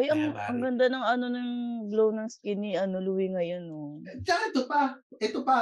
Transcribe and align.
Ay, 0.00 0.08
ang, 0.08 0.32
Kaya, 0.32 0.48
ang 0.48 0.58
ganda 0.64 0.86
ng 0.88 1.04
ano 1.04 1.26
ng 1.28 1.50
glow 1.92 2.08
ng 2.08 2.28
skin 2.32 2.56
ni 2.56 2.72
ano, 2.72 3.04
Louie 3.04 3.28
ngayon, 3.28 3.68
oh. 3.68 4.00
Tsaka 4.24 4.48
ito 4.48 4.62
pa, 4.64 4.80
ito 5.20 5.40
pa, 5.44 5.58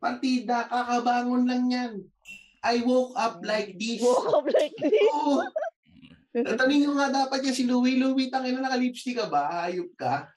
partida, 0.00 0.64
kakabangon 0.64 1.44
lang 1.44 1.64
yan. 1.68 1.92
I 2.64 2.80
woke 2.80 3.12
up 3.16 3.44
like 3.44 3.76
this. 3.76 4.00
Woke 4.00 4.32
up 4.32 4.48
like 4.48 4.72
this. 4.80 5.12
Oo. 5.16 5.44
Tatanungin 6.30 6.88
nyo 6.88 6.92
nga 6.96 7.08
dapat 7.24 7.44
yan 7.44 7.56
si 7.56 7.64
Louie. 7.68 8.00
Louie, 8.00 8.32
tangin 8.32 8.56
na 8.56 8.68
naka-lipstick 8.68 9.20
ka 9.20 9.26
ba? 9.28 9.68
Ayop 9.68 9.92
ka. 9.96 10.32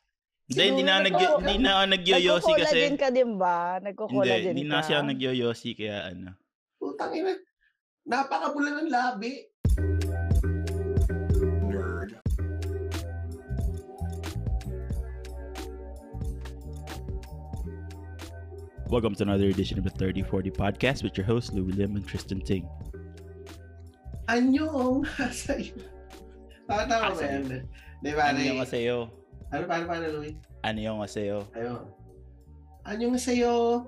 Hindi, 0.52 0.64
hindi 0.68 0.84
na, 0.84 1.00
nag, 1.00 1.16
hindi 1.16 1.56
na 1.64 1.88
nagyoyosi 1.88 2.52
kasi. 2.60 2.92
Nagko-collagen 2.92 2.98
ka 3.00 3.10
din 3.16 3.32
ba? 3.40 3.56
Hindi, 3.80 3.86
Nagko-collagen 3.88 4.54
hindi 4.60 4.66
ka? 4.68 4.72
na 4.76 4.80
siya 4.84 4.98
nagyoyosi 5.00 5.70
kaya 5.72 5.98
ano. 6.12 6.30
Putang 6.76 7.14
ina. 7.16 7.32
Napakabula 8.04 8.70
ng 8.84 8.92
labi. 8.92 9.48
Welcome 18.94 19.18
to 19.18 19.24
another 19.26 19.50
edition 19.50 19.82
of 19.82 19.86
the 19.86 19.90
3040 19.90 20.52
podcast 20.54 21.02
with 21.02 21.18
your 21.18 21.26
hosts 21.26 21.50
Louis 21.50 21.74
Lim 21.74 21.98
and 21.98 22.06
Tristan 22.06 22.38
Ting. 22.46 22.70
Anyong 24.30 25.02
sa'yo. 25.34 25.74
Pakatawa 26.70 27.10
ba 27.10 27.18
Sa'yo. 27.18 27.42
yan? 27.42 27.66
Di 28.06 28.14
ba? 28.14 28.30
Ano 28.30 28.38
yung 28.46 28.62
sa'yo? 28.62 29.10
Ano, 29.50 29.66
paano, 29.66 29.90
paano, 29.90 30.06
Louie? 30.14 30.38
Yung 30.78 31.02
sa'yo? 31.10 31.42
Ayun. 31.58 31.90
Anyong 32.86 33.18
sa'yo? 33.18 33.82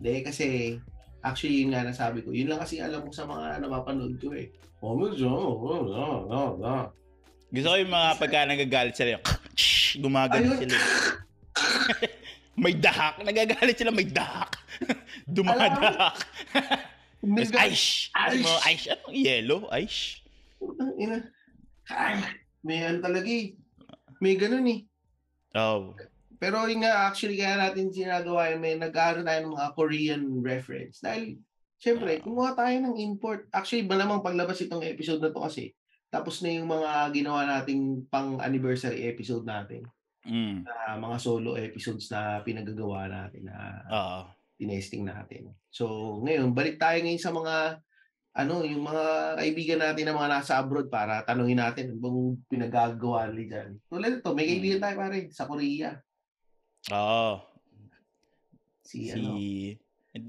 Hindi, 0.00 0.24
kasi 0.24 0.80
actually 1.20 1.60
yun 1.60 1.76
nga 1.76 1.84
nasabi 1.84 2.24
ko. 2.24 2.32
Yun 2.32 2.48
lang 2.48 2.64
kasi 2.64 2.80
alam 2.80 3.04
ko 3.04 3.12
sa 3.12 3.28
mga 3.28 3.60
napapanood 3.60 4.16
ko 4.24 4.32
eh. 4.32 4.48
Oh, 4.80 4.96
medyo, 4.96 5.28
oh, 5.28 5.84
oh, 5.84 5.84
oh, 6.32 6.50
oh. 6.64 6.84
Gusto 7.52 7.68
ko 7.68 7.76
yung 7.76 7.92
mga 7.92 8.08
pagka 8.16 8.48
nagagalit 8.48 8.96
sila 8.96 9.20
yung 9.20 9.24
gumagano 10.08 10.48
Ayun. 10.48 10.60
sila. 10.64 10.80
may 12.54 12.74
dahak. 12.74 13.22
Nagagalit 13.22 13.76
sila 13.76 13.90
may 13.90 14.06
dahak. 14.06 14.54
Dumadahak. 15.34 16.16
Tapos 17.24 17.50
Nag- 17.50 17.72
ice. 17.72 18.12
Ano 18.12 18.48
ice? 18.68 18.86
Anong 18.92 19.14
yellow? 19.16 19.60
Ice? 19.80 20.20
Putang 20.60 20.92
ina. 21.00 21.18
Ay, 21.88 22.20
may 22.64 22.84
ano 22.84 23.00
talaga 23.00 23.28
eh. 23.28 23.56
May 24.20 24.36
ganun 24.36 24.68
eh. 24.68 24.80
Oh. 25.56 25.96
Pero 26.36 26.68
yun 26.68 26.84
nga, 26.84 27.08
actually, 27.08 27.40
kaya 27.40 27.56
natin 27.56 27.88
sinagawa 27.88 28.52
yun, 28.52 28.60
may 28.60 28.76
nag-aaral 28.76 29.24
tayo 29.24 29.40
ng 29.40 29.54
mga 29.56 29.68
Korean 29.72 30.22
reference. 30.44 31.00
Dahil, 31.00 31.40
syempre, 31.80 32.20
kumuha 32.20 32.52
tayo 32.52 32.76
ng 32.84 33.00
import. 33.00 33.48
Actually, 33.48 33.88
ba 33.88 33.96
namang 33.96 34.20
paglabas 34.20 34.60
itong 34.60 34.84
episode 34.84 35.24
na 35.24 35.32
to 35.32 35.40
kasi, 35.40 35.72
tapos 36.12 36.44
na 36.44 36.52
yung 36.52 36.68
mga 36.68 37.10
ginawa 37.16 37.48
nating 37.48 38.04
pang-anniversary 38.12 39.08
episode 39.08 39.48
natin. 39.48 39.88
Mm. 40.24 40.64
na 40.64 40.96
mga 40.96 41.16
solo 41.20 41.56
episodes 41.60 42.08
na 42.08 42.40
pinagagawa 42.40 43.08
natin 43.08 43.44
na 43.44 43.84
Oo. 43.92 44.20
tinesting 44.56 45.04
natin. 45.04 45.52
So, 45.68 46.16
ngayon, 46.24 46.56
balik 46.56 46.80
tayo 46.80 46.96
ngayon 47.04 47.20
sa 47.20 47.32
mga 47.32 47.84
ano, 48.34 48.66
yung 48.66 48.82
mga 48.82 49.38
kaibigan 49.38 49.80
natin 49.84 50.10
na 50.10 50.18
mga 50.18 50.32
nasa 50.32 50.58
abroad 50.58 50.90
para 50.90 51.22
tanungin 51.22 51.62
natin 51.62 51.94
ano 51.94 52.02
bang 52.02 52.20
pinagagawa 52.50 53.30
nila 53.30 53.44
dyan. 53.46 53.70
Tulad 53.86 54.10
ito, 54.18 54.30
may 54.34 54.46
kaibigan 54.50 54.82
tayo 54.82 54.96
pare 54.98 55.30
sa 55.30 55.46
Korea. 55.46 55.94
Oo. 56.90 57.38
Si, 58.82 59.06
Si... 59.06 59.14
ano, 59.14 59.38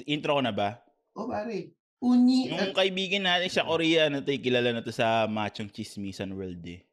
Intro 0.06 0.38
ko 0.38 0.42
na 0.42 0.54
ba? 0.54 0.82
oh 1.16 1.30
pare, 1.30 1.74
Unyi. 2.04 2.52
Yung 2.54 2.76
kaibigan 2.78 3.26
natin 3.26 3.50
sa 3.50 3.66
Korea, 3.66 4.12
ano 4.12 4.22
to, 4.22 4.30
eh, 4.30 4.38
kilala 4.38 4.70
na 4.70 4.86
to 4.86 4.94
sa 4.94 5.26
Machong 5.26 5.72
Chismisan 5.74 6.36
World 6.38 6.62
eh. 6.68 6.86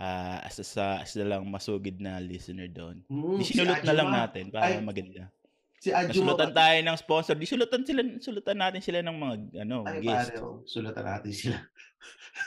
Ah, 0.00 0.40
as 0.48 0.56
sa 0.64 1.04
as 1.04 1.12
na 1.12 1.36
lang 1.36 1.44
masugid 1.44 2.00
na 2.00 2.16
listener 2.16 2.72
doon. 2.72 3.04
Hmm, 3.04 3.36
Di 3.36 3.44
si 3.44 3.60
na 3.60 3.92
lang 3.92 4.08
natin 4.08 4.48
para 4.48 4.72
Ay, 4.72 4.80
maganda. 4.80 5.28
Si 5.76 5.92
Ajuma. 5.92 6.32
Nasulutan 6.36 6.52
tayo 6.56 6.78
ng 6.80 6.96
sponsor. 6.96 7.34
Di 7.36 7.44
sulutan 7.44 7.84
sila, 7.84 8.00
sulutan 8.16 8.56
natin 8.56 8.80
sila 8.80 9.04
ng 9.04 9.16
mga 9.16 9.34
ano, 9.60 9.84
Ay, 9.84 10.00
guest. 10.00 10.32
pare, 10.32 10.40
oh, 10.40 10.64
sulatan 10.64 11.04
natin 11.04 11.32
sila. 11.36 11.58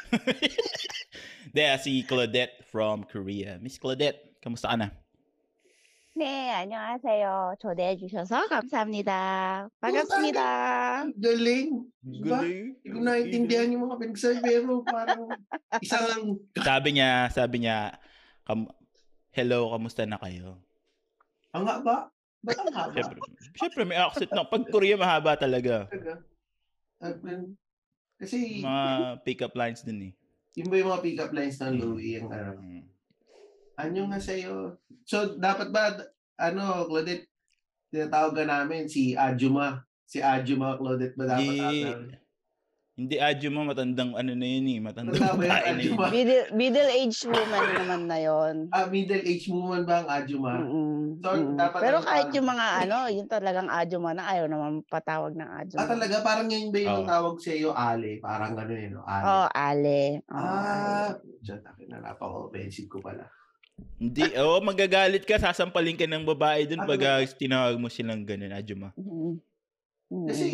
There, 1.54 1.78
si 1.78 2.02
Claudette 2.10 2.66
from 2.66 3.06
Korea. 3.06 3.62
Miss 3.62 3.78
Claudette, 3.78 4.42
kamusta 4.42 4.74
ka 4.74 4.78
na? 4.82 4.90
네, 6.15 6.51
안녕하세요. 6.51 7.55
초대해 7.61 7.97
주셔서 7.97 8.49
감사합니다. 8.49 9.69
반갑습니다. 9.81 10.43
Ang 11.07 11.15
Galing. 11.15 11.71
Diba? 12.03 12.43
Hindi 12.43 12.89
ko 12.91 12.99
naintindihan 12.99 13.71
yung 13.71 13.87
mga 13.87 13.97
pinagsabi, 14.03 14.43
pero 14.43 14.83
parang 14.83 15.31
isang 15.79 16.43
Sabi 16.59 16.89
niya, 16.93 17.31
sabi 17.31 17.63
niya, 17.63 17.95
kam- 18.43 18.67
hello, 19.31 19.71
kamusta 19.71 20.03
na 20.05 20.19
kayo? 20.19 20.59
ang 21.49 21.65
haba. 21.65 22.11
Ba't 22.43 22.59
ang 22.61 22.71
haba? 22.75 22.93
Siyempre, 22.93 23.19
siyempre 23.55 23.83
may 23.87 23.97
accent 23.97 24.31
na. 24.35 24.43
Pag 24.43 24.67
Korea, 24.69 24.99
mahaba 24.99 25.39
talaga. 25.39 25.87
Talaga. 25.87 26.19
Sabi- 26.99 27.55
Kasi, 28.19 28.59
Mga 28.59 28.87
pick-up 29.23 29.55
lines 29.55 29.87
din 29.87 30.11
eh. 30.11 30.13
yun 30.59 30.67
ba 30.67 30.75
yung 30.75 30.91
mga 30.91 31.03
pick-up 31.07 31.31
lines 31.31 31.63
ng 31.63 31.79
Louie? 31.79 32.19
Yung 32.19 32.27
ano, 32.29 32.59
Mm. 32.59 32.83
ano 33.78 34.00
nga 34.14 34.20
sa'yo? 34.22 34.78
So, 35.04 35.38
dapat 35.38 35.74
ba, 35.74 35.94
ano, 36.38 36.86
Claudette, 36.86 37.30
tinatawag 37.90 38.34
ka 38.38 38.44
namin 38.46 38.86
si 38.86 39.18
Ajuma. 39.18 39.82
Si 40.06 40.22
Ajuma, 40.22 40.78
Claudette 40.78 41.18
ba 41.18 41.26
dapat 41.38 41.42
Di, 41.42 41.82
hindi 42.94 43.18
mo, 43.50 43.66
matandang 43.66 44.14
ano 44.14 44.38
na 44.38 44.46
yun 44.46 44.70
eh. 44.70 44.78
Matandang 44.78 45.18
Matanda 45.18 45.34
ba 45.34 45.42
yung 45.42 45.50
babae 45.50 45.50
na 45.50 45.82
yun. 45.82 45.98
Ajuma? 45.98 46.06
Middle, 46.14 46.46
middle-aged 46.54 47.26
woman 47.26 47.64
naman 47.74 48.02
na 48.06 48.18
yon. 48.22 48.56
Ah, 48.70 48.86
middle-aged 48.86 49.50
woman 49.50 49.82
ba 49.82 50.06
ang 50.06 50.10
Ajuma? 50.14 50.62
Mm-mm, 50.62 51.18
So, 51.18 51.34
mm-mm. 51.34 51.58
dapat 51.58 51.80
Pero 51.82 51.98
ano 51.98 52.06
kahit 52.06 52.30
yung 52.38 52.48
mga 52.54 52.66
ano, 52.86 52.98
yung 53.10 53.26
talagang 53.26 53.70
adjuma 53.74 54.14
na 54.14 54.30
ayaw 54.30 54.46
naman 54.46 54.86
patawag 54.86 55.34
ng 55.34 55.50
adjuma. 55.58 55.82
Ah, 55.82 55.90
talaga? 55.90 56.16
Parang 56.22 56.46
yun 56.46 56.70
ba 56.70 56.80
yung 56.86 57.02
Oo. 57.02 57.10
tawag 57.10 57.36
sa 57.42 57.52
iyo, 57.58 57.70
Ale? 57.74 58.22
Parang 58.22 58.54
gano'n 58.54 58.78
yun, 58.86 58.94
no? 58.94 59.04
Ale. 59.10 59.26
Oh, 59.26 59.48
ale. 59.50 60.00
Oh, 60.30 60.38
Ah, 60.38 61.10
dyan, 61.42 61.60
takin 61.66 61.88
na 61.90 61.98
napaka-offensive 61.98 62.86
ko 62.94 63.02
pala. 63.02 63.26
Hindi, 63.98 64.36
oh, 64.36 64.60
magagalit 64.60 65.24
ka, 65.24 65.40
sasampalin 65.40 65.96
ka 65.96 66.04
ng 66.04 66.28
babae 66.28 66.68
dun 66.68 66.84
Ah, 66.84 66.90
pag 66.90 67.02
ah, 67.08 67.24
tinawag 67.24 67.80
mo 67.80 67.88
silang 67.88 68.28
ganun, 68.28 68.52
adyo 68.52 68.76
mo. 68.76 68.92
Mm. 69.00 69.40
Mm. 70.14 70.28
Kasi, 70.28 70.48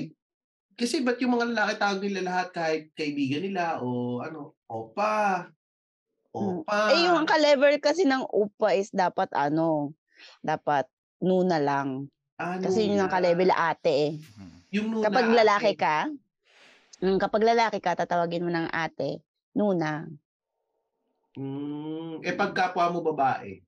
kasi 0.79 0.95
ba't 1.03 1.19
yung 1.19 1.35
mga 1.35 1.51
lalaki 1.51 1.73
tawag 1.75 1.99
nila 1.99 2.21
lahat 2.23 2.47
kahit 2.55 2.83
kaibigan 2.95 3.43
nila 3.43 3.83
o 3.83 4.21
ano, 4.23 4.55
opa, 4.69 5.49
opa. 6.31 6.95
Eh, 6.95 7.09
yung 7.09 7.25
ang 7.25 7.27
ka-level 7.27 7.75
kasi 7.83 8.07
ng 8.07 8.23
upa 8.31 8.71
is 8.77 8.93
dapat 8.93 9.27
ano, 9.35 9.91
dapat 10.39 10.87
nuna 11.19 11.59
lang. 11.59 12.07
ano 12.39 12.63
Kasi 12.63 12.87
yun 12.87 13.03
ang 13.03 13.11
ka-level 13.11 13.51
ate 13.51 13.91
eh. 13.91 14.13
Yung 14.71 14.93
nuna, 14.93 15.09
Kapag 15.09 15.27
lalaki 15.27 15.73
ate. 15.75 15.81
ka, 15.81 15.97
mm, 17.03 17.17
kapag 17.17 17.43
lalaki 17.43 17.77
ka, 17.83 17.97
tatawagin 17.97 18.45
mo 18.45 18.53
ng 18.53 18.69
ate, 18.71 19.19
nuna. 19.57 20.07
Mm, 21.39 22.19
eh 22.19 22.35
pag 22.35 22.51
kapwa 22.51 22.91
mo 22.91 22.99
babae, 22.99 23.63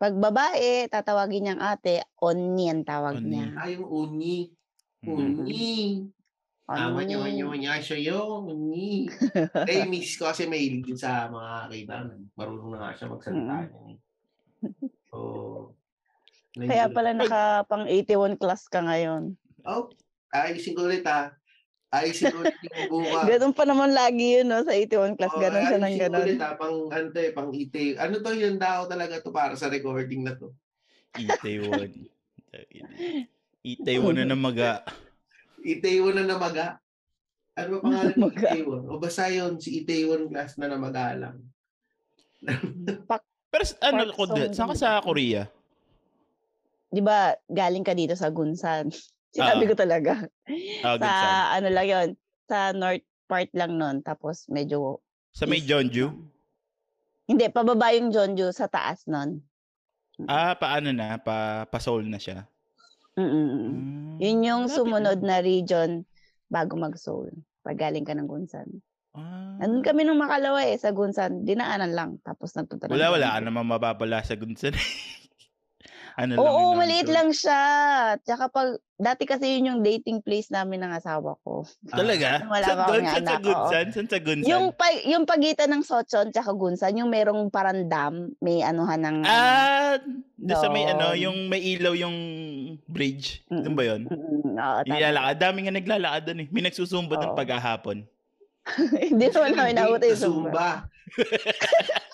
Pag 0.00 0.16
babae, 0.16 0.88
tatawagin 0.88 1.44
niyang 1.44 1.60
ate, 1.60 2.00
onni 2.20 2.72
ang 2.72 2.84
tawag 2.88 3.20
Onni. 3.20 3.36
niya. 3.36 3.52
ay 3.60 3.76
yung 3.76 3.84
uni. 3.84 4.48
Uni. 5.04 6.08
Tama 6.64 7.04
niya, 7.04 7.20
Onni. 7.20 7.36
niya, 7.36 7.52
niya 7.52 7.74
siya 7.84 7.98
yung 8.08 8.48
uni. 8.48 9.04
eh, 9.68 9.84
miss 9.84 10.16
ko 10.16 10.32
kasi 10.32 10.48
mahilig 10.48 10.88
din 10.88 10.96
sa 10.96 11.28
mga 11.28 11.68
kaibigan. 11.68 12.16
Marunong 12.32 12.72
na 12.72 12.80
nga 12.80 12.96
siya 12.96 13.12
magsalita 13.12 13.44
Mm. 13.44 13.68
niyan 13.68 13.88
eh. 13.92 13.98
So, 15.12 15.18
Kaya 16.56 16.88
pala 16.88 17.12
naka 17.12 17.68
pang 17.68 17.84
81 17.84 18.40
class 18.40 18.72
ka 18.72 18.80
ngayon. 18.80 19.36
Oh, 19.68 19.92
ayusin 20.32 20.72
ko 20.76 20.88
ulit 20.88 21.04
ha. 21.04 21.36
Ko 21.90 22.38
ulit 22.38 22.54
yung 22.62 22.86
buka. 22.86 23.20
Ganun 23.26 23.50
pa 23.50 23.66
naman 23.66 23.90
lagi 23.90 24.38
yun, 24.38 24.46
no? 24.46 24.62
Sa 24.62 24.70
81 24.70 25.18
class, 25.18 25.34
Oo, 25.34 25.42
ganun 25.42 25.64
siya 25.66 25.78
ng 25.82 25.96
ganun. 25.98 26.22
ulit 26.22 26.38
ha. 26.38 26.54
Pang, 26.54 26.76
ano 26.86 27.06
eh, 27.10 27.30
pang 27.34 27.50
ite. 27.50 27.98
Ano 27.98 28.22
to 28.22 28.30
yun 28.30 28.56
daw 28.56 28.86
talaga 28.86 29.18
to 29.18 29.34
para 29.34 29.58
sa 29.58 29.66
recording 29.66 30.22
na 30.22 30.38
to. 30.38 30.54
Itaewon. 31.18 31.90
Itaewon 33.66 34.14
na 34.22 34.24
namaga. 34.24 34.86
Itaewon 35.60 36.14
na 36.14 36.24
namaga. 36.24 36.78
Ano 37.58 37.82
ba 37.82 37.90
pangalan 37.90 38.14
ng. 38.14 38.34
Itaewon? 38.38 38.82
O 38.86 39.02
basta 39.02 39.26
yun, 39.26 39.58
si 39.58 39.82
Itaewon 39.82 40.30
class 40.30 40.54
na 40.54 40.70
namaga 40.70 41.18
lang. 41.18 41.36
Pero 43.50 43.64
s- 43.66 43.74
ano, 43.82 44.14
Park 44.14 44.54
saan 44.54 44.70
ka 44.70 44.78
sa 44.78 45.02
Korea? 45.02 45.50
Di 46.86 47.02
ba, 47.02 47.34
galing 47.50 47.82
ka 47.82 47.98
dito 47.98 48.14
sa 48.14 48.30
Gunsan. 48.30 48.94
Sinabi 49.30 49.64
ko 49.64 49.74
talaga. 49.74 50.26
Ah, 50.82 50.94
sa, 50.94 50.98
Gunsan. 50.98 51.34
ano 51.54 51.68
lang 51.70 51.86
yun, 51.86 52.08
sa 52.44 52.58
north 52.72 53.02
part 53.24 53.50
lang 53.54 53.74
nun. 53.74 54.02
Tapos 54.02 54.46
medyo, 54.46 54.98
Sa 55.30 55.46
may. 55.46 55.62
Jeonju? 55.62 56.10
hindi, 57.24 57.46
pababa 57.46 57.94
yung 57.94 58.10
Jeonju 58.10 58.50
sa 58.50 58.66
taas 58.66 59.06
nun. 59.06 59.38
Ah, 60.26 60.52
paano 60.52 60.90
na? 60.90 61.14
Pa, 61.16 61.64
pa 61.64 61.78
Seoul 61.78 62.04
na 62.04 62.18
siya? 62.18 62.42
Mm-mm. 63.14 63.70
Mm, 63.70 64.16
Yun 64.18 64.38
yung 64.42 64.64
sumunod 64.66 65.22
na 65.22 65.38
region 65.38 66.02
bago 66.46 66.74
mag-Seoul. 66.74 67.30
Pag 67.62 67.78
galing 67.78 68.02
ka 68.02 68.12
ng 68.12 68.26
Gunsan. 68.26 68.66
Ah. 69.10 69.56
Nandun 69.58 69.80
kami 69.80 70.02
nung 70.02 70.18
makalawa 70.18 70.62
eh, 70.64 70.74
sa 70.74 70.90
Gunsan. 70.90 71.42
Dinaanan 71.42 71.94
lang. 71.94 72.10
Tapos 72.20 72.50
nagpunta 72.52 72.86
na 72.86 72.94
Wala, 72.94 73.14
wala 73.14 73.28
dito. 73.32 73.46
naman 73.46 73.64
mapapala 73.64 74.20
sa 74.20 74.34
Gunsan. 74.34 74.74
ano 76.16 76.32
lang 76.34 76.40
Oo, 76.40 76.74
yun 76.74 76.78
maliit 76.80 77.06
nandun. 77.06 77.16
lang 77.16 77.28
siya. 77.30 77.62
Tsaka 78.24 78.44
pag, 78.50 78.68
dati 79.00 79.22
kasi 79.24 79.58
yun 79.58 79.68
yung 79.70 79.80
dating 79.84 80.20
place 80.24 80.50
namin 80.50 80.82
ng 80.82 80.92
asawa 80.92 81.36
ko. 81.44 81.62
Talaga? 81.88 82.44
Wala 82.46 82.66
Saan 82.66 82.78
pa 82.78 82.86
doon? 82.88 83.02
Saan 83.04 83.24
sa. 83.26 83.36
Gunsan? 83.38 83.86
Saan 83.94 84.08
sa 84.08 84.18
Gunsan? 84.18 84.48
Yung, 84.50 84.66
pa, 84.74 84.86
yung 85.06 85.24
pagitan 85.24 85.70
ng 85.70 85.82
Sochon 85.84 86.32
tsaka 86.34 86.50
Gunsan, 86.56 86.98
yung 86.98 87.10
merong 87.12 87.48
parang 87.48 87.86
dam, 87.86 88.34
may 88.42 88.64
anuhan 88.64 89.00
ng... 89.00 89.16
Ah, 89.28 90.00
doon 90.40 90.58
sa 90.58 90.72
may 90.72 90.88
ano, 90.88 91.12
yung 91.12 91.52
may 91.52 91.60
ilaw 91.76 91.92
yung 91.92 92.16
bridge. 92.88 93.44
Doon 93.52 93.76
ba 93.76 93.84
yun? 93.84 94.08
Mm, 94.08 94.56
oo, 94.56 94.78
tama. 94.84 94.92
Nilalakad. 94.92 95.36
Dami 95.36 95.58
nga 95.68 95.74
naglalakad 95.76 96.22
doon 96.26 96.40
eh. 96.44 96.48
May 96.48 96.62
nagsusumba 96.64 97.14
doon 97.20 97.32
Oo. 97.32 97.38
paghahapon. 97.38 98.08
Hindi 99.10 99.26
naman 99.32 99.56
namin 99.56 99.74
naabot 99.76 100.00
yung 100.04 100.20
Zumba. 100.20 100.84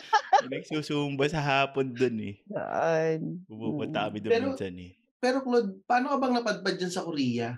Nagsusumba 0.49 1.25
sa 1.27 1.41
hapon 1.41 1.91
doon 1.91 2.17
eh. 2.25 2.37
Yun. 2.47 3.43
Pupunta 3.45 4.07
kami 4.07 4.19
doon 4.21 4.33
Pero- 4.33 4.49
minsan 4.53 4.75
eh. 4.77 4.93
Pero 5.17 5.41
Claude, 5.41 5.81
paano 5.83 6.09
ka 6.09 6.19
bang 6.19 6.35
napadpad 6.35 6.75
dyan 6.77 6.93
sa 6.93 7.03
Korea? 7.03 7.57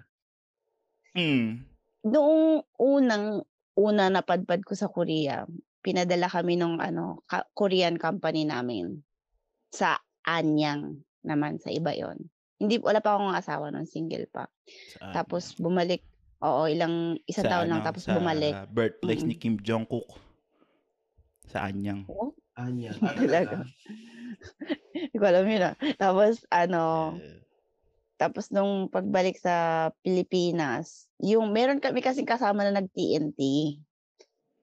Hmm. 1.11 1.67
Noong 2.01 2.45
unang 2.77 3.43
una 3.75 4.05
napadpad 4.09 4.63
ko 4.63 4.73
sa 4.73 4.87
Korea, 4.87 5.43
pinadala 5.81 6.27
kami 6.27 6.55
nung 6.55 6.79
ano, 6.79 7.23
ka- 7.25 7.47
Korean 7.53 7.95
company 7.95 8.45
namin 8.45 9.03
sa 9.69 9.99
Anyang 10.21 10.93
naman 11.21 11.57
sa 11.57 11.69
iba 11.69 11.91
yon. 11.91 12.29
Hindi 12.57 12.79
wala 12.79 12.99
pa 12.99 13.15
akong 13.15 13.33
asawa 13.33 13.69
noon, 13.69 13.85
single 13.85 14.29
pa. 14.29 14.47
Saan? 14.93 15.15
Tapos 15.15 15.57
bumalik, 15.57 16.05
oo, 16.39 16.67
ilang 16.67 17.17
isang 17.25 17.43
Sa 17.43 17.51
taon 17.51 17.69
lang 17.69 17.81
ano, 17.81 17.87
tapos 17.87 18.03
sa 18.05 18.15
bumalik. 18.15 18.55
birthplace 18.69 19.25
ni 19.25 19.35
Mm. 19.35 19.41
Kim 19.41 19.57
Jong-kook. 19.59 20.09
Sa 21.49 21.65
Anyang. 21.65 22.05
Oo, 22.07 22.37
Anya. 22.59 22.91
Ah, 23.03 23.15
Talaga. 23.15 23.57
Hindi 24.95 25.17
ko 25.17 25.25
alam 25.25 25.47
yun 25.47 25.69
ah. 25.71 25.75
Tapos 25.95 26.43
ano, 26.51 27.17
Eh, 27.23 27.39
tapos 28.19 28.51
nung 28.51 28.91
pagbalik 28.91 29.39
sa 29.39 29.89
Pilipinas, 30.03 31.07
yung 31.23 31.55
meron 31.55 31.79
kami 31.79 32.03
kasing 32.03 32.27
kasama 32.27 32.67
na 32.67 32.83
nag-TNT. 32.83 33.39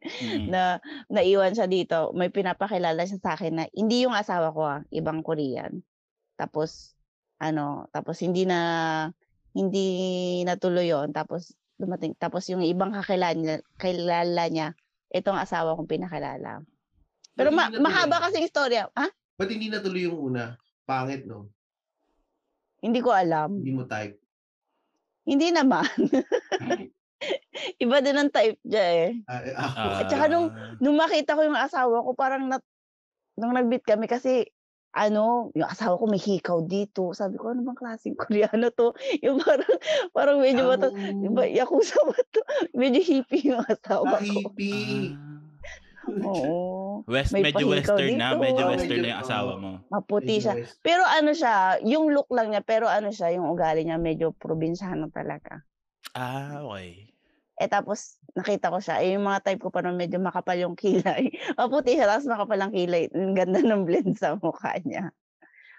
mm. 0.06 0.51
na 0.51 0.77
naiwan 1.09 1.56
siya 1.56 1.65
dito, 1.65 2.12
may 2.13 2.30
pinapakilala 2.30 3.07
siya 3.07 3.18
sa 3.18 3.33
akin 3.33 3.53
na 3.57 3.65
hindi 3.74 4.03
yung 4.06 4.13
asawa 4.13 4.51
ko 4.51 4.62
ah, 4.68 4.83
ibang 4.91 5.24
Korean. 5.24 5.81
Tapos 6.36 6.94
ano, 7.39 7.88
tapos 7.95 8.19
hindi 8.21 8.44
na 8.44 8.59
hindi 9.56 9.88
natuloy 10.44 10.91
yon 10.91 11.15
tapos 11.15 11.56
dumating 11.80 12.12
tapos 12.19 12.44
yung 12.51 12.62
ibang 12.63 12.91
kakilala 12.91 13.33
niya, 13.33 13.56
kilala 13.80 14.44
niya 14.51 14.68
itong 15.15 15.39
asawa 15.39 15.80
kong 15.80 15.89
pinakilala. 15.89 16.59
Pero 17.35 17.51
ma- 17.51 17.69
mahaba 17.69 18.17
kasi 18.21 18.41
istorya. 18.41 18.87
Ha? 18.91 19.07
Ba't 19.35 19.49
hindi 19.49 19.67
natuloy 19.67 20.07
yung 20.07 20.19
una? 20.25 20.55
Pangit, 20.83 21.23
no? 21.23 21.51
Hindi 22.79 22.99
ko 22.99 23.11
alam. 23.11 23.59
Hindi 23.59 23.71
mo 23.71 23.83
type. 23.83 24.15
Hindi 25.23 25.49
naman. 25.49 25.83
Iba 27.77 27.97
din 27.99 28.15
ang 28.15 28.29
type 28.29 28.59
niya 28.61 28.85
eh. 28.85 29.09
Ah, 29.25 29.41
eh, 29.41 29.55
ako. 29.55 29.79
At 29.95 30.05
saka 30.07 30.25
nung- 30.27 30.51
Ah, 30.51 30.75
nung 30.77 30.95
makita 30.95 31.33
ko 31.33 31.41
yung 31.41 31.57
asawa 31.57 31.99
ko, 31.99 32.13
parang 32.13 32.45
nat, 32.45 32.61
nung 33.33 33.51
nag-meet 33.51 33.81
kami 33.81 34.05
kasi, 34.05 34.45
ano, 34.91 35.49
yung 35.51 35.65
asawa 35.65 35.97
ko 35.97 36.05
may 36.05 36.21
hikaw 36.21 36.61
dito. 36.61 37.11
Sabi 37.11 37.35
ko, 37.35 37.49
ano 37.49 37.65
bang 37.65 37.75
klaseng 37.75 38.15
Koreano 38.15 38.71
to? 38.71 38.95
Yung 39.25 39.41
parang, 39.41 39.75
parang 40.13 40.38
medyo 40.39 40.63
ba 40.65 40.77
to? 40.77 40.95
Yakuza 41.45 41.99
ba 41.99 42.15
to? 42.25 42.39
Medyo 42.71 43.01
hippie 43.01 43.51
yung 43.51 43.59
asawa 43.61 44.07
Ah, 44.07 44.23
ko. 44.23 44.23
hippie. 44.23 45.11
ah. 45.11 45.43
Oo. 46.07 47.03
West, 47.05 47.31
May 47.31 47.43
medyo 47.43 47.65
western 47.67 48.15
na. 48.15 48.33
dito. 48.33 48.41
Medyo 48.41 48.63
Oh, 48.63 48.71
western 48.71 48.89
medyo- 48.89 49.03
na 49.03 49.11
yung 49.11 49.21
asawa 49.21 49.53
mo. 49.55 49.71
Maputi 49.87 50.25
Medyo 50.31 50.41
siya. 50.41 50.53
west. 50.55 50.75
Pero 50.79 51.03
ano 51.03 51.31
siya, 51.31 51.55
yung 51.81 52.05
look 52.09 52.29
lang 52.29 52.47
niya, 52.49 52.61
pero 52.61 52.85
ano 52.85 53.09
siya, 53.09 53.29
yung 53.31 53.47
ugali 53.47 53.83
niya 53.83 53.97
medyo 53.97 54.31
probinsyano 54.31 55.09
talaga. 55.09 55.61
Ah, 56.11 56.63
okay. 56.63 57.11
Eh 57.55 57.67
tapos, 57.67 58.19
nakita 58.33 58.67
ko 58.67 58.79
siya, 58.79 58.99
eh, 58.99 59.15
yung 59.15 59.23
mga 59.23 59.39
type 59.41 59.61
ko 59.61 59.69
pa 59.69 59.79
noon 59.79 59.95
medyo 59.95 60.19
makapal 60.19 60.55
yung 60.55 60.75
kilay. 60.75 61.31
Maputi 61.59 61.95
siya, 61.95 62.05
tapos 62.05 62.27
makapal 62.27 62.59
ang 62.59 62.73
kilay. 62.73 63.07
Ang 63.09 63.31
ganda 63.31 63.59
ng 63.59 63.83
blend 63.83 64.15
sa 64.15 64.35
mukha 64.35 64.75
niya. 64.83 65.11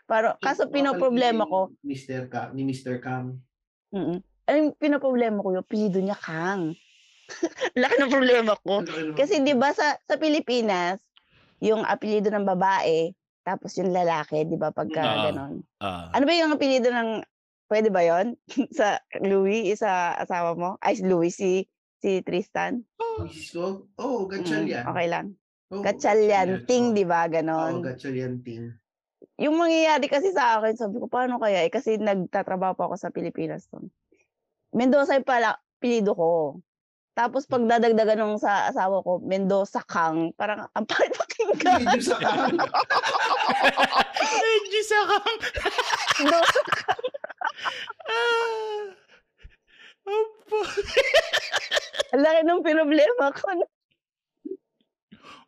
Pero, 0.06 0.38
kaso 0.38 0.64
Baka 0.64 0.72
pinoproblema 0.72 1.44
ko, 1.44 1.74
Mr. 1.82 2.30
Ka, 2.30 2.54
ni 2.54 2.62
Mr. 2.62 3.02
Kang. 3.02 3.42
Mm. 3.90 4.22
Ang 4.46 4.62
pinoproblema 4.78 5.42
ko, 5.42 5.52
yung 5.52 5.64
apelyido 5.66 5.98
niya 5.98 6.14
Kang. 6.14 6.78
Laki 7.80 7.94
ng 8.00 8.12
problema 8.12 8.52
ko. 8.62 8.82
Kasi 9.18 9.42
'di 9.42 9.54
ba 9.58 9.74
sa 9.74 9.98
sa 10.06 10.16
Pilipinas, 10.16 11.02
yung 11.60 11.82
apelyido 11.82 12.30
ng 12.30 12.46
babae, 12.46 13.12
tapos 13.42 13.74
yung 13.78 13.90
lalaki, 13.92 14.46
'di 14.46 14.56
ba 14.58 14.70
pagka 14.70 15.02
Oo. 15.02 15.22
ganon. 15.26 15.54
Ah. 15.82 16.10
Ano 16.14 16.24
ba 16.24 16.32
yung 16.34 16.54
apelyido 16.54 16.88
ng 16.90 17.22
pwede 17.68 17.88
ba 17.90 18.02
'yon? 18.02 18.38
sa 18.78 19.02
Louis, 19.22 19.70
isa 19.74 20.14
asawa 20.16 20.54
mo? 20.54 20.70
Ay, 20.80 20.98
si 20.98 21.02
Louis 21.04 21.32
si 21.34 21.66
si 22.00 22.22
Tristan. 22.22 22.84
Oo, 23.00 23.24
oh, 23.98 24.18
Mm, 24.26 24.30
Gatchalian. 24.30 24.84
okay 24.84 25.06
lang. 25.08 25.26
Oh, 25.72 25.82
Gatchalyanting, 25.82 26.94
'di 26.94 27.04
ba? 27.08 27.26
Ganon. 27.26 27.82
Gatchalianting. 27.82 28.76
yung 29.40 29.56
mangyayari 29.56 30.08
kasi 30.12 30.32
sa 30.32 30.60
akin, 30.60 30.76
sabi 30.76 30.96
ko, 31.00 31.08
paano 31.08 31.40
kaya? 31.40 31.64
Eh, 31.64 31.72
kasi 31.72 31.96
nagtatrabaho 31.96 32.76
pa 32.76 32.84
ako 32.88 32.96
sa 33.00 33.12
Pilipinas. 33.12 33.68
To. 33.72 33.80
Mendoza 34.76 35.16
yung 35.16 35.28
pala, 35.28 35.56
pilido 35.80 36.12
ko. 36.12 36.60
Tapos 37.16 37.48
pag 37.48 37.64
dadagdagan 37.64 38.20
nung 38.20 38.36
sa 38.36 38.68
asawa 38.68 39.00
ko, 39.00 39.24
Mendoza 39.24 39.80
Kang, 39.88 40.36
parang 40.36 40.68
ang 40.76 40.84
pangit 40.84 41.16
pakinggan. 41.16 41.80
Medyo 41.80 42.12
sa 42.12 42.16
Kang. 42.20 42.56
Medyo 44.20 44.80
sakang. 44.92 45.36
Mendoza 46.20 46.60
ah. 48.12 48.80
Opo. 50.06 50.58
Ang 52.12 52.20
laki 52.20 52.40
ng 52.44 52.62
problema 52.62 53.24
ko. 53.32 53.48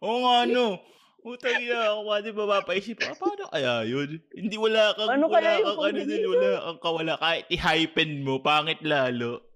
Oo 0.09 0.19
nga, 0.25 0.49
no. 0.49 0.81
Utang 1.21 1.61
ina 1.61 1.93
ako, 1.93 2.01
di 2.25 2.33
ba 2.33 2.45
mapaisip, 2.49 2.97
ah, 3.05 3.13
paano 3.13 3.45
kaya 3.53 3.85
yun? 3.85 4.17
Hindi 4.33 4.57
wala 4.57 4.97
kang, 4.97 5.13
Ano 5.13 5.29
wala 5.29 5.45
kaya 5.45 5.61
yung 5.61 5.69
kang, 5.69 5.85
ano 5.85 6.01
din, 6.01 6.25
wala 6.25 6.51
kang 6.65 6.81
kawala. 6.81 7.13
Kahit 7.21 7.45
i-hypen 7.53 8.25
mo, 8.25 8.41
pangit 8.41 8.81
lalo. 8.81 9.48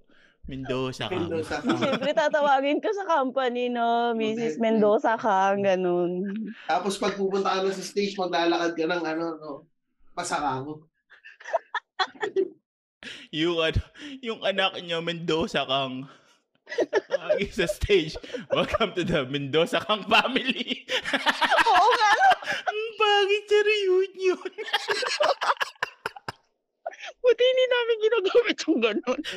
Mendoza 0.51 1.07
ka. 1.07 1.15
Mendoza 1.15 1.63
Kang. 1.63 1.79
Siyempre 1.79 2.11
tatawagin 2.11 2.83
ko 2.83 2.91
sa 2.91 3.07
company, 3.07 3.71
no? 3.71 4.11
Mrs. 4.19 4.59
Mendoza 4.59 5.15
Kang, 5.15 5.63
ganun. 5.63 6.27
Tapos 6.67 6.99
pag 6.99 7.15
pupunta 7.15 7.55
ka 7.55 7.63
na 7.63 7.71
sa 7.71 7.85
stage, 7.85 8.19
maglalakad 8.19 8.75
ka 8.75 8.85
ng 8.91 9.03
ano, 9.07 9.25
no, 9.39 9.53
pasakang. 10.19 10.83
Yung, 13.35 13.59
ano, 13.59 13.81
yung 14.23 14.41
anak 14.47 14.79
niya, 14.79 15.03
Mendoza 15.03 15.67
kang 15.67 16.07
Tawagin 17.11 17.53
sa 17.53 17.67
stage. 17.69 18.17
Welcome 18.49 18.95
to 18.97 19.05
the 19.05 19.27
Mendoza 19.27 19.83
Kang 19.83 20.07
family. 20.07 20.87
Oo 21.69 21.89
nga, 21.93 22.11
no? 22.17 22.31
Ang 22.71 22.81
pangit 22.97 23.45
sa 23.51 23.61
reunion. 23.61 24.51
Buti 27.23 27.43
hindi 27.43 27.65
namin 27.67 27.97
ginagamit 28.03 28.57
yung 28.67 28.79
ganun. 28.83 29.21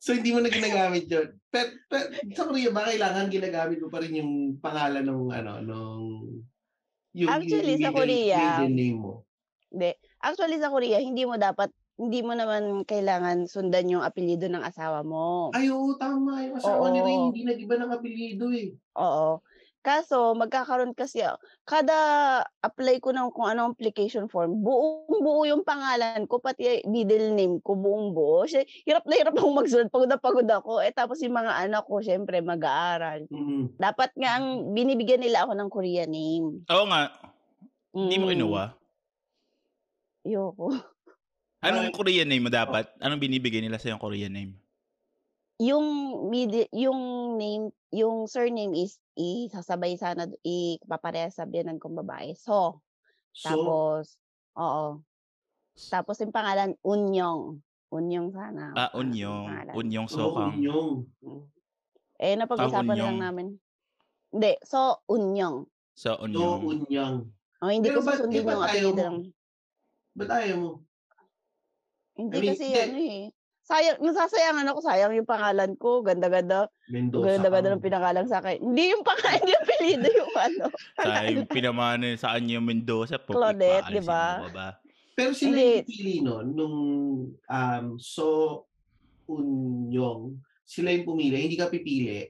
So, 0.00 0.16
hindi 0.16 0.32
mo 0.32 0.40
na 0.40 0.48
ginagamit 0.48 1.12
yun. 1.12 1.36
Pero, 1.52 1.76
pero 1.84 2.08
sa 2.32 2.48
Korea 2.48 2.72
ba, 2.72 2.88
kailangan 2.88 3.28
ginagamit 3.28 3.84
mo 3.84 3.92
pa 3.92 4.00
rin 4.00 4.16
yung 4.16 4.56
pangalan 4.56 5.04
ng, 5.04 5.28
ano, 5.28 5.52
nung, 5.60 6.04
yung, 7.12 7.28
Actually, 7.28 7.76
sa 7.76 7.92
middle- 7.92 8.00
Korea, 8.00 8.64
name 8.64 8.96
mo. 8.96 9.28
Hindi. 9.68 9.92
Actually, 10.24 10.56
sa 10.56 10.72
Korea, 10.72 11.04
hindi 11.04 11.28
mo 11.28 11.36
dapat, 11.36 11.68
hindi 12.00 12.24
mo 12.24 12.32
naman 12.32 12.88
kailangan 12.88 13.44
sundan 13.44 13.92
yung 13.92 14.00
apelyido 14.00 14.48
ng 14.48 14.64
asawa 14.64 15.04
mo. 15.04 15.52
Ay, 15.52 15.68
oo, 15.68 15.92
tama. 16.00 16.48
Yung 16.48 16.56
asawa 16.56 16.88
Oo. 16.88 16.92
ni 16.96 17.00
Ray, 17.04 17.16
hindi 17.20 17.40
nag-iba 17.44 17.76
ng 17.76 17.92
apelyido 17.92 18.48
eh. 18.56 18.72
Oo. 18.96 19.44
Kaso, 19.80 20.36
magkakaroon 20.36 20.92
kasi, 20.92 21.24
ah, 21.24 21.40
kada 21.64 21.96
apply 22.60 23.00
ko 23.00 23.16
ng 23.16 23.32
kung 23.32 23.48
anong 23.48 23.72
application 23.72 24.28
form, 24.28 24.60
buong 24.60 25.08
buo 25.24 25.48
yung 25.48 25.64
pangalan 25.64 26.28
ko, 26.28 26.36
pati 26.36 26.84
middle 26.84 27.32
name 27.32 27.64
ko, 27.64 27.72
buong 27.80 28.12
buo. 28.12 28.44
Siya, 28.44 28.60
hirap 28.84 29.08
na 29.08 29.16
hirap 29.16 29.32
akong 29.40 29.56
magsulat, 29.56 29.88
pagod 29.88 30.10
na 30.12 30.20
pagod 30.20 30.44
ako. 30.44 30.84
Eh, 30.84 30.92
tapos 30.92 31.24
yung 31.24 31.32
mga 31.32 31.64
anak 31.64 31.88
ko, 31.88 32.04
syempre, 32.04 32.44
mag-aaral. 32.44 33.24
Mm. 33.32 33.72
Dapat 33.80 34.10
nga, 34.20 34.30
ang 34.36 34.76
binibigyan 34.76 35.24
nila 35.24 35.48
ako 35.48 35.56
ng 35.56 35.70
Korean 35.72 36.12
name. 36.12 36.60
Oo 36.68 36.84
nga. 36.84 37.08
Hindi 37.96 38.16
mo 38.20 38.28
Mm. 38.28 38.32
kinuha. 38.36 38.64
Ayoko. 40.28 40.76
Anong? 41.64 41.92
Korean 41.96 42.28
name 42.28 42.44
mo 42.44 42.50
dapat? 42.52 42.92
Anong 43.00 43.20
binibigay 43.20 43.64
nila 43.64 43.80
sa 43.80 43.88
yung 43.88 44.00
Korean 44.00 44.32
name? 44.32 44.60
Yung 45.60 45.86
middle, 46.32 46.64
yung 46.72 47.00
name, 47.36 47.68
yung 47.92 48.24
surname 48.24 48.72
is 48.72 48.96
isasabay 49.12 49.92
sana, 49.94 50.24
ipaparehas 50.40 51.36
sa 51.36 51.44
biyanan 51.44 51.76
kong 51.76 52.00
babae. 52.00 52.32
So, 52.32 52.80
So, 53.30 53.46
Tapos, 53.46 54.18
oo. 54.58 55.06
Tapos 55.86 56.18
yung 56.18 56.34
pangalan, 56.34 56.74
Unyong. 56.82 57.62
Unyong 57.90 58.34
sana. 58.34 58.74
Ah, 58.74 58.90
Unyong. 58.90 59.46
pangalan. 59.46 59.74
Unyong 59.76 60.08
oo, 60.08 60.14
Sokang. 60.14 60.52
Unyong. 60.58 60.92
Mm. 61.22 61.42
Eh, 62.20 62.34
napag-usapan 62.34 62.84
na 62.90 62.96
lang 62.98 63.06
Unyong. 63.06 63.18
namin. 63.22 63.46
Hindi, 64.30 64.52
So 64.66 64.98
Unyong. 65.06 65.66
So, 65.94 66.18
So, 66.18 66.24
Unyong. 66.26 66.62
unyang. 66.64 67.16
Oh, 67.60 67.70
hindi 67.70 67.86
Pero 67.86 68.00
ko 68.00 68.08
susundin 68.08 68.40
eh, 68.40 68.46
ba't 68.46 68.50
yung 68.50 68.64
ayaw 68.64 68.66
apelyido 68.66 68.96
mo? 68.96 69.04
ng... 69.04 69.16
Ba't 70.16 70.30
ayaw 70.32 70.56
mo? 70.58 70.70
Hindi 72.16 72.34
I 72.34 72.40
mean, 72.40 72.50
kasi 72.50 72.64
hindi. 72.66 72.80
ano 72.80 72.98
eh. 72.98 73.22
Sayang, 73.70 74.02
nasasayangan 74.02 74.66
ako, 74.66 74.78
sayang 74.82 75.14
yung 75.14 75.30
pangalan 75.30 75.78
ko. 75.78 76.02
Ganda-ganda. 76.02 76.66
Mendoza. 76.90 77.38
Ganda-ganda 77.38 77.70
ng 77.70 77.84
pinangalan 77.86 78.26
sa 78.26 78.42
akin. 78.42 78.58
Hindi 78.58 78.90
yung 78.90 79.06
pangalan, 79.06 79.46
yung 79.54 79.62
apelyido 79.62 80.08
yung 80.10 80.34
ano. 80.34 80.66
Sayang 80.98 81.46
pinamana 81.46 82.08
sa 82.18 82.34
kanya 82.34 82.58
yung 82.58 82.66
Mendoza. 82.66 83.22
po, 83.22 83.38
Claudette, 83.38 83.94
di 83.94 84.02
ba? 84.02 84.42
Pero 85.14 85.30
sila 85.38 85.54
Hindi. 85.54 85.62
yung 85.62 85.86
pipili 85.86 86.16
nun, 86.18 86.46
nung 86.58 86.76
um, 87.46 87.86
so 88.02 88.26
unyong, 89.30 90.34
sila 90.66 90.90
yung 90.90 91.06
pumili, 91.06 91.38
hindi 91.38 91.54
ka 91.54 91.70
pipili. 91.70 92.26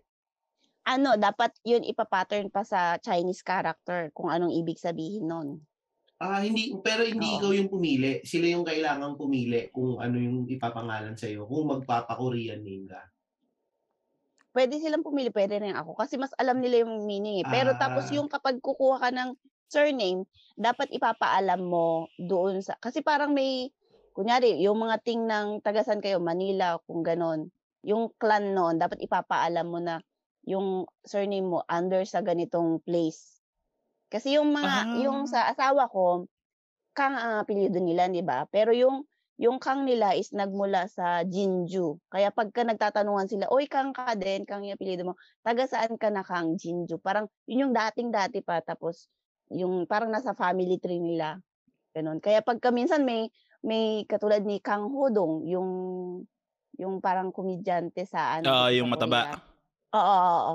Ano, 0.84 1.16
dapat 1.16 1.56
yun 1.64 1.88
ipapattern 1.88 2.52
pa 2.52 2.68
sa 2.68 3.00
Chinese 3.00 3.40
character 3.40 4.12
kung 4.12 4.28
anong 4.28 4.52
ibig 4.52 4.76
sabihin 4.76 5.24
nun. 5.24 5.48
Ah, 6.20 6.44
hindi, 6.44 6.76
pero 6.84 7.00
hindi 7.00 7.24
Oo. 7.24 7.36
ikaw 7.40 7.52
yung 7.56 7.72
pumili. 7.72 8.20
Sila 8.28 8.44
yung 8.52 8.60
kailangang 8.60 9.16
pumili 9.16 9.72
kung 9.72 9.96
ano 9.96 10.20
yung 10.20 10.44
ipapangalan 10.52 11.16
sa 11.16 11.24
iyo, 11.24 11.48
kung 11.48 11.72
magpapa-Korean 11.72 12.60
name 12.60 12.84
ka. 12.92 13.08
Pwede 14.52 14.76
silang 14.76 15.00
pumili, 15.00 15.32
pwede 15.32 15.56
rin 15.64 15.72
ako. 15.72 15.96
Kasi 15.96 16.20
mas 16.20 16.36
alam 16.36 16.60
nila 16.60 16.84
yung 16.84 17.08
meaning 17.08 17.40
eh. 17.40 17.46
Pero 17.48 17.72
tapos 17.80 18.12
Ah. 18.12 18.20
yung 18.20 18.28
kapag 18.28 18.60
kukuha 18.60 19.00
ka 19.00 19.08
ng 19.08 19.32
surname, 19.72 20.28
dapat 20.60 20.92
ipapaalam 20.92 21.64
mo 21.64 22.12
doon 22.20 22.60
sa... 22.60 22.76
Kasi 22.76 23.00
parang 23.00 23.32
may, 23.32 23.72
kunyari, 24.12 24.60
yung 24.60 24.76
mga 24.76 25.00
ting 25.00 25.24
ng 25.24 25.64
tagasan 25.64 26.04
kayo, 26.04 26.20
Manila, 26.20 26.76
kung 26.84 27.00
ganon. 27.00 27.48
Yung 27.80 28.12
clan 28.20 28.52
noon, 28.52 28.76
dapat 28.76 29.00
ipapaalam 29.00 29.64
mo 29.64 29.80
na 29.80 30.04
yung 30.44 30.84
surname 31.00 31.48
mo 31.48 31.64
under 31.64 32.04
sa 32.04 32.20
ganitong 32.20 32.76
place. 32.84 33.39
Kasi 34.10 34.36
yung 34.36 34.50
mga, 34.50 34.74
Ah. 34.90 34.96
yung 34.98 35.24
sa 35.30 35.46
asawa 35.48 35.86
ko, 35.88 36.26
Kang 36.92 37.14
ang 37.14 37.46
apelyido 37.46 37.78
nila, 37.78 38.10
di 38.10 38.20
ba? 38.20 38.44
Pero 38.50 38.74
yung 38.74 39.06
yung 39.40 39.56
Kang 39.56 39.88
nila 39.88 40.12
is 40.18 40.34
nagmula 40.36 40.84
sa 40.90 41.24
Jinju. 41.24 41.96
Kaya 42.12 42.28
pagka 42.28 42.60
nagtatanungan 42.66 43.24
sila, 43.30 43.48
Oy, 43.48 43.64
Kang 43.70 43.94
ka 43.96 44.12
din, 44.18 44.44
Kang 44.44 44.66
yung 44.68 44.76
apelyido 44.76 45.08
mo. 45.08 45.14
Taga 45.40 45.64
saan 45.64 45.96
ka 45.96 46.12
na 46.12 46.20
Kang 46.26 46.60
Jinju? 46.60 47.00
Parang 47.00 47.24
yun 47.48 47.70
yung 47.70 47.74
dating-dati 47.74 48.44
pa. 48.44 48.60
Tapos 48.60 49.08
yung 49.48 49.88
parang 49.88 50.12
nasa 50.12 50.36
family 50.36 50.76
tree 50.76 51.00
nila. 51.00 51.40
Ganun. 51.96 52.20
Kaya 52.20 52.44
pagka 52.44 52.68
minsan 52.74 53.06
may 53.08 53.30
may 53.64 54.04
katulad 54.04 54.44
ni 54.44 54.60
Kang 54.60 54.92
Hodong, 54.92 55.48
yung 55.48 55.70
yung 56.76 57.00
parang 57.00 57.32
komedyante 57.32 58.04
sa 58.04 58.36
ano. 58.40 58.44
Oo, 58.50 58.54
dito 58.68 58.72
sa 58.72 58.76
yung 58.76 58.88
mataba. 58.92 59.20
Oo, 59.94 60.00
oo, 60.00 60.30
oo. 60.36 60.54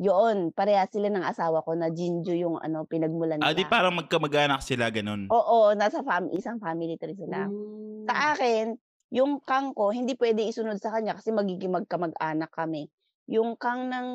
Yun, 0.00 0.48
pareha 0.56 0.88
sila 0.88 1.12
ng 1.12 1.28
asawa 1.28 1.60
ko 1.60 1.76
na 1.76 1.92
Jinju 1.92 2.32
yung 2.32 2.56
ano 2.56 2.88
pinagmulan 2.88 3.36
nila. 3.36 3.52
Ah, 3.52 3.56
di 3.56 3.68
parang 3.68 3.92
magkamag-anak 4.00 4.64
sila, 4.64 4.88
ganun. 4.88 5.28
Oo, 5.28 5.76
nasa 5.76 6.00
fam 6.00 6.32
isang 6.32 6.56
family 6.56 6.96
tree 6.96 7.12
sila. 7.12 7.44
Mm. 7.44 8.08
Sa 8.08 8.14
akin, 8.32 8.80
yung 9.12 9.44
kang 9.44 9.76
ko, 9.76 9.92
hindi 9.92 10.16
pwede 10.16 10.40
isunod 10.48 10.80
sa 10.80 10.88
kanya 10.88 11.20
kasi 11.20 11.36
magiging 11.36 11.76
magkamag-anak 11.76 12.48
kami. 12.48 12.88
Yung 13.28 13.60
kang 13.60 13.92
ng 13.92 14.08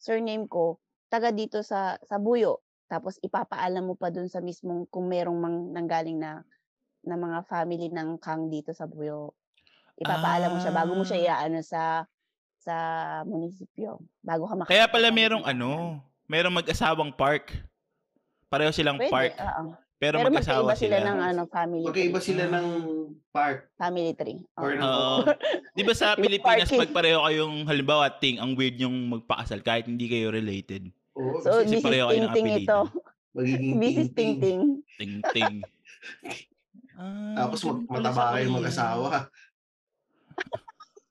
surname 0.00 0.48
ko, 0.48 0.80
taga 1.12 1.36
dito 1.36 1.60
sa 1.60 2.00
sa 2.00 2.16
Buyo. 2.16 2.64
Tapos 2.88 3.20
ipapaalam 3.20 3.92
mo 3.92 3.94
pa 4.00 4.08
dun 4.08 4.26
sa 4.26 4.40
mismong 4.40 4.88
kung 4.88 5.04
merong 5.12 5.36
mang, 5.36 5.58
nanggaling 5.76 6.16
na 6.16 6.40
na 7.04 7.16
mga 7.20 7.44
family 7.44 7.92
ng 7.92 8.16
kang 8.24 8.48
dito 8.48 8.72
sa 8.72 8.88
Buyo. 8.88 9.36
Ipapaalam 10.00 10.56
mo 10.56 10.58
siya 10.64 10.72
bago 10.72 10.96
mo 10.96 11.04
siya 11.04 11.20
Ah. 11.20 11.24
iaano 11.44 11.60
sa 11.60 12.08
sa 12.60 12.76
munisipyo. 13.24 13.96
Bago 14.20 14.44
ka 14.44 14.54
Kaya 14.62 14.84
makarating 14.84 14.92
pala 14.92 15.08
merong 15.10 15.44
ano, 15.44 15.98
merong 16.24 16.54
mag-asawang 16.54 17.10
park. 17.10 17.56
Pareho 18.46 18.70
silang 18.70 18.96
Pwede, 18.96 19.08
park. 19.08 19.32
oo. 19.34 19.72
Pero, 19.96 20.16
Pero 20.16 20.26
mag-asawa 20.26 20.64
magkaiba 20.64 20.76
sila 20.78 20.96
sila. 20.96 21.06
ng 21.06 21.18
ano, 21.22 21.42
family 21.46 21.84
Magkaiba 21.84 22.12
tree. 22.14 22.26
sila 22.26 22.44
ng 22.48 22.66
part. 23.30 23.68
Family 23.74 24.12
tree. 24.12 24.40
Or 24.54 24.70
Oo. 24.70 24.74
ng- 24.74 24.80
Oo. 24.82 25.16
Di 25.76 25.82
ba 25.82 25.92
sa 25.92 26.06
Yung 26.10 26.22
Pilipinas, 26.22 26.68
pag 26.70 26.88
pareho 26.90 27.20
kayong, 27.20 27.54
halimbawa, 27.64 28.08
ting, 28.14 28.36
ang 28.36 28.52
weird 28.54 28.76
yung 28.76 28.96
magpakasal 29.10 29.60
kahit 29.60 29.84
hindi 29.84 30.06
kayo 30.06 30.28
related. 30.30 30.88
Oo, 31.12 31.40
So, 31.40 31.52
kasi 31.58 31.68
this 31.70 31.78
is 31.78 31.84
pareho 31.84 32.08
kayo 32.08 32.16
ng 32.18 32.32
ting-ting 32.32 32.48
apelyido. 32.58 32.64
ito. 32.64 32.80
magiging 33.30 33.74
This 33.82 33.96
is 33.98 34.08
ting-ting. 34.10 34.60
ting-ting. 34.96 35.00
Ting, 35.00 35.12
ting. 35.30 35.54
Ah, 36.96 37.32
Tapos 37.38 37.60
mag- 37.62 37.84
mataba 37.86 38.34
Korea. 38.34 38.48
mag-asawa. 38.50 39.08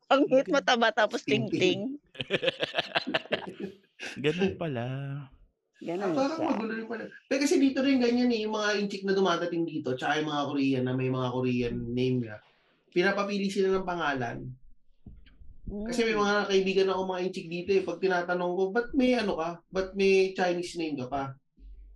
Ang 0.09 0.25
hit 0.25 0.49
mataba 0.49 0.89
tapos 0.89 1.21
Ting-ting. 1.21 2.01
Ganun 4.17 4.53
pala. 4.55 4.83
Ah, 4.83 5.19
Ganun 5.79 6.11
parang 6.11 6.35
siya. 6.35 6.47
magulo 6.49 6.71
rin 6.73 6.87
pala. 6.87 7.03
Pero 7.29 7.39
kasi 7.39 7.55
dito 7.55 7.79
rin 7.79 7.99
ganyan 7.99 8.29
eh, 8.29 8.43
yung 8.43 8.51
mga 8.51 8.69
inchik 8.79 9.03
na 9.05 9.13
dumadating 9.13 9.63
dito, 9.63 9.93
tsaka 9.93 10.19
yung 10.19 10.27
mga 10.27 10.43
Korean 10.45 10.83
na 10.83 10.93
may 10.93 11.07
mga 11.07 11.27
Korean 11.29 11.75
name 11.89 12.17
nga. 12.25 12.35
Pinapapili 12.89 13.47
sila 13.47 13.71
ng 13.71 13.87
pangalan. 13.87 14.37
Kasi 15.69 16.01
may 16.01 16.17
Mm. 16.17 16.19
mga 16.19 16.35
kaibigan 16.49 16.89
ako 16.89 16.99
mga 17.05 17.21
inchik 17.23 17.47
dito 17.47 17.69
eh. 17.71 17.81
Pag 17.85 18.01
tinatanong 18.01 18.51
ko, 18.51 18.61
ba't 18.73 18.87
may 18.91 19.13
ano 19.13 19.37
ka? 19.37 19.49
Ba't 19.69 19.93
may 19.93 20.33
Chinese 20.33 20.73
name 20.75 20.97
ka 20.97 21.05
pa? 21.05 21.23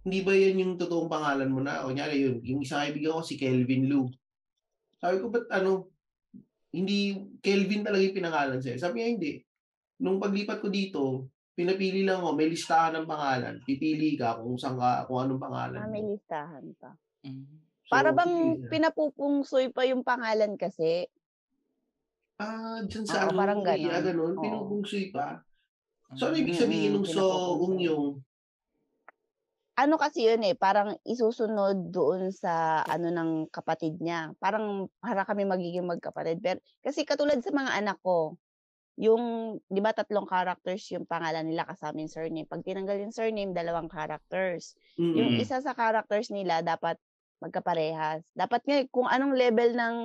Hindi 0.03 0.19
ba 0.21 0.31
yan 0.31 0.61
yung 0.61 0.73
totoong 0.77 1.09
pangalan 1.09 1.49
mo 1.49 1.59
na? 1.59 1.81
O 1.81 1.89
nyari 1.89 2.21
yun, 2.21 2.37
yung 2.43 2.61
isang 2.61 2.79
kaibigan 2.79 3.17
ko 3.17 3.21
si 3.25 3.33
Kelvin 3.33 3.89
Lu. 3.89 4.05
Sabi 5.01 5.17
ko, 5.17 5.27
ba't 5.27 5.49
ano? 5.49 5.89
Hindi, 6.73 7.13
Kelvin 7.37 7.85
talaga 7.85 8.01
yung 8.01 8.17
pinangalan 8.17 8.57
sa'yo. 8.57 8.81
Sabi 8.81 8.95
niya, 8.99 9.09
hindi. 9.13 9.31
Nung 10.01 10.17
paglipat 10.17 10.57
ko 10.57 10.73
dito, 10.73 11.29
pinapili 11.53 12.01
lang 12.01 12.25
ako, 12.25 12.33
may 12.33 12.49
listahan 12.49 12.97
ng 12.97 13.07
pangalan. 13.07 13.61
Pipili 13.61 14.17
ka 14.17 14.41
kung 14.41 14.57
saan 14.57 14.81
ka, 14.81 15.05
kung 15.05 15.21
anong 15.21 15.37
pangalan 15.41 15.79
Ah, 15.79 15.85
may 15.85 16.01
listahan 16.01 16.65
pa. 16.81 16.97
Mm. 17.21 17.45
So, 17.85 17.91
Para 17.93 18.09
bang 18.09 18.33
ka. 18.57 18.73
pinapupungsoy 18.73 19.69
pa 19.69 19.85
yung 19.85 20.01
pangalan 20.01 20.57
kasi. 20.57 21.05
Ah, 22.41 22.81
dyan 22.89 23.05
sa 23.05 23.29
ano, 23.29 23.37
parang 23.37 23.61
Korea, 23.61 24.01
ganon. 24.01 24.33
ganun, 24.33 24.33
Oo. 24.33 24.41
pinupungsoy 24.41 25.13
pa. 25.13 25.45
So, 26.17 26.33
ano 26.33 26.41
ibig 26.41 26.57
sabihin 26.57 26.97
nung 26.97 27.05
so, 27.05 27.21
pinupupungsoy. 27.21 27.61
ung 27.61 27.77
yung, 27.77 28.05
Ano 29.73 29.97
kasi 29.97 30.29
yun 30.29 30.45
eh, 30.45 30.53
parang 30.53 30.93
isusunod 31.01 31.89
doon 31.89 32.29
sa 32.29 32.85
ano 32.85 33.09
ng 33.09 33.49
kapatid 33.49 33.97
niya. 33.97 34.29
Parang 34.37 34.85
para 35.01 35.25
kami 35.25 35.49
magiging 35.49 35.89
magkapatid. 35.89 36.45
Pero, 36.45 36.61
kasi 36.85 37.01
katulad 37.01 37.41
sa 37.41 37.49
mga 37.49 37.81
anak 37.81 37.97
ko, 38.05 38.37
yung, 39.01 39.57
di 39.65 39.81
ba 39.81 39.89
tatlong 39.89 40.29
characters 40.29 40.85
yung 40.93 41.09
pangalan 41.09 41.49
nila 41.49 41.65
kasama 41.65 42.05
yung 42.05 42.13
surname. 42.13 42.45
Pag 42.45 42.61
tinanggal 42.61 43.01
yung 43.01 43.15
surname, 43.15 43.49
dalawang 43.49 43.89
characters. 43.89 44.77
Mm. 45.01 45.15
Yung 45.17 45.31
isa 45.41 45.57
sa 45.57 45.73
characters 45.73 46.29
nila 46.29 46.61
dapat 46.61 47.01
magkaparehas. 47.41 48.21
Dapat 48.37 48.61
nga 48.69 48.77
kung 48.93 49.09
anong 49.09 49.33
level 49.33 49.73
ng 49.73 49.95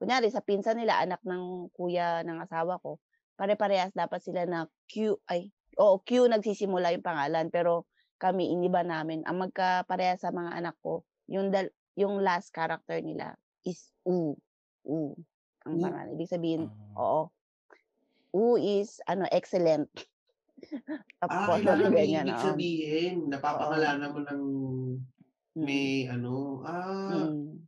kunyari 0.00 0.32
sa 0.32 0.40
pinsan 0.40 0.80
nila 0.80 0.96
anak 0.96 1.20
ng 1.28 1.68
kuya 1.76 2.24
ng 2.24 2.40
asawa 2.40 2.80
ko, 2.80 2.96
pare-parehas 3.36 3.92
dapat 3.92 4.24
sila 4.24 4.48
na 4.48 4.64
Q 4.88 5.20
ay 5.28 5.52
oo 5.76 6.00
Q 6.00 6.24
nagsisimula 6.32 6.96
yung 6.96 7.04
pangalan 7.04 7.52
pero 7.52 7.84
kami 8.20 8.52
iniba 8.52 8.84
namin 8.84 9.24
ang 9.24 9.40
magkaparehas 9.40 10.20
sa 10.20 10.30
mga 10.30 10.52
anak 10.54 10.76
ko 10.78 11.02
yung 11.24 11.48
dal, 11.48 11.72
yung 11.96 12.20
last 12.20 12.52
character 12.52 13.00
nila 13.00 13.34
is 13.64 13.88
U. 14.04 14.36
U. 14.84 15.16
Ang 15.64 15.74
U? 15.74 15.82
pangalan. 15.82 16.12
Ibig 16.14 16.28
sabihin, 16.28 16.68
Ah. 16.68 17.00
oo. 17.00 17.22
U 18.30 18.54
is 18.54 19.00
ano 19.06 19.24
excellent. 19.28 19.88
Ah, 21.20 21.48
Tapos 21.48 21.56
kailangan 21.56 21.88
may 21.88 22.04
ganyan. 22.04 22.24
ibig 22.28 22.36
sabihin. 22.38 23.16
Napapangalanan 23.28 24.12
mo 24.12 24.20
ng 24.20 24.42
Mm. 25.50 25.64
may 25.64 26.04
ano. 26.04 26.60
Ah, 26.62 27.32
Mm. 27.32 27.64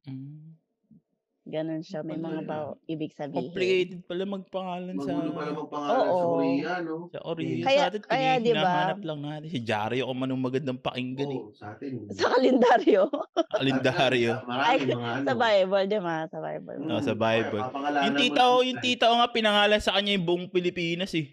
Ganun 1.42 1.82
siya. 1.82 2.06
May 2.06 2.22
mga 2.22 2.46
Pala. 2.46 2.78
ba 2.78 2.78
ibig 2.86 3.10
sabihin. 3.18 3.50
Complicated 3.50 4.06
pala 4.06 4.22
magpangalan 4.30 4.94
sa... 5.02 5.10
magulo 5.10 5.30
pala 5.34 5.50
magpangalan 5.50 5.98
sa 5.98 6.06
Oo. 6.06 6.22
Korea, 6.38 6.72
no? 6.86 6.94
Sa 7.10 7.18
Korea. 7.18 7.64
Kaya- 7.66 7.82
sa 7.82 7.88
atin, 7.90 8.02
kaya, 8.06 8.14
kaya, 8.14 8.32
di 8.38 8.52
ba? 8.54 8.62
hinahanap 8.62 9.00
lang 9.02 9.20
natin. 9.26 9.48
Si 9.50 9.58
Jario 9.58 10.02
kung 10.06 10.18
manong 10.22 10.38
magandang 10.38 10.78
pakinggan 10.78 11.28
eh. 11.34 11.40
Oo, 11.42 11.50
sa 11.50 11.74
atin. 11.74 11.92
Sa 12.14 12.26
kalendaryo. 12.30 13.02
Kalendaryo. 13.58 14.32
Ay, 14.46 14.78
mga 14.86 15.10
ano. 15.18 15.26
sa 15.26 15.34
Bible, 15.34 15.84
di 15.90 15.98
ba? 15.98 16.16
Sa 16.30 16.38
Bible. 16.38 16.78
Mm, 16.78 16.90
Oo, 16.94 17.02
sa 17.02 17.14
Bible. 17.18 17.62
papangalanan 17.66 18.06
Yung 18.06 18.14
mo 18.14 18.22
tita 18.22 18.42
ko, 18.46 18.56
yung 18.62 18.78
eh. 18.78 18.84
tita 18.86 19.04
ko 19.10 19.14
nga 19.18 19.30
pinangalan 19.34 19.80
sa 19.82 19.92
kanya 19.98 20.12
yung 20.14 20.26
buong 20.30 20.46
Pilipinas 20.46 21.10
eh. 21.18 21.26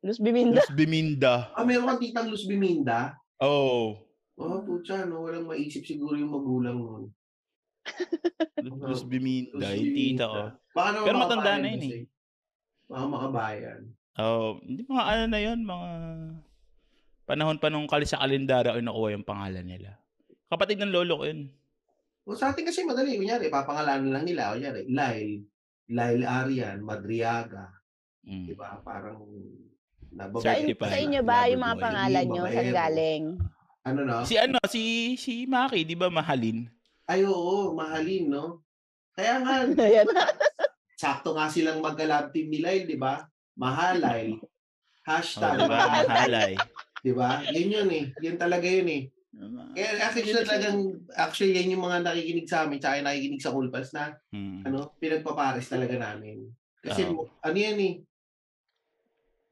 Luz 0.00 0.16
Biminda. 0.16 0.64
Luz 0.64 0.72
Biminda. 0.72 1.52
Ah, 1.52 1.68
meron 1.68 1.84
kang 1.84 2.00
titang 2.00 2.32
Luz 2.32 2.48
Biminda? 2.48 3.12
Oh. 3.44 3.92
Oh, 4.40 4.60
putya, 4.64 5.04
no? 5.04 5.28
Walang 5.28 5.44
maisip 5.44 5.84
siguro 5.84 6.16
yung 6.16 6.32
magulang 6.32 6.80
nun. 6.80 7.04
Luz 8.62 9.02
Biminda, 9.06 9.56
Luz 9.56 9.70
yung 9.78 9.94
tita 9.94 10.24
ko. 10.26 10.42
Baka 10.74 10.88
naman 10.92 11.06
Pero 11.06 11.16
matanda 11.18 11.52
na 11.56 11.68
yun 11.68 11.80
kasi. 11.80 11.98
Baka 12.86 13.04
makabayan. 13.06 13.80
Oh, 14.16 14.56
hindi 14.64 14.82
mga 14.88 15.04
ano 15.04 15.24
na 15.28 15.40
yun, 15.40 15.58
mga 15.60 15.90
panahon 17.26 17.58
pa 17.60 17.68
nung 17.68 17.88
kali 17.90 18.06
sa 18.08 18.22
kalendaryo 18.22 18.72
ay 18.72 18.82
nakuha 18.82 19.12
yung 19.12 19.26
pangalan 19.26 19.66
nila. 19.66 19.98
Kapatid 20.46 20.78
ng 20.80 20.94
lolo 20.94 21.20
ko 21.20 21.24
yun. 21.26 21.50
O 22.26 22.34
sa 22.34 22.50
atin 22.50 22.66
kasi 22.66 22.82
madali. 22.82 23.18
Kunyari, 23.18 23.46
papangalanan 23.50 24.10
lang 24.10 24.24
nila. 24.26 24.54
Kunyari, 24.54 24.82
Lyle. 24.90 25.46
Lyle 25.86 26.26
Arian, 26.26 26.82
Madriaga. 26.82 27.70
Mm. 28.26 28.46
Di 28.50 28.54
ba? 28.58 28.82
Parang 28.82 29.22
Sa, 30.42 30.58
in- 30.58 30.74
Certified 30.74 30.90
sa 30.90 30.98
inyo 30.98 31.20
ba 31.22 31.46
yung 31.46 31.62
mga 31.62 31.76
pangalan 31.78 32.26
nyo? 32.26 32.44
Saan 32.50 32.70
galing? 32.72 33.24
Ano 33.86 34.00
no? 34.02 34.16
Si 34.26 34.34
ano, 34.34 34.58
si 34.66 35.14
si 35.14 35.46
Maki, 35.46 35.86
'di 35.86 35.94
ba 35.94 36.10
mahalin? 36.10 36.66
Ay, 37.06 37.22
oo, 37.22 37.70
mahalin, 37.78 38.26
no? 38.26 38.66
Kaya 39.14 39.38
nga, 39.38 39.62
sakto 41.02 41.38
nga 41.38 41.46
silang 41.46 41.78
magka-love 41.78 42.34
team 42.34 42.50
ni 42.50 42.58
Lyle, 42.58 42.84
di 42.90 42.98
ba? 42.98 43.22
Mahalay. 43.54 44.34
Oh, 44.34 44.42
Hashtag, 45.06 45.62
'di 45.62 45.70
ba? 45.70 45.78
Mahalay. 46.02 46.52
di 46.98 47.12
ba? 47.14 47.46
Yun 47.46 47.70
yun 47.70 47.90
eh. 47.94 48.04
Yun 48.18 48.34
talaga 48.34 48.66
yun 48.66 48.90
eh. 48.90 49.02
Kaya 49.76 50.02
actually 50.02 50.34
talagang, 50.34 50.78
actually 51.14 51.54
yan 51.54 51.78
yung 51.78 51.86
mga 51.86 52.02
nakikinig 52.02 52.48
sa 52.50 52.66
amin, 52.66 52.82
tsaka 52.82 53.06
nakikinig 53.06 53.38
sa 53.38 53.54
Cool 53.54 53.70
Pals 53.70 53.94
na, 53.94 54.18
Hmm. 54.34 54.66
ano, 54.66 54.98
pinagpapares 54.98 55.70
talaga 55.70 55.94
namin. 55.94 56.50
Kasi, 56.82 57.06
Oo. 57.06 57.30
ano 57.38 57.54
yan 57.56 57.78
eh, 57.78 57.94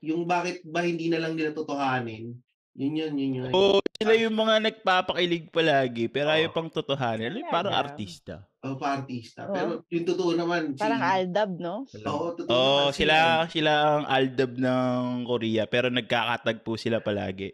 yung 0.04 0.26
bakit 0.26 0.60
ba 0.66 0.82
hindi 0.82 1.06
na 1.06 1.22
lang 1.22 1.38
nila 1.38 1.54
totohanin, 1.54 2.34
yun 2.74 2.92
yun, 2.98 3.12
yun 3.14 3.32
yun. 3.42 3.50
Oo, 3.54 3.78
sila 3.98 4.12
yung 4.18 4.34
mga 4.34 4.54
nagpapakilig 4.66 5.50
palagi, 5.54 6.10
pero 6.10 6.28
ayaw 6.34 6.50
Oo. 6.50 6.56
pang 6.56 6.68
totohanan. 6.70 7.30
Alam, 7.30 7.46
Parang 7.50 7.72
Talaga. 7.74 7.82
artista. 7.94 8.34
Oh, 8.64 8.74
pa-artista. 8.80 9.40
Oo. 9.46 9.54
Pero 9.54 9.70
yung 9.92 10.06
totoo 10.08 10.30
naman, 10.34 10.72
Parang 10.74 11.00
si, 11.00 11.08
Aldab, 11.20 11.50
no? 11.60 11.74
Oo, 11.84 12.26
totoo 12.34 12.48
Oo, 12.50 12.80
naman 12.88 12.96
sila 12.96 13.16
sila 13.52 13.72
ang 14.00 14.04
aldab 14.08 14.52
ng 14.56 15.02
Korea, 15.28 15.64
pero 15.68 15.86
nagkakatagpo 15.92 16.72
sila 16.80 16.98
palagi. 17.04 17.52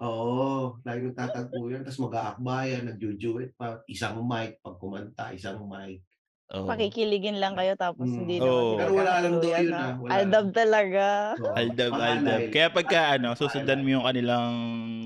Oo, 0.00 0.76
lagi 0.84 1.00
nagtatagpo 1.08 1.72
yan. 1.72 1.80
Tapos 1.80 2.00
mag-aakbayan, 2.04 2.82
nagjujuit 2.92 3.56
pa. 3.56 3.80
Isang 3.88 4.20
mic 4.28 4.60
pag 4.60 4.76
kumanta, 4.76 5.32
isang 5.32 5.64
mic. 5.64 6.04
Oo. 6.48 6.62
Pakikiligin 6.64 7.36
lang 7.36 7.54
kayo 7.54 7.74
tapos 7.74 8.06
Mm. 8.06 8.18
hindi 8.20 8.36
Oo. 8.38 8.38
naman 8.38 8.54
sila 8.54 8.78
Pero 8.78 8.92
wala 8.94 9.12
lang 9.18 9.34
daw 9.34 9.50
yun, 9.50 9.66
no? 9.66 9.76
ah. 9.76 9.92
Wala 9.96 10.10
Aldab 10.14 10.46
talaga. 10.52 11.06
Oo, 11.36 11.52
Aldab, 11.52 11.92
aldab. 11.92 12.40
Kaya 12.48 12.66
pagka 12.70 13.00
ano, 13.12 13.28
susundan 13.34 13.82
mo 13.82 13.88
yung 13.90 14.06
kanilang 14.06 14.54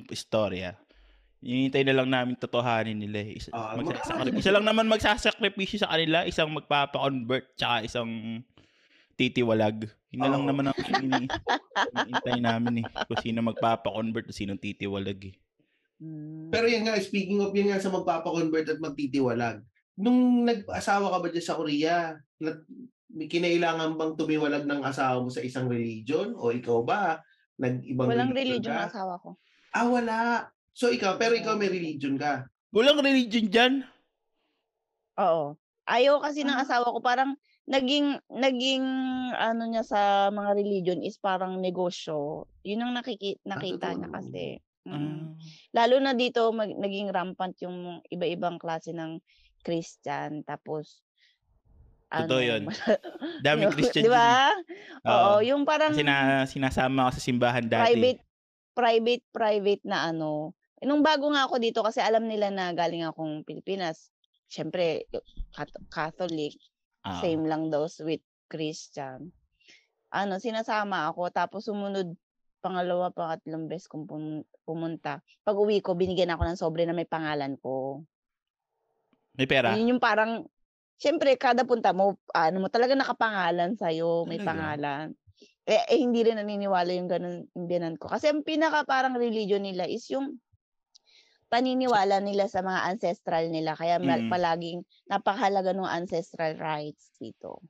istorya, 0.07 0.77
hinihintay 1.41 1.83
na 1.83 1.97
lang 1.97 2.09
namin 2.09 2.37
totohanin 2.37 2.95
nila. 2.95 3.25
eh. 3.25 3.41
Isa, 3.41 3.49
Ah, 3.51 3.73
magsasakri- 3.73 4.37
isa 4.37 4.51
lang 4.51 4.63
naman 4.63 4.85
magsasakripisyo 4.87 5.81
sa 5.81 5.89
kanila, 5.89 6.23
isang 6.23 6.53
magpapa-convert, 6.53 7.57
tsaka 7.57 7.89
isang 7.89 8.45
titiwalag. 9.17 9.89
Yun 10.11 10.21
na 10.21 10.29
lang 10.29 10.45
Oo. 10.45 10.49
naman 10.49 10.65
ang 10.67 10.77
ini- 10.99 11.29
hinihintay 11.89 12.37
namin 12.39 12.75
eh. 12.79 12.87
Kung 13.07 13.17
sino 13.19 13.41
magpapa-convert 13.43 14.29
at 14.29 14.35
sino 14.35 14.53
titiwalag 14.55 15.21
eh. 15.25 15.35
Mm. 15.97 16.49
Pero 16.49 16.65
yan 16.65 16.85
nga, 16.85 16.97
speaking 16.99 17.41
of 17.41 17.53
yan 17.53 17.69
nga 17.69 17.77
sa 17.79 17.89
magpapakonvert 17.89 18.65
at 18.67 18.77
magtitiwalag, 18.79 19.61
nung 20.01 20.43
nag-asawa 20.43 21.13
ka 21.13 21.19
ba 21.21 21.29
dyan 21.29 21.45
sa 21.45 21.55
Korea, 21.55 21.97
na- 22.39 22.65
may 23.11 23.27
kinailangan 23.27 23.95
bang 23.95 24.15
tumiwalag 24.15 24.65
ng 24.65 24.81
asawa 24.81 25.19
mo 25.19 25.29
sa 25.29 25.43
isang 25.43 25.67
religion? 25.67 26.33
O 26.33 26.49
ikaw 26.51 26.81
ba, 26.81 27.21
nag-ibang 27.57 28.07
Walang 28.07 28.33
religion 28.33 28.71
ka? 28.71 28.87
ang 28.87 28.89
asawa 28.89 29.15
ko. 29.19 29.31
Ah, 29.71 29.87
wala. 29.87 30.19
So 30.73 30.89
ikaw, 30.89 31.15
pero 31.15 31.35
ikaw 31.35 31.55
may 31.55 31.69
religion 31.69 32.15
ka. 32.15 32.47
Walang 32.71 33.03
religion 33.03 33.47
dyan. 33.47 33.73
Oo. 35.19 35.59
Ayaw 35.85 36.23
kasi 36.23 36.47
ng 36.47 36.55
Ah. 36.55 36.63
asawa 36.63 36.87
ko 36.87 37.03
parang 37.03 37.35
naging 37.67 38.15
naging 38.31 38.87
ano 39.35 39.63
niya 39.67 39.83
sa 39.83 40.01
mga 40.31 40.55
religion 40.55 41.03
is 41.03 41.19
parang 41.19 41.59
negosyo. 41.59 42.47
Yun 42.63 42.81
ang 42.81 42.95
nakiki, 42.95 43.43
nakita 43.43 43.91
totoo 43.91 43.99
niya 43.99 44.07
naman. 44.07 44.15
kasi. 44.17 44.45
Mm. 44.81 44.95
Ah. 44.95 45.27
Lalo 45.75 45.97
na 45.99 46.15
dito 46.15 46.47
mag, 46.51 46.71
naging 46.71 47.11
rampant 47.11 47.59
yung 47.59 48.01
iba-ibang 48.07 48.57
klase 48.57 48.95
ng 48.95 49.19
Christian 49.61 50.43
tapos 50.43 51.01
Totoo 52.11 52.43
yun. 52.43 52.67
yung- 52.67 52.75
Daming 53.39 53.71
Christian 53.77 54.03
Di 54.03 54.11
dyan 54.11 54.19
eh. 54.19 54.19
ba? 54.19 54.51
Oo, 55.07 55.15
Oo. 55.15 55.47
yung 55.47 55.63
parang 55.63 55.95
Kasi 55.95 56.03
na, 56.03 56.43
sinasama 56.45 57.07
ako 57.07 57.11
sa 57.15 57.23
simbahan 57.23 57.65
dati. 57.65 57.87
private 57.87 58.21
private 58.73 59.25
private 59.31 59.83
na 59.85 60.11
ano. 60.11 60.51
Nung 60.81 61.01
bago 61.01 61.29
nga 61.29 61.45
ako 61.45 61.57
dito 61.57 61.81
kasi 61.81 62.01
alam 62.01 62.25
nila 62.25 62.49
na 62.49 62.73
galing 62.73 63.05
akong 63.05 63.45
Pilipinas. 63.45 64.11
Siyempre, 64.47 65.07
cat- 65.53 65.71
Catholic, 65.89 66.59
Ah. 67.01 67.21
same 67.21 67.47
lang 67.47 67.71
daw 67.71 67.87
with 68.01 68.21
Christian. 68.45 69.31
Ano, 70.11 70.37
sinasama 70.37 71.07
ako 71.07 71.31
tapos 71.31 71.65
sumunod 71.65 72.11
pangalawa, 72.59 73.09
pangatlong 73.09 73.65
beses 73.65 73.87
kong 73.87 74.05
pum- 74.05 74.45
pumunta. 74.65 75.23
Pag 75.41 75.57
uwi 75.57 75.79
ko, 75.79 75.95
binigyan 75.95 76.29
ako 76.29 76.43
ng 76.45 76.59
sobre 76.59 76.83
na 76.83 76.93
may 76.93 77.07
pangalan 77.07 77.55
ko. 77.57 78.03
May 79.41 79.49
pera. 79.49 79.73
Yun 79.73 79.97
yung 79.97 80.03
parang, 80.05 80.45
syempre, 81.01 81.33
kada 81.41 81.65
punta 81.65 81.97
mo, 81.97 82.21
ano 82.37 82.61
mo, 82.61 82.69
talaga 82.69 82.93
nakapangalan 82.93 83.73
sa'yo, 83.73 84.29
may 84.29 84.37
Talaga? 84.37 84.53
pangalan. 84.53 85.07
Eh, 85.65 85.81
eh, 85.97 85.97
hindi 85.97 86.21
rin 86.21 86.37
naniniwala 86.37 86.93
yung 86.93 87.09
ganun 87.09 87.49
yung 87.57 87.65
binan 87.65 87.97
ko. 87.97 88.13
Kasi 88.13 88.29
ang 88.29 88.45
pinaka 88.45 88.85
parang 88.85 89.17
religion 89.17 89.65
nila 89.65 89.89
is 89.89 90.05
yung 90.13 90.37
paniniwala 91.49 92.21
nila 92.21 92.53
sa 92.53 92.61
mga 92.61 92.93
ancestral 92.93 93.49
nila. 93.49 93.73
Kaya 93.81 93.97
Mm. 93.97 94.29
palaging 94.29 94.85
napakahalaga 95.09 95.73
ng 95.73 95.89
ancestral 95.89 96.61
rights 96.61 97.17
dito. 97.17 97.65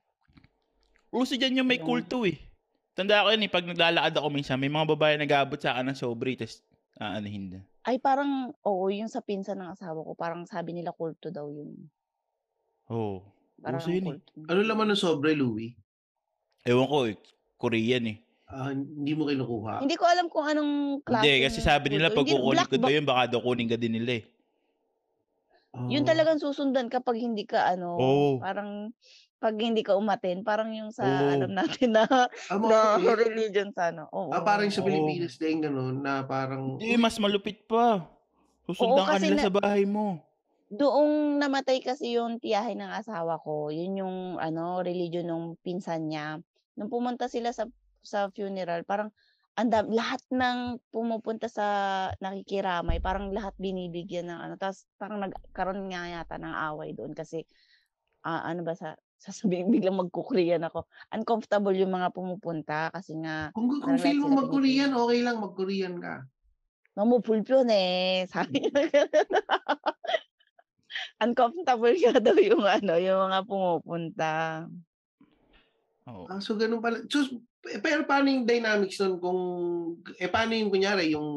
Uso 1.07 1.39
dyan 1.39 1.63
yung 1.63 1.69
may 1.71 1.79
kulto 1.79 2.27
eh. 2.27 2.35
Tanda 2.91 3.23
ko 3.23 3.31
yun 3.31 3.47
eh, 3.47 3.51
pag 3.51 3.63
naglalakad 3.63 4.13
ako 4.19 4.27
minsan, 4.27 4.59
may 4.59 4.67
mga 4.67 4.91
babae 4.91 5.15
nag-aabot 5.15 5.55
sa 5.55 5.79
akin 5.79 5.95
ng 5.95 5.99
sobre, 5.99 6.35
tapos 6.35 6.59
aanahin 6.99 7.47
na. 7.55 7.59
Ay, 7.81 7.97
parang, 7.97 8.53
oo, 8.61 8.85
yung 8.93 9.09
sa 9.09 9.25
pinsan 9.25 9.57
ng 9.57 9.73
asawa 9.73 10.05
ko, 10.05 10.13
parang 10.13 10.45
sabi 10.45 10.77
nila 10.77 10.93
kulto 10.93 11.33
daw 11.33 11.49
yun. 11.49 11.89
Oo. 12.93 13.25
Parang 13.57 13.81
Uso 13.81 13.89
yun 13.89 14.05
eh. 14.05 14.09
kulto. 14.21 14.29
Ano 14.45 14.59
laman 14.61 14.93
ng 14.93 15.01
sobre, 15.01 15.33
Louie? 15.33 15.73
Ewan 16.61 16.85
ko 16.85 17.09
eh, 17.09 17.17
Korean 17.57 18.05
eh. 18.05 18.17
Ah, 18.45 18.69
hindi 18.69 19.17
mo 19.17 19.25
kinukuha. 19.25 19.81
Hindi 19.81 19.97
ko 19.97 20.05
alam 20.05 20.29
kung 20.29 20.45
anong 20.45 21.01
klase. 21.01 21.25
Hindi, 21.25 21.45
kasi 21.47 21.59
sabi 21.63 21.87
nila 21.89 22.13
pag 22.13 22.27
kukunin 22.27 22.67
ko 22.69 22.77
daw 22.77 22.89
yun. 22.91 22.97
yun, 23.01 23.05
baka 23.07 23.21
daw 23.33 23.39
kunin 23.41 23.71
ka 23.71 23.79
din 23.79 23.97
nila 23.97 24.21
eh. 24.21 24.23
Yun 25.87 26.03
Oh. 26.03 26.09
talagang 26.11 26.35
susundan 26.37 26.91
kapag 26.91 27.15
hindi 27.17 27.47
ka 27.47 27.63
ano, 27.63 27.95
Oo. 27.95 28.31
parang 28.43 28.91
pag 29.41 29.57
hindi 29.57 29.81
ka 29.81 29.97
umaten, 29.97 30.45
parang 30.45 30.69
yung 30.69 30.93
sa 30.93 31.01
Oo. 31.01 31.33
alam 31.33 31.51
natin 31.51 31.97
na, 31.97 32.05
Ah, 32.45 32.61
na 32.61 33.01
mga- 33.01 33.17
religion 33.17 33.73
sa 33.73 33.89
ano. 33.89 34.05
Oo. 34.13 34.29
Ah, 34.29 34.45
parang 34.45 34.69
sa 34.69 34.79
Oo. 34.79 34.87
Pilipinas 34.87 35.35
din 35.35 35.57
ganun 35.59 35.97
na 35.97 36.21
parang 36.21 36.77
Hindi, 36.77 36.93
mas 36.95 37.17
malupit 37.17 37.65
pa. 37.65 38.05
Susundan 38.63 39.01
ka 39.03 39.17
kasi 39.17 39.25
nila 39.25 39.35
na- 39.35 39.45
sa 39.49 39.51
bahay 39.51 39.83
mo. 39.83 40.21
Doong 40.71 41.41
namatay 41.41 41.81
kasi 41.81 42.15
yung 42.15 42.37
tiyahin 42.37 42.79
ng 42.79 42.93
asawa 42.93 43.41
ko, 43.41 43.67
yun 43.67 43.97
yung 43.97 44.17
ano, 44.37 44.79
religion 44.79 45.25
ng 45.25 45.43
pinsan 45.59 46.07
niya. 46.07 46.37
Nung 46.77 46.87
pumunta 46.87 47.25
sila 47.25 47.49
sa 47.49 47.65
sa 47.99 48.29
funeral, 48.29 48.85
parang 48.85 49.09
andam 49.53 49.91
lahat 49.91 50.21
ng 50.31 50.79
pumupunta 50.87 51.51
sa 51.51 51.65
nakikiramay, 52.17 52.97
parang 52.97 53.29
lahat 53.29 53.51
binibigyan 53.57 54.31
ng 54.31 54.39
ano, 54.39 54.53
tapos 54.55 54.87
parang 54.95 55.19
nagkaroon 55.19 55.91
nga 55.91 56.07
yata 56.07 56.39
ng 56.39 56.55
away 56.71 56.93
doon 56.93 57.11
kasi 57.11 57.43
ah, 58.23 58.45
ano 58.45 58.61
ba 58.61 58.71
sa 58.71 58.95
sasabihin 59.20 59.72
biglang 59.72 59.98
magko-Korean 59.98 60.62
ako. 60.68 60.86
Uncomfortable 61.10 61.74
yung 61.74 61.90
mga 61.90 62.14
pumupunta 62.14 62.92
kasi 62.94 63.18
nga 63.18 63.50
kung, 63.50 63.66
kung 63.66 63.96
Parang 63.96 63.98
feel 63.98 64.20
lahat 64.20 64.22
mo 64.22 64.28
sila 64.30 64.40
mag-Korean, 64.44 64.90
okay 64.94 65.18
lang 65.24 65.36
mag-Korean 65.42 65.94
ka. 65.98 66.14
너무 66.96 67.20
불편해. 67.20 68.24
사비 68.24 68.72
uncomfortable 71.20 71.96
ka 71.96 72.16
daw 72.20 72.36
yung 72.40 72.64
ano, 72.64 72.96
yung 72.96 73.20
mga 73.28 73.40
pumupunta. 73.44 74.32
Oo. 76.06 76.24
Ah, 76.30 76.40
so 76.40 76.54
ganun 76.54 76.80
pala. 76.80 77.02
So, 77.10 77.26
eh, 77.66 77.82
pero 77.82 78.06
paano 78.06 78.30
yung 78.30 78.46
dynamics 78.46 79.02
nun 79.02 79.18
kung, 79.18 79.40
eh 80.16 80.30
paano 80.30 80.54
yung 80.54 80.70
kunyari, 80.70 81.12
yung, 81.12 81.28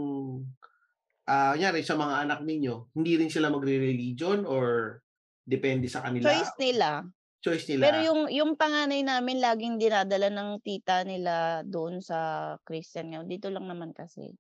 ah, 1.26 1.58
kunyari 1.58 1.82
sa 1.82 1.98
mga 1.98 2.28
anak 2.28 2.40
ninyo, 2.46 2.94
hindi 2.94 3.18
rin 3.18 3.32
sila 3.34 3.50
magre-religion 3.50 4.46
or 4.46 5.00
depende 5.42 5.90
sa 5.90 6.06
kanila? 6.06 6.30
Choice 6.30 6.56
nila. 6.62 7.04
Choice 7.45 7.69
nila. 7.69 7.83
Pero 7.85 7.99
yung 8.09 8.21
yung 8.33 8.51
panganay 8.57 9.05
namin 9.05 9.37
laging 9.37 9.77
dinadala 9.77 10.33
ng 10.33 10.65
tita 10.65 11.05
nila 11.05 11.61
doon 11.61 12.01
sa 12.01 12.57
Christian 12.65 13.13
ngayon. 13.13 13.29
Dito 13.29 13.53
lang 13.53 13.69
naman 13.69 13.93
kasi. 13.93 14.33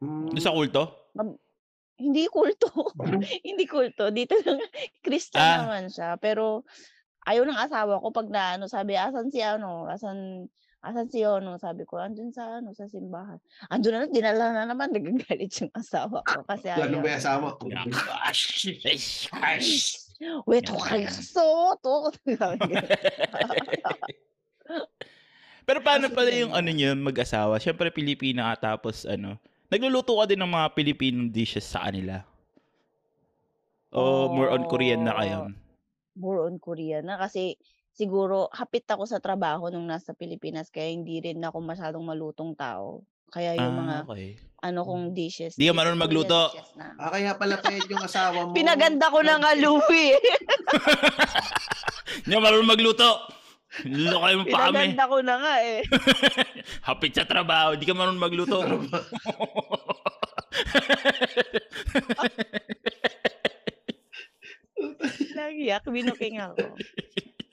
Mm, 0.00 0.32
sa 0.40 0.56
kulto? 0.56 1.12
Hindi 2.00 2.24
kulto. 2.32 2.72
Hindi 3.48 3.68
kulto. 3.68 4.08
Dito 4.08 4.40
lang 4.40 4.56
Christian 5.04 5.44
Ah. 5.44 5.58
naman 5.68 5.92
siya. 5.92 6.16
Pero 6.16 6.64
ayaw 7.28 7.44
ng 7.44 7.60
asawa 7.60 8.00
ko 8.00 8.08
pag 8.08 8.32
na 8.32 8.56
ano, 8.56 8.64
sabi, 8.72 8.96
asan 8.96 9.28
si 9.28 9.44
ano, 9.44 9.84
asan 9.84 10.48
asan 10.80 11.12
si 11.12 11.20
ano, 11.20 11.60
sabi 11.60 11.84
ko, 11.84 12.00
andun 12.00 12.32
sa 12.32 12.64
ano, 12.64 12.72
sa 12.72 12.88
simbahan. 12.88 13.36
Andun 13.68 13.92
na, 13.92 14.08
dinala 14.08 14.56
na 14.56 14.64
naman, 14.64 14.96
nagagalit 14.96 15.52
yung 15.60 15.68
asawa 15.76 16.24
ko 16.24 16.40
kasi 16.48 16.72
ayaw. 16.72 16.88
Lalo 16.88 17.04
ba 17.04 17.12
yung 17.12 17.20
asawa? 17.20 17.48
왜 20.45 20.61
도가겠어? 20.61 21.77
또 21.83 22.11
sabi 22.37 22.37
ganun. 22.37 22.87
Pero 25.65 25.79
paano 25.81 26.07
Kaso 26.07 26.13
pala 26.13 26.29
ganun. 26.29 26.41
yung 26.45 26.53
ano 26.53 26.69
nyo, 26.69 26.89
mag-asawa? 26.97 27.57
Siyempre, 27.57 27.89
Pilipina 27.89 28.53
ka 28.53 28.77
tapos 28.77 29.05
ano, 29.05 29.37
nagluluto 29.69 30.13
ka 30.21 30.29
din 30.29 30.41
ng 30.41 30.51
mga 30.53 30.67
Filipino 30.77 31.19
dishes 31.29 31.65
sa 31.65 31.89
kanila? 31.89 32.21
O 33.89 34.29
more 34.29 34.51
on 34.53 34.67
Korean 34.69 35.05
na 35.07 35.15
kayo? 35.17 35.39
more 36.15 36.47
on 36.47 36.55
Korean 36.63 37.03
na 37.03 37.19
kasi 37.19 37.59
siguro 37.91 38.47
hapit 38.55 38.87
ako 38.87 39.03
sa 39.03 39.19
trabaho 39.19 39.67
nung 39.67 39.83
nasa 39.83 40.15
Pilipinas 40.15 40.71
kaya 40.71 40.87
hindi 40.91 41.19
rin 41.19 41.43
ako 41.43 41.59
masyadong 41.59 42.03
malutong 42.07 42.55
tao. 42.55 43.03
Kaya 43.30 43.54
yung 43.54 43.76
mga 43.78 43.96
Ah, 43.96 44.06
okay. 44.06 44.34
ano 44.60 44.80
kong 44.82 45.04
dishes. 45.12 45.54
Di 45.54 45.64
ka 45.64 45.72
marunong 45.72 46.02
magluto? 46.02 46.50
dishes 46.50 46.74
na. 46.74 46.92
Ah, 46.98 47.10
kaya 47.10 47.32
pala 47.32 47.56
pwede 47.56 47.86
yung 47.88 48.02
asawa 48.02 48.38
mo. 48.44 48.52
Pinaganda 48.58 49.06
ko 49.06 49.22
na 49.22 49.38
nga, 49.38 49.54
Louie. 49.54 50.18
Hindi 52.20 52.34
ka 52.34 52.42
marunong 52.42 52.68
magluto. 52.68 53.08
Lukay 53.86 54.34
mo 54.34 54.44
pa 54.44 54.66
kami. 54.66 54.90
Pinaganda 54.90 55.04
ko 55.06 55.16
na 55.22 55.34
nga 55.38 55.54
eh. 55.62 55.78
Hapit 56.90 57.14
sa 57.14 57.22
trabaho. 57.22 57.78
Di 57.78 57.86
ka 57.86 57.94
marunong 57.94 58.18
magluto. 58.20 58.58
Nagyak, 65.34 65.84
binuking 65.86 66.40
ako. 66.40 66.74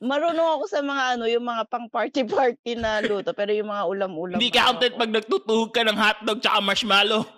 Marunong 0.08 0.50
ako 0.56 0.64
sa 0.72 0.80
mga 0.80 1.20
ano, 1.20 1.28
yung 1.28 1.44
mga 1.44 1.68
pang 1.68 1.92
party-party 1.92 2.80
na 2.80 3.04
luto, 3.04 3.36
pero 3.36 3.52
yung 3.52 3.68
mga 3.68 3.84
ulam-ulam. 3.84 4.40
Hindi 4.40 4.56
ka 4.56 4.72
content 4.72 4.96
pag 4.96 5.12
nagtutuhog 5.12 5.76
ka 5.76 5.84
ng 5.84 6.00
hotdog 6.00 6.40
tsaka 6.40 6.64
marshmallow. 6.64 7.28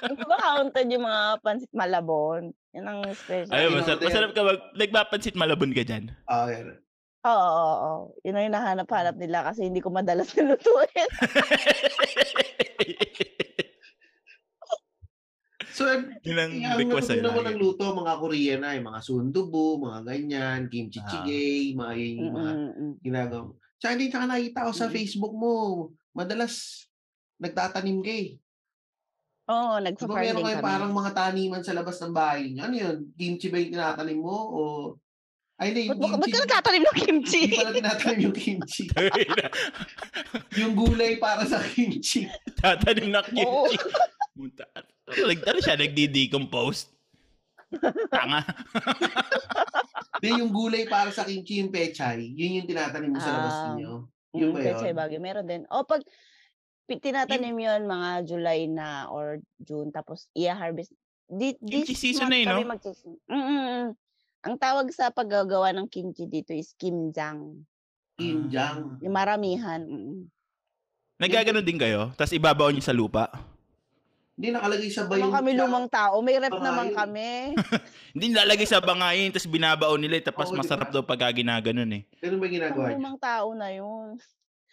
Hindi 0.00 0.24
ba 0.24 0.36
counted 0.40 0.88
yung 0.88 1.04
mga 1.04 1.44
pansit 1.44 1.68
malabon? 1.76 2.56
Yan 2.72 2.88
ang 2.88 3.04
special. 3.12 3.52
Ayun, 3.52 3.68
Ayun, 3.68 3.76
masarap, 3.82 4.00
masarap 4.00 4.30
ka 4.32 4.40
mag... 4.46 4.60
Nagpapansit 4.78 5.36
malabon 5.36 5.76
ka 5.76 5.84
dyan. 5.84 6.08
Ah, 6.24 6.48
yan. 6.48 6.80
Oo, 7.20 7.36
oo, 7.36 7.74
oo. 7.84 8.16
Yun 8.24 8.40
ang 8.40 8.48
hinahanap-hanap 8.48 9.20
nila 9.20 9.44
kasi 9.44 9.68
hindi 9.68 9.84
ko 9.84 9.92
madalas 9.92 10.32
nilutuin. 10.36 11.10
So, 15.80 15.88
Yun 16.28 16.36
ang 16.36 16.52
ang 16.60 16.76
request 16.76 17.08
sa'yo 17.08 17.24
natutunan 17.24 17.32
ko 17.32 17.40
lagi. 17.40 17.48
ng 17.48 17.58
luto, 17.58 17.84
mga 17.96 18.14
Korean 18.20 18.60
na, 18.60 18.76
yung 18.76 18.88
mga 18.92 19.00
sundubu, 19.00 19.66
mga 19.80 20.00
ganyan, 20.04 20.60
kimchi 20.68 21.00
Ah. 21.00 21.08
jjigae, 21.08 21.72
mga 21.72 21.92
yun 21.96 22.12
yung 22.20 22.34
mga 22.36 22.52
ginagawa. 23.00 23.48
Tsaka 23.80 23.92
hindi 23.96 24.12
tsaka 24.12 24.26
nakita 24.28 24.68
ko 24.68 24.72
sa. 24.76 24.92
Facebook 24.92 25.32
mo, 25.32 25.52
madalas 26.12 26.84
nagtatanim 27.40 28.04
ka 28.04 28.12
eh. 28.12 28.28
Oo, 29.48 29.80
Diba 29.80 29.84
nagpa-farm 29.88 30.20
meron 30.20 30.36
din 30.36 30.46
kayo 30.46 30.58
kami. 30.60 30.68
parang 30.68 30.92
mga 30.92 31.10
taniman 31.16 31.62
sa 31.64 31.72
labas 31.72 31.96
ng 31.96 32.12
bahay 32.12 32.52
niyo? 32.52 32.62
Ano 32.62 32.76
yun? 32.76 32.96
Kimchi 33.16 33.48
ba 33.48 33.56
yung 33.56 33.72
tinatanim 33.72 34.20
mo? 34.20 34.36
O... 34.36 34.60
Ay, 35.56 35.72
hindi. 35.72 35.82
Ba't, 35.88 35.96
ba't, 35.96 36.28
ka 36.28 36.40
nagtatanim 36.44 36.84
ng 36.84 36.96
kimchi? 36.98 37.40
hindi 37.42 37.56
pala 37.56 37.72
tinatanim 37.72 38.20
yung 38.20 38.36
kimchi. 38.36 38.84
yung 40.60 40.72
gulay 40.76 41.16
para 41.16 41.48
sa 41.48 41.56
kimchi. 41.58 42.28
Tatanim 42.54 43.08
na 43.08 43.24
Oo. 43.24 43.64
kimchi. 43.64 43.80
Munta. 44.40 44.64
Nag, 45.06 45.38
ano 45.44 45.58
siya, 45.58 45.76
nagdi-decompose. 45.76 46.88
Tanga. 48.08 48.40
Hindi, 50.16 50.28
yung 50.34 50.50
gulay 50.50 50.84
para 50.84 51.08
sa 51.08 51.22
kimchi, 51.22 51.60
yung 51.60 51.68
pechay, 51.68 52.24
yun 52.26 52.58
yung 52.58 52.66
tinatanim 52.66 53.12
mo 53.12 53.18
sa 53.18 53.30
labas 53.30 53.54
Ah. 53.54 53.64
ninyo. 53.70 53.92
Yung 54.32 54.50
Mm, 54.50 54.56
ba 54.56 54.62
Pechay 54.64 54.90
yun? 54.90 54.96
Baguio, 54.96 55.20
meron 55.20 55.44
din. 55.44 55.62
O 55.68 55.82
pag 55.82 56.02
pi- 56.84 56.98
tinatanim 56.98 57.52
yun 57.52 57.82
mga 57.84 58.08
July 58.24 58.64
na 58.64 59.06
or 59.06 59.38
June 59.58 59.90
tapos 59.90 60.26
i-harvest. 60.32 60.90
Di, 61.26 61.54
Kimchi 61.56 61.94
season 61.94 62.26
na 62.26 62.36
yun, 62.36 62.48
kami 62.48 62.62
no? 62.62 62.70
magsis- 62.70 63.06
Mm, 63.26 63.36
mm, 63.36 63.60
mm. 63.60 63.88
Ang 64.40 64.56
tawag 64.56 64.88
sa 64.88 65.12
paggagawa 65.12 65.68
ng 65.70 65.84
kimchi 65.86 66.24
dito 66.24 66.50
is 66.50 66.72
kimjang. 66.74 67.60
Kimjang. 68.16 68.96
Yung 68.98 69.12
maramihan. 69.12 69.78
mm. 69.80 70.26
Nagaganon 71.18 71.60
din 71.60 71.76
kayo? 71.76 72.08
Tapos 72.14 72.32
ibabaw 72.32 72.72
niyo 72.72 72.80
sa 72.80 72.96
lupa? 72.96 73.28
Hindi 74.40 74.56
nakalagay 74.56 74.88
sa 74.88 75.04
bayo. 75.04 75.20
Naman 75.20 75.36
kami 75.36 75.50
lumang 75.52 75.86
tao. 75.92 76.16
May 76.24 76.40
rep 76.40 76.48
Babae. 76.48 76.64
naman 76.64 76.88
kami. 76.96 77.52
Hindi 78.16 78.24
nilalagay 78.32 78.64
sa 78.64 78.80
bangayin, 78.80 79.28
tapos 79.28 79.52
binabaon 79.52 80.00
nila, 80.00 80.16
eh, 80.16 80.24
tapos 80.24 80.48
Oo, 80.48 80.56
di 80.56 80.64
masarap 80.64 80.88
ba? 80.88 80.94
daw 80.96 81.02
pagka 81.04 81.28
ginaganon 81.28 81.92
eh. 81.92 82.08
Ba 82.16 82.32
Ang 82.32 82.40
ginagawa 82.48 82.84
niyo? 82.88 82.96
lumang 82.96 83.18
tao 83.20 83.52
na 83.52 83.68
yun. 83.68 84.16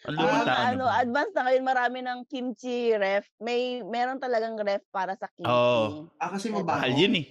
Ang 0.08 0.14
lumang 0.16 0.40
Yung 0.40 0.48
tao 0.48 0.64
ano, 0.72 0.84
advance 0.88 1.32
na 1.36 1.42
ngayon 1.44 1.64
marami 1.68 1.98
ng 2.00 2.18
kimchi 2.24 2.96
ref. 2.96 3.28
May 3.36 3.84
meron 3.84 4.16
talagang 4.16 4.56
ref 4.56 4.80
para 4.88 5.12
sa 5.20 5.28
kimchi. 5.28 5.44
Oo. 5.44 6.08
Ah, 6.16 6.32
kasi 6.32 6.48
mabaho. 6.48 6.80
Mahal 6.80 6.96
yun 6.96 7.20
eh. 7.20 7.26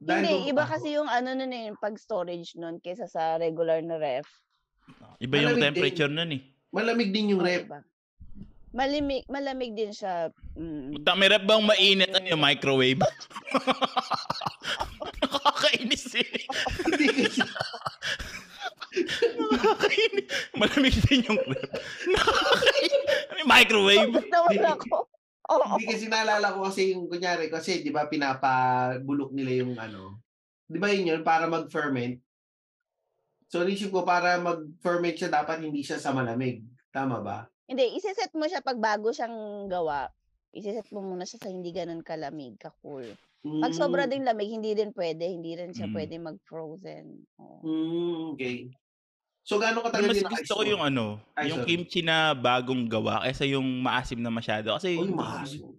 Dahil 0.00 0.24
Hindi, 0.24 0.48
iba 0.48 0.64
kasi 0.64 0.96
yung 0.96 1.12
ano 1.12 1.28
nun 1.30 1.52
eh, 1.52 1.76
pag 1.76 1.92
storage 2.00 2.56
nun 2.56 2.80
kaysa 2.80 3.04
sa 3.04 3.36
regular 3.36 3.84
na 3.84 4.00
ref. 4.00 4.24
Iba 5.20 5.44
yung 5.44 5.44
Malamig 5.44 5.60
din. 5.60 5.64
temperature 5.68 6.08
nun 6.08 6.30
eh. 6.32 6.42
Malamig 6.72 7.12
din 7.12 7.36
yung 7.36 7.44
Oo, 7.44 7.48
rep. 7.52 7.68
diba? 8.74 8.82
Malamig, 8.82 9.22
malamig 9.30 9.72
din 9.78 9.94
siya. 9.94 10.34
Mm. 10.58 11.06
Rep 11.06 11.46
bang 11.46 11.62
mainit 11.62 12.10
ano 12.10 12.26
yung 12.26 12.42
microwave? 12.42 12.98
Nakakainis 15.22 16.18
eh. 16.18 16.30
Nakakainis. 19.38 20.26
Malamig 20.58 20.96
din 21.06 21.22
yung 21.22 21.38
rep. 21.38 21.70
Nakakainis. 22.10 23.46
Microwave? 23.46 24.10
Naman 24.10 24.50
Hindi. 24.50 24.66
ako? 24.66 24.96
Oo. 25.44 25.76
hindi 25.76 25.92
kasi 25.92 26.08
naalala 26.08 26.56
ko 26.56 26.64
kasi 26.64 26.96
yung 26.96 27.04
kunyari 27.04 27.52
kasi 27.52 27.84
'di 27.84 27.92
ba 27.92 28.08
pinapabulok 28.08 29.36
nila 29.36 29.52
yung 29.60 29.76
ano. 29.76 30.24
'Di 30.64 30.80
ba 30.80 30.88
yun 30.88 31.12
yun 31.12 31.20
para 31.20 31.44
mag-ferment? 31.44 32.16
So 33.52 33.60
inisip 33.60 33.92
ko 33.92 34.08
para 34.08 34.40
mag-ferment 34.40 35.20
siya 35.20 35.28
dapat 35.28 35.60
hindi 35.60 35.84
siya 35.84 36.00
sa 36.00 36.16
malamig. 36.16 36.64
Tama 36.88 37.20
ba? 37.20 37.44
Hindi, 37.64 37.96
isiset 37.96 38.32
mo 38.36 38.44
siya 38.44 38.60
pag 38.60 38.76
bago 38.76 39.08
siyang 39.08 39.66
gawa. 39.72 40.12
Isiset 40.52 40.86
mo 40.92 41.00
muna 41.00 41.24
siya 41.24 41.40
sa 41.40 41.48
hindi 41.48 41.72
ganun 41.72 42.04
kalamig, 42.04 42.60
ka-cool. 42.60 43.08
Pag 43.40 43.72
sobra 43.72 44.04
Mm, 44.04 44.10
ding 44.12 44.24
lamig, 44.24 44.52
hindi 44.52 44.76
din 44.76 44.92
pwede. 44.92 45.24
Hindi 45.24 45.56
rin 45.56 45.72
siya 45.72 45.88
Mm. 45.88 45.94
pwede 45.96 46.14
mag-frozen. 46.20 47.24
Oo. 47.40 47.60
mm, 47.64 48.20
okay. 48.36 48.68
So 49.44 49.60
gaano 49.60 49.84
katagal 49.84 50.08
mas 50.08 50.16
din 50.16 50.28
gusto 50.28 50.52
ko 50.56 50.62
yung 50.64 50.80
ano, 50.80 51.20
Ay, 51.36 51.52
yung 51.52 51.60
sorry. 51.60 51.68
kimchi 51.84 52.00
na 52.00 52.32
bagong 52.32 52.88
gawa 52.88 53.20
kaysa 53.28 53.44
yung 53.44 53.84
maasim 53.84 54.20
na 54.20 54.32
masyado. 54.32 54.72
Kasi 54.72 54.96
Uy, 54.96 55.12
maasim. 55.12 55.76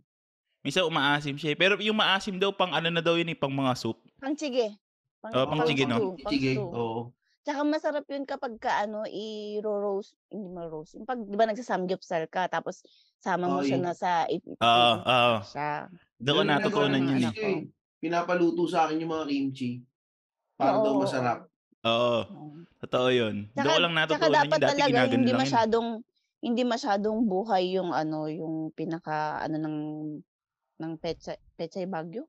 Minsan 0.66 0.90
umaasim 0.90 1.38
siya 1.38 1.54
eh. 1.54 1.58
Pero 1.58 1.78
yung 1.78 1.98
maasim 1.98 2.42
daw, 2.42 2.50
pang 2.50 2.74
ano 2.74 2.90
na 2.90 3.02
daw 3.02 3.14
yun 3.14 3.30
eh, 3.30 3.38
pang 3.38 3.54
mga 3.54 3.78
soup. 3.78 4.02
Pang 4.18 4.34
chige. 4.34 4.74
Pang, 5.22 5.34
Oo, 5.34 5.46
pang 5.46 5.62
chige, 5.70 5.86
no? 5.86 6.18
pang 6.18 6.34
stew. 6.34 6.66
Oo. 6.74 7.02
Tsaka 7.46 7.62
masarap 7.62 8.10
yun 8.10 8.26
kapag 8.26 8.58
ka 8.58 8.74
ano, 8.90 9.06
i-roast, 9.06 10.18
hindi 10.34 10.50
ma-roast. 10.50 10.98
Yung 10.98 11.06
pag, 11.06 11.22
di 11.22 11.38
ba 11.38 11.46
nagsasamgyupsal 11.46 12.26
ka, 12.26 12.50
tapos 12.50 12.82
sama 13.22 13.46
mo 13.46 13.62
Oo, 13.62 13.66
siya 13.66 13.78
yun. 13.78 13.86
na 13.86 13.94
sa, 13.94 14.26
i- 14.26 14.42
Oo, 14.42 14.58
i- 14.58 15.06
oo. 15.06 15.36
siya. 15.46 15.86
Doon 16.18 16.50
natutunan 16.50 16.90
ng 16.90 17.06
yun 17.06 17.06
eh. 17.06 17.22
anak 17.22 17.34
ko. 17.38 17.46
eh. 17.46 17.62
Pinapaluto 18.02 18.66
sa 18.66 18.90
akin 18.90 18.98
yung 19.06 19.14
mga 19.14 19.26
kimchi. 19.30 19.70
Para 20.58 20.82
daw 20.82 20.98
Oo, 20.98 21.02
masarap. 21.06 21.40
Oo, 21.86 22.20
oo. 22.34 22.48
totoo 22.82 23.08
yun. 23.14 23.36
Doon 23.54 23.78
ko 23.78 23.78
lang 23.78 23.94
Tsaka 23.94 24.26
natutunan 24.26 24.26
yun. 24.26 24.42
dapat 24.42 24.60
Dati 24.66 24.72
talaga 24.74 25.00
hindi 25.06 25.30
lang 25.30 25.38
yun. 25.38 25.42
masyadong, 25.46 25.88
hindi 26.42 26.64
masyadong 26.66 27.18
buhay 27.30 27.64
yung 27.78 27.92
ano, 27.94 28.26
yung 28.26 28.56
pinaka, 28.74 29.38
ano 29.46 29.56
ng, 29.62 29.78
ng 30.82 30.92
pechay, 30.98 31.38
pechay 31.54 31.86
bagyo? 31.86 32.26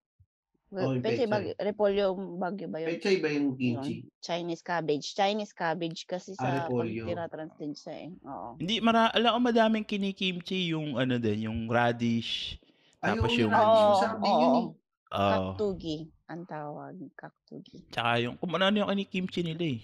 Yung 0.67 0.99
pechay 0.99 1.31
bagyo, 1.31 1.55
repolyo 1.63 2.05
bagyo 2.43 2.67
ba 2.67 2.83
yun? 2.83 2.91
Pechay 2.99 3.23
ba 3.23 3.31
yung 3.31 3.55
kimchi? 3.55 4.03
Yun, 4.03 4.11
Chinese 4.19 4.63
cabbage. 4.67 5.15
Chinese 5.15 5.55
cabbage 5.55 6.03
kasi 6.11 6.35
Ah, 6.37 6.43
sa 6.43 6.49
repolyo. 6.67 7.07
tinatranslate 7.07 7.79
siya 7.79 7.95
eh. 8.03 8.11
Oo. 8.27 8.59
Hindi, 8.59 8.83
mara, 8.83 9.15
alam 9.15 9.39
ko 9.39 9.41
madaming 9.47 9.87
kinikimchi 9.87 10.75
yung 10.75 10.99
ano 10.99 11.23
din, 11.23 11.47
yung 11.47 11.71
radish. 11.71 12.59
Ay, 12.99 13.15
Tapos 13.15 13.31
yung, 13.39 13.55
radish. 13.55 13.79
Oo, 13.79 13.91
Masarap 13.95 14.19
din 14.19 14.35
yun 14.35 14.55
eh. 14.59 14.67
Kaktugi. 15.07 15.97
Ang 16.27 16.43
tawag. 16.51 16.95
Kaktugi. 17.15 17.79
tsaka 17.95 18.13
yung, 18.27 18.35
kung 18.35 18.51
ano 18.59 18.75
yung 18.75 18.91
kinikimchi 18.91 19.47
nila 19.47 19.65
eh. 19.71 19.81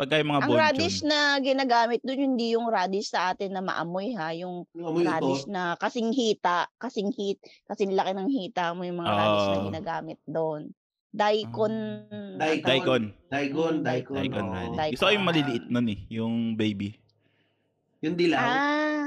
Pagka 0.00 0.16
yung 0.16 0.32
mga 0.32 0.40
Ang 0.40 0.48
bonchon. 0.48 0.64
radish 0.64 0.98
na 1.04 1.18
ginagamit 1.38 2.00
doon, 2.00 2.20
hindi 2.24 2.56
yung 2.56 2.72
radish 2.72 3.12
sa 3.12 3.36
atin 3.36 3.52
na 3.52 3.60
maamoy 3.60 4.16
ha. 4.16 4.32
Yung 4.32 4.64
amoy 4.72 5.04
radish 5.04 5.44
ito. 5.44 5.52
na 5.52 5.76
kasing 5.76 6.08
hita, 6.08 6.72
kasing 6.80 7.12
heat, 7.12 7.36
kasing 7.68 7.92
laki 7.92 8.16
ng 8.16 8.32
hita 8.32 8.72
mo 8.72 8.88
yung 8.88 8.96
mga 8.96 9.12
radish 9.12 9.44
na 9.44 9.52
Oo. 9.52 9.66
ginagamit 9.68 10.18
doon. 10.24 10.72
Daikon. 11.12 11.74
Daikon. 12.40 12.64
Daikon. 12.64 13.02
Daikon, 13.28 13.74
daikon. 13.84 14.16
Daikon 14.16 14.46
oo. 14.48 14.72
Daikon. 14.72 14.94
Gusto 14.96 15.04
ko 15.04 15.12
yung 15.12 15.26
maliliit 15.28 15.64
nun 15.68 15.86
eh. 15.92 16.00
Yung 16.08 16.34
baby. 16.56 16.96
Yung 18.00 18.16
dilaw. 18.16 18.40
Ah, 18.40 19.04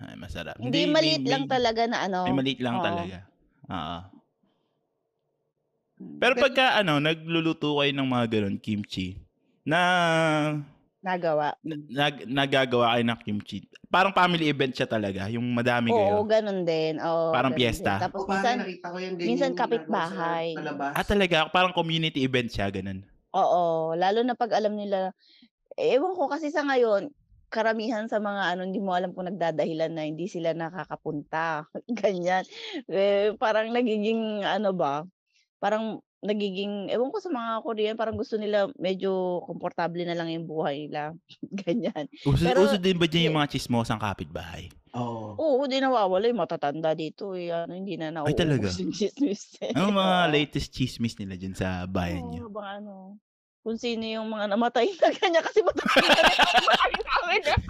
Ay, 0.00 0.16
masarap. 0.16 0.56
hindi, 0.56 0.88
may- 0.88 0.94
maliit 0.96 1.20
may- 1.20 1.32
lang 1.36 1.44
talaga 1.44 1.84
na 1.84 2.08
ano. 2.08 2.24
May 2.24 2.36
maliit 2.40 2.60
lang 2.64 2.80
Oo. 2.80 2.84
talaga. 2.88 3.16
Oo. 3.68 3.98
Mm, 5.96 6.18
Pero 6.20 6.34
pagka 6.36 6.76
ano, 6.76 7.00
nagluluto 7.00 7.76
kayo 7.76 7.92
ng 7.92 8.08
mga 8.08 8.24
ganun, 8.30 8.56
kimchi, 8.56 9.20
na 9.66 9.80
Nagawa. 11.06 11.54
nag, 11.62 12.26
nagagawa 12.26 12.96
kayo 12.98 13.04
ng 13.06 13.20
kimchi, 13.22 13.58
parang 13.86 14.10
family 14.10 14.50
event 14.50 14.74
siya 14.74 14.90
talaga, 14.90 15.30
yung 15.30 15.44
madami 15.54 15.94
Oo, 15.94 16.02
kayo. 16.02 16.26
ganun 16.26 16.66
din. 16.66 16.98
Oo, 16.98 17.30
Parang 17.30 17.54
ganun 17.54 17.62
din. 17.62 17.62
piyesta? 17.62 17.92
Tapos 18.02 18.22
O 18.22 18.26
parang 18.26 18.42
minsan, 18.42 18.56
nakita 18.62 18.86
ko 18.90 18.96
yung 18.98 19.14
ganyan. 19.14 19.28
minsan 19.30 19.52
kapitbahay. 19.54 20.46
Ah, 20.94 21.06
talaga? 21.06 21.38
Parang 21.50 21.70
community 21.70 22.26
event 22.26 22.50
siya, 22.50 22.70
ganun. 22.74 23.06
Oo, 23.34 23.94
lalo 23.94 24.22
na 24.26 24.34
pag 24.34 24.50
alam 24.58 24.74
nila, 24.74 25.14
ewan 25.78 26.14
ko 26.18 26.26
kasi 26.26 26.50
sa 26.50 26.66
ngayon, 26.66 27.12
karamihan 27.54 28.10
sa 28.10 28.18
mga 28.18 28.56
ano, 28.58 28.66
hindi 28.66 28.82
mo 28.82 28.90
alam 28.96 29.14
kung 29.14 29.30
nagdadahilan 29.30 29.92
na 29.94 30.02
hindi 30.10 30.26
sila 30.26 30.56
nakakapunta. 30.58 31.70
Ganyan. 32.02 32.42
Eh, 32.90 33.30
parang 33.38 33.70
nagiging 33.70 34.42
ano 34.42 34.74
ba, 34.74 35.06
parang 35.62 36.02
nagiging 36.24 36.88
ewan 36.88 37.12
ko 37.12 37.18
sa 37.20 37.28
mga 37.28 37.50
Korean 37.60 37.96
parang 37.98 38.16
gusto 38.16 38.40
nila 38.40 38.68
medyo 38.80 39.42
komportable 39.44 40.02
na 40.08 40.16
lang 40.16 40.32
yung 40.32 40.48
buhay 40.48 40.88
nila, 40.88 41.12
ganyan. 41.64 42.08
Uso, 42.24 42.44
Pero 42.46 42.64
uso 42.64 42.76
din 42.80 42.96
ba 42.96 43.04
dyan 43.04 43.28
yung 43.30 43.38
mga 43.38 43.52
chismosang 43.52 44.00
kapitbahay? 44.00 44.72
Oo. 44.96 45.36
Oo, 45.36 45.60
'di 45.68 45.76
nawawala 45.84 46.24
yung 46.32 46.40
matatanda 46.40 46.96
dito, 46.96 47.36
eh, 47.36 47.52
ano 47.52 47.76
hindi 47.76 48.00
na 48.00 48.08
Ay 48.24 48.32
talaga? 48.32 48.72
nauubos 48.72 48.80
yung 48.80 48.92
tsismis, 48.96 49.60
eh, 49.60 49.76
Anong 49.76 49.92
mga 49.92 50.16
latest 50.34 50.72
chismis 50.72 51.14
nila 51.20 51.36
dyan 51.36 51.52
sa 51.52 51.84
bayan 51.84 52.24
niyo? 52.32 52.48
Oo, 52.48 52.52
baka 52.54 52.80
ano, 52.80 53.20
kung 53.60 53.76
sino 53.76 54.06
yung 54.06 54.30
mga 54.32 54.46
namatay 54.56 54.88
na 54.96 55.10
ganyan 55.12 55.44
kasi 55.44 55.60
matatanda 55.60 56.16
na 56.16 56.32
namin, 57.04 57.42
eh. 57.44 57.60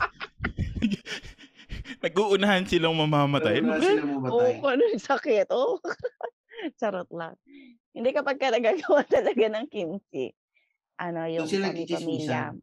Nag-uunahan 2.05 2.69
silang 2.69 2.95
mamamatay. 2.95 3.59
Ano 3.59 3.75
Nauna 3.75 3.81
ba? 3.81 3.89
sila 3.89 4.03
Oo, 4.05 4.13
mamatay. 4.21 4.53
kung 4.61 4.71
ano 4.71 4.83
yung 4.87 5.03
sakit, 5.03 5.47
oo. 5.51 5.81
Charot 6.79 7.09
lang. 7.11 7.35
Hindi 7.97 8.13
kapagka 8.13 8.53
nagagawa 8.53 9.01
talaga 9.09 9.45
ng 9.57 9.67
kimchi, 9.73 10.29
ano 11.01 11.25
yung 11.25 11.49
sila 11.49 11.73
kami-pamilya 11.73 12.53
nagchichismisan? 12.53 12.55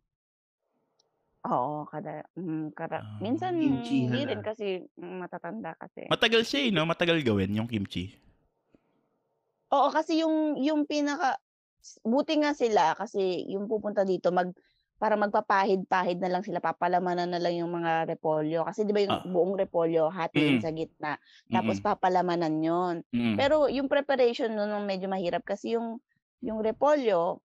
Oo, 1.43 1.84
kada 1.89 2.24
hmm, 2.39 2.72
kada 2.72 3.04
Ah. 3.04 3.19
minsan 3.19 3.58
Kimchihan 3.60 4.13
hindi 4.15 4.22
rin 4.30 4.39
na. 4.39 4.46
kasi 4.46 4.80
mm, 4.96 5.28
matatanda 5.28 5.76
kasi. 5.76 6.08
Matagal 6.08 6.48
siya 6.48 6.60
eh, 6.63 6.72
no? 6.72 6.88
Matagal 6.88 7.19
gawin 7.19 7.52
yung 7.52 7.67
kimchi. 7.67 8.15
Oo, 9.74 9.89
kasi 9.91 10.22
yung 10.22 10.56
yung 10.62 10.86
pinaka 10.88 11.36
buti 12.06 12.39
nga 12.39 12.56
sila 12.56 12.96
kasi 12.96 13.43
yung 13.52 13.67
pupunta 13.67 14.08
dito 14.08 14.32
mag 14.32 14.54
para 15.04 15.20
magpapahid-pahid 15.20 16.24
na 16.24 16.32
lang 16.32 16.44
sila, 16.48 16.63
papalamanan 16.63 17.28
na 17.36 17.42
lang 17.44 17.60
yung 17.60 17.72
mga 17.76 18.08
repolyo. 18.08 18.63
Kasi 18.63 18.88
'di 18.88 18.94
ba 18.96 19.02
yung 19.04 19.18
Ah. 19.18 19.26
buong 19.28 19.60
repolyo 19.60 20.08
hatiin 20.08 20.56
Mm. 20.56 20.63
sa 20.63 20.72
gitna, 20.72 21.20
tapos 21.52 21.80
Mm. 21.80 21.84
papalamanan 21.84 22.56
yon. 22.63 22.96
Mm. 23.13 23.39
Pero 23.39 23.68
yung 23.68 23.92
preparation 23.92 24.54
nun 24.56 24.72
medyo 24.88 25.12
mahirap 25.12 25.44
kasi 25.44 25.76
yung 25.76 26.00
yung 26.44 26.63
repolyo, 26.63 27.44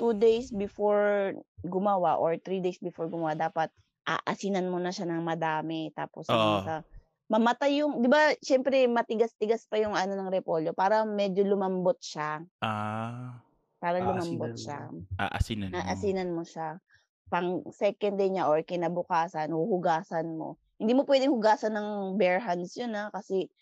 2 0.00 0.12
days 0.16 0.52
before 0.54 1.34
gumawa 1.64 2.18
or 2.20 2.36
3 2.40 2.60
days 2.62 2.78
before 2.82 3.08
gumawa 3.10 3.34
dapat 3.38 3.70
aasinan 4.08 4.68
mo 4.72 4.78
na 4.80 4.92
siya 4.94 5.08
ng 5.10 5.22
madami 5.24 5.90
tapos 5.96 6.28
Oo. 6.28 6.60
sa 6.64 6.84
mamatay 7.32 7.82
yung 7.84 8.00
'di 8.04 8.08
ba 8.12 8.32
siyempre 8.44 8.86
matigas-tigas 8.88 9.66
pa 9.70 9.76
yung 9.82 9.92
ano 9.96 10.14
ng 10.16 10.30
repolyo 10.32 10.72
para 10.76 11.04
medyo 11.08 11.44
lumambot 11.46 11.98
siya. 12.00 12.48
Ah, 12.62 13.38
Para 13.82 14.02
Aasinan 14.02 14.02
lumambot 14.02 14.58
siya. 14.58 14.90
aasinan 15.22 15.74
mo. 15.86 15.94
Aasinan 15.94 16.30
mo 16.34 16.42
siya. 16.46 16.80
Pang 17.28 17.60
second 17.70 18.16
day 18.16 18.32
niya 18.32 18.48
or 18.48 18.64
kinabukasan 18.64 19.52
huhugasan 19.52 20.36
mo. 20.36 20.56
Hindi 20.80 20.96
mo 20.96 21.04
puwedeng 21.04 21.32
hugasan 21.34 21.76
ng 21.76 21.88
bare 22.16 22.40
hands 22.40 22.72
yun, 22.78 22.96
ah, 22.96 23.12
kasi 23.12 23.52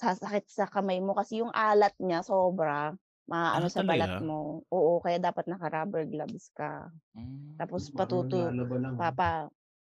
sasakit 0.00 0.50
sa 0.50 0.66
kamay 0.66 0.98
mo 0.98 1.14
kasi 1.14 1.38
yung 1.38 1.54
alat 1.54 1.94
niya 2.02 2.26
sobra, 2.26 2.90
Ah, 3.30 3.54
maaano 3.54 3.70
sa 3.70 3.86
balat 3.86 4.18
mo. 4.18 4.66
Oo, 4.68 4.98
kaya 4.98 5.22
dapat 5.22 5.46
naka-rubber 5.46 6.04
gloves 6.10 6.50
ka. 6.58 6.90
Hmm. 7.14 7.54
Tapos 7.54 7.88
patutu 7.94 8.50
ah. 8.50 8.52
papa 8.98 9.30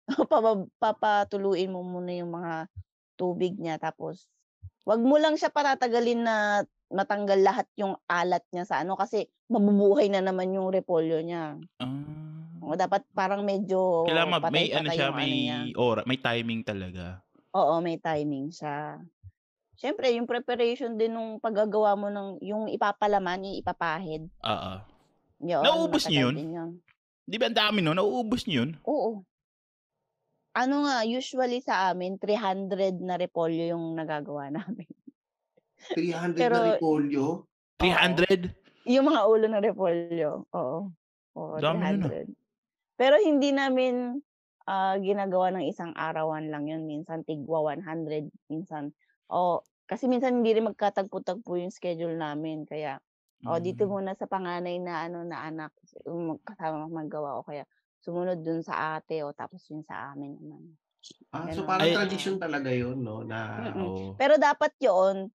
papa 0.31 0.65
papatuluin 0.81 1.69
mo 1.69 1.85
muna 1.85 2.11
yung 2.15 2.33
mga 2.33 2.65
tubig 3.19 3.59
niya 3.59 3.77
tapos 3.77 4.25
'wag 4.87 5.03
mo 5.03 5.19
lang 5.19 5.35
siya 5.35 5.51
patatagalin 5.51 6.23
na 6.23 6.63
matanggal 6.87 7.39
lahat 7.43 7.67
yung 7.75 7.99
alat 8.07 8.41
niya 8.55 8.63
sa 8.63 8.79
ano 8.79 8.95
kasi 8.95 9.27
mabubuhay 9.47 10.11
na 10.11 10.19
naman 10.19 10.51
yung 10.51 10.69
repolyo 10.69 11.23
niya. 11.23 11.55
Ah. 11.79 11.87
Oo, 12.63 12.75
dapat 12.75 13.07
parang 13.15 13.47
medyo 13.47 14.03
Kailangan 14.03 14.29
ma 14.43 14.49
may 14.51 14.67
ano 14.75 14.89
siya, 14.91 15.07
ano 15.11 15.17
may 15.19 15.31
niya. 15.31 15.59
ora 15.79 16.01
may 16.03 16.19
timing 16.19 16.61
talaga. 16.67 17.23
Oo, 17.55 17.79
may 17.79 17.95
timing 17.95 18.51
siya. 18.51 18.99
Siyempre 19.77 20.09
yung 20.17 20.27
preparation 20.27 20.97
din 20.97 21.13
nung 21.15 21.37
paggagawa 21.39 21.93
mo 21.95 22.09
ng 22.11 22.41
yung 22.43 22.65
ipapalaman, 22.67 23.45
yung 23.45 23.57
ipapahid. 23.61 24.27
Oo. 24.43 24.73
Yoon, 25.37 25.63
Nauubos 25.63 26.03
niyo 26.09 26.33
yun? 26.33 26.35
yun. 26.49 26.69
'Di 27.29 27.37
ba 27.37 27.47
ang 27.47 27.55
dami 27.55 27.79
nun? 27.85 27.95
Nauubos 27.95 28.43
niyo 28.49 28.65
yun? 28.65 28.71
Oo. 28.83 29.21
Ano 30.57 30.89
nga, 30.89 31.05
usually 31.05 31.61
sa 31.61 31.93
amin 31.93 32.17
300 32.17 32.97
na 32.97 33.21
repolyo 33.21 33.69
yung 33.69 33.93
nagagawa 33.93 34.49
namin. 34.57 34.89
300 35.93 36.35
na 36.35 36.41
Pero 36.41 36.57
repolyo? 36.73 37.25
oo. 37.77 38.27
300? 38.87 38.95
Yung 38.95 39.05
mga 39.11 39.21
ulo 39.27 39.45
ng 39.51 39.63
repolyo, 39.63 40.29
oo. 40.55 40.79
Oo, 41.37 41.57
Dami 41.61 41.85
nun, 41.87 42.03
ah. 42.07 42.17
300. 42.17 42.27
Pero 42.99 43.17
hindi 43.21 43.51
namin, 43.55 44.21
ah, 44.69 44.97
ginagawa 45.01 45.51
ng 45.55 45.65
isang 45.69 45.93
arawan 45.97 46.49
lang 46.53 46.67
yun, 46.71 46.85
minsan 46.89 47.23
tigwa 47.27 47.61
100, 47.65 48.29
minsan 48.51 48.93
o 49.31 49.61
kasi 49.89 50.07
minsan 50.11 50.41
hindi 50.43 50.55
rin 50.57 50.67
magkatagpo-tagpo 50.69 51.57
yung 51.59 51.71
schedule 51.73 52.15
namin 52.19 52.63
kaya, 52.67 52.99
"O 53.47 53.59
dito 53.63 53.85
Hmm. 53.85 53.91
muna 53.91 54.15
sa 54.17 54.27
panganay 54.29 54.79
na 54.83 55.07
ano, 55.09 55.23
na 55.27 55.43
anak, 55.47 55.71
yung 56.07 56.39
kasama 56.43 56.87
maggawa 56.91 57.39
o 57.41 57.45
kaya 57.47 57.65
sumunod 58.03 58.41
dun 58.45 58.61
sa 58.65 58.97
ate 58.99 59.23
o 59.27 59.31
tapos 59.35 59.63
yun 59.71 59.83
sa 59.85 60.11
amin 60.15 60.35
naman." 60.39 60.63
Ah, 61.35 61.51
so 61.51 61.59
Gano'n, 61.59 61.67
parang 61.67 61.91
Ay 61.91 61.91
tradisyon 61.91 62.39
talaga 62.39 62.71
yun 62.71 63.03
'no, 63.03 63.19
na 63.27 63.39
Mm. 63.55 63.89
Oo. 63.89 64.19
Pero 64.19 64.37
dapat 64.37 64.75
yoon, 64.77 65.33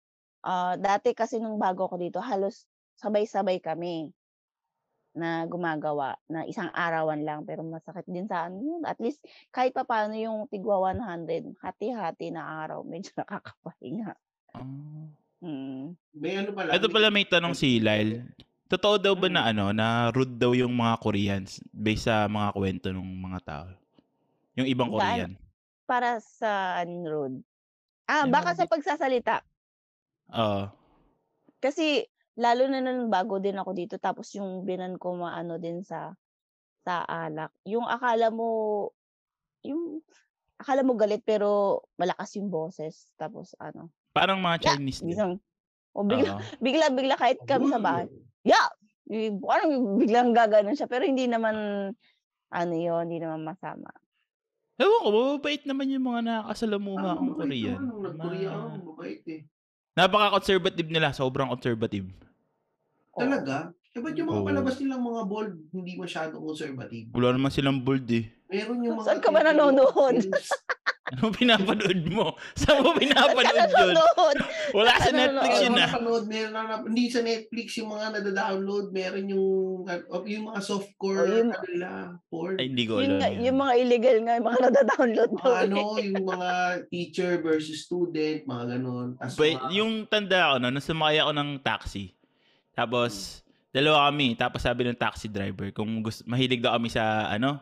ah, 0.47 0.79
dati 0.79 1.11
kasi 1.11 1.37
nung 1.43 1.59
bago 1.59 1.85
ako 1.91 1.99
dito 1.99 2.19
halos 2.23 2.65
sabay-sabay 2.99 3.63
kami 3.63 4.11
na 5.15 5.43
gumagawa 5.49 6.15
na 6.29 6.45
isang 6.45 6.69
arawan 6.69 7.25
lang 7.25 7.41
pero 7.41 7.65
masakit 7.65 8.05
din 8.05 8.29
sa 8.29 8.45
ano 8.45 8.61
yun, 8.61 8.83
at 8.85 8.99
least 9.01 9.19
kahit 9.49 9.73
papaano 9.73 10.13
yung 10.13 10.45
tigwa 10.47 10.77
100 10.93 11.55
hati-hati 11.59 12.29
na 12.29 12.45
araw 12.63 12.85
medyo 12.85 13.09
nakakapahinga. 13.19 14.13
Ah. 14.53 14.63
Mm. 15.39 15.95
may 16.19 16.35
ano 16.35 16.51
pala, 16.51 16.75
may 16.75 16.91
pala 16.91 17.07
may 17.07 17.23
tanong 17.25 17.55
si 17.55 17.79
Lyle. 17.79 18.27
Totoo 18.69 18.99
daw 18.99 19.15
ba 19.15 19.31
na 19.31 19.47
Mm. 19.47 19.51
ano, 19.55 19.65
na 19.71 19.87
rude 20.11 20.35
daw 20.35 20.51
yung 20.53 20.75
mga 20.75 20.99
Koreans 20.99 21.63
based 21.71 22.05
sa 22.05 22.27
mga 22.27 22.53
kuwento 22.53 22.87
ng 22.91 23.01
mga 23.01 23.39
tao? 23.47 23.67
Yung 24.59 24.67
ibang 24.67 24.91
Korean? 24.91 25.39
para 25.89 26.21
saan 26.21 27.01
rude? 27.01 27.41
Ah, 28.05 28.27
Yung 28.27 28.35
baka 28.35 28.53
sa 28.53 28.69
pagsasalita. 28.69 29.41
Oo. 30.37 30.69
Kasi 31.57 32.05
lalo 32.39 32.63
na 32.71 32.79
nung 32.79 33.11
bago 33.11 33.37
din 33.43 33.59
ako 33.59 33.71
dito 33.75 33.95
tapos 33.99 34.31
yung 34.33 34.63
binan 34.63 34.95
ko 34.95 35.13
maano 35.19 35.59
din 35.59 35.83
sa 35.83 36.15
sa 36.87 37.03
alak, 37.03 37.51
yung 37.67 37.83
akala 37.85 38.31
mo 38.31 38.47
yung 39.67 39.99
akala 40.59 40.81
mo 40.87 40.95
galit 40.95 41.21
pero 41.27 41.81
malakas 41.99 42.39
yung 42.39 42.47
boses 42.47 43.11
tapos 43.19 43.53
ano, 43.59 43.91
Parang 44.15 44.39
mga! 44.39 44.63
Chinese 44.75 45.03
din. 45.03 45.13
Biglang 45.15 45.33
o 45.95 45.99
bigla 46.07 46.29
Oo. 46.31 46.41
bigla-bigla 46.65 47.15
kahit 47.19 47.39
kami 47.45 47.67
sa 47.67 47.79
bahay, 47.83 48.07
"Ya!" 48.47 48.59
Eh, 49.11 49.33
parang 49.41 49.97
biglang 49.99 50.31
gaganon 50.37 50.77
siya 50.77 50.85
pero 50.87 51.03
hindi 51.03 51.25
naman 51.27 51.55
ano 52.49 52.73
yun, 52.75 53.05
hindi 53.09 53.19
naman 53.21 53.43
masama. 53.45 53.89
Ewan 54.79 54.99
ko, 55.03 55.09
mababait 55.11 55.63
naman 55.67 55.91
yung 55.91 56.05
mga 56.07 56.21
nakakasalamuha 56.23 57.03
Ah, 57.03 57.15
kong 57.19 57.35
Korean. 57.35 57.79
Ma 57.83 57.99
nag-Korea 58.07 58.49
ako, 58.55 58.67
mabait, 58.95 59.23
eh. 59.27 59.41
Napaka-conservative 59.99 60.87
nila, 60.89 61.11
sobrang 61.11 61.51
conservative. 61.51 62.07
Talaga? 63.19 63.57
Eh, 63.89 63.99
ba't 64.05 64.13
yung 64.13 64.29
mga 64.29 64.41
Oo. 64.41 64.47
palabas 64.47 64.75
nilang 64.77 65.01
mga 65.01 65.21
bold 65.25 65.53
hindi 65.73 65.93
masyadong 65.97 66.45
conservative? 66.45 67.09
Wala 67.09 67.33
naman 67.33 67.49
silang 67.49 67.81
bold, 67.81 68.05
eh. 68.13 68.29
Meron 68.49 68.85
yung 68.85 69.01
mga 69.01 69.05
Saan 69.11 69.21
ka 69.21 69.29
ba 69.33 69.41
nanonood? 69.41 70.17
Ano 71.09 71.33
pinapanood 71.33 72.05
mo? 72.13 72.37
Saan 72.53 72.85
mo 72.85 72.93
pinapanood 72.93 73.49
yun? 73.49 73.97
nanonood? 73.97 74.37
Wala 74.77 74.93
sa 75.01 75.09
Netflix 75.09 75.53
yun, 75.65 75.73
ah. 75.73 75.89
napanood, 75.89 76.25
meron 76.29 76.53
na, 76.53 76.85
hindi 76.85 77.09
sa 77.09 77.25
Netflix 77.25 77.81
yung 77.81 77.89
mga 77.89 78.05
nada-download, 78.13 78.93
meron 78.93 79.25
yung, 79.25 79.49
o, 79.89 80.15
yung 80.29 80.53
mga 80.53 80.61
softcore, 80.61 81.25
yung 81.33 81.49
ano 81.49 81.65
nila, 81.65 81.89
porn. 82.29 82.61
Ay, 82.61 82.69
hindi 82.69 82.85
ko 82.85 83.01
yun 83.01 83.17
alam 83.17 83.25
nga, 83.25 83.29
yung 83.41 83.57
mga 83.57 83.73
illegal 83.81 84.17
nga, 84.21 84.33
yung 84.37 84.47
mga 84.53 84.61
nada-download 84.69 85.31
daw 85.33 85.49
Mga 85.49 85.61
ano, 85.65 85.77
yung 85.97 86.25
mga 86.29 86.51
teacher 86.93 87.31
versus 87.41 87.89
student, 87.89 88.45
mga 88.45 88.63
ganun. 88.77 89.07
Tapos 89.17 89.33
Ba- 89.41 89.49
mga, 89.49 89.69
yung 89.73 89.93
tanda 90.05 90.37
ko, 90.53 90.55
no, 90.61 90.69
nung 90.69 90.85
sumakay 90.85 91.17
ako 91.25 91.31
ng 91.33 91.49
taxi, 91.65 92.13
tapos, 92.79 93.43
dalawa 93.69 94.07
kami, 94.07 94.33
tapos 94.33 94.63
sabi 94.63 94.87
ng 94.87 94.95
taxi 94.95 95.27
driver, 95.27 95.67
kung 95.75 95.99
gusto, 95.99 96.23
mahilig 96.23 96.63
daw 96.63 96.71
kami 96.79 96.87
sa, 96.87 97.27
ano, 97.27 97.59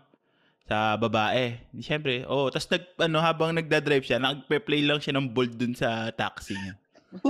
sa 0.63 0.93
babae. 0.95 1.57
Siyempre, 1.79 2.21
oh, 2.27 2.53
tapos 2.53 2.69
nag, 2.69 2.83
ano, 3.01 3.17
habang 3.17 3.51
nagda-drive 3.51 4.05
siya, 4.05 4.21
nagpe-play 4.21 4.85
lang 4.85 5.01
siya 5.01 5.17
ng 5.17 5.25
bold 5.33 5.57
dun 5.57 5.73
sa 5.73 6.13
taxi 6.13 6.53
niya. 6.53 6.73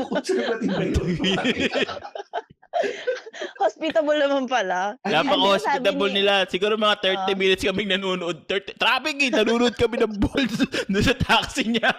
Hospitable 3.58 4.18
naman 4.18 4.46
pala. 4.46 4.98
Napaka-hospitable 5.02 6.10
ni 6.14 6.22
nila. 6.22 6.46
Siguro 6.46 6.78
mga 6.78 6.98
30 7.26 7.34
Ah. 7.34 7.38
minutes 7.38 7.64
kaming 7.66 7.90
nanonood. 7.90 8.46
30, 8.46 8.78
traffic 8.78 9.18
eh! 9.22 9.30
Nanonood 9.34 9.74
kami 9.74 9.98
ng 9.98 10.14
bold 10.18 10.52
dun 10.90 11.04
sa 11.04 11.16
taxi 11.18 11.66
niya. 11.66 11.90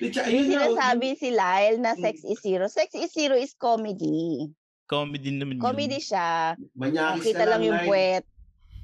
Yung 0.00 0.48
sinasabi 0.48 1.12
si 1.16 1.28
Lyle 1.28 1.76
na 1.76 1.92
Mm. 1.92 2.00
Sex 2.00 2.24
is 2.24 2.40
Zero. 2.40 2.64
Sex 2.72 2.96
is 2.96 3.12
Zero 3.12 3.36
is 3.36 3.52
comedy. 3.52 4.48
Comedy 4.90 5.30
naman 5.30 5.62
yun. 5.62 5.62
Comedy 5.62 6.02
siya. 6.02 6.58
O, 6.58 6.66
Manyakis 6.74 7.30
kita 7.30 7.46
lang 7.46 7.62
lang 7.62 7.70
yung 7.70 7.80
puwet. 7.86 8.24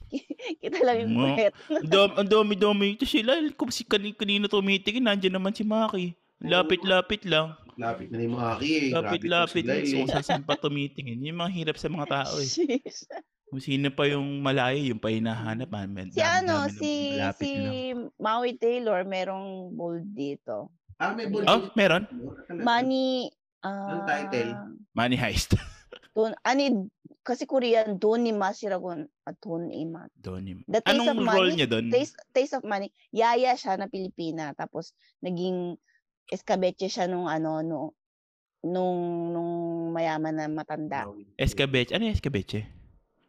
kita 0.62 0.80
lang 0.86 0.96
yung 1.02 1.12
Mo. 1.18 1.34
puwet. 1.34 1.52
Ang 1.66 1.90
dami, 1.90 2.12
ang 2.14 2.28
dami, 2.30 2.52
dami. 2.54 2.86
Ito 2.94 3.06
sila, 3.10 3.32
kung 3.58 3.74
si 3.74 3.82
kanina, 3.82 4.14
kanina 4.14 4.46
tumitingin, 4.46 5.02
nandiyan 5.02 5.34
naman 5.34 5.50
si 5.50 5.66
Maki. 5.66 6.14
Lapit-lapit 6.38 7.26
lang. 7.26 7.58
Lapit 7.76 8.08
na 8.08 8.16
ni 8.16 8.28
mga 8.30 8.46
aki 8.56 8.70
eh. 8.70 8.90
Lapit-lapit. 8.94 9.64
Lapit 9.66 9.90
So, 9.90 10.22
saan 10.24 10.46
pa 10.46 10.56
tumitingin? 10.56 11.20
Yung 11.26 11.42
mga 11.42 11.52
hirap 11.52 11.76
sa 11.76 11.92
mga 11.92 12.06
tao 12.08 12.38
eh. 12.38 12.48
Jeez. 12.48 13.04
Kung 13.46 13.62
sino 13.62 13.92
pa 13.92 14.08
yung 14.08 14.40
malayo, 14.40 14.80
yung 14.80 15.02
pa 15.02 15.12
hinahanap. 15.12 15.68
ah, 15.70 15.84
may 15.84 16.08
Si 16.08 16.22
ano, 16.22 16.66
dami-dami 16.66 16.72
ng 16.72 16.78
si 16.78 16.92
si 17.36 17.50
lang. 17.52 17.98
Maui 18.16 18.52
Taylor, 18.56 19.04
merong 19.04 19.76
bold 19.76 20.06
dito. 20.16 20.70
Ah, 20.96 21.12
may 21.12 21.28
ball. 21.28 21.44
Oh, 21.44 21.68
meron? 21.76 22.08
Money, 22.48 23.28
ah, 23.60 24.06
title? 24.08 24.56
Money 24.96 25.18
Heist. 25.20 25.52
Dun, 26.16 26.32
ani, 26.40 26.72
kasi 27.20 27.44
Korean, 27.44 28.00
doon 28.00 28.24
ni 28.24 28.32
Masiragon, 28.32 29.04
at 29.28 29.36
doon 29.36 29.68
ima. 29.68 30.08
Doon 30.16 30.64
The 30.64 30.80
Taste 30.80 31.04
of 31.04 31.12
Anong 31.12 31.28
role 31.28 31.52
Money, 31.52 31.56
niya 31.60 31.68
doon? 31.68 31.84
Taste, 31.92 32.16
Taste 32.32 32.56
of 32.56 32.64
Money, 32.64 32.88
yaya 33.12 33.52
siya 33.52 33.76
na 33.76 33.84
Pilipina. 33.84 34.56
Tapos, 34.56 34.96
naging 35.20 35.76
escabeche 36.32 36.88
siya 36.88 37.04
nung 37.04 37.28
ano, 37.28 37.60
no, 37.60 37.92
nung, 38.64 38.96
nung 39.30 39.52
mayaman 39.92 40.34
na 40.34 40.48
matanda. 40.48 41.04
Escabeche. 41.36 41.92
Ano 41.92 42.08
yung 42.08 42.16
escabeche? 42.16 42.64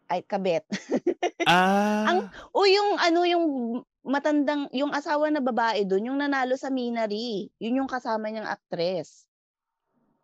Ay, 0.07 0.23
kabet. 0.23 0.63
Ah, 1.47 2.27
o 2.51 2.67
yung 2.67 2.99
ano, 2.99 3.23
yung 3.23 3.45
matandang, 4.03 4.67
yung 4.75 4.91
asawa 4.91 5.31
na 5.31 5.39
babae 5.39 5.87
doon, 5.87 6.11
yung 6.11 6.19
nanalo 6.19 6.59
sa 6.59 6.67
Minari. 6.67 7.47
Yun 7.55 7.79
yung 7.83 7.87
kasama 7.87 8.27
niyang 8.27 8.51
actress. 8.51 9.23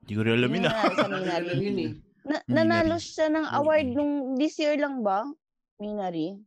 hindi 0.03 0.19
ko 0.19 0.27
rin 0.27 0.35
alam 0.35 0.51
Yun 0.51 0.67
ah. 0.67 0.83
sa 0.91 1.07
Alam 1.07 1.15
Minari. 1.23 1.47
yun 1.63 1.79
eh. 1.79 1.91
Na, 2.23 2.39
nanalo 2.47 2.95
siya 2.95 3.27
ng 3.27 3.47
award 3.59 3.87
nung 3.91 4.13
this 4.35 4.55
year 4.55 4.79
lang 4.79 5.03
ba? 5.03 5.27
Minari. 5.75 6.39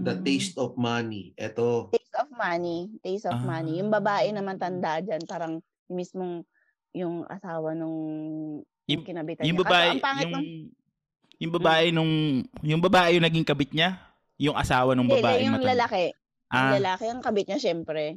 The 0.00 0.14
Taste 0.24 0.56
of 0.56 0.78
Money. 0.78 1.34
Ito. 1.36 1.92
Taste 1.92 2.16
of 2.16 2.30
Money. 2.32 2.88
Taste 3.02 3.28
of 3.28 3.42
Money. 3.42 3.82
Yung 3.82 3.92
babae 3.92 4.32
naman 4.32 4.56
tanda 4.56 5.02
dyan, 5.02 5.20
parang 5.28 5.60
yung 5.90 5.96
mismong 5.98 6.40
yung 6.96 7.26
asawa 7.28 7.76
nung 7.76 7.98
yung, 8.88 9.02
Yung- 9.02 9.04
kinabitan 9.04 9.44
Yung 9.44 9.58
niya. 9.60 9.66
Kaso 9.66 9.68
babae, 9.68 9.88
ang 9.92 10.00
pangit 10.00 10.24
yung, 10.24 10.32
nung, 10.32 10.48
yung 11.38 11.52
babae 11.52 11.86
nung, 11.92 12.12
yung 12.64 12.82
babae 12.82 13.10
yung 13.20 13.26
naging 13.28 13.44
kabit 13.46 13.70
niya? 13.76 14.00
Yung 14.40 14.56
asawa 14.56 14.96
nung 14.96 15.10
Hindi, 15.10 15.20
babae 15.20 15.38
yung 15.44 15.60
lalaki. 15.60 16.04
Yung 16.48 16.64
Ah, 16.64 16.72
lalaki, 16.80 17.04
ang 17.04 17.20
kabit 17.20 17.46
niya 17.52 17.60
syempre. 17.60 18.16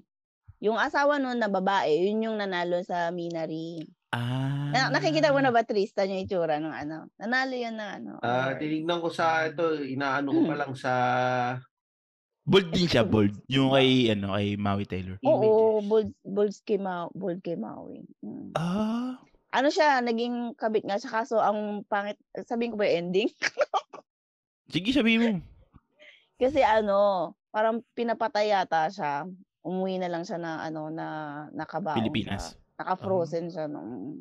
Yung 0.63 0.77
asawa 0.79 1.19
nun 1.19 1.35
na 1.35 1.51
babae, 1.51 2.07
yun 2.07 2.31
yung 2.31 2.37
nanalo 2.39 2.79
sa 2.85 3.11
Minari. 3.11 3.83
Ah. 4.11 4.71
Na, 4.71 4.91
nakikita 4.91 5.31
mo 5.31 5.39
na 5.39 5.51
ba 5.51 5.63
Tristan 5.63 6.11
yung 6.11 6.23
itsura 6.23 6.59
ng 6.59 6.71
ano? 6.71 7.11
Nanalo 7.19 7.55
yun 7.55 7.75
na 7.75 7.99
ano. 7.99 8.11
Ah, 8.23 8.51
award. 8.51 8.59
tinignan 8.59 8.99
ko 8.99 9.09
sa 9.11 9.47
ito, 9.47 9.75
inaano 9.79 10.31
ko 10.31 10.41
pa 10.47 10.55
lang 10.55 10.73
sa 10.75 10.93
Bold 12.41 12.73
din 12.73 12.89
siya, 12.89 13.05
bold. 13.13 13.37
Yung 13.47 13.71
kay, 13.71 14.09
ano, 14.11 14.33
kay 14.33 14.57
Maui 14.57 14.85
Taylor. 14.89 15.15
Oo, 15.21 15.79
bold, 15.85 16.09
bold 16.25 16.53
kay, 16.65 16.81
Ma, 16.81 17.05
bold 17.13 17.39
kay 17.45 17.55
Maui. 17.55 18.01
Mm. 18.25 18.57
Ah. 18.57 19.21
Ano 19.51 19.67
siya, 19.67 19.99
naging 20.01 20.55
kabit 20.57 20.87
nga 20.87 20.97
siya. 20.97 21.21
Kaso 21.21 21.37
ang 21.37 21.83
pangit, 21.85 22.17
sabihin 22.47 22.73
ko 22.73 22.77
ba 22.81 22.87
yung 22.87 23.11
ending? 23.11 23.29
Sige, 24.73 24.95
sabihin 24.95 25.21
mo. 25.21 25.29
Kasi 26.39 26.63
ano, 26.63 27.31
parang 27.53 27.83
pinapatay 27.93 28.49
yata 28.49 28.87
siya. 28.87 29.27
Umuwi 29.61 30.01
na 30.01 30.09
lang 30.09 30.25
siya 30.25 30.39
na 30.41 30.63
ano 30.65 30.89
na 30.89 31.07
nakabaon 31.53 31.99
Pilipinas. 32.01 32.55
siya. 32.55 32.60
Naka-frozen 32.81 33.45
siya 33.47 33.69
nung 33.69 34.17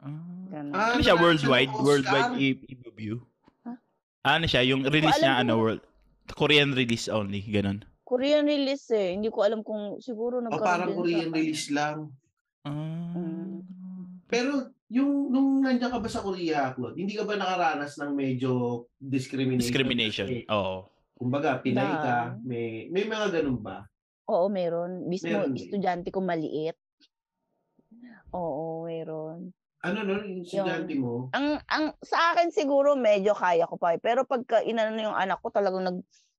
Ah. 0.00 0.08
ganun. 0.50 0.72
Ah, 0.72 0.96
Ano 0.96 1.00
siya, 1.00 1.14
worldwide? 1.14 1.70
Worldwide 1.70 2.34
i- 2.34 2.58
i-review? 2.66 3.22
Huh? 3.62 3.76
Ano 4.24 4.44
siya, 4.44 4.64
yung 4.64 4.82
release 4.82 5.20
niya, 5.20 5.38
ano, 5.38 5.60
world, 5.60 5.84
Korean 6.32 6.72
release 6.72 7.06
only, 7.06 7.44
ganun. 7.44 7.84
Korean 8.02 8.42
release 8.42 8.90
eh. 8.90 9.14
Hindi 9.14 9.28
ko 9.28 9.44
alam 9.44 9.60
kung 9.60 10.00
siguro 10.00 10.40
o 10.40 10.42
nagkaroon 10.42 10.64
parang 10.64 10.88
din 10.88 10.96
sa- 10.96 10.98
Korean 10.98 11.30
release 11.30 11.66
lang. 11.70 11.98
Ah. 12.64 13.14
Mm. 13.14 13.62
Pero 14.26 14.50
yung 14.88 15.28
nung 15.28 15.60
nandiyan 15.60 15.88
ka 15.88 16.00
ba 16.00 16.08
sa 16.08 16.18
Korea, 16.20 16.72
Claude, 16.72 16.96
hindi 16.96 17.14
ka 17.14 17.22
ba 17.22 17.36
nakaranas 17.36 17.94
ng 17.96 18.12
medyo 18.12 18.50
discrimination? 18.96 19.62
Discrimination. 19.62 20.26
Kasi, 20.26 20.48
Oo. 20.48 20.88
kumbaga, 21.14 21.60
Pinay 21.60 21.78
Na. 21.86 22.00
ka, 22.00 22.16
may, 22.40 22.88
may 22.88 23.04
mga 23.04 23.38
ganun 23.38 23.60
ba? 23.60 23.86
Oo, 24.26 24.48
meron. 24.48 25.06
Mismo, 25.06 25.30
Meron 25.30 25.54
estudyante 25.54 26.08
ko 26.08 26.18
maliit. 26.18 26.74
Oo, 28.32 28.84
meron. 28.88 29.52
Ano 29.86 29.98
no, 30.06 30.14
yung 30.22 30.42
estudyante 30.46 30.94
mo? 30.94 31.12
Ang, 31.32 31.60
ang, 31.68 31.96
sa 32.04 32.32
akin 32.36 32.52
siguro 32.52 32.92
medyo 32.92 33.32
kaya 33.32 33.64
ko 33.64 33.80
pa 33.80 33.96
eh. 33.96 34.00
Pero 34.00 34.28
pagka 34.28 34.60
inano 34.60 35.00
yung 35.00 35.16
anak 35.16 35.40
ko, 35.40 35.48
talagang 35.48 35.84
nag, 35.84 35.98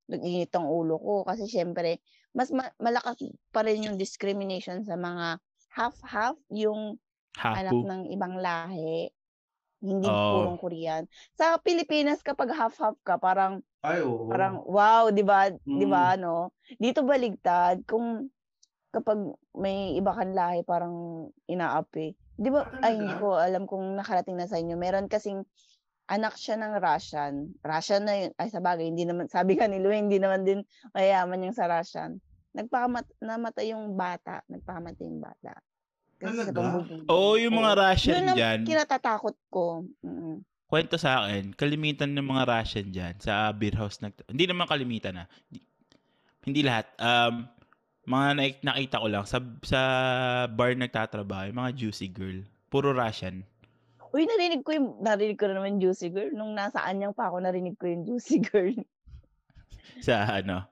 nag-init 0.09 0.53
ang 0.53 0.69
ulo 0.69 1.01
ko. 1.01 1.13
Kasi 1.25 1.49
syempre, 1.49 1.97
mas 2.37 2.53
ma- 2.53 2.73
malakas 2.77 3.17
pa 3.49 3.65
rin 3.65 3.81
yung 3.89 3.97
discrimination 3.97 4.85
sa 4.85 4.93
mga 4.97 5.41
half-half, 5.73 6.37
yung 6.53 7.01
anak 7.53 7.77
Hapu. 7.77 7.85
ng 7.85 8.13
ibang 8.13 8.37
lahi. 8.37 9.09
Hindi 9.83 10.09
Oo. 10.09 10.19
purong 10.29 10.57
Korean. 10.61 11.05
Sa 11.35 11.57
Pilipinas 11.59 12.21
kapag 12.23 12.53
half-half 12.55 12.97
ka, 13.03 13.17
parang 13.19 13.61
Ay, 13.83 13.99
oo. 14.01 14.23
parang 14.31 14.63
wow, 14.65 15.11
'di 15.11 15.23
ba? 15.25 15.51
'Di 15.51 15.85
Mm. 15.85 15.91
ba 15.91 16.15
no? 16.19 16.55
Dito 16.79 17.03
baligtad 17.05 17.83
kung 17.85 18.31
kapag 18.93 19.17
may 19.57 19.97
iba 19.97 20.13
kang 20.13 20.37
lahi 20.37 20.61
parang 20.61 21.27
inaapi. 21.49 22.13
'Di 22.37 22.49
ba? 22.53 22.69
Ah, 22.69 22.85
Ay, 22.89 23.01
hindi 23.01 23.13
ko 23.17 23.35
alam 23.41 23.65
kung 23.65 23.97
nakarating 23.97 24.37
na 24.37 24.45
sa 24.45 24.61
inyo. 24.61 24.77
Meron 24.77 25.09
kasing 25.09 25.41
anak 26.13 26.35
siya 26.37 26.59
ng 26.59 26.77
Russian. 26.77 27.33
Russian 27.63 28.03
na 28.05 28.13
yun. 28.21 28.31
Ay, 28.37 28.51
sa 28.51 28.59
bagay, 28.59 28.91
hindi 28.91 29.07
naman, 29.07 29.31
sabi 29.31 29.55
ka 29.55 29.65
ni 29.71 29.79
Lou, 29.79 29.93
hindi 29.93 30.19
naman 30.19 30.43
din 30.43 30.61
mayaman 30.91 31.47
yung 31.47 31.55
sa 31.55 31.65
Russian. 31.65 32.19
Nagpakamat, 32.53 33.07
namatay 33.23 33.71
yung 33.73 33.95
bata. 33.97 34.43
Nagpakamatay 34.51 35.03
yung 35.07 35.23
bata. 35.23 35.57
Kasi 36.19 36.53
Talaga? 36.53 36.85
Oo, 37.09 37.39
yung 37.39 37.55
mga 37.55 37.71
Russian 37.75 38.15
Yun 38.19 38.27
ang 38.29 38.37
dyan, 38.37 38.59
kinatatakot 38.67 39.35
ko. 39.49 39.87
Mm. 40.03 40.43
kwento 40.73 40.97
sa 40.97 41.21
akin, 41.21 41.53
kalimitan 41.53 42.17
ng 42.17 42.25
mga 42.25 42.43
Russian 42.49 42.89
dyan 42.89 43.13
sa 43.21 43.53
beer 43.53 43.77
house. 43.77 44.01
Nag- 44.01 44.25
hindi 44.25 44.49
naman 44.49 44.65
kalimitan 44.65 45.21
na. 45.21 45.25
Hindi, 45.49 45.61
hindi 46.49 46.61
lahat. 46.65 46.89
Um, 46.97 47.45
mga 48.03 48.27
na- 48.35 48.61
nakita 48.73 48.99
ko 48.99 49.07
lang, 49.07 49.23
sa, 49.23 49.37
sa 49.63 49.79
bar 50.47 50.75
nagtatrabaho, 50.75 51.47
yung 51.49 51.59
mga 51.59 51.71
juicy 51.73 52.07
girl. 52.07 52.43
Puro 52.67 52.91
Russian. 52.91 53.43
Uy, 54.13 54.29
narinig 54.29 54.61
ko 54.61 54.77
yung, 54.77 55.01
narinig 55.01 55.41
ko 55.41 55.49
na 55.49 55.57
naman 55.57 55.81
Juicy 55.81 56.13
Girl. 56.13 56.29
Nung 56.37 56.53
nasa 56.53 56.85
anyang 56.85 57.17
pa 57.17 57.33
ako, 57.33 57.41
narinig 57.41 57.73
ko 57.81 57.89
yung 57.89 58.05
Juicy 58.05 58.45
Girl. 58.45 58.77
Sa 60.05 60.21
ano, 60.29 60.69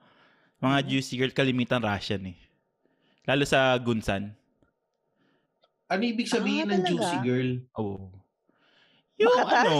mga 0.62 0.78
Mhm. 0.82 0.88
juicy 0.88 1.18
girl, 1.18 1.34
kalimitan 1.34 1.82
Russian 1.82 2.22
eh. 2.30 2.38
Lalo 3.26 3.42
sa 3.42 3.74
Gunsan. 3.82 4.30
Ano 5.90 6.02
ibig 6.06 6.30
sabihin 6.30 6.70
Ah, 6.70 6.78
ng 6.78 6.86
juicy 6.86 7.18
girl? 7.26 7.50
Oo. 7.82 8.14
Yung 9.18 9.34
Makatas? 9.34 9.66
ano, 9.66 9.78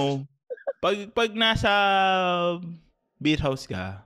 pag, 0.82 0.98
pag 1.14 1.32
nasa 1.32 1.72
beer 3.18 3.38
house 3.40 3.70
ka, 3.70 4.02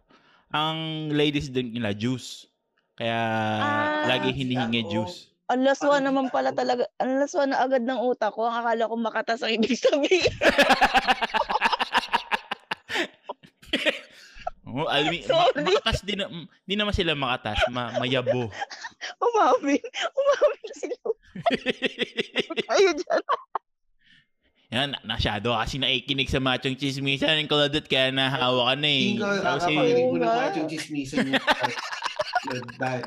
ang 0.52 1.08
ladies 1.12 1.48
din 1.48 1.72
nila 1.72 1.96
juice. 1.96 2.48
Kaya 2.96 3.20
Ah, 3.60 4.08
lagi 4.08 4.32
hinihingi 4.32 4.88
juice. 4.88 5.28
Ang 5.46 5.62
laswa 5.62 6.00
naman 6.00 6.32
pala 6.32 6.50
talaga. 6.52 6.88
Ang 6.98 7.22
laswa 7.22 7.44
na 7.46 7.62
agad 7.62 7.84
ng 7.84 8.02
utak 8.02 8.34
ko. 8.34 8.48
Ang 8.48 8.56
akala 8.56 8.90
ko 8.90 8.96
makatas 8.98 9.44
ang 9.44 9.54
ibig 9.54 9.78
sabihin. 9.78 10.26
Oh, 14.66 14.90
almi, 14.90 15.22
ma- 15.22 15.30
Sorry. 15.30 15.62
makatas 15.62 16.02
din, 16.02 16.18
na- 16.18 16.32
di 16.66 16.74
naman 16.74 16.92
sila 16.92 17.14
makatas, 17.14 17.62
ma- 17.70 17.94
mayabo. 17.96 18.50
Umamin. 19.24 19.80
Umamin 20.12 20.72
sila. 20.74 20.98
Kayo 22.68 22.90
dyan. 22.92 23.22
Yan, 24.76 24.92
na- 24.92 25.16
nasyado 25.16 25.56
kasi 25.56 25.80
nakikinig 25.80 26.28
sa 26.28 26.44
machong 26.44 26.76
chismisan 26.76 27.40
ng 27.40 27.48
Claudette 27.48 27.88
kaya 27.88 28.12
nahawa 28.12 28.68
ka 28.68 28.76
na 28.76 28.90
eh. 28.92 29.04
Hindi 29.08 29.24
ko 29.24 29.28
Tapos 29.40 29.64
nakakaparinig 29.64 30.04
mo 30.06 30.18
na 30.20 30.28
nga. 30.28 30.36
machong 30.44 30.68
chismisan 30.68 31.26
yung 31.26 31.40
Dahil, 32.76 33.04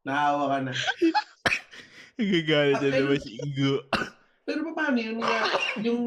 nahawa 0.00 0.44
ka 0.48 0.58
na. 0.64 0.72
Nagagalit 2.14 2.74
na 2.74 2.80
Pero- 2.88 3.04
naman 3.04 3.20
si 3.20 3.32
Ingo. 3.36 3.74
Pero 4.44 4.60
paano 4.72 4.98
yun 5.00 5.16
nga, 5.20 5.36
yung, 5.80 6.02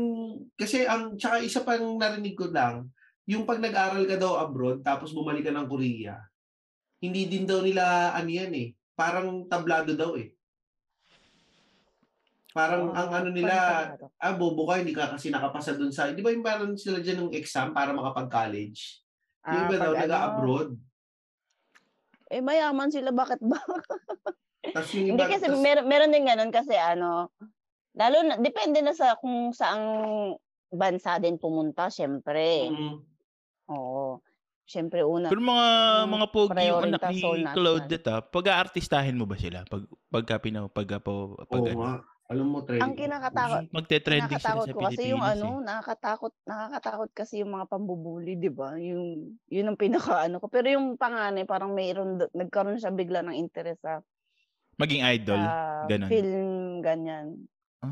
kasi 0.53 0.85
ang, 0.85 1.17
tsaka 1.17 1.41
isa 1.41 1.61
pang 1.61 1.97
narinig 1.97 2.37
ko 2.37 2.49
lang, 2.49 2.85
yung 3.25 3.45
pag 3.45 3.57
nag-aral 3.57 4.05
ka 4.05 4.13
daw 4.13 4.37
abroad, 4.37 4.81
tapos 4.81 5.09
bumalik 5.09 5.41
ka 5.41 5.49
ng 5.49 5.65
Korea, 5.65 6.21
hindi 7.01 7.25
din 7.25 7.49
daw 7.49 7.65
nila, 7.65 8.13
ano 8.13 8.29
yan 8.29 8.53
eh, 8.53 8.67
parang 8.93 9.45
tablado 9.45 9.93
daw 9.93 10.13
eh. 10.17 10.36
Parang 12.55 12.89
ang 12.95 13.09
ano 13.11 13.29
nila, 13.29 13.53
ah, 14.17 14.33
bobo 14.33 14.65
ka, 14.71 14.79
hindi 14.79 14.95
ka 14.95 15.13
kasi 15.13 15.29
nakapasa 15.29 15.75
dun 15.75 15.91
sa, 15.91 16.09
di 16.11 16.23
ba 16.23 16.31
yung 16.31 16.45
parang 16.45 16.73
sila 16.79 17.03
dyan 17.03 17.27
ng 17.27 17.35
exam 17.35 17.75
para 17.75 17.91
makapag-college? 17.91 19.03
Yung 19.47 19.63
iba 19.67 19.77
daw 19.79 19.93
nag-abroad. 19.95 20.69
Eh, 22.27 22.43
mayaman 22.43 22.91
sila. 22.91 23.15
Bakit 23.15 23.39
ba? 23.39 23.55
Tapos 24.75 24.91
yung 24.95 25.15
Hindi 25.15 25.23
iba, 25.23 25.31
kasi 25.31 25.47
tas- 25.47 25.63
meron, 25.63 25.85
meron 25.87 26.11
din 26.11 26.27
ganun 26.27 26.51
kasi 26.51 26.75
ano, 26.75 27.31
lalo 27.95 28.17
na, 28.27 28.35
depende 28.35 28.83
na 28.83 28.91
sa 28.91 29.15
kung 29.15 29.55
saang 29.55 29.85
bansa 30.67 31.23
din 31.23 31.39
pumunta, 31.39 31.87
syempre. 31.87 32.67
Mm, 32.67 32.99
Oo. 33.71 34.19
Siyempre 34.67 34.99
una, 34.99 35.31
Pero 35.31 35.39
mga 35.39 35.67
ang 36.03 36.11
mga 36.11 36.27
pogi 36.27 36.67
yung 36.67 36.91
anak 36.91 37.01
ni. 37.15 37.23
Claudette 37.55 38.11
ah. 38.11 38.19
Pag-aartistahin 38.19 39.15
mo 39.15 39.23
ba 39.23 39.39
sila? 39.39 39.63
Pag 39.63 39.87
pagka 40.11 40.43
pina 40.43 40.67
pagka 40.67 40.99
po 40.99 41.39
pag 41.47 41.63
Oo 41.63 41.71
ano, 41.71 41.79
nga. 41.79 41.95
Alam 42.27 42.47
mo, 42.51 42.59
trend. 42.67 42.83
ang 42.83 42.93
kinakatakot, 42.99 43.71
magte-trending 43.71 44.41
sila 44.43 44.59
sa 44.59 44.75
ko 44.75 44.79
kasi 44.83 45.15
yung 45.15 45.23
Pilipinas 45.23 45.39
ano, 45.39 45.63
eh. 45.63 45.63
nakakatakot, 45.63 46.33
nakakatakot 46.43 47.09
kasi 47.15 47.39
yung 47.41 47.55
mga 47.55 47.65
pambubuli, 47.71 48.35
'di 48.35 48.51
ba? 48.51 48.75
Yung 48.75 49.39
yun 49.47 49.67
ang 49.71 49.79
pinaka 49.79 50.27
ano 50.27 50.37
ko. 50.43 50.51
Pero 50.51 50.67
yung 50.69 50.99
panganay 50.99 51.47
parang 51.47 51.71
mayroon 51.71 52.19
nagkaroon 52.35 52.77
siya 52.77 52.91
bigla 52.91 53.23
ng 53.23 53.39
interest 53.39 53.79
sa, 53.81 54.03
Maging 54.77 55.01
idol. 55.01 55.41
sa 55.41 55.87
ganun. 55.89 56.11
film 56.11 56.83
ganyan. 56.85 57.47
Ah, 57.81 57.87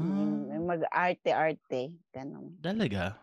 Yung 0.52 0.66
mag-arte-arte, 0.68 1.96
ganun. 2.12 2.60
talaga. 2.62 3.18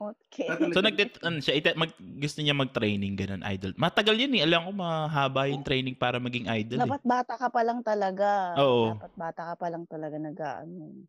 Okay. 0.00 0.48
Talaga. 0.48 0.72
So 0.72 0.80
nagte 0.80 1.04
ano 1.20 1.36
siya, 1.38 1.54
ite, 1.54 1.76
mag, 1.76 1.92
gusto 2.16 2.40
niya 2.40 2.56
mag-training 2.56 3.14
ganun, 3.14 3.44
idol. 3.44 3.76
Matagal 3.76 4.16
yun 4.16 4.32
eh. 4.32 4.42
Alam 4.42 4.64
ko 4.64 4.72
mahaba 4.72 5.44
yung 5.44 5.60
training 5.60 5.92
para 5.92 6.16
maging 6.16 6.48
idol 6.48 6.80
eh. 6.80 6.82
Dapat 6.82 7.04
bata 7.04 7.36
ka 7.36 7.52
pa 7.52 7.60
lang 7.60 7.84
talaga. 7.84 8.56
Oo. 8.56 8.96
Dapat 8.96 9.12
bata 9.12 9.42
ka 9.44 9.54
pa 9.54 9.68
lang 9.68 9.84
talaga 9.84 10.16
nag-ano. 10.16 11.04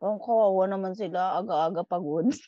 Ang 0.00 0.18
kawawa 0.18 0.64
naman 0.64 0.96
sila, 0.96 1.36
aga-aga 1.36 1.84
pagod. 1.84 2.32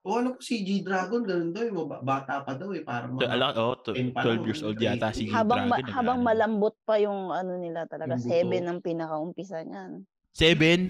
O 0.00 0.16
ano 0.16 0.32
po, 0.32 0.40
si 0.40 0.64
G-Dragon, 0.64 1.20
ganun 1.20 1.52
daw. 1.52 1.60
eh, 1.60 1.68
maba- 1.68 2.00
Bata 2.00 2.40
pa 2.40 2.56
daw 2.56 2.72
eh. 2.72 2.80
Parang 2.80 3.20
So, 3.20 3.20
mga... 3.20 3.36
ala, 3.36 3.52
oh, 3.52 3.76
to, 3.76 3.92
Ten 3.92 4.16
pa 4.16 4.24
12 4.24 4.32
lang, 4.32 4.40
years 4.48 4.62
old 4.64 4.76
training. 4.80 4.96
yata 4.96 5.08
si 5.12 5.28
habang 5.28 5.68
ma- 5.68 5.76
Dragon. 5.76 5.92
habang 5.92 6.18
nag-ano. 6.18 6.28
malambot 6.32 6.74
pa 6.88 6.96
yung 6.96 7.28
ano 7.28 7.60
nila 7.60 7.84
talaga. 7.84 8.16
Yung 8.16 8.24
buto. 8.24 8.32
Seven 8.32 8.62
ang 8.64 8.80
pinaka-umpisa 8.80 9.60
niyan. 9.60 10.08
Seven? 10.32 10.80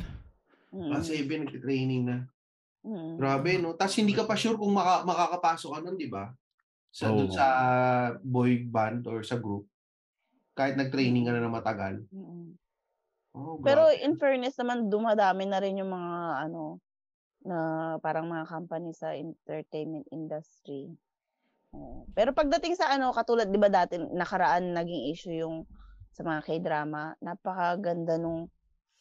Mm. 0.71 0.91
Ah, 0.95 1.03
seven, 1.03 1.39
nag-training 1.43 2.03
na. 2.07 2.17
Mm. 2.81 3.21
Grabe, 3.21 3.51
no? 3.61 3.77
Tapos 3.77 3.97
hindi 4.01 4.17
ka 4.17 4.25
pa 4.25 4.35
sure 4.37 4.57
kung 4.57 4.73
maka- 4.73 5.05
makakapasok 5.05 5.71
ka 5.77 5.79
nun, 5.85 6.01
di 6.01 6.09
ba? 6.09 6.33
Sa, 6.91 7.13
Oo. 7.13 7.31
sa 7.31 7.47
boy 8.25 8.67
band 8.67 9.07
or 9.07 9.23
sa 9.23 9.37
group. 9.37 9.69
Kahit 10.57 10.75
nag-training 10.75 11.29
ka 11.29 11.33
na 11.37 11.45
ng 11.45 11.57
matagal. 11.57 11.95
Mm. 12.11 12.57
Oh, 13.31 13.63
Pero 13.63 13.87
in 13.95 14.19
fairness 14.19 14.59
naman, 14.59 14.91
dumadami 14.91 15.47
na 15.47 15.63
rin 15.63 15.79
yung 15.79 15.93
mga 15.95 16.51
ano, 16.51 16.83
na 17.47 17.59
parang 18.03 18.27
mga 18.27 18.45
company 18.51 18.91
sa 18.93 19.15
entertainment 19.15 20.05
industry. 20.11 20.91
Pero 22.13 22.35
pagdating 22.35 22.75
sa 22.75 22.91
ano, 22.91 23.15
katulad 23.15 23.47
'di 23.47 23.61
ba 23.61 23.71
dati 23.71 23.97
nakaraan 23.97 24.75
naging 24.75 25.15
issue 25.15 25.37
yung 25.39 25.65
sa 26.11 26.27
mga 26.27 26.43
K-drama, 26.43 27.15
napakaganda 27.23 28.19
nung 28.19 28.51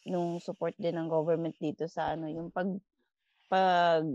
nung 0.06 0.38
support 0.38 0.78
din 0.78 0.96
ng 0.96 1.10
government 1.10 1.58
dito 1.58 1.90
sa 1.90 2.14
ano, 2.14 2.30
yung 2.30 2.54
pag 2.54 2.70
pag 3.50 4.06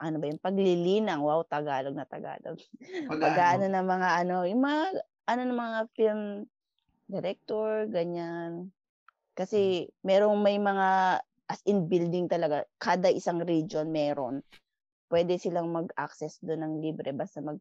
ano 0.00 0.16
ba 0.16 0.26
yung 0.26 0.42
paglilinang, 0.42 1.20
wow, 1.20 1.44
Tagalog 1.44 1.92
na 1.92 2.08
Tagalog. 2.08 2.56
Pag, 3.10 3.20
Pag 3.20 3.36
ano 3.36 3.64
ano, 3.68 3.74
ng 3.76 3.86
mga 3.86 4.08
ano, 4.24 4.36
yung 4.48 4.62
mga 4.64 4.82
ano 5.28 5.40
ng 5.44 5.60
mga 5.60 5.78
film 5.92 6.20
director, 7.06 7.84
ganyan. 7.92 8.72
Kasi 9.36 9.88
merong 10.02 10.40
may 10.40 10.56
mga 10.56 11.20
as 11.50 11.60
in 11.66 11.90
building 11.90 12.30
talaga, 12.30 12.64
kada 12.78 13.10
isang 13.10 13.42
region 13.42 13.90
meron. 13.90 14.40
Pwede 15.10 15.36
silang 15.36 15.74
mag-access 15.74 16.38
doon 16.38 16.62
ng 16.62 16.74
libre 16.80 17.10
basta 17.10 17.42
mag 17.42 17.58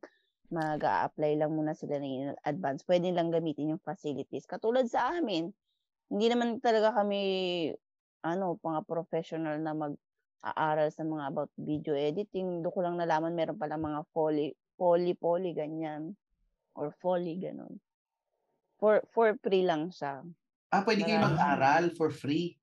mag-a-apply 0.49 1.38
lang 1.38 1.53
muna 1.53 1.77
sila 1.77 2.01
ng 2.01 2.34
advance. 2.41 2.82
Pwede 2.82 3.13
lang 3.13 3.30
gamitin 3.30 3.77
yung 3.77 3.82
facilities. 3.86 4.49
Katulad 4.49 4.89
sa 4.89 5.13
amin, 5.13 5.53
hindi 6.09 6.25
naman 6.25 6.57
talaga 6.57 6.89
kami 7.01 7.21
ano, 8.25 8.57
mga 8.59 8.82
professional 8.89 9.61
na 9.61 9.77
mag-aaral 10.40 10.88
sa 10.92 11.04
mga 11.04 11.24
about 11.36 11.52
video 11.60 11.92
editing. 11.96 12.64
Doon 12.64 12.74
ko 12.74 12.80
lang 12.80 12.96
nalaman 12.96 13.36
meron 13.36 13.60
pala 13.60 13.76
mga 13.76 14.08
foley, 14.16 14.56
poly, 14.80 15.12
poly, 15.16 15.52
ganyan. 15.52 16.16
Or 16.80 16.96
foley, 17.04 17.36
ganun. 17.44 17.84
For, 18.80 19.04
for 19.12 19.36
free 19.44 19.68
lang 19.68 19.92
siya. 19.92 20.24
ah, 20.72 20.82
pwede 20.88 21.04
kayo 21.04 21.20
mag-aral 21.20 21.92
for 21.92 22.08
free. 22.08 22.56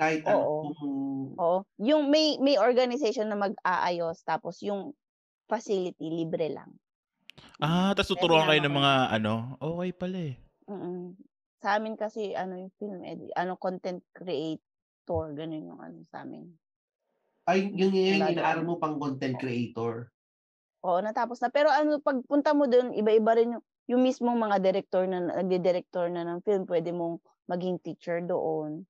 Kahit 0.00 0.24
Oo. 0.24 0.72
ano. 0.72 0.88
Oo. 1.36 1.58
Yung 1.84 2.08
may, 2.08 2.40
may 2.40 2.56
organization 2.56 3.28
na 3.28 3.36
mag-aayos, 3.36 4.24
tapos 4.24 4.64
yung 4.64 4.96
facility, 5.50 6.08
libre 6.08 6.48
lang. 6.48 6.72
Ah, 7.60 7.92
tapos 7.92 8.16
tuturuan 8.16 8.48
kayo 8.48 8.64
ng 8.64 8.76
mga 8.78 8.94
ano. 9.20 9.58
Okay 9.60 9.90
pala 9.92 10.18
eh. 10.32 10.36
Mm. 10.70 11.18
Sa 11.58 11.76
amin 11.76 11.98
kasi, 11.98 12.32
ano 12.32 12.56
yung 12.56 12.72
film 12.78 13.02
edit, 13.04 13.34
ano, 13.34 13.58
content 13.58 14.00
creator, 14.14 15.34
ganun 15.34 15.74
yung 15.74 15.82
ano 15.82 15.98
sa 16.08 16.22
amin. 16.22 16.46
Ay, 17.48 17.72
yun 17.72 17.96
yun, 17.96 18.20
yung 18.20 18.36
inaaral 18.36 18.60
mo 18.60 18.76
pang 18.76 19.00
content 19.00 19.40
creator. 19.40 20.12
Oo, 20.84 21.00
natapos 21.00 21.40
na. 21.40 21.48
Pero 21.48 21.72
ano, 21.72 21.96
pagpunta 21.96 22.52
mo 22.52 22.68
doon, 22.68 22.92
iba-iba 22.92 23.32
rin 23.32 23.56
yung, 23.56 23.64
yung 23.88 24.02
mismong 24.04 24.36
mga 24.36 24.60
director 24.60 25.08
na, 25.08 25.40
nagdi-director 25.40 26.12
na 26.12 26.28
ng 26.28 26.44
film, 26.44 26.68
pwede 26.68 26.92
mong 26.92 27.16
maging 27.48 27.80
teacher 27.80 28.20
doon. 28.20 28.84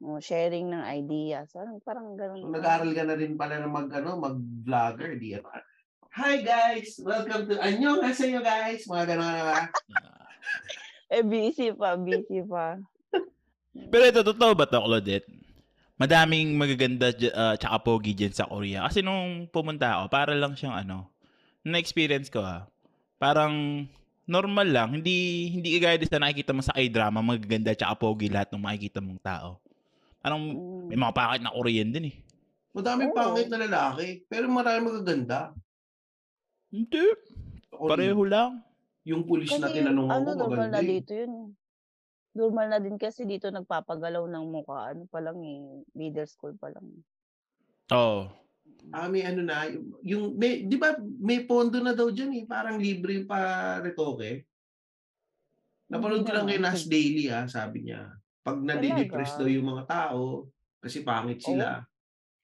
O, 0.00 0.16
sharing 0.24 0.72
ng 0.72 0.88
ideas. 0.88 1.52
Parang, 1.52 1.76
parang 1.84 2.16
ganun. 2.16 2.48
So, 2.48 2.56
nag-aaral 2.56 2.96
ka 2.96 3.04
na 3.04 3.14
rin 3.20 3.36
pala 3.36 3.60
na 3.60 3.68
mag, 3.68 3.92
ano, 3.92 4.16
mag-vlogger, 4.16 5.20
di 5.20 5.36
ba? 5.36 5.60
Hi 6.16 6.40
guys! 6.40 6.96
Welcome 7.04 7.44
to... 7.52 7.60
Anyo 7.60 8.00
nga 8.00 8.10
sa 8.16 8.24
inyo 8.24 8.40
guys! 8.40 8.88
Mga 8.88 9.04
gano'n 9.04 9.32
na. 9.36 9.68
Eh, 11.08 11.24
busy 11.24 11.72
pa, 11.72 11.96
busy 11.96 12.44
pa. 12.44 12.76
Pero 13.72 14.04
ito, 14.04 14.20
totoo 14.20 14.52
ba 14.52 14.68
to, 14.68 14.76
Claudette? 14.76 15.24
Madaming 15.98 16.54
magaganda 16.54 17.10
ah, 17.34 17.58
tsaka 17.58 17.76
pogi 17.82 18.14
dyan 18.14 18.30
sa 18.30 18.46
Korea. 18.46 18.86
Kasi 18.86 19.02
nung 19.02 19.50
pumunta 19.50 19.98
ako, 19.98 20.04
para 20.08 20.32
lang 20.32 20.54
siyang 20.54 20.78
ano, 20.78 21.10
na-experience 21.66 22.30
ko 22.30 22.38
ah, 22.38 22.70
parang 23.18 23.84
normal 24.24 24.68
lang. 24.70 24.88
Hindi 24.94 25.50
hindi 25.50 25.74
kagaya 25.74 25.98
din 25.98 26.06
sa 26.06 26.22
nakikita 26.22 26.54
mo 26.54 26.62
sa 26.62 26.76
K-drama, 26.78 27.18
magaganda 27.18 27.74
tsaka 27.74 27.98
pogi 27.98 28.30
lahat 28.30 28.54
ng 28.54 28.62
makikita 28.62 29.02
mong 29.02 29.20
tao. 29.20 29.58
Parang 30.22 30.40
may 30.86 30.94
mga 30.94 31.14
pakit 31.14 31.40
na 31.42 31.50
Korean 31.50 31.90
din 31.90 32.14
eh. 32.14 32.16
Madaming 32.78 33.10
pangit 33.10 33.48
na 33.50 33.58
lalaki, 33.66 34.22
pero 34.30 34.46
marami 34.46 34.86
magaganda. 34.86 35.50
Hindi. 36.70 37.02
Ako, 37.74 37.90
Pareho 37.90 38.22
lang. 38.22 38.62
Yung 39.08 39.24
pulis 39.24 39.48
na 39.56 39.66
Kasi 39.66 39.80
tinanong 39.82 40.08
ano, 40.12 40.30
ko, 40.30 40.30
normal 40.36 40.68
maganda 40.68 40.78
na 40.78 40.84
eh. 40.84 40.90
dito 40.94 41.10
yun. 41.16 41.32
Normal 42.36 42.66
na 42.68 42.78
din 42.82 43.00
kasi 43.00 43.24
dito 43.24 43.48
nagpapagalaw 43.48 44.28
ng 44.28 44.44
mukha. 44.48 44.92
Ano 44.92 45.08
pa 45.08 45.18
lang 45.22 45.40
eh, 45.42 45.82
middle 45.96 46.28
school 46.28 46.54
pa 46.56 46.68
lang. 46.72 46.86
Oo. 47.92 48.28
Ah, 48.92 49.08
may 49.08 49.24
ano 49.24 49.42
na, 49.42 49.68
yung, 49.68 49.86
yung 50.04 50.24
may, 50.36 50.64
di 50.64 50.76
ba 50.76 50.96
may 51.00 51.44
pondo 51.44 51.80
na 51.80 51.96
daw 51.96 52.12
dyan 52.12 52.36
eh, 52.36 52.44
parang 52.44 52.78
libre 52.78 53.20
yung 53.20 53.28
pa 53.28 53.76
retoke. 53.80 54.44
Napanood 55.88 56.24
ko 56.24 56.32
lang 56.36 56.46
kay 56.46 56.60
Nas 56.60 56.84
Daily 56.84 57.32
ah, 57.32 57.48
sabi 57.48 57.88
niya. 57.88 58.12
Pag 58.44 58.60
nadidepress 58.60 59.40
daw 59.40 59.48
yung 59.48 59.72
mga 59.72 59.84
tao, 59.88 60.48
kasi 60.78 61.02
pangit 61.02 61.42
sila, 61.42 61.84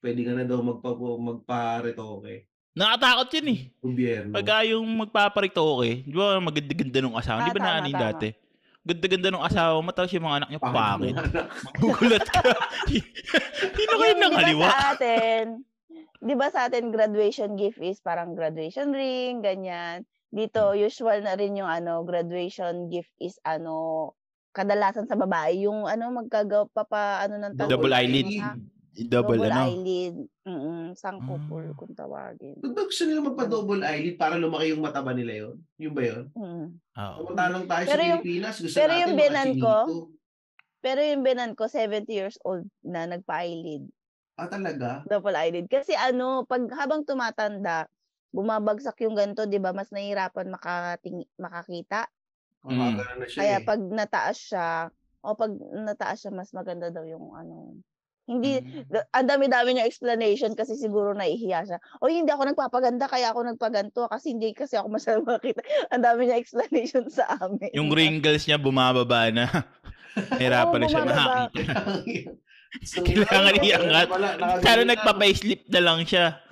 pwede 0.01 0.21
ka 0.21 0.33
na 0.33 0.45
daw 0.45 0.59
magpa, 0.61 0.91
magpa-retoke. 0.97 2.49
Nakatakot 2.75 3.31
yun 3.39 3.47
eh. 3.55 3.59
Gobyerno. 3.79 4.33
Pagka 4.35 4.67
yung 4.67 4.85
magpaparito 4.99 5.63
okay, 5.63 6.03
di 6.03 6.11
ba 6.11 6.35
maganda-ganda 6.43 6.99
nung 6.99 7.15
asawa? 7.15 7.39
Ah, 7.41 7.47
di 7.47 7.55
ba 7.55 7.61
tama, 7.63 7.69
na 7.71 7.87
yung 7.87 7.95
tama. 7.95 8.05
dati? 8.11 8.29
Ganda-ganda 8.85 9.33
nung 9.33 9.41
asawa 9.41 9.81
mo, 9.81 9.89
tapos 9.89 10.13
yung 10.13 10.29
mga 10.29 10.37
anak 10.45 10.49
niya 10.53 10.61
Pangit 10.61 11.17
ng. 11.17 11.25
Magugulat 11.81 12.25
ka. 12.29 12.41
Sino 13.77 13.93
kayo 13.97 14.13
Yung, 14.13 14.21
nang 14.21 14.33
di 14.33 14.37
ba 14.37 14.45
aliwa? 14.45 14.65
sa 14.69 14.81
atin, 14.93 15.43
di 16.21 16.35
ba 16.37 16.47
sa 16.53 16.59
atin 16.69 16.93
graduation 16.93 17.57
gift 17.57 17.81
is 17.81 17.97
parang 18.05 18.37
graduation 18.37 18.93
ring, 18.93 19.41
ganyan. 19.41 20.05
Dito, 20.29 20.77
usual 20.77 21.25
na 21.25 21.33
rin 21.33 21.57
yung 21.57 21.65
ano, 21.65 22.05
graduation 22.05 22.93
gift 22.93 23.09
is 23.17 23.41
ano, 23.41 24.13
kadalasan 24.53 25.09
sa 25.09 25.17
babae, 25.17 25.65
yung 25.65 25.89
ano, 25.89 26.13
magkagaw 26.13 26.69
pa 26.69 26.85
pa, 26.85 27.25
ano 27.25 27.41
ng 27.41 27.57
tawag 27.57 27.73
Double 27.73 27.89
eyelid. 27.89 28.29
Ha? 28.97 29.03
Double, 29.05 29.41
ano? 29.41 29.67
eyelid. 29.67 30.15
Mm 30.43 30.95
sangkupol 30.95 31.65
Ah. 31.65 31.75
kung 31.75 31.91
tawagin. 31.91 32.55
Ba't 32.57 32.71
ba 32.71 32.83
gusto 32.83 33.03
nila 33.03 33.19
magpa-double 33.21 33.83
eyelid 33.83 34.15
para 34.15 34.35
lumaki 34.35 34.71
yung 34.71 34.79
mata 34.79 35.03
ba 35.03 35.11
nila 35.11 35.33
yun? 35.43 35.55
Yung 35.75 35.91
ba 35.91 36.01
yun? 36.01 36.25
Mm. 36.31 36.67
Oo. 36.71 37.15
Samantalang 37.25 37.65
tayo 37.65 37.83
sa 37.83 37.91
Pero 37.91 38.03
yung- 38.05 38.23
Pilipinas, 38.23 38.55
gusto 38.57 38.75
pero 38.75 38.89
natin 38.89 39.01
yung 39.01 39.11
mga 39.11 39.19
binan 39.19 39.49
ko. 39.57 39.75
Pero 40.79 40.99
yung 41.01 41.23
binan 41.23 41.51
ko, 41.51 41.63
70 41.65 42.07
years 42.07 42.37
old 42.41 42.63
na 42.79 43.03
nagpa-eyelid. 43.05 43.83
Ah, 44.35 44.47
talaga? 44.47 45.03
Double 45.03 45.33
eyelid. 45.33 45.65
Kasi 45.65 45.91
ano, 45.91 46.43
pag 46.43 46.63
habang 46.71 47.03
tumatanda, 47.03 47.89
bumabagsak 48.29 48.99
yung 49.01 49.15
ganito, 49.15 49.43
di 49.43 49.57
ba? 49.57 49.71
Mas 49.71 49.89
nahihirapan 49.89 50.47
makating, 50.47 51.23
makakita. 51.35 52.07
Mm. 52.63 52.95
ganun 52.95 53.17
na 53.17 53.25
siya 53.25 53.39
Kaya 53.41 53.57
eh. 53.57 53.63
pag 53.63 53.81
nataas 53.81 54.37
siya, 54.37 54.67
o 55.19 55.33
pag 55.33 55.51
nataas 55.55 56.17
siya, 56.19 56.31
mas 56.31 56.49
maganda 56.51 56.87
daw 56.89 57.03
yung 57.03 57.31
ano. 57.31 57.75
Hindi, 58.25 58.57
Mm. 58.57 58.89
da- 58.89 59.05
ang 59.13 59.29
dami-dami 59.29 59.69
niya 59.73 59.85
explanation 59.85 60.57
kasi 60.57 60.73
siguro 60.73 61.13
naihiya 61.13 61.61
siya. 61.63 61.77
O 62.01 62.09
hindi 62.09 62.33
ako 62.33 62.49
nagpapaganda, 62.49 63.05
kaya 63.05 63.29
ako 63.29 63.45
nagpaganto 63.45 64.09
kasi 64.09 64.33
hindi 64.33 64.49
kasi 64.51 64.73
ako 64.73 64.89
masyadong 64.89 65.29
makita. 65.37 65.61
Ang 65.93 66.01
dami 66.01 66.25
niya 66.25 66.41
explanation 66.41 67.05
sa 67.07 67.29
amin. 67.37 67.69
Yung 67.71 67.93
wrinkles 67.93 68.49
niya 68.49 68.57
bumababa 68.57 69.29
na. 69.29 69.45
Hirapan 70.41 70.73
Oo, 70.73 70.81
na 70.81 70.87
siya 70.89 71.01
makakita. 71.05 71.81
So, 72.83 73.07
Kailangan 73.07 73.55
iangat. 73.63 74.07
Sana 74.59 74.83
nagpa-facelift 74.83 75.71
na 75.71 75.79
lang 75.79 76.03
siya. 76.03 76.43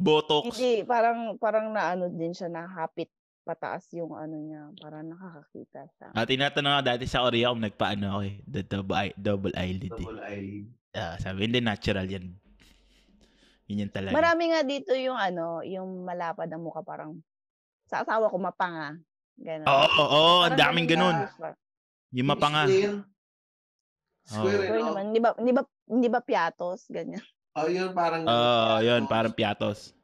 Botox. 0.00 0.56
Hindi, 0.56 0.88
parang, 0.88 1.36
parang 1.36 1.68
na 1.68 1.92
ano 1.92 2.08
din 2.08 2.32
siya, 2.32 2.48
na 2.48 2.64
hapit 2.64 3.12
pataas 3.44 3.84
yung 3.92 4.16
ano 4.16 4.40
niya, 4.40 4.72
para 4.80 5.04
nakakakita 5.04 5.84
siya. 5.92 6.06
Ah, 6.16 6.24
tinatanong 6.24 6.72
nga 6.72 6.96
dati 6.96 7.04
sa 7.04 7.28
Korea 7.28 7.52
kung 7.52 7.60
nagpaano 7.60 8.04
ako 8.08 8.20
eh. 8.24 8.34
The 8.40 8.62
double, 8.64 8.96
eye, 8.96 9.12
double 9.14 9.52
eyelid 9.52 9.92
eh. 9.92 10.00
Double 10.00 10.20
eyelid. 10.24 10.66
Ah, 10.94 11.18
sabi, 11.18 11.50
hindi 11.50 11.58
natural 11.58 12.06
yan. 12.06 12.30
Yun 13.66 13.82
yan 13.82 13.90
talaga. 13.90 14.14
Marami 14.14 14.54
nga 14.54 14.62
dito 14.62 14.94
yung 14.94 15.18
ano, 15.18 15.66
yung 15.66 16.06
malapad 16.06 16.46
ang 16.46 16.62
mukha 16.62 16.86
parang 16.86 17.18
sa 17.90 18.06
asawa 18.06 18.30
ko 18.30 18.36
mapanga. 18.38 18.94
Ganun. 19.34 19.66
Oo, 19.66 19.86
oo, 19.90 20.06
oo, 20.06 20.38
ang 20.46 20.54
Parang 20.54 20.60
daming 20.70 20.88
ganun 20.88 21.16
na. 21.26 21.50
Yung 22.14 22.28
mapanga. 22.30 22.70
Square. 22.70 23.02
Square, 24.24 24.46
Oo. 24.46 24.62
Square 24.62 24.80
ano? 24.80 24.88
naman, 24.94 25.04
hindi 25.10 25.20
ba, 25.20 25.30
hindi 25.34 25.52
ba, 25.52 25.62
hindi 25.90 26.08
ba 26.08 26.20
piatos? 26.22 26.86
Ganyan. 26.86 27.24
Oh, 27.54 27.66
yun 27.66 27.90
parang... 27.90 28.22
Oo, 28.26 28.74
yun, 28.82 29.02
parang 29.10 29.34
piatos. 29.34 29.94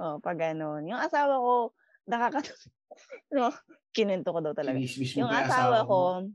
Oh, 0.00 0.16
pag 0.20 0.40
ganun. 0.40 0.88
Yung 0.88 1.00
asawa 1.00 1.36
ko, 1.36 1.76
nakaka... 2.08 2.40
no, 3.36 3.52
kinento 3.92 4.32
ko 4.32 4.40
daw 4.40 4.52
talaga. 4.56 4.80
Yung 5.20 5.28
asawa 5.28 5.84
ko, 5.84 6.28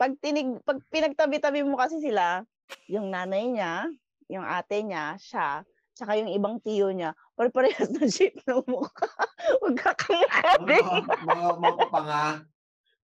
pag 0.00 0.12
tinig, 0.20 0.56
pag 0.64 0.80
pinagtabi-tabi 0.88 1.60
mo 1.64 1.76
kasi 1.76 2.00
sila, 2.00 2.44
yung 2.86 3.10
nanay 3.10 3.50
niya, 3.50 3.86
yung 4.26 4.42
ate 4.42 4.82
niya, 4.82 5.14
siya, 5.18 5.62
tsaka 5.96 6.18
yung 6.18 6.30
ibang 6.30 6.60
tiyo 6.60 6.92
niya, 6.92 7.14
pare-parehas 7.34 7.88
na 7.94 8.04
shape 8.12 8.42
ng 8.44 8.62
mukha. 8.66 9.08
Huwag 9.62 9.76
ka 9.78 9.92
Mga, 9.96 10.92
mga, 11.24 11.46
mga 11.56 11.74
papanga. 11.78 12.22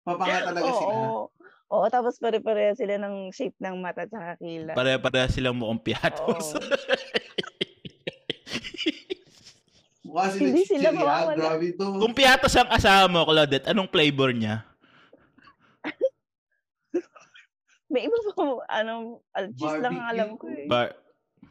Papanga 0.00 0.38
talaga 0.48 0.70
sila. 0.72 0.94
Oo. 0.96 1.22
Oo, 1.70 1.86
tapos 1.86 2.18
pare-parehas 2.18 2.82
sila 2.82 2.98
ng 2.98 3.30
shape 3.30 3.54
ng 3.62 3.78
mata 3.78 4.02
tsaka 4.02 4.34
kila. 4.42 4.74
Pare-pare 4.74 5.30
silang 5.30 5.54
mukhang 5.54 5.82
piatos. 5.86 6.58
Oo. 6.58 6.66
Mukha 10.02 10.26
sila 10.34 10.42
Hindi 10.50 10.62
sila 10.66 10.90
chichirya. 10.90 10.98
mawawala. 11.06 11.38
Grabe 11.38 11.68
to. 11.78 11.86
Kung 12.02 12.14
piatos 12.16 12.54
ang 12.58 12.66
asawa 12.74 13.06
mo, 13.06 13.22
Claudette, 13.22 13.70
anong 13.70 13.86
flavor 13.86 14.34
niya? 14.34 14.66
May 17.90 18.06
iba 18.06 18.16
pa, 18.24 18.42
ano, 18.70 19.18
cheese 19.52 19.78
lang 19.78 19.92
ang 19.92 19.98
Barbecue. 19.98 20.14
alam 20.14 20.28
ko 20.36 20.44
eh. 20.48 20.66
Bar- 20.66 20.96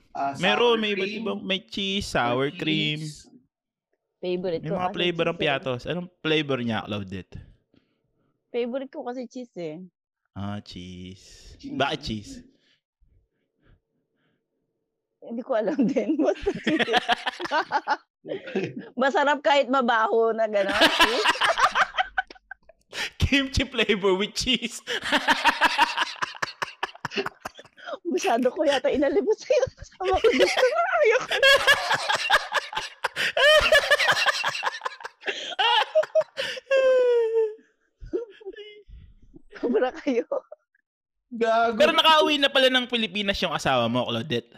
Ah, 0.09 0.33
sour 0.33 0.41
Meron, 0.41 0.77
may 0.81 0.91
iba't 0.91 1.11
ibang, 1.13 1.39
may 1.39 1.61
cheese, 1.61 2.07
sour 2.07 2.49
cream. 2.49 2.97
cheese. 2.97 3.29
Favorite 4.19 4.59
May 4.59 4.67
ko 4.67 4.75
mga 4.75 4.83
kasi 4.83 4.95
flavor 4.97 5.25
ang 5.27 5.37
eh. 5.37 5.39
piatos. 5.39 5.81
Anong 5.85 6.09
flavor 6.17 6.57
niya, 6.59 6.81
Claudette? 6.81 7.37
Favorite 8.49 8.89
ko 8.89 9.05
kasi 9.05 9.29
cheese 9.29 9.53
eh. 9.55 9.77
Ah, 10.33 10.59
cheese. 10.59 11.53
Cheese. 11.55 11.77
Bakit 11.77 11.99
cheese? 12.01 12.33
Hindi 15.21 15.41
ko 15.41 15.51
alam 15.53 15.77
din. 15.85 16.17
Basta 16.25 16.51
cheese. 16.57 16.89
Masarap 18.99 19.39
kahit 19.39 19.69
mabaho 19.69 20.33
na 20.33 20.49
gano'n. 20.49 20.73
Kimchi 23.29 23.61
flavor 23.61 24.17
with 24.17 24.33
cheese. 24.33 24.81
Masyado 28.09 28.49
ko 28.49 28.65
yata 28.65 28.89
inalibot 28.89 29.37
sa'yo. 29.37 29.65
Sama 29.85 30.17
ko 30.17 30.27
gusto 30.33 30.65
ko. 30.65 30.79
Ayoko 30.97 31.35
na. 31.37 31.51
Sobra 39.61 39.93
kayo. 40.01 40.25
Gago. 41.29 41.77
Pero 41.77 41.93
nakauwi 41.93 42.41
na 42.41 42.49
pala 42.49 42.73
ng 42.73 42.89
Pilipinas 42.89 43.37
yung 43.45 43.53
asawa 43.53 43.85
mo, 43.85 44.09
Claudette. 44.09 44.57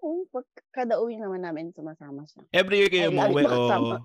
Oo, 0.00 0.24
pag 0.32 0.48
kada 0.72 0.96
uwi 1.04 1.20
naman 1.20 1.44
namin, 1.44 1.68
sumasama 1.76 2.24
siya. 2.24 2.48
Every 2.48 2.80
year 2.80 2.88
kayo 2.88 3.12
umuwi 3.12 3.44
o 3.44 4.00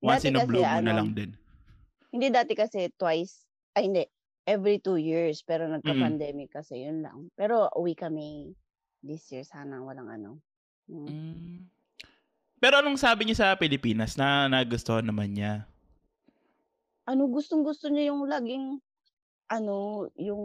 once 0.00 0.24
in 0.24 0.40
a 0.40 0.46
blue 0.46 0.64
moon 0.64 0.84
na 0.86 0.92
ano, 0.94 0.98
lang 1.04 1.10
din? 1.12 1.36
Hindi 2.10 2.30
dati 2.30 2.54
kasi 2.54 2.90
twice. 2.94 3.46
Ay, 3.76 3.90
hindi. 3.90 4.04
Every 4.46 4.78
two 4.78 4.96
years. 4.96 5.42
Pero 5.42 5.66
nagka-pandemic 5.66 6.54
kasi, 6.54 6.86
yun 6.86 7.02
lang. 7.02 7.34
Pero 7.34 7.66
uwi 7.74 7.98
kami 7.98 8.54
this 9.02 9.26
year. 9.34 9.42
Sana 9.42 9.82
walang 9.82 10.10
ano. 10.10 10.30
Mm. 10.86 11.10
Mm. 11.10 11.58
Pero 12.56 12.80
anong 12.80 12.96
sabi 12.96 13.28
niya 13.28 13.36
sa 13.36 13.58
Pilipinas 13.60 14.16
na 14.16 14.48
nagustuhan 14.48 15.04
naman 15.04 15.36
niya? 15.36 15.68
Ano, 17.04 17.28
gustong-gusto 17.28 17.92
niya 17.92 18.10
yung 18.10 18.26
laging, 18.26 18.80
ano, 19.52 20.08
yung, 20.16 20.42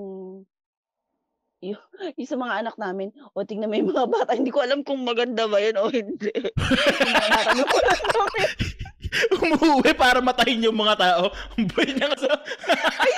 yung, 1.63 1.81
yung 2.19 2.29
sa 2.29 2.37
mga 2.37 2.53
anak 2.61 2.75
namin, 2.75 3.15
o 3.31 3.47
tingnan 3.47 3.71
mo 3.71 3.75
yung 3.79 3.95
mga 3.95 4.11
bata, 4.11 4.35
hindi 4.35 4.51
ko 4.51 4.59
alam 4.61 4.83
kung 4.83 5.01
maganda 5.01 5.47
ba 5.47 5.57
yun 5.63 5.79
o 5.79 5.89
hindi. 5.89 6.35
ano. 9.11 9.35
Umuwi 9.43 9.91
para 9.95 10.19
matayin 10.23 10.65
yung 10.65 10.77
mga 10.77 10.95
tao. 10.97 11.23
Ang 11.59 11.67
boy 11.67 11.87
niya 11.87 12.07
kasi. 12.11 12.27
Ay, 12.27 13.11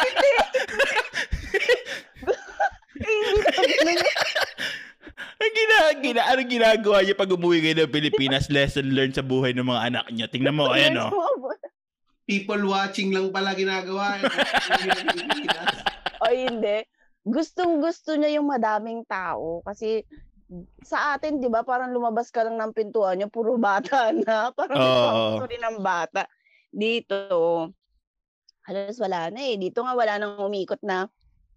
hindi. 3.70 4.00
Ang 5.44 5.52
gina, 5.52 5.76
gina, 6.00 6.22
anong 6.32 6.52
ginagawa 6.52 6.98
niya 7.04 7.20
pag 7.20 7.34
umuwi 7.36 7.60
kayo 7.60 7.76
ng 7.84 7.94
Pilipinas? 7.94 8.48
Lesson 8.48 8.96
learned 8.96 9.16
sa 9.18 9.26
buhay 9.26 9.52
ng 9.52 9.68
mga 9.68 9.82
anak 9.92 10.06
niya. 10.10 10.28
Tingnan 10.32 10.56
mo, 10.56 10.72
ayan 10.72 10.98
oh. 10.98 11.12
o. 11.12 11.52
People 12.24 12.72
watching 12.72 13.12
lang 13.12 13.36
pala 13.36 13.52
ginagawa. 13.52 14.24
o 16.24 16.32
hindi. 16.32 16.88
Gustong 17.28 17.84
gusto 17.84 18.16
niya 18.16 18.40
yung 18.40 18.48
madaming 18.48 19.04
tao 19.04 19.60
kasi 19.68 20.08
sa 20.84 21.16
atin, 21.18 21.40
'di 21.42 21.50
ba, 21.52 21.62
parang 21.66 21.92
lumabas 21.96 22.30
ka 22.34 22.44
lang 22.46 22.58
ng 22.60 22.74
pintuan 22.76 23.18
niyo, 23.20 23.28
puro 23.32 23.56
bata 23.60 24.12
na. 24.26 24.52
Parang 24.56 24.82
Oo. 24.82 25.22
gusto 25.28 25.44
rin 25.50 25.62
ng 25.64 25.78
bata. 25.84 26.28
Dito, 26.74 27.18
halos 28.68 28.98
wala 29.04 29.32
na 29.34 29.42
eh. 29.52 29.56
Dito 29.60 29.80
nga 29.86 29.94
wala 29.96 30.14
nang 30.20 30.40
umiikot 30.40 30.82
na 30.84 31.08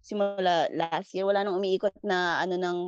simula 0.03 0.67
last 0.71 1.11
year, 1.15 1.25
wala 1.27 1.43
nang 1.43 1.59
umiikot 1.59 1.95
na 2.03 2.39
ano 2.43 2.55
ng 2.59 2.79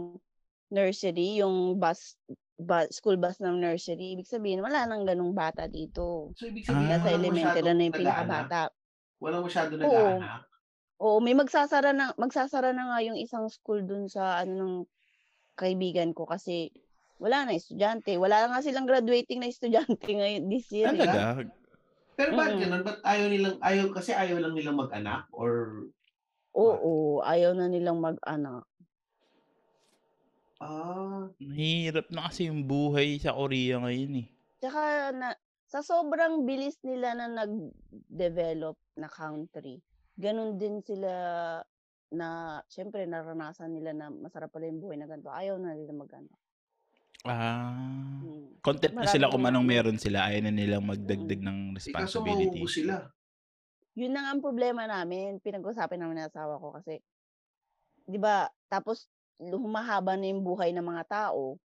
nursery, 0.72 1.42
yung 1.42 1.80
bus, 1.82 2.16
bus 2.60 2.88
school 2.94 3.18
bus 3.20 3.40
ng 3.44 3.58
nursery. 3.60 4.16
Ibig 4.16 4.28
sabihin, 4.30 4.62
wala 4.66 4.86
nang 4.88 5.04
ganung 5.08 5.34
bata 5.36 5.68
dito. 5.68 6.34
so, 6.38 6.44
ibig 6.50 6.66
Ah, 6.70 6.74
sabihin, 6.74 6.92
Nasa 6.94 7.10
walang 7.10 7.20
elementary 7.20 7.62
na 7.66 7.74
masyadong 7.74 7.80
yung 7.90 7.98
pinakabata. 7.98 8.70
Walang 9.24 9.44
masyado 9.48 9.74
Oo. 9.84 9.84
nag-aanak. 9.84 10.44
Oo, 11.00 11.18
may 11.24 11.36
magsasara 11.36 11.92
na 11.96 12.12
magsasara 12.20 12.72
na 12.76 12.84
nga 12.92 13.00
yung 13.08 13.16
isang 13.20 13.48
school 13.52 13.84
dun 13.88 14.06
sa 14.12 14.44
ano 14.44 14.54
ng 14.60 14.74
kaibigan 15.60 16.16
ko 16.16 16.24
kasi 16.24 16.72
wala 17.20 17.44
na 17.44 17.54
estudyante. 17.60 18.16
Wala 18.16 18.48
nga 18.48 18.64
silang 18.64 18.88
graduating 18.88 19.40
na 19.44 19.52
estudyante 19.52 20.08
ngayon 20.20 20.48
this 20.48 20.72
year. 20.72 20.90
Talaga? 20.96 21.44
Pero 22.18 22.32
ba't 22.36 22.52
Mm-mm. 22.52 22.60
ganun? 22.60 22.82
Ba't 22.88 23.00
ayaw 23.04 23.28
nilang, 23.32 23.58
ayaw, 23.64 23.86
kasi 23.96 24.12
ayaw 24.16 24.38
lang 24.44 24.54
nilang 24.56 24.80
mag-anak? 24.80 25.28
Or, 25.36 25.52
Oo, 26.64 26.94
ayaw 27.32 27.52
na 27.58 27.66
nilang 27.74 27.98
mag-anak. 28.06 28.64
ah, 30.68 31.28
Mahirap 31.48 32.08
na 32.16 32.22
kasi 32.32 32.42
yung 32.48 32.62
buhay 32.72 33.10
sa 33.24 33.36
Korea 33.38 33.76
ngayon 33.84 34.14
eh. 34.24 34.28
Tsaka 34.60 35.12
na, 35.16 35.30
sa 35.72 35.80
sobrang 35.86 36.44
bilis 36.48 36.76
nila 36.84 37.16
na 37.16 37.28
nag-develop 37.32 38.76
na 39.00 39.08
country, 39.08 39.80
ganun 40.20 40.58
din 40.60 40.82
sila 40.84 41.12
na, 42.10 42.60
syempre, 42.70 43.06
naranasan 43.06 43.70
nila 43.74 43.94
na 43.94 44.10
masarap 44.10 44.50
pala 44.50 44.66
yung 44.66 44.82
buhay 44.82 44.98
na 44.98 45.06
ganito. 45.06 45.30
Ayaw 45.30 45.62
na 45.62 45.78
nila 45.78 45.94
mag-anak. 45.94 46.40
Ah. 47.28 47.76
Hmm. 48.24 48.56
Content 48.64 48.96
na 48.96 49.08
sila 49.08 49.28
kung 49.28 49.44
anong 49.44 49.68
meron 49.68 50.00
sila. 50.00 50.28
Ayaw 50.32 50.48
na 50.48 50.54
nilang 50.56 50.88
magdagdag 50.88 51.42
ng 51.44 51.58
eh, 51.76 51.92
kaso 51.92 52.24
responsibility. 52.24 52.64
sila. 52.68 53.08
yun 54.00 54.16
na 54.16 54.24
nga 54.24 54.32
ang 54.32 54.44
problema 54.44 54.88
namin. 54.88 55.44
Pinag-usapan 55.44 56.00
namin 56.00 56.24
ng 56.24 56.30
asawa 56.32 56.56
ko 56.56 56.72
kasi, 56.80 57.04
di 58.08 58.16
ba, 58.16 58.48
tapos 58.72 59.12
humahaba 59.40 60.16
na 60.16 60.32
yung 60.32 60.44
buhay 60.44 60.72
ng 60.72 60.84
mga 60.84 61.04
tao. 61.08 61.60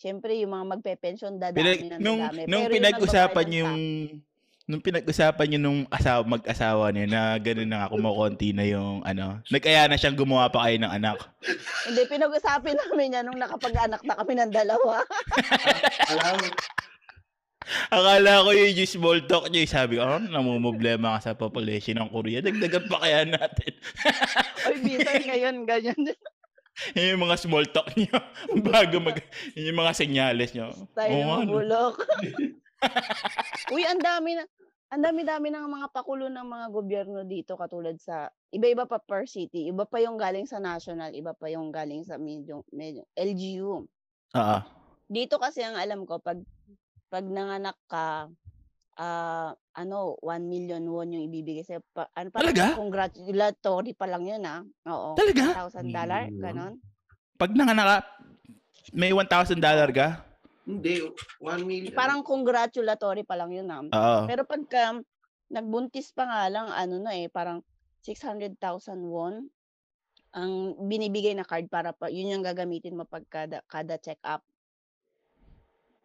Siyempre, 0.00 0.38
yung 0.38 0.54
mga 0.54 0.66
magpe-pension, 0.78 1.36
dadami 1.36 1.60
Pinag, 1.60 1.80
na 1.90 1.96
nung, 2.00 2.20
dadami. 2.24 2.42
nung 2.46 2.64
Pero 2.64 2.72
yung 2.72 2.76
pinag-usapan 2.78 3.44
nagbabayad 3.44 3.50
ng 3.50 3.58
yung 3.58 3.82
nung 4.70 4.84
pinag-usapan 4.84 5.46
niyo 5.50 5.58
nung 5.58 5.82
asawa, 5.90 6.22
mag-asawa 6.22 6.94
niya 6.94 7.06
na 7.10 7.22
gano'n 7.42 7.66
na 7.66 7.90
kumukonti 7.90 8.54
na 8.54 8.62
yung 8.62 9.02
ano, 9.02 9.42
nagkaya 9.50 9.90
na 9.90 9.98
siyang 9.98 10.14
gumawa 10.14 10.46
pa 10.46 10.70
kayo 10.70 10.78
ng 10.78 10.92
anak. 10.94 11.18
Hindi, 11.90 12.02
pinag-usapan 12.06 12.78
namin 12.78 13.18
yan 13.18 13.24
nung 13.26 13.40
nakapag-anak 13.42 14.00
na 14.06 14.14
kami 14.14 14.38
ng 14.38 14.54
dalawa. 14.54 15.02
Alam, 16.14 16.38
Akala 17.90 18.42
ko 18.42 18.50
yun 18.50 18.82
yung 18.82 18.90
small 18.90 19.20
talk 19.30 19.46
niyo. 19.50 19.62
Sabi 19.68 20.00
ko, 20.00 20.06
oh, 20.06 20.18
namumblema 20.18 21.18
ka 21.18 21.30
sa 21.30 21.38
population 21.38 22.00
ng 22.00 22.10
Korea. 22.10 22.42
Dagdagan 22.42 22.84
pa 22.90 22.98
kaya 23.04 23.22
natin. 23.28 23.72
Oy, 24.66 24.76
bisan 24.82 25.22
ngayon, 25.28 25.54
ganyan 25.68 26.00
din. 26.00 26.18
Yun 26.96 27.10
yung 27.14 27.24
mga 27.28 27.36
small 27.36 27.66
talk 27.68 27.92
niyo. 27.94 28.16
Bago 28.66 28.96
mag... 28.98 29.18
Yun 29.54 29.70
yung 29.70 29.80
mga 29.84 29.92
senyales 29.94 30.50
niyo. 30.56 30.72
Tayo 30.96 31.14
nga, 31.14 31.36
ng 31.44 31.52
bulok. 31.52 31.96
Uy, 33.70 33.84
ang 33.84 34.00
dami 34.00 34.40
na, 34.40 34.44
ang 34.90 35.02
dami-dami 35.06 35.54
ng 35.54 35.70
mga 35.70 35.86
pakulo 35.94 36.26
ng 36.26 36.42
mga 36.42 36.66
gobyerno 36.74 37.20
dito 37.22 37.54
katulad 37.54 37.94
sa 38.02 38.26
iba-iba 38.50 38.90
pa 38.90 38.98
per 38.98 39.30
city. 39.30 39.70
Iba 39.70 39.86
pa 39.86 40.02
yung 40.02 40.18
galing 40.18 40.50
sa 40.50 40.58
national, 40.58 41.14
iba 41.14 41.30
pa 41.30 41.46
yung 41.46 41.70
galing 41.70 42.02
sa 42.02 42.18
medyo, 42.18 42.66
medyo 42.74 43.06
LGU. 43.14 43.86
Oo. 44.34 44.58
Dito 45.06 45.38
kasi 45.38 45.62
ang 45.62 45.78
alam 45.78 46.02
ko 46.06 46.18
pag 46.18 46.42
pag 47.06 47.22
nanganak 47.22 47.78
ka 47.86 48.30
ah, 48.98 49.54
ano, 49.78 50.18
1 50.20 50.50
million 50.50 50.82
won 50.90 51.14
yung 51.14 51.24
ibibigay 51.30 51.62
sa'yo. 51.62 51.80
Pa 51.94 52.10
ano 52.12 52.28
parang 52.34 52.50
Talaga? 52.52 52.74
congratulatory 52.76 53.94
pa 53.94 54.06
lang 54.10 54.26
yun, 54.26 54.42
ah. 54.44 54.60
Oo, 54.90 55.14
Talaga? 55.16 55.64
$1,000 55.70 55.86
Million? 55.86 56.34
gano'n. 56.36 56.74
Pag 57.40 57.50
nanganak 57.56 57.86
ka, 57.86 57.98
may 58.92 59.14
$1,000 59.14 59.56
ka? 59.94 60.29
Hindi, 60.68 61.02
1 61.40 61.64
million. 61.64 61.96
Parang 61.96 62.20
congratulatory 62.20 63.24
pa 63.24 63.34
lang 63.36 63.50
yun, 63.52 63.68
ah. 63.72 63.80
Oo. 63.82 64.20
Pero 64.28 64.44
pagka 64.44 65.00
nagbuntis 65.50 66.12
pa 66.14 66.28
nga 66.28 66.42
lang 66.52 66.68
ano 66.70 67.00
na, 67.02 67.16
eh, 67.16 67.26
parang 67.26 67.64
600,000 68.04 69.00
won 69.08 69.48
ang 70.30 70.78
binibigay 70.86 71.34
na 71.34 71.42
card 71.42 71.66
para 71.66 71.90
pa 71.90 72.06
yun 72.06 72.30
yung 72.30 72.46
gagamitin 72.46 72.94
mo 72.94 73.02
pag 73.02 73.26
kada 73.26 73.66
kada 73.66 73.98
check-up. 73.98 74.46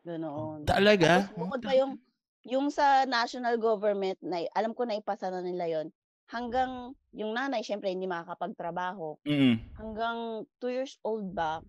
Ganoon. 0.01 0.65
Talaga? 0.65 1.29
Tapos 1.29 1.37
bukod 1.37 1.61
pa 1.61 1.73
yung 1.77 1.93
yung 2.45 2.69
sa 2.69 3.05
national 3.09 3.57
government 3.57 4.17
na 4.21 4.45
alam 4.53 4.73
ko 4.73 4.85
na 4.85 4.97
ipasa 4.97 5.29
na 5.29 5.41
nila 5.45 5.65
yon 5.69 5.87
hanggang 6.29 6.93
yung 7.13 7.33
nanay 7.33 7.61
syempre 7.61 7.89
hindi 7.93 8.09
makakapagtrabaho 8.09 9.17
Mm. 9.25 9.61
hanggang 9.77 10.17
2 10.57 10.73
years 10.73 10.97
old 11.05 11.29
ba 11.33 11.61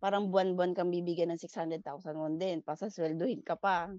parang 0.00 0.32
buwan-buwan 0.32 0.72
kang 0.72 0.88
bibigyan 0.88 1.30
ng 1.30 1.40
600,000 1.40 1.84
won 2.16 2.40
din 2.40 2.64
pasaswelduhin 2.64 3.44
ka 3.44 3.54
pa 3.54 3.92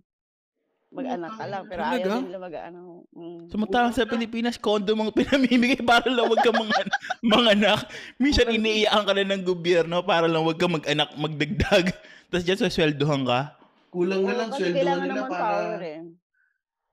mag-anak 0.92 1.32
ka 1.40 1.46
lang 1.48 1.64
pero 1.72 1.82
ayaw 1.88 2.04
Talaga? 2.04 2.18
din 2.20 2.26
nila 2.28 2.40
mag-ano 2.42 2.80
mm. 3.16 3.42
Samantalang 3.48 3.96
sa 3.96 4.04
Pilipinas, 4.04 4.60
kondo 4.60 4.92
mga 4.92 5.16
pinamimigay 5.16 5.80
para 5.80 6.12
lang 6.12 6.28
wag 6.28 6.44
ka 6.44 6.52
mga, 6.52 6.80
mga 7.24 7.50
anak. 7.56 7.80
Minsan 8.20 8.52
iniiyakan 8.52 9.08
ka 9.08 9.14
na 9.16 9.24
ng 9.24 9.44
gobyerno 9.48 10.04
para 10.04 10.28
lang 10.28 10.44
wag 10.44 10.60
ka 10.60 10.68
mag-anak, 10.68 11.16
magdagdag. 11.16 11.96
Tapos 12.28 12.44
dyan 12.44 12.60
sweldohan 12.68 13.24
ka. 13.24 13.56
Kulang 13.92 14.24
na 14.24 14.36
lang, 14.36 14.50
kasi 14.52 14.72
sweldohan 14.72 14.80
kailangan 14.80 15.04
nila 15.04 15.16
naman 15.16 15.32
para... 15.32 15.44
power 15.44 15.82
eh. 15.84 16.00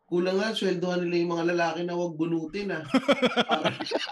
Kulang 0.08 0.36
nga, 0.38 0.48
sweldohan 0.54 1.00
nila 1.02 1.14
yung 1.18 1.32
mga 1.34 1.46
lalaki 1.54 1.80
na 1.82 1.94
wag 1.98 2.14
bunutin 2.18 2.68
ah. 2.74 2.84
para, 3.50 3.66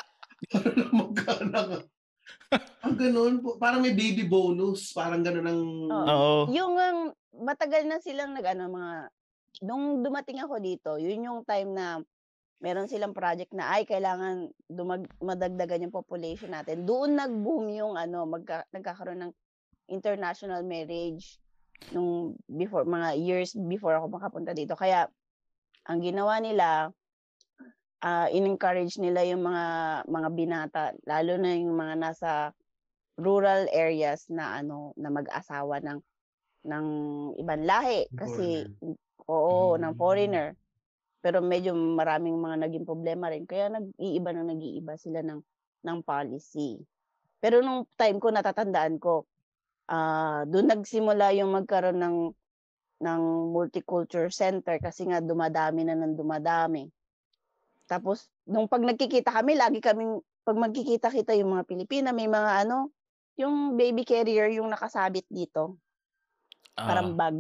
para 0.51 0.69
lang 0.75 0.93
magkaanak 0.95 1.67
ah. 1.79 1.83
Ang 2.87 2.95
ganun 2.95 3.35
po, 3.43 3.59
parang 3.59 3.83
may 3.83 3.95
baby 3.95 4.23
bonus, 4.23 4.95
parang 4.95 5.23
ganun 5.23 5.47
ang... 5.47 5.63
Oo. 5.91 6.07
Oo. 6.07 6.41
Yung 6.55 6.75
ang 6.79 6.99
matagal 7.37 7.85
na 7.85 7.99
silang 8.01 8.33
nag 8.33 8.47
ano 8.47 8.71
mga 8.73 8.93
nung 9.65 10.05
dumating 10.05 10.41
ako 10.41 10.61
dito, 10.61 10.91
yun 11.01 11.27
yung 11.27 11.41
time 11.49 11.73
na 11.73 12.01
meron 12.61 12.89
silang 12.89 13.13
project 13.13 13.53
na 13.53 13.69
ay 13.77 13.85
kailangan 13.85 14.49
dumag, 14.69 15.05
madagdagan 15.21 15.89
yung 15.89 15.95
population 15.95 16.53
natin. 16.53 16.89
Doon 16.89 17.17
nag-boom 17.17 17.69
yung 17.73 17.95
ano, 17.97 18.25
magka, 18.25 18.65
nagkakaroon 18.73 19.29
ng 19.29 19.33
international 19.93 20.65
marriage 20.65 21.39
nung 21.93 22.35
before 22.49 22.89
mga 22.89 23.21
years 23.21 23.53
before 23.69 23.97
ako 23.97 24.09
makapunta 24.09 24.57
dito. 24.57 24.73
Kaya 24.73 25.07
ang 25.87 26.01
ginawa 26.01 26.41
nila 26.41 26.91
ah 28.07 28.29
in-encourage 28.31 29.03
nila 29.03 29.27
yung 29.27 29.43
mga 29.43 29.67
mga 30.07 30.29
binata 30.39 30.85
lalo 31.11 31.33
na 31.43 31.51
yung 31.59 31.75
mga 31.75 31.95
nasa 31.99 32.31
rural 33.19 33.67
areas 33.75 34.29
na 34.31 34.61
ano 34.61 34.93
na 35.01 35.11
mag-asawa 35.11 35.81
ng 35.83 35.99
ng 36.69 36.87
ibang 37.41 37.65
lahi. 37.67 38.07
Kasi 38.15 38.67
oo 39.29 39.77
ng 39.81 39.95
Mm. 39.95 39.99
foreigner. 39.99 40.49
Pero 41.25 41.43
medyo 41.43 41.75
maraming 41.75 42.37
mga 42.39 42.57
naging 42.69 42.87
problema 42.87 43.31
rin. 43.33 43.45
Kaya 43.49 43.73
nag-iiba 43.75 44.31
na 44.35 44.45
nag-iiba 44.47 44.95
sila 45.01 45.21
ng 45.27 45.41
ng 45.87 45.99
policy. 46.07 46.79
Pero 47.43 47.63
nung 47.65 47.87
time 47.99 48.19
ko 48.23 48.31
natatandaan 48.35 48.99
ko 49.03 49.27
ah 49.91 50.43
doon 50.49 50.67
nagsimula 50.73 51.35
yung 51.39 51.55
magkaroon 51.55 51.99
ng 52.01 52.17
ng 53.03 53.23
multicultural 53.53 54.33
center 54.33 54.81
kasi 54.83 55.07
nga 55.11 55.21
dumadami 55.23 55.85
na 55.87 55.95
ng 55.99 56.17
dumadami 56.17 56.89
tapos 57.87 58.29
nung 58.47 58.67
pag 58.69 58.83
nagkikita 58.83 59.31
kami 59.33 59.55
lagi 59.57 59.79
kaming 59.81 60.21
pag 60.43 60.59
magkikita-kita 60.59 61.35
yung 61.39 61.55
mga 61.57 61.65
Pilipina 61.67 62.11
may 62.15 62.27
mga 62.31 62.67
ano 62.67 62.91
yung 63.39 63.75
baby 63.75 64.03
carrier 64.05 64.51
yung 64.51 64.71
nakasabit 64.71 65.27
dito 65.29 65.79
parang 66.77 67.13
Ah. 67.13 67.17
bag. 67.17 67.37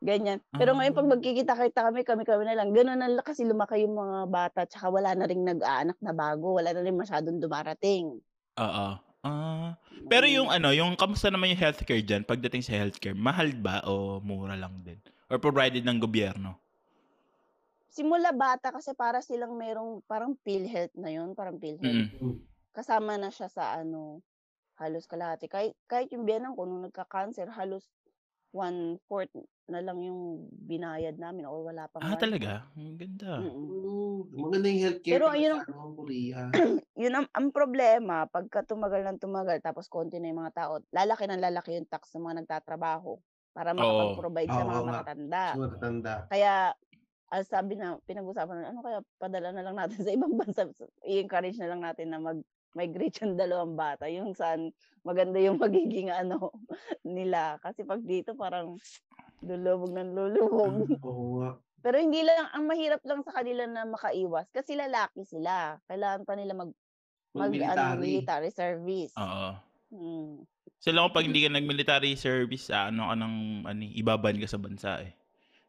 Ganyan. 0.00 0.40
Pero 0.56 0.72
ngayon 0.72 0.96
pag 0.96 1.08
Ah. 1.08 1.12
magkikita-kita 1.12 1.80
kami, 1.90 2.00
kami-kami 2.06 2.44
na 2.48 2.56
lang. 2.56 2.72
Gano'n 2.72 2.98
na 2.98 3.10
lang 3.10 3.20
kasi 3.26 3.44
lumaki 3.44 3.84
yung 3.84 3.98
mga 3.98 4.18
bata 4.32 4.60
tsaka 4.64 4.88
wala 4.88 5.12
na 5.12 5.28
ring 5.28 5.44
nag-aanak 5.44 5.98
na 6.00 6.12
bago. 6.16 6.56
Wala 6.56 6.72
na 6.72 6.80
rin 6.80 6.96
masyadong 6.96 7.36
dumarating. 7.36 8.22
Oo. 8.58 8.88
Ah. 9.20 9.76
Pero 10.08 10.24
Mm. 10.24 10.32
yung 10.32 10.48
ano, 10.48 10.72
yung 10.72 10.96
kamusta 10.96 11.28
naman 11.28 11.52
yung 11.52 11.60
healthcare 11.60 12.00
dyan 12.00 12.24
pagdating 12.24 12.64
sa 12.64 12.72
healthcare? 12.74 13.12
Mahal 13.14 13.52
ba 13.54 13.84
o 13.84 14.18
mura 14.24 14.56
lang 14.56 14.80
din? 14.80 14.96
Or 15.28 15.36
provided 15.38 15.84
ng 15.84 16.00
gobyerno? 16.00 16.56
Simula 17.90 18.30
bata 18.30 18.70
kasi 18.70 18.94
para 18.94 19.18
silang 19.18 19.58
merong 19.58 20.06
parang 20.06 20.38
PhilHealth 20.46 20.94
na 20.94 21.10
yun. 21.10 21.34
Parang 21.34 21.58
PhilHealth. 21.58 22.06
Mm. 22.22 22.46
Kasama 22.70 23.18
na 23.18 23.34
siya 23.34 23.50
sa 23.50 23.74
ano, 23.74 24.22
halos 24.78 25.10
kalahati. 25.10 25.50
Kahit, 25.50 25.74
kahit 25.90 26.06
yung 26.14 26.22
biyanan 26.22 26.54
ko 26.54 26.70
nung 26.70 26.86
nagka-cancer, 26.86 27.50
halos 27.50 27.90
one-fourth 28.54 29.30
na 29.66 29.82
lang 29.82 29.98
yung 30.02 30.46
binayad 30.66 31.18
namin 31.18 31.46
o 31.50 31.66
wala 31.66 31.90
pang 31.90 32.02
Ah, 32.02 32.14
one-fourth. 32.14 32.22
talaga? 32.22 32.52
Ang 32.78 32.94
ganda. 32.94 33.32
Mm-mm. 33.42 33.66
Mm, 33.70 34.18
maganda 34.38 34.66
yung 34.70 34.82
healthcare 34.86 35.14
Pero 35.18 35.26
yun 35.34 35.52
sa 35.54 35.58
ang- 35.58 35.66
ano, 35.66 35.82
Korea. 35.98 36.40
yun 37.02 37.14
ang, 37.14 37.26
ang 37.34 37.48
problema, 37.50 38.16
pagka 38.30 38.62
tumagal 38.62 39.02
ng 39.02 39.18
tumagal, 39.18 39.58
tapos 39.62 39.90
konti 39.90 40.22
na 40.22 40.30
yung 40.30 40.46
mga 40.46 40.54
tao, 40.54 40.72
lalaki 40.94 41.26
ng 41.26 41.42
lalaki 41.42 41.74
yung 41.74 41.90
tax 41.90 42.14
ng 42.14 42.22
mga 42.22 42.36
nagtatrabaho 42.46 43.18
para 43.50 43.74
makapag-provide 43.74 44.50
sa 44.50 44.62
Oo 44.62 44.66
mga 44.66 44.78
nga. 44.78 44.82
matatanda. 44.86 45.44
Sa 45.54 45.58
matatanda. 45.58 46.14
Kaya, 46.30 46.52
as 47.30 47.46
sabi 47.46 47.78
na, 47.78 47.96
pinag-usapan 48.04 48.56
na, 48.58 48.68
ano 48.74 48.82
kaya 48.82 48.98
padala 49.22 49.54
na 49.54 49.62
lang 49.62 49.78
natin 49.78 49.98
sa 50.06 50.10
ibang 50.10 50.34
bansa, 50.34 50.66
i-encourage 51.06 51.56
na 51.62 51.70
lang 51.70 51.80
natin 51.86 52.10
na 52.10 52.18
mag-migrate 52.18 53.22
yung 53.22 53.38
dalawang 53.38 53.78
bata, 53.78 54.10
yung 54.10 54.34
saan 54.34 54.74
maganda 55.06 55.38
yung 55.38 55.56
magiging 55.64 56.10
ano 56.10 56.50
nila. 57.06 57.56
Kasi 57.62 57.86
pag 57.86 58.02
dito 58.02 58.34
parang 58.34 58.76
lulubog 59.40 59.94
ng 59.94 60.10
lulubog. 60.12 60.74
Nga. 61.40 61.50
Pero 61.80 61.96
hindi 61.96 62.20
lang, 62.20 62.52
ang 62.52 62.68
mahirap 62.68 63.00
lang 63.08 63.24
sa 63.24 63.32
kanila 63.40 63.64
na 63.64 63.88
makaiwas 63.88 64.52
kasi 64.52 64.76
lalaki 64.76 65.24
sila. 65.24 65.80
Kailangan 65.88 66.28
pa 66.28 66.36
nila 66.36 66.52
mag, 66.52 66.70
mag 67.32 67.48
ano, 67.48 67.56
Mag-military. 67.56 68.00
military 68.04 68.50
service. 68.52 69.14
Oo. 69.16 69.50
Mm. 69.90 70.44
Sila 70.80 71.04
kung 71.08 71.16
pag 71.16 71.24
hindi 71.24 71.40
ka 71.44 71.50
nag-military 71.52 72.12
service, 72.20 72.68
ah, 72.68 72.92
ano 72.92 73.08
ka 73.08 73.14
ng, 73.16 73.36
ano, 73.64 73.80
ibaban 73.96 74.36
ka 74.40 74.48
sa 74.48 74.60
bansa 74.60 75.00
eh. 75.04 75.12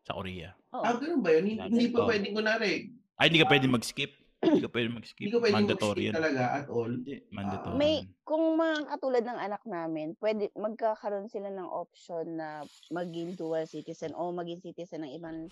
Sa 0.08 0.18
Korea. 0.18 0.50
Oo. 0.74 0.84
Ah, 0.86 0.98
ganun 0.98 1.22
ba 1.22 1.30
yun? 1.36 1.46
Hindi, 1.46 1.62
hindi 1.70 1.86
pa 1.94 2.00
Oo. 2.02 2.10
pwedeng 2.10 2.34
kunwari. 2.34 2.74
Ay, 3.22 3.26
hindi 3.30 3.40
ka 3.42 3.50
pwede 3.50 3.68
mag-skip. 3.70 4.12
Hindi 4.42 4.66
ka 4.66 4.74
pwede 4.74 4.90
mag-skip. 4.90 5.26
Hindi 5.30 5.34
ka 5.38 5.42
pwedeng 5.46 5.58
Mandatory 5.62 6.02
mag-skip 6.02 6.10
yan. 6.10 6.16
talaga 6.18 6.44
at 6.58 6.68
all. 6.74 6.92
Hindi, 6.92 7.16
mandatory. 7.30 7.78
May, 7.78 7.94
yan. 8.02 8.10
kung 8.26 8.44
mga 8.58 8.78
katulad 8.90 9.24
ng 9.30 9.40
anak 9.40 9.64
namin, 9.70 10.08
pwede, 10.18 10.44
magkakaroon 10.58 11.30
sila 11.30 11.54
ng 11.54 11.70
option 11.70 12.26
na 12.42 12.66
maging 12.90 13.38
dual 13.38 13.70
citizen 13.70 14.18
o 14.18 14.34
maging 14.34 14.66
citizen 14.66 15.06
ng 15.06 15.14
ibang 15.14 15.46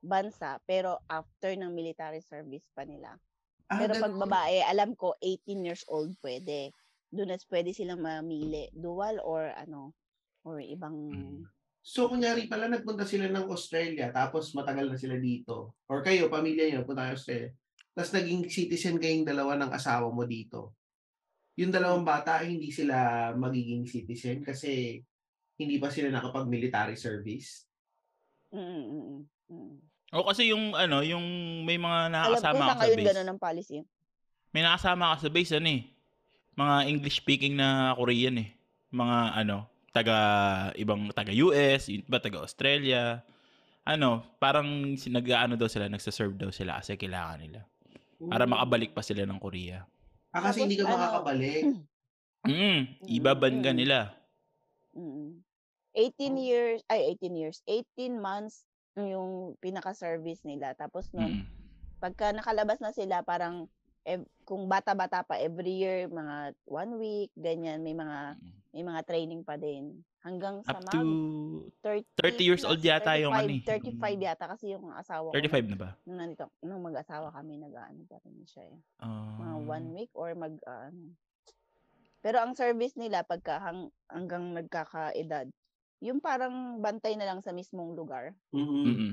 bansa, 0.00 0.56
pero 0.64 0.96
after 1.12 1.52
ng 1.52 1.68
military 1.76 2.24
service 2.24 2.64
pa 2.72 2.88
nila. 2.88 3.20
Ah, 3.68 3.78
Pero 3.78 4.00
pag 4.00 4.16
babae, 4.16 4.64
alam 4.64 4.96
ko, 4.96 5.14
18 5.22 5.60
years 5.62 5.84
old 5.86 6.16
pwede. 6.24 6.72
Doon 7.12 7.36
as 7.36 7.44
pwede 7.46 7.70
silang 7.70 8.00
mamili, 8.02 8.72
dual 8.72 9.20
or 9.20 9.52
ano, 9.54 9.92
or 10.42 10.58
ibang... 10.58 10.96
Mm. 11.12 11.42
So, 11.80 12.12
kunyari 12.12 12.44
pala, 12.44 12.68
nagpunta 12.68 13.08
sila 13.08 13.32
ng 13.32 13.48
Australia, 13.48 14.12
tapos 14.12 14.52
matagal 14.52 14.92
na 14.92 15.00
sila 15.00 15.16
dito. 15.16 15.80
Or 15.88 16.04
kayo, 16.04 16.28
pamilya 16.28 16.68
niyo, 16.68 16.84
punta 16.84 17.08
kayo 17.08 17.16
Australia. 17.16 17.50
Tapos 17.96 18.12
naging 18.14 18.46
citizen 18.46 18.96
kayong 19.00 19.26
dalawa 19.26 19.56
ng 19.58 19.70
asawa 19.72 20.08
mo 20.12 20.22
dito. 20.28 20.76
Yung 21.58 21.72
dalawang 21.72 22.06
bata, 22.06 22.40
hindi 22.44 22.70
sila 22.70 23.30
magiging 23.34 23.84
citizen 23.88 24.40
kasi 24.40 25.00
hindi 25.60 25.76
pa 25.76 25.92
sila 25.92 26.08
nakapag-military 26.08 26.96
service. 26.96 27.68
Mm, 28.54 28.64
mm, 28.64 28.84
mm, 28.88 29.22
mm. 29.52 29.74
O 30.10 30.26
kasi 30.26 30.50
yung 30.50 30.74
ano, 30.74 31.06
yung 31.06 31.22
may 31.62 31.78
mga 31.78 32.10
Alam 32.10 32.14
nakakasama 32.34 32.58
sa 32.58 32.74
ka 32.74 32.82
sa 32.82 32.96
base. 32.98 33.08
ganun 33.14 33.28
ang 33.30 33.38
policy. 33.38 33.78
May 34.50 34.62
nakasama 34.66 35.14
ka 35.14 35.16
sa 35.22 35.30
base 35.30 35.52
ano 35.54 35.70
eh. 35.70 35.82
Mga 36.58 36.74
English 36.90 37.16
speaking 37.22 37.54
na 37.54 37.94
Korean 37.94 38.42
eh. 38.42 38.50
Mga 38.90 39.18
ano, 39.46 39.69
taga 39.90 40.16
ibang 40.78 41.10
taga 41.10 41.34
US, 41.34 41.90
yung 41.90 42.06
iba 42.06 42.18
taga 42.18 42.42
Australia. 42.42 43.22
Ano, 43.82 44.22
parang 44.38 44.66
nag-ano 44.94 45.58
daw 45.58 45.66
sila, 45.66 45.90
nagsa-serve 45.90 46.36
daw 46.36 46.50
sila 46.54 46.78
kasi 46.78 46.94
kailangan 46.94 47.38
nila. 47.42 47.60
Para 48.20 48.44
makabalik 48.44 48.92
pa 48.92 49.02
sila 49.02 49.24
ng 49.24 49.40
Korea. 49.40 49.82
Ah, 50.30 50.44
kasi 50.44 50.62
Tapos 50.62 50.64
hindi 50.68 50.76
ka 50.78 50.84
ano, 50.86 50.94
makakabalik. 50.96 51.62
Mm, 52.40 53.04
ibaban 53.04 53.60
ka 53.60 53.68
Mm. 53.68 53.76
nila. 53.76 54.16
Mm. 54.96 55.44
18 55.92 56.32
Oh. 56.32 56.40
years, 56.40 56.80
ay 56.88 57.12
18 57.12 57.36
years, 57.36 57.60
18 57.68 58.16
months 58.16 58.64
yung 58.96 59.60
pinaka-service 59.60 60.40
nila. 60.48 60.72
Tapos 60.72 61.12
nun, 61.12 61.44
Mm. 61.44 61.44
pagka 62.00 62.32
nakalabas 62.32 62.80
na 62.80 62.96
sila, 62.96 63.20
parang 63.20 63.68
ev- 64.04 64.28
kung 64.44 64.66
bata-bata 64.66 65.22
pa 65.22 65.36
every 65.38 65.84
year 65.84 66.08
mga 66.08 66.56
one 66.66 66.92
week 66.98 67.30
ganyan 67.36 67.84
may 67.84 67.94
mga 67.94 68.34
may 68.70 68.84
mga 68.86 69.00
training 69.02 69.42
pa 69.42 69.58
din 69.58 70.02
hanggang 70.22 70.62
sa 70.62 70.78
Up 70.78 70.84
mga 70.84 71.00
to 71.00 71.10
30, 71.82 72.04
30 72.36 72.44
years 72.44 72.62
old 72.64 72.80
yata 72.80 73.16
yung 73.16 73.32
ano 73.32 73.50
eh. 73.50 73.62
35 73.64 73.98
yata 74.20 74.44
kasi 74.46 74.72
yung 74.72 74.92
asawa 74.92 75.32
ko 75.32 75.36
35 75.36 75.70
na 75.70 75.76
ba? 75.78 75.90
nung 76.04 76.18
nandito 76.18 76.44
nung 76.60 76.82
mag-asawa 76.84 77.32
kami 77.32 77.56
nag-ano 77.56 78.04
pa 78.06 78.16
rin 78.22 78.40
siya 78.44 78.64
eh. 78.68 78.78
mga 79.40 79.56
Ah. 79.56 79.64
one 79.64 79.86
week 79.96 80.12
or 80.12 80.32
mag 80.36 80.54
ano. 80.64 81.14
Pero 82.20 82.36
ang 82.44 82.52
service 82.52 83.00
nila 83.00 83.24
pagka 83.24 83.56
hang, 83.56 83.88
hanggang 84.04 84.52
nagkakaedad, 84.52 85.48
yung 86.04 86.20
parang 86.20 86.76
bantay 86.76 87.16
na 87.16 87.24
lang 87.24 87.40
sa 87.40 87.48
mismong 87.48 87.96
lugar. 87.96 88.36
Mhm. 88.52 88.84
Mm-mm. 88.84 89.12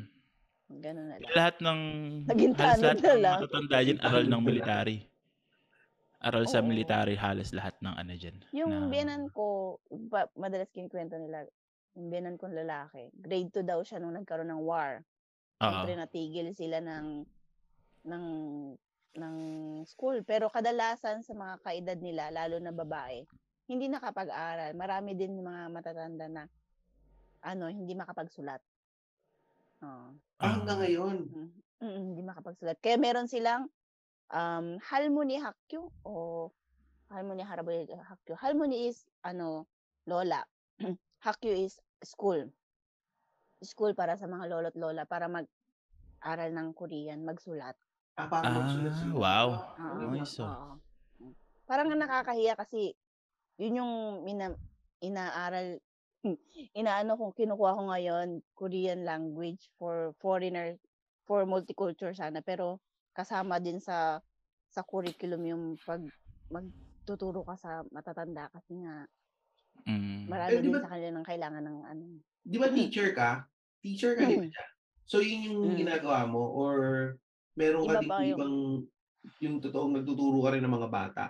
Ganun 0.67 1.07
na 1.07 1.15
lang. 1.17 1.31
Lahat 1.31 1.55
ng 1.63 1.79
Naging 2.27 2.53
halos 2.59 2.83
lahat 2.83 2.99
na 2.99 3.07
ng 3.15 3.21
lang. 3.23 3.39
matatanda 3.39 3.77
dyan 3.79 3.99
aral 4.03 4.25
ng 4.27 4.41
military. 4.43 4.97
Aral 6.19 6.45
sa 6.49 6.59
Oo. 6.59 6.67
military 6.67 7.15
halos 7.15 7.55
lahat 7.55 7.77
ng 7.79 7.95
ano 7.95 8.13
dyan. 8.17 8.37
Yung 8.51 8.71
na- 8.73 8.89
biyanan 8.91 9.23
ko, 9.31 9.77
pa, 10.11 10.27
madalas 10.35 10.67
kinikwento 10.75 11.15
nila, 11.15 11.47
yung 11.95 12.11
biyanan 12.11 12.35
kong 12.35 12.57
lalaki, 12.57 13.07
grade 13.15 13.53
2 13.53 13.63
daw 13.63 13.79
siya 13.79 14.01
nung 14.03 14.17
nagkaroon 14.17 14.51
ng 14.51 14.63
war. 14.65 15.05
Oo. 15.63 15.69
Siyempre 15.71 15.93
natigil 15.95 16.47
sila 16.51 16.83
ng 16.83 17.23
ng 18.07 18.25
ng 19.17 19.37
school. 19.87 20.21
Pero 20.27 20.51
kadalasan 20.51 21.23
sa 21.23 21.33
mga 21.33 21.55
kaedad 21.63 21.97
nila, 21.97 22.29
lalo 22.29 22.59
na 22.59 22.75
babae, 22.75 23.23
hindi 23.71 23.87
nakapag-aral. 23.87 24.75
Marami 24.75 25.15
din 25.15 25.41
mga 25.41 25.71
matatanda 25.71 26.25
na 26.27 26.43
ano, 27.41 27.71
hindi 27.71 27.93
makapagsulat. 27.95 28.59
Oo. 29.83 30.07
Ah, 30.37 30.53
hanggang 30.57 30.79
ngayon. 30.81 31.17
Mm, 31.29 31.49
mm, 31.81 32.01
hindi 32.13 32.21
makapagsulat. 32.21 32.77
Kaya 32.81 32.97
meron 32.97 33.29
silang 33.29 33.69
um, 34.29 34.77
Halmoni 34.81 35.37
Hakyo 35.37 35.89
o 36.05 36.49
Halmoni 37.09 37.45
Haraboy 37.45 37.85
Hakyo. 37.85 38.33
Halmoni 38.37 38.89
is 38.89 39.05
ano, 39.21 39.65
lola. 40.05 40.41
Hakyo 41.25 41.53
is 41.53 41.77
school. 42.01 42.45
School 43.61 43.97
para 43.97 44.13
sa 44.17 44.29
mga 44.29 44.45
lolo't 44.49 44.77
lola 44.77 45.05
para 45.09 45.25
mag-aral 45.25 46.49
ng 46.53 46.67
Korean, 46.77 47.25
magsulat. 47.25 47.73
Ah, 48.17 48.29
para 48.29 48.49
Ah, 48.49 48.53
magsulat 48.61 48.93
sila. 48.97 49.13
wow. 49.13 49.47
Oo, 49.77 50.13
Nice, 50.13 50.37
oh. 50.41 50.49
oo. 50.49 50.73
Parang 51.67 51.89
nga 51.91 51.97
nakakahiya 51.99 52.55
kasi 52.55 52.93
yun 53.59 53.81
yung 53.83 53.93
mina, 54.23 54.53
inaaral 55.01 55.81
inaano 56.79 57.15
kung 57.15 57.33
kinukuha 57.33 57.77
ko 57.77 57.81
ngayon 57.89 58.27
Korean 58.53 59.05
language 59.05 59.69
for 59.77 60.13
foreigner 60.17 60.77
for 61.23 61.45
multicultural 61.45 62.13
sana 62.13 62.41
pero 62.41 62.79
kasama 63.13 63.57
din 63.57 63.77
sa 63.77 64.21
sa 64.67 64.81
curriculum 64.83 65.41
yung 65.43 65.63
pag 65.79 66.01
magtuturo 66.47 67.43
ka 67.43 67.55
sa 67.55 67.71
matatanda 67.89 68.49
kasi 68.49 68.77
nga 68.77 69.05
Mm. 69.87 70.25
marami 70.27 70.51
Eh, 70.51 70.57
di 70.57 70.63
din 70.63 70.73
ba- 70.73 70.83
sa 70.83 70.91
kanila 70.91 71.09
ng 71.15 71.27
kailangan 71.29 71.63
ng 71.63 71.77
ano. 71.85 72.03
Di 72.41 72.57
ba 72.57 72.67
teacher 72.67 73.13
ka? 73.13 73.45
Teacher 73.79 74.17
ka 74.17 74.25
din 74.25 74.43
Mm. 74.43 74.51
siya. 74.51 74.65
So, 75.05 75.23
yun 75.23 75.47
yung 75.47 75.59
Mm. 75.63 75.77
ginagawa 75.79 76.27
mo? 76.27 76.43
Or 76.51 76.75
meron 77.55 77.85
ka 77.85 77.95
Iba 77.95 78.01
din 78.01 78.09
pa 78.09 78.17
yung- 78.19 78.35
ibang 78.35 78.55
yung 79.39 79.55
totoong 79.61 79.93
nagtuturo 79.95 80.43
ka 80.43 80.49
rin 80.51 80.65
ng 80.65 80.75
mga 80.75 80.89
bata? 80.89 81.23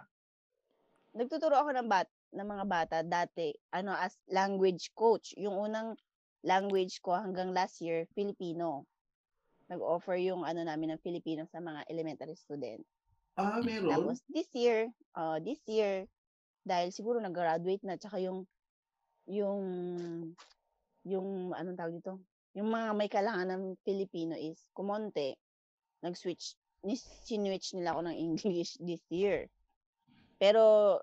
Nagtuturo 1.13 1.53
ako 1.53 1.69
ng 1.69 1.85
bat 1.85 2.07
ng 2.33 2.47
mga 2.47 2.65
bata 2.67 2.97
dati 3.03 3.55
ano 3.71 3.95
as 3.95 4.15
language 4.27 4.91
coach. 4.93 5.33
Yung 5.39 5.55
unang 5.55 5.95
language 6.43 6.99
ko 7.01 7.15
hanggang 7.15 7.51
last 7.55 7.79
year 7.79 8.07
Filipino. 8.13 8.85
Nag-offer 9.67 10.15
yung 10.23 10.47
ano 10.47 10.63
namin 10.63 10.95
ng 10.95 11.03
Filipino 11.03 11.43
sa 11.47 11.59
mga 11.59 11.83
elementary 11.91 12.35
student. 12.39 12.79
Ah, 13.35 13.59
meron? 13.59 13.91
Tapos 13.91 14.17
this 14.31 14.47
year, 14.55 14.87
uh, 15.13 15.37
this 15.43 15.59
year 15.67 16.07
dahil 16.63 16.91
siguro 16.91 17.19
nag-graduate 17.19 17.83
na 17.83 17.99
tsaka 17.99 18.19
yung 18.19 18.43
yung 19.27 19.63
yung 21.07 21.51
anong 21.55 21.77
tawag 21.79 21.95
dito? 21.99 22.19
Yung 22.55 22.71
mga 22.71 22.89
may 22.95 23.11
kailangan 23.11 23.47
ng 23.47 23.63
Filipino 23.83 24.33
is 24.35 24.59
kumonte. 24.75 25.35
Nag-switch 26.03 26.57
ni 26.87 26.95
sinwitch 26.97 27.75
nila 27.75 27.95
ako 27.95 28.01
ng 28.07 28.17
English 28.25 28.79
this 28.79 29.03
year. 29.11 29.51
Pero 30.39 30.97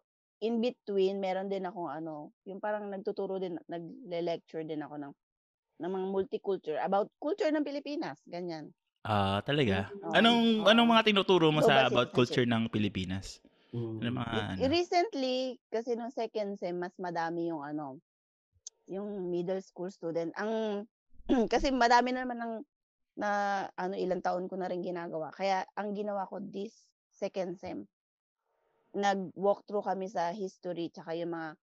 in 0.45 0.61
between, 0.61 1.25
meron 1.25 1.49
din 1.49 1.65
akong 1.65 1.89
ano, 1.89 2.37
yung 2.45 2.61
parang 2.61 2.93
nagtuturo 2.93 3.41
din, 3.41 3.57
nagle-lecture 3.65 4.69
din 4.69 4.85
ako 4.85 5.01
ng 5.01 5.13
ng 5.83 5.91
mga 5.91 6.07
multiculture 6.07 6.79
about 6.85 7.11
culture 7.19 7.51
ng 7.51 7.67
Pilipinas, 7.67 8.21
ganyan. 8.29 8.71
Ah, 9.03 9.43
talaga? 9.45 9.91
Oo, 10.01 10.15
Anong 10.15 10.65
anong 10.65 10.89
mga 10.89 11.05
tinuturo 11.13 11.51
mo 11.51 11.61
sa 11.61 11.83
Global 11.83 11.89
about 11.91 12.09
citizenship. 12.13 12.15
culture 12.15 12.47
ng 12.47 12.63
Pilipinas? 12.71 13.27
Mm. 13.75 13.99
Ano 14.01 14.11
mga 14.23 14.33
ano? 14.55 14.61
Recently, 14.71 15.37
kasi 15.69 15.99
nung 15.99 16.15
second 16.15 16.57
sem, 16.61 16.79
mas 16.79 16.95
madami 16.97 17.51
yung 17.51 17.61
ano, 17.61 17.99
yung 18.87 19.29
middle 19.33 19.61
school 19.61 19.91
student. 19.91 20.31
Ang, 20.39 20.85
kasi 21.53 21.75
madami 21.75 22.15
naman 22.15 22.39
ng, 22.39 22.55
na 23.19 23.31
ano, 23.75 23.95
ilang 23.99 24.23
taon 24.23 24.47
ko 24.47 24.55
na 24.57 24.71
rin 24.71 24.81
ginagawa. 24.81 25.35
Kaya, 25.35 25.67
ang 25.75 25.93
ginawa 25.93 26.29
ko 26.31 26.39
this 26.41 26.87
second 27.11 27.59
sem, 27.59 27.87
nag-walk 28.95 29.67
through 29.67 29.83
kami 29.83 30.07
sa 30.07 30.31
history, 30.31 30.89
tsaka 30.89 31.13
yung 31.15 31.35
mga, 31.35 31.59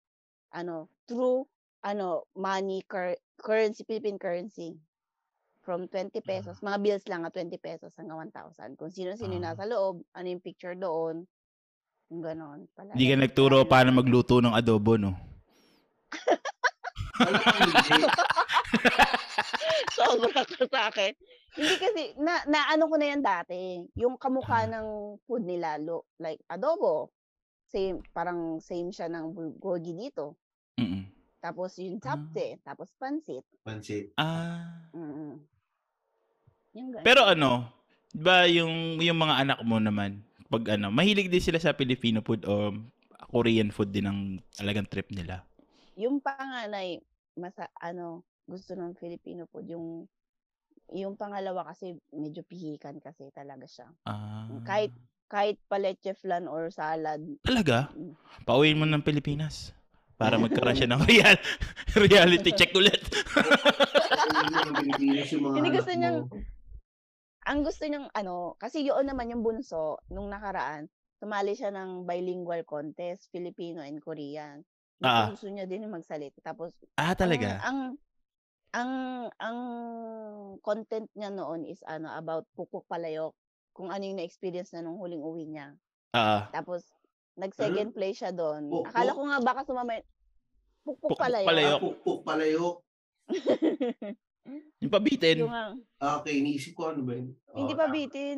ano, 0.52 0.90
true, 1.06 1.46
ano, 1.80 2.26
money, 2.34 2.82
cur- 2.84 3.18
currency, 3.38 3.86
Philippine 3.86 4.18
currency. 4.18 4.76
From 5.60 5.86
20 5.86 6.24
pesos, 6.24 6.58
mga 6.64 6.80
bills 6.80 7.04
lang 7.06 7.22
at 7.22 7.36
20 7.36 7.54
pesos 7.60 7.92
hanggang 7.94 8.32
1,000. 8.32 8.74
Kung 8.74 8.90
sino-sino 8.90 9.36
Ah. 9.38 9.52
nasa 9.52 9.68
loob, 9.68 10.02
ano 10.16 10.26
yung 10.26 10.40
picture 10.40 10.74
doon, 10.74 11.28
yung 12.08 12.22
ganon. 12.24 12.64
Pala, 12.74 12.96
Hindi 12.96 13.06
ka 13.06 13.16
nagturo 13.20 13.68
paano 13.68 13.92
magluto 13.92 14.40
ng 14.40 14.56
adobo, 14.56 14.96
no? 14.96 15.12
Sobra 19.94 20.42
ka 20.42 20.64
sa 20.66 20.90
akin. 20.90 21.12
Hindi 21.54 21.74
kasi, 21.76 22.02
na, 22.16 22.40
na 22.46 22.70
ano 22.70 22.86
ko 22.88 22.94
na 22.96 23.06
yan 23.10 23.22
dati. 23.22 23.84
Yung 23.98 24.16
kamukha 24.16 24.64
Ah. 24.64 24.70
ng 24.70 24.86
food 25.26 25.44
nila, 25.44 25.76
lo, 25.76 26.08
like 26.16 26.40
adobo. 26.48 27.10
Same, 27.70 28.02
parang 28.10 28.58
same 28.58 28.90
siya 28.90 29.06
ng 29.06 29.30
bulgogi 29.30 29.94
dito. 29.94 30.34
Mm. 30.74 31.06
Tapos 31.38 31.78
yung 31.78 32.02
Ah. 32.02 32.18
chapte, 32.18 32.58
tapos 32.66 32.90
pansit. 32.98 33.46
Pansit. 33.62 34.10
Ah. 34.18 34.90
Mm 34.90 35.40
Yung 36.74 36.94
ganun. 36.94 37.02
Pero 37.06 37.26
ano, 37.26 37.66
'di 38.14 38.22
ba 38.22 38.46
yung 38.46 38.98
yung 39.02 39.18
mga 39.18 39.34
anak 39.42 39.58
mo 39.66 39.82
naman, 39.82 40.22
pag 40.50 40.78
ano, 40.78 40.90
mahilig 40.94 41.30
din 41.30 41.42
sila 41.42 41.58
sa 41.58 41.74
Filipino 41.74 42.22
food 42.22 42.46
o 42.46 42.70
Korean 43.30 43.70
food 43.70 43.90
din 43.94 44.06
ang 44.10 44.20
talagang 44.54 44.86
trip 44.86 45.10
nila. 45.14 45.42
yung 46.00 46.16
panganay, 46.22 46.96
masa, 47.36 47.68
ano, 47.76 48.24
gusto 48.48 48.72
ng 48.72 48.96
Filipino 48.96 49.44
food. 49.52 49.68
Yung, 49.68 50.08
yung 50.96 51.12
pangalawa 51.12 51.68
kasi 51.68 51.92
medyo 52.08 52.40
pihikan 52.40 52.96
kasi 53.04 53.28
talaga 53.36 53.68
siya. 53.68 53.84
Ah. 54.08 54.48
Kahit, 54.64 54.96
kahit 55.30 55.62
pa 55.70 55.78
leche 55.78 56.10
flan 56.18 56.50
or 56.50 56.74
salad, 56.74 57.22
talaga? 57.46 57.86
Mm. 57.94 58.18
Pauwiin 58.42 58.80
mo 58.82 58.84
ng 58.84 59.06
Pilipinas 59.06 59.70
para 60.18 60.34
magkaroon 60.42 60.74
siya 60.74 60.90
ng 60.90 61.06
real, 61.06 61.38
reality 61.94 62.50
check 62.50 62.74
ulit. 62.74 62.98
Hindi 64.98 65.70
gusto 65.70 65.92
niyang- 65.94 66.26
ang 67.46 67.60
gusto 67.64 67.88
niyang 67.88 68.10
ano, 68.12 68.58
kasi 68.60 68.84
yun 68.84 69.06
naman 69.06 69.32
yung 69.32 69.40
bunso 69.40 70.02
nung 70.12 70.28
nakaraan, 70.28 70.90
sumali 71.16 71.56
siya 71.56 71.72
ng 71.72 72.04
bilingual 72.04 72.66
contest, 72.68 73.32
Filipino 73.32 73.80
and 73.80 74.02
Korean. 74.02 74.60
Gusto, 75.00 75.08
Ah. 75.08 75.28
gusto 75.32 75.48
niya 75.48 75.64
din 75.64 75.88
yung 75.88 75.96
magsalita. 75.96 76.44
Tapos, 76.44 76.76
ah, 77.00 77.16
talaga? 77.16 77.56
Ang, 77.64 77.96
ang, 78.76 78.76
ang, 78.76 78.90
ang 79.40 79.58
content 80.60 81.08
niya 81.16 81.32
noon 81.32 81.64
is 81.64 81.80
ano, 81.88 82.12
about 82.12 82.44
pukpuk 82.52 82.84
palayok. 82.84 83.32
Kung 83.80 83.88
ano 83.88 84.04
yung 84.04 84.20
na-experience 84.20 84.76
na 84.76 84.84
nung 84.84 85.00
huling 85.00 85.24
uwi 85.24 85.48
niya. 85.48 85.72
Ah, 86.12 86.52
Tapos, 86.52 86.84
nag-second 87.32 87.96
place 87.96 88.20
siya 88.20 88.28
doon. 88.28 88.68
Pukpuk? 88.68 88.92
Akala 88.92 89.16
ko 89.16 89.22
nga 89.24 89.38
baka 89.40 89.60
sumama, 89.64 89.96
pukpuk 90.84 91.08
Pukpuk 91.08 91.16
palayok. 91.16 91.48
palayok. 91.48 91.80
Pukpuk 91.80 92.18
palayok. 92.20 92.76
yung 94.84 94.92
pabitin. 94.92 95.36
yung, 95.40 95.48
nga, 95.48 95.72
Okay, 96.20 96.44
iniisip 96.44 96.76
ko 96.76 96.92
ano 96.92 97.00
ba 97.00 97.16
yun? 97.16 97.32
hindi 97.56 97.72
Oo, 97.72 97.78
pa 97.78 97.88
tama. 97.88 97.96
bitin. 97.96 98.36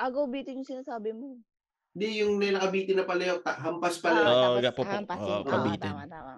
Agaw 0.00 0.24
bitin 0.24 0.64
yung 0.64 0.70
sinasabi 0.72 1.12
mo. 1.12 1.36
Hindi, 1.92 2.24
yung 2.24 2.40
nilakabitin 2.40 2.96
na 2.96 3.04
palayok, 3.04 3.44
ta- 3.44 3.60
hampas 3.60 4.00
Oo, 4.00 4.04
palayok. 4.08 4.24
Oo, 4.24 4.40
tapos 4.40 4.62
gapupuk. 4.64 4.88
hampasin. 4.88 5.28
Oo, 5.28 5.36
Oo, 5.36 5.52
pabitin. 5.52 5.84
tama, 5.84 6.04
tama. 6.08 6.34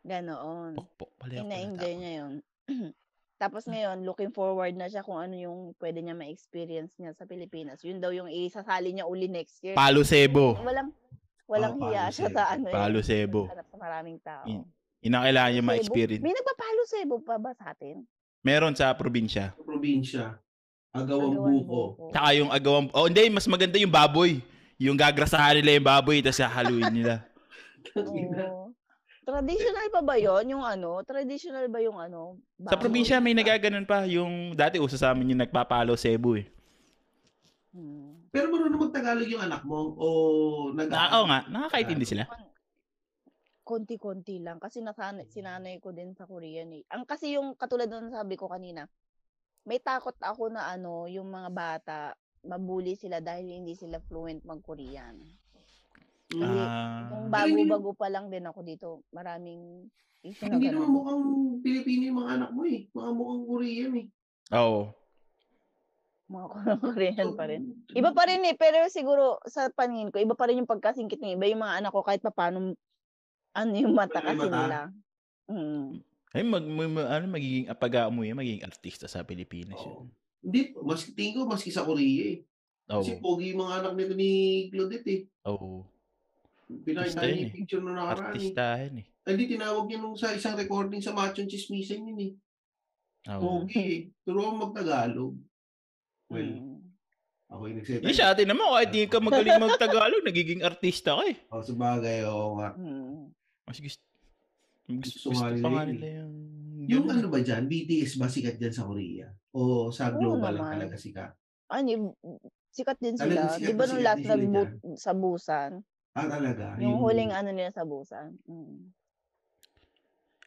Ganoon. 0.00 0.72
Pukpok 0.80 1.10
pala 1.20 1.32
yung 1.36 1.44
Ina-enjoy 1.44 1.92
niya 1.92 2.12
yun. 2.24 2.32
Tapos 3.40 3.64
ngayon, 3.64 4.04
looking 4.04 4.28
forward 4.28 4.76
na 4.76 4.84
siya 4.84 5.00
kung 5.00 5.16
ano 5.16 5.32
yung 5.32 5.58
pwede 5.80 6.04
niya 6.04 6.12
ma-experience 6.12 6.92
niya 6.94 7.16
sa 7.16 7.24
Pilipinas. 7.24 7.80
Yun 7.80 7.96
daw 7.96 8.12
yung 8.12 8.28
isasali 8.28 8.92
niya 8.92 9.08
uli 9.08 9.26
next 9.26 9.64
year. 9.64 9.72
Palo 9.72 10.04
Sebo. 10.04 10.60
Walang 10.60 10.92
walang 11.48 11.74
Oh, 11.74 11.88
hiya 11.88 12.04
Palo 12.04 12.12
siya 12.12 12.28
sa 12.28 12.42
Sebo. 12.44 12.52
ano 12.52 12.64
Palo 12.68 13.00
eh. 13.00 13.06
Sebo. 13.06 13.40
Harap 13.48 13.66
sa 13.66 13.76
maraming 13.80 14.18
tao. 14.20 14.44
Yun, 14.44 14.62
Yun 15.00 15.12
ang 15.16 15.24
kailangan 15.24 15.50
niya 15.50 15.62
Sebo? 15.64 15.70
ma-experience. 15.72 16.20
May 16.20 16.36
nagpapalo 16.36 16.82
sebo 16.84 17.14
pa 17.18 17.40
ba 17.40 17.50
sa 17.56 17.72
atin? 17.72 18.04
Meron 18.40 18.76
sa 18.76 18.92
probinsya. 18.92 19.56
Sa 19.56 19.64
probinsya. 19.64 20.36
Agawang 20.92 21.32
Agawan 21.32 21.54
buko. 21.56 21.80
buko. 21.96 22.10
Tsaka 22.12 22.28
yung 22.36 22.50
agawang... 22.52 22.86
Oh, 22.92 23.08
hindi. 23.08 23.24
Mas 23.32 23.48
maganda 23.48 23.80
yung 23.80 23.90
baboy. 23.90 24.44
yung 24.76 24.96
gagrasahan 24.96 25.56
nila 25.56 25.76
yung 25.76 25.86
baboy, 25.86 26.20
tapos 26.20 26.40
hahaluin 26.40 26.92
nila. 26.92 27.24
Oo. 27.96 28.59
Traditional 29.20 29.86
pa 29.92 30.00
ba 30.00 30.16
yon 30.16 30.44
yung 30.48 30.64
ano? 30.64 31.04
Traditional 31.04 31.68
ba 31.68 31.78
yung 31.84 32.00
ano? 32.00 32.40
Sa 32.56 32.72
baboy? 32.72 32.80
probinsya 32.80 33.20
may 33.20 33.36
nagaganon 33.36 33.84
pa. 33.84 34.08
Yung 34.08 34.56
dati 34.56 34.80
uso 34.80 34.96
sa 34.96 35.12
amin 35.12 35.36
yung 35.36 35.42
nagpapalo 35.44 35.92
Cebu 35.94 36.40
eh. 36.40 36.46
Hmm. 37.70 38.26
Pero 38.32 38.50
marunong 38.50 38.80
mag-Tagalog 38.88 39.28
yung 39.28 39.44
anak 39.44 39.62
mo? 39.66 39.94
O 39.98 40.06
nag 40.72 40.88
Na, 40.88 41.20
oo 41.20 41.26
nga, 41.28 41.46
nakakaintindi 41.50 42.06
sila. 42.06 42.24
Konti-konti 43.66 44.42
lang. 44.42 44.58
Kasi 44.58 44.82
nasanay, 44.82 45.28
sinanay 45.30 45.78
ko 45.78 45.94
din 45.94 46.16
sa 46.16 46.26
Korean 46.26 46.70
eh. 46.74 46.82
Ang 46.90 47.06
kasi 47.06 47.36
yung 47.36 47.54
katulad 47.54 47.86
ng 47.86 48.10
sabi 48.10 48.34
ko 48.34 48.50
kanina, 48.50 48.86
may 49.68 49.78
takot 49.78 50.16
ako 50.18 50.50
na 50.50 50.66
ano, 50.72 51.06
yung 51.06 51.28
mga 51.30 51.50
bata, 51.52 51.98
mabuli 52.42 52.96
sila 52.96 53.20
dahil 53.20 53.62
hindi 53.62 53.76
sila 53.76 54.00
fluent 54.00 54.42
mag-Korean. 54.42 55.20
Hindi. 56.30 56.46
Ah, 56.46 57.10
hindi- 57.10 57.66
bago-bago 57.66 57.90
pa 57.98 58.06
lang 58.06 58.30
din 58.30 58.46
ako 58.46 58.60
dito, 58.62 58.88
maraming 59.10 59.90
issue 60.22 60.46
na 60.46 60.54
Hindi 60.56 60.70
naman 60.70 60.86
ganun. 60.86 60.94
mukhang 60.94 61.24
Pilipino 61.66 62.02
yung 62.06 62.18
mga 62.22 62.32
anak 62.38 62.50
mo 62.54 62.62
eh. 62.66 62.80
Mga 62.94 63.10
mukhang 63.18 63.42
Korean 63.46 63.92
eh. 63.98 64.06
oo. 64.54 64.80
Mga 66.30 66.46
Korean 66.86 67.28
pa 67.34 67.44
rin. 67.50 67.62
Iba 67.90 68.10
pa 68.14 68.22
rin 68.30 68.42
eh, 68.46 68.54
pero 68.54 68.78
siguro 68.86 69.42
sa 69.50 69.66
paningin 69.74 70.14
ko, 70.14 70.22
iba 70.22 70.38
pa 70.38 70.46
rin 70.46 70.62
yung 70.62 70.70
pagkasingkit 70.70 71.18
ng 71.18 71.34
iba 71.34 71.50
yung 71.50 71.62
mga 71.66 71.82
anak 71.82 71.90
ko 71.90 72.06
kahit 72.06 72.22
pa 72.22 72.30
paano, 72.30 72.78
ano 73.50 73.72
yung 73.74 73.94
mata 73.98 74.22
kasi 74.22 74.46
mata? 74.46 74.54
nila. 74.54 74.80
Mm. 75.50 75.98
Ay, 76.30 76.46
mag, 76.46 76.62
mag, 76.62 76.90
mag- 76.94 77.10
ano, 77.10 77.26
magiging, 77.26 77.66
pag 77.74 78.06
mo 78.14 78.22
yan, 78.22 78.38
magiging 78.38 78.62
artista 78.62 79.10
sa 79.10 79.26
Pilipinas 79.26 79.82
Oo. 79.82 80.06
yun. 80.06 80.14
Hindi, 80.46 80.60
mas 80.86 81.10
tingin 81.10 81.42
ko 81.42 81.50
maski 81.50 81.74
sa 81.74 81.82
Korea 81.82 82.38
eh. 82.38 82.46
Oo. 82.94 83.02
Kasi 83.02 83.18
pogi 83.18 83.50
yung 83.50 83.66
mga 83.66 83.82
anak 83.82 83.92
nito 83.98 84.14
ni 84.14 84.30
Claudette 84.70 85.10
eh. 85.10 85.20
Oo. 85.50 85.89
Pinakita 86.76 87.00
Artista 87.02 87.20
niya 87.20 87.28
yun 87.28 87.36
yung 87.36 87.44
eh. 87.44 87.52
picture 87.52 87.80
nung 87.80 87.96
nakaraan 87.96 88.14
eh. 88.16 88.30
Artistahin 88.30 88.94
eh. 88.96 89.06
Hindi, 89.20 89.44
tinawag 89.48 89.84
niya 89.84 89.98
nung 89.98 90.14
sa 90.14 90.28
isang 90.30 90.54
recording 90.54 90.98
sa 90.98 91.10
Machong 91.10 91.46
Chismisan 91.46 92.02
yun 92.04 92.18
eh. 92.20 92.32
Oo. 93.28 93.42
Pogi 93.64 93.82
eh. 93.82 94.00
Turuan 94.22 94.56
mag-Tagalog. 94.56 95.34
Well, 96.28 96.50
Mm. 96.52 96.78
ako 97.48 97.62
yung 97.64 97.78
nagsalita. 97.78 98.06
Yung 98.06 98.16
sa 98.16 98.30
atin 98.30 98.46
naman, 98.46 98.66
kahit 98.70 98.90
di 98.90 99.02
ka 99.04 99.18
magaling 99.18 99.58
mag-Tagalog, 99.66 100.22
nagiging 100.22 100.62
artista 100.62 101.10
ka 101.12 101.24
eh. 101.26 101.36
O, 101.48 101.58
sa 101.58 101.74
bagay, 101.74 102.22
oo 102.24 102.54
nga. 102.56 102.68
Mm. 102.74 103.34
Mas 103.64 103.78
gusto, 103.78 104.02
gusto, 104.88 105.00
Gusto 105.10 105.28
gusto 105.28 105.42
pa 105.58 105.68
nga 105.68 105.82
nila 105.82 105.92
nila 105.92 106.08
yung... 106.20 106.34
Yung 106.80 107.06
ano 107.06 107.26
ba 107.28 107.38
dyan, 107.38 107.66
BTS 107.66 108.16
ba 108.16 108.26
sikat 108.26 108.56
dyan 108.56 108.72
sa 108.72 108.82
Korea? 108.84 109.28
O 109.50 109.90
sa 109.90 110.08
Oo 110.08 110.16
global 110.16 110.54
lang 110.54 110.64
naman. 110.64 110.74
talaga 110.80 110.96
sikat? 110.96 111.30
Ano, 111.68 111.86
yung- 111.86 112.14
sikat 112.68 112.96
din 112.96 113.14
Talagang 113.14 113.46
sila. 113.48 113.58
sikat 113.58 113.66
Di 113.66 113.74
ba 113.74 113.84
na 113.84 113.90
nung 113.90 114.02
last 114.02 114.22
sila 114.22 114.34
nag 114.38 114.70
sa 114.96 115.12
Busan? 115.12 115.70
Ah, 116.10 116.26
talaga? 116.26 116.74
Yung 116.82 116.98
huling 116.98 117.30
ano 117.30 117.54
nila 117.54 117.70
sa 117.70 117.86
Busan. 117.86 118.34
Mm. 118.44 118.90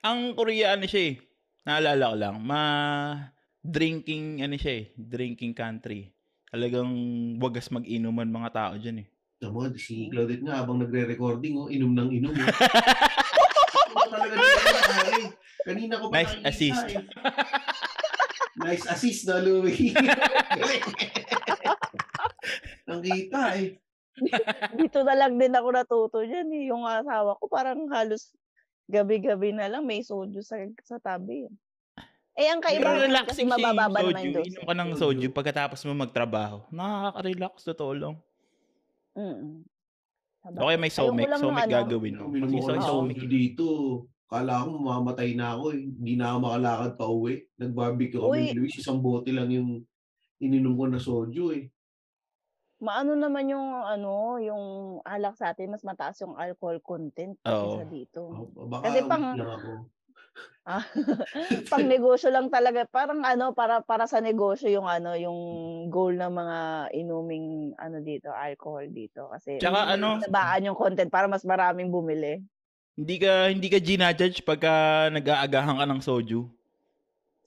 Ang 0.03 0.19
Korea, 0.35 0.75
ano 0.75 0.83
siya 0.83 1.03
eh, 1.11 1.15
naalala 1.63 2.11
ko 2.11 2.15
lang, 2.19 2.35
ma 2.43 2.61
drinking, 3.63 4.43
ano 4.43 4.59
siya 4.59 4.83
eh, 4.83 4.85
drinking 4.93 5.55
country. 5.55 6.11
Talagang 6.51 6.91
wagas 7.39 7.71
mag-inuman 7.71 8.27
mga 8.27 8.49
tao 8.51 8.73
dyan 8.75 9.01
eh. 9.01 9.07
Mo, 9.43 9.67
si 9.75 10.07
Claudette 10.07 10.43
nga 10.43 10.59
habang 10.59 10.79
nagre-recording, 10.79 11.55
oh, 11.55 11.67
inom 11.67 11.91
ng 11.91 12.09
inom. 12.11 12.33
Oh. 13.93 14.09
Talaga 14.09 14.33
dito 14.33 14.69
nangyari? 14.73 15.21
Kanina 15.61 15.93
ko 16.01 16.09
pa 16.09 16.13
Nice 16.17 16.33
nakikita, 16.33 16.49
assist. 16.49 16.85
eh. 16.89 16.97
nice 18.57 18.85
assist 18.89 19.21
na, 19.29 19.37
Louie. 19.37 19.93
Nakita 22.89 23.41
eh. 23.61 23.77
Dito 24.79 25.01
na 25.01 25.13
lang 25.17 25.37
din 25.37 25.53
ako 25.53 25.67
natuto 25.73 26.17
dyan 26.21 26.49
eh. 26.53 26.63
Yung 26.69 26.85
asawa 26.85 27.37
ko 27.37 27.45
parang 27.49 27.89
halos 27.89 28.33
gabi-gabi 28.87 29.55
na 29.55 29.71
lang 29.71 29.87
may 29.87 30.03
soju 30.03 30.43
sa, 30.43 30.59
sa 30.83 30.99
tabi. 30.99 31.47
Eh, 32.33 32.49
ang 32.49 32.65
Pero 32.65 32.81
kaibahan 32.81 32.97
kasi 32.97 33.05
relaxing 33.05 33.33
siya 33.33 33.45
yung 33.45 33.53
mabababa 33.53 33.99
naman 34.01 34.13
soju. 34.13 34.25
yung 34.25 34.35
dose. 34.35 34.49
Inom 34.49 34.65
ka 34.65 34.73
ng 34.73 34.91
soju 34.97 35.27
pagkatapos 35.29 35.79
mo 35.85 35.91
magtrabaho. 35.93 36.57
Nakaka-relax, 36.73 37.53
totoo 37.61 37.91
lang. 37.93 38.15
Mm. 39.13 39.61
O 40.43 40.67
kaya 40.67 40.75
may 40.75 40.91
somic, 40.91 41.29
somic 41.39 41.71
ano, 41.71 41.71
gagawin. 41.71 42.19
soy 42.19 42.75
ng 42.75 42.83
somic. 42.83 43.15
soju 43.15 43.27
dito. 43.29 43.65
Kala 44.27 44.65
ko 44.65 44.81
mamamatay 44.81 45.37
na 45.37 45.55
ako 45.55 45.77
eh. 45.77 45.81
Hindi 45.87 46.13
na 46.17 46.33
ako 46.33 46.37
makalakad 46.41 46.91
pa 46.97 47.05
uwi. 47.05 47.35
Nag-barbecue 47.61 48.19
kami 48.19 48.51
Luis. 48.57 48.75
Isang 48.81 48.99
bote 48.99 49.29
lang 49.29 49.47
yung 49.53 49.85
ininom 50.41 50.73
ko 50.73 50.85
na 50.89 50.99
soju 50.99 51.43
eh. 51.53 51.69
Maano 52.83 53.15
naman 53.15 53.47
yung 53.47 53.63
ano, 53.79 54.35
yung 54.43 54.63
alak 55.07 55.39
sa 55.39 55.55
atin, 55.55 55.71
mas 55.71 55.87
mataas 55.87 56.19
yung 56.19 56.35
alcohol 56.35 56.83
content 56.83 57.39
Oo. 57.47 57.79
kaysa 57.79 57.83
dito. 57.87 58.21
Oh, 58.27 58.67
Baka 58.67 58.91
Kasi 58.91 58.99
pang-. 59.07 59.27
Ah, 60.63 60.79
pang 61.67 61.83
negosyo 61.91 62.31
lang 62.31 62.47
talaga. 62.47 62.87
Parang 62.87 63.19
ano, 63.27 63.51
para 63.51 63.83
para 63.83 64.07
sa 64.07 64.23
negosyo 64.23 64.71
yung 64.71 64.87
ano, 64.87 65.11
yung 65.11 65.39
goal 65.91 66.15
ng 66.15 66.31
mga 66.31 66.57
inuming 66.95 67.75
ano 67.75 67.99
dito, 67.99 68.31
alcohol 68.31 68.87
dito 68.87 69.27
kasi 69.27 69.59
Tsaka 69.59 69.91
ano, 69.91 70.23
tabaan 70.23 70.71
yung 70.71 70.79
content 70.79 71.11
para 71.11 71.27
mas 71.27 71.43
maraming 71.43 71.91
bumili. 71.91 72.39
hindi 72.95 73.15
ka 73.19 73.51
hindi 73.51 73.67
ka 73.67 73.79
ginajudge 73.83 74.47
pagka 74.47 75.11
nag-aagahan 75.11 75.83
ka 75.83 75.83
ng 75.83 75.99
soju. 75.99 76.47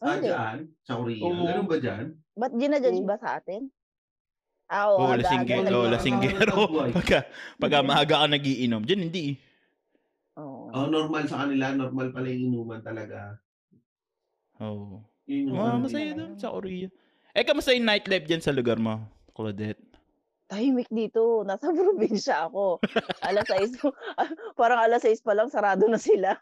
Ah, 0.04 0.20
Okay. 0.20 0.28
dyan? 0.28 0.58
Sa 0.84 1.00
Korea? 1.00 1.24
Oo. 1.24 1.40
Ganun 1.48 1.68
ba 1.72 1.76
dyan? 1.80 2.04
Ba't 2.36 2.52
ginajudge 2.52 3.00
ba 3.08 3.16
sa 3.16 3.40
atin? 3.40 3.72
Ah, 4.66 4.90
oo. 4.90 4.98
Oo, 4.98 5.06
aga-aga 5.08 5.22
lasingge, 5.22 5.54
talaga. 5.56 5.76
oh, 5.76 5.86
lasinggero. 5.86 6.56
Pagka, 6.96 7.18
pagka 7.56 7.78
maaga 7.80 8.16
ka 8.18 8.26
nagiinom. 8.28 8.82
Diyan, 8.82 9.02
hindi 9.04 9.22
eh. 9.30 9.36
Oo. 10.36 10.68
Oh, 10.68 10.86
normal 10.86 11.22
sa 11.24 11.42
kanila. 11.42 11.70
Normal 11.72 12.10
pala 12.10 12.26
yung 12.26 12.50
inuman 12.50 12.82
talaga. 12.82 13.38
Oo. 14.58 15.06
Yun 15.24 15.48
yung 15.48 15.56
Oh. 15.56 15.78
masaya 15.78 16.10
nila. 16.10 16.18
doon 16.26 16.34
sa 16.36 16.50
Korea. 16.50 16.88
Eh, 17.30 17.44
kamusta 17.44 17.70
yung 17.70 17.84
nightlife 17.84 18.24
dyan 18.24 18.40
sa 18.40 18.50
lugar 18.50 18.76
mo, 18.76 19.06
Claudette? 19.30 19.78
Tahimik 20.46 20.86
dito. 20.88 21.42
Nasa 21.42 21.70
probinsya 21.74 22.46
ako. 22.46 22.82
alas 23.20 23.46
6. 23.46 23.78
parang 24.54 24.78
alas 24.78 25.02
6 25.02 25.20
pa 25.20 25.32
lang 25.32 25.46
sarado 25.46 25.86
na 25.86 25.96
sila. 25.96 26.34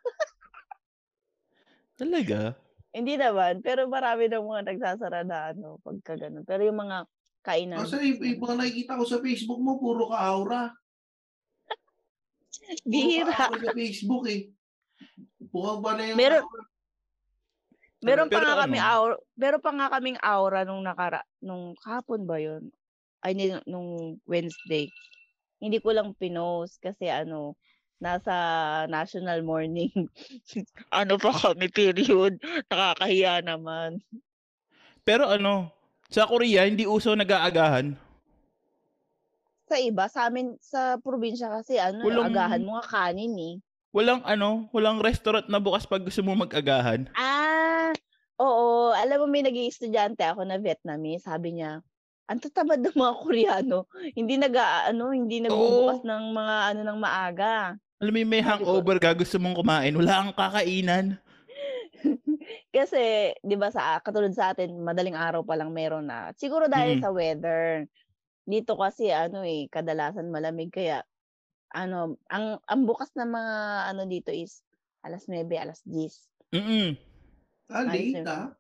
Talaga? 1.95 2.57
Hindi 2.91 3.15
naman. 3.15 3.61
Pero 3.61 3.87
marami 3.87 4.27
ng 4.27 4.45
mga 4.45 4.63
nagsasara 4.71 5.23
na 5.23 5.51
ano, 5.51 5.79
pagka 5.81 6.15
ganun. 6.17 6.43
Pero 6.43 6.63
yung 6.63 6.79
mga 6.79 7.07
kainan. 7.45 7.85
Kasi 7.85 8.17
yung 8.17 8.41
mga 8.41 8.57
nakikita 8.57 8.97
ko 8.97 9.05
sa 9.05 9.21
Facebook 9.21 9.61
mo, 9.61 9.77
puro 9.77 10.09
ka-aura. 10.09 10.73
Puro 12.81 12.89
Bihira. 12.89 13.31
ka-aura 13.31 13.61
sa 13.61 13.77
Facebook 13.77 14.25
eh. 14.27 14.41
Buwag 15.53 15.79
ba 15.85 15.93
na 15.95 16.09
yung 16.09 16.17
Meron- 16.17 16.43
aura? 16.49 16.65
Meron 18.05 18.29
pa 18.29 18.37
Pero 18.37 18.45
nga 18.45 18.53
ano? 18.53 18.63
kami 18.69 18.79
aura, 18.79 19.15
meron 19.33 19.63
pa 19.65 19.73
nga 19.73 19.89
kaming 19.97 20.19
aura 20.21 20.61
nung 20.69 20.85
nakara 20.85 21.25
nung 21.41 21.73
kahapon 21.81 22.29
ba 22.29 22.37
'yon? 22.37 22.69
Ay 23.25 23.33
nung 23.65 24.21
Wednesday. 24.29 24.93
Hindi 25.57 25.81
ko 25.81 25.97
lang 25.97 26.13
pinost 26.13 26.77
kasi 26.85 27.09
ano 27.09 27.57
nasa 27.97 28.35
national 28.93 29.41
morning. 29.41 29.89
ano 30.93 31.17
pa 31.17 31.33
kami 31.33 31.73
period. 31.73 32.37
Nakakahiya 32.69 33.41
naman. 33.41 34.05
Pero 35.01 35.25
ano, 35.33 35.73
sa 36.09 36.29
Korea, 36.29 36.67
hindi 36.69 36.85
uso 36.85 37.13
nag-aagahan. 37.13 37.97
Sa 39.65 39.77
iba, 39.81 40.05
sa 40.13 40.29
amin 40.29 40.55
sa 40.61 41.01
probinsya 41.01 41.49
kasi 41.49 41.81
ano, 41.81 42.05
Walang- 42.05 42.31
agahan 42.33 42.63
mo 42.63 42.77
nga 42.79 42.87
kanin 42.87 43.35
eh. 43.39 43.55
Walang 43.95 44.27
ano, 44.27 44.67
walang 44.75 44.99
restaurant 44.99 45.47
na 45.47 45.63
bukas 45.63 45.87
pag 45.87 46.03
gusto 46.03 46.21
mo 46.21 46.35
mag-agahan. 46.35 47.07
Ah, 47.15 47.95
oo. 48.43 48.91
Alam 48.91 49.23
mo, 49.23 49.27
may 49.31 49.47
nag 49.47 49.55
estudyante 49.55 50.27
ako 50.27 50.43
na 50.43 50.59
Vietnamese. 50.59 51.31
Sabi 51.31 51.55
niya, 51.55 51.79
ang 52.27 52.41
tatamad 52.43 52.83
ng 52.83 52.97
mga 52.97 53.15
Koreano. 53.23 53.79
Hindi 54.19 54.35
nag 54.41 54.55
ano, 54.91 55.15
hindi 55.15 55.39
nagbubukas 55.45 56.03
ng 56.03 56.25
mga 56.35 56.55
ano 56.75 56.81
ng 56.83 56.99
maaga. 56.99 57.55
Alam 58.03 58.13
mo 58.13 58.21
may 58.27 58.43
hangover 58.45 58.99
ka, 58.99 59.15
gusto 59.15 59.39
mong 59.39 59.63
kumain, 59.63 59.95
wala 59.95 60.27
kang 60.27 60.35
kakainan. 60.37 61.17
Kasi, 62.77 63.33
'di 63.41 63.57
ba 63.57 63.73
sa 63.73 63.99
katulad 64.01 64.33
sa 64.37 64.53
atin, 64.53 64.77
madaling 64.85 65.17
araw 65.17 65.43
pa 65.43 65.57
lang 65.57 65.73
meron 65.73 66.07
na. 66.09 66.33
Siguro 66.37 66.69
dahil 66.69 66.99
Mm. 66.99 67.03
sa 67.03 67.11
weather. 67.15 67.89
Dito 68.45 68.77
kasi 68.77 69.09
ano 69.13 69.41
eh, 69.45 69.69
kadalasan 69.73 70.29
malamig 70.29 70.69
kaya 70.73 71.01
ano, 71.75 72.17
ang 72.31 72.61
ang 72.69 72.83
bukas 72.87 73.11
na 73.17 73.25
mga 73.27 73.55
ano 73.93 74.03
dito 74.07 74.31
is 74.31 74.63
alas 75.05 75.27
9, 75.29 75.57
alas 75.59 75.81
10. 75.85 76.29
Mm 76.53 76.97
Ah, 77.73 77.83
late 77.89 78.21
ah. 78.29 78.53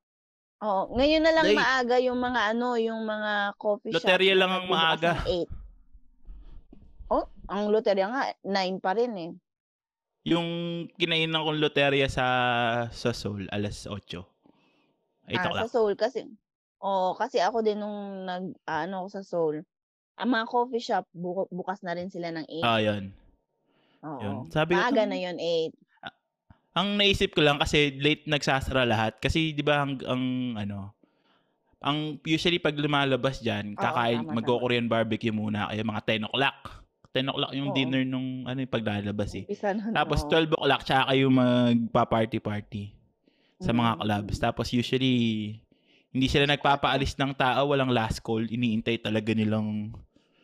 Oo, 0.65 0.97
ngayon 0.97 1.21
na 1.23 1.33
lang 1.37 1.47
Late. 1.53 1.59
maaga 1.61 1.97
yung 2.01 2.17
mga 2.25 2.41
ano, 2.57 2.81
yung 2.81 3.05
mga 3.05 3.53
coffee 3.61 3.93
shop. 3.93 4.09
Loterya 4.09 4.33
na 4.35 4.41
lang 4.41 4.53
ang 4.57 4.67
maaga. 4.73 5.11
ng 5.13 5.29
8. 5.29 5.51
Oh, 7.13 7.29
ang 7.53 7.69
loterya 7.69 8.09
nga 8.09 8.23
9 8.49 8.81
pa 8.81 8.97
rin 8.97 9.13
eh. 9.21 9.31
Yung 10.25 10.49
kinainan 10.97 11.37
kong 11.39 11.61
loterya 11.61 12.09
sa 12.09 12.27
sa 12.89 13.13
Seoul, 13.13 13.45
alas 13.49 13.85
8. 13.85 14.25
8 15.29 15.37
Ah, 15.37 15.45
o'clock. 15.45 15.63
sa 15.63 15.71
Seoul 15.71 15.95
kasi. 15.95 16.21
Oo, 16.81 17.13
kasi 17.13 17.41
ako 17.41 17.61
din 17.61 17.77
nung 17.79 18.25
nag 18.25 18.57
ano 18.65 19.05
ako 19.05 19.09
sa 19.11 19.23
Seoul. 19.23 19.57
ang 20.15 20.31
mga 20.31 20.47
coffee 20.47 20.79
shop, 20.81 21.11
bu- 21.11 21.51
bukas 21.51 21.83
na 21.83 21.91
rin 21.91 22.07
sila 22.07 22.31
ng 22.31 22.47
8. 22.47 22.63
Ah, 22.63 22.79
yun. 22.79 23.11
Oo. 24.01 24.21
yun. 24.21 24.37
Sabi 24.47 24.73
ko, 24.73 24.81
Maaga 24.81 24.95
"Tang- 24.97 25.11
na 25.11 25.19
yun, 25.19 25.37
8. 25.37 25.75
Ang 26.73 26.89
naisip 26.95 27.31
ko 27.31 27.41
lang 27.41 27.59
kasi 27.59 27.95
late 27.95 28.23
nagsasara 28.25 28.83
lahat 28.83 29.19
kasi 29.19 29.51
'di 29.51 29.63
ba 29.63 29.83
ang, 29.83 29.95
ang 30.03 30.23
ano 30.57 30.91
ang 31.79 32.19
usually 32.23 32.59
pag 32.59 32.75
lumalabas 32.75 33.39
diyan 33.39 33.75
kakain 33.75 34.23
tama, 34.23 34.35
magko-Korean 34.35 34.87
barbecue 34.87 35.31
muna 35.31 35.67
kaya 35.69 35.83
mga 35.83 36.03
10 36.05 36.25
o'clock. 36.25 36.84
10 37.15 37.31
o'clock 37.31 37.53
yung 37.55 37.71
Oo. 37.71 37.77
dinner 37.79 38.03
nung 38.03 38.43
ano 38.43 38.59
yung 38.59 38.69
paglalabas 38.69 39.31
eh. 39.39 39.47
Umpisa 39.47 39.71
Tapos 39.95 40.27
oo. 40.27 40.29
12 40.29 40.51
o'clock 40.51 40.83
tsaka 40.83 41.15
kayo 41.15 41.31
magpa-party-party 41.31 42.91
sa 43.63 43.71
mga 43.71 43.93
Mm. 43.95 44.01
clubs. 44.03 44.35
Tapos 44.37 44.67
usually 44.69 45.15
hindi 46.11 46.27
sila 46.27 46.47
nagpapaalis 46.47 47.15
ng 47.15 47.35
tao, 47.35 47.71
walang 47.71 47.91
last 47.91 48.19
call, 48.19 48.43
iniintay 48.43 48.99
talaga 48.99 49.31
nilang 49.31 49.95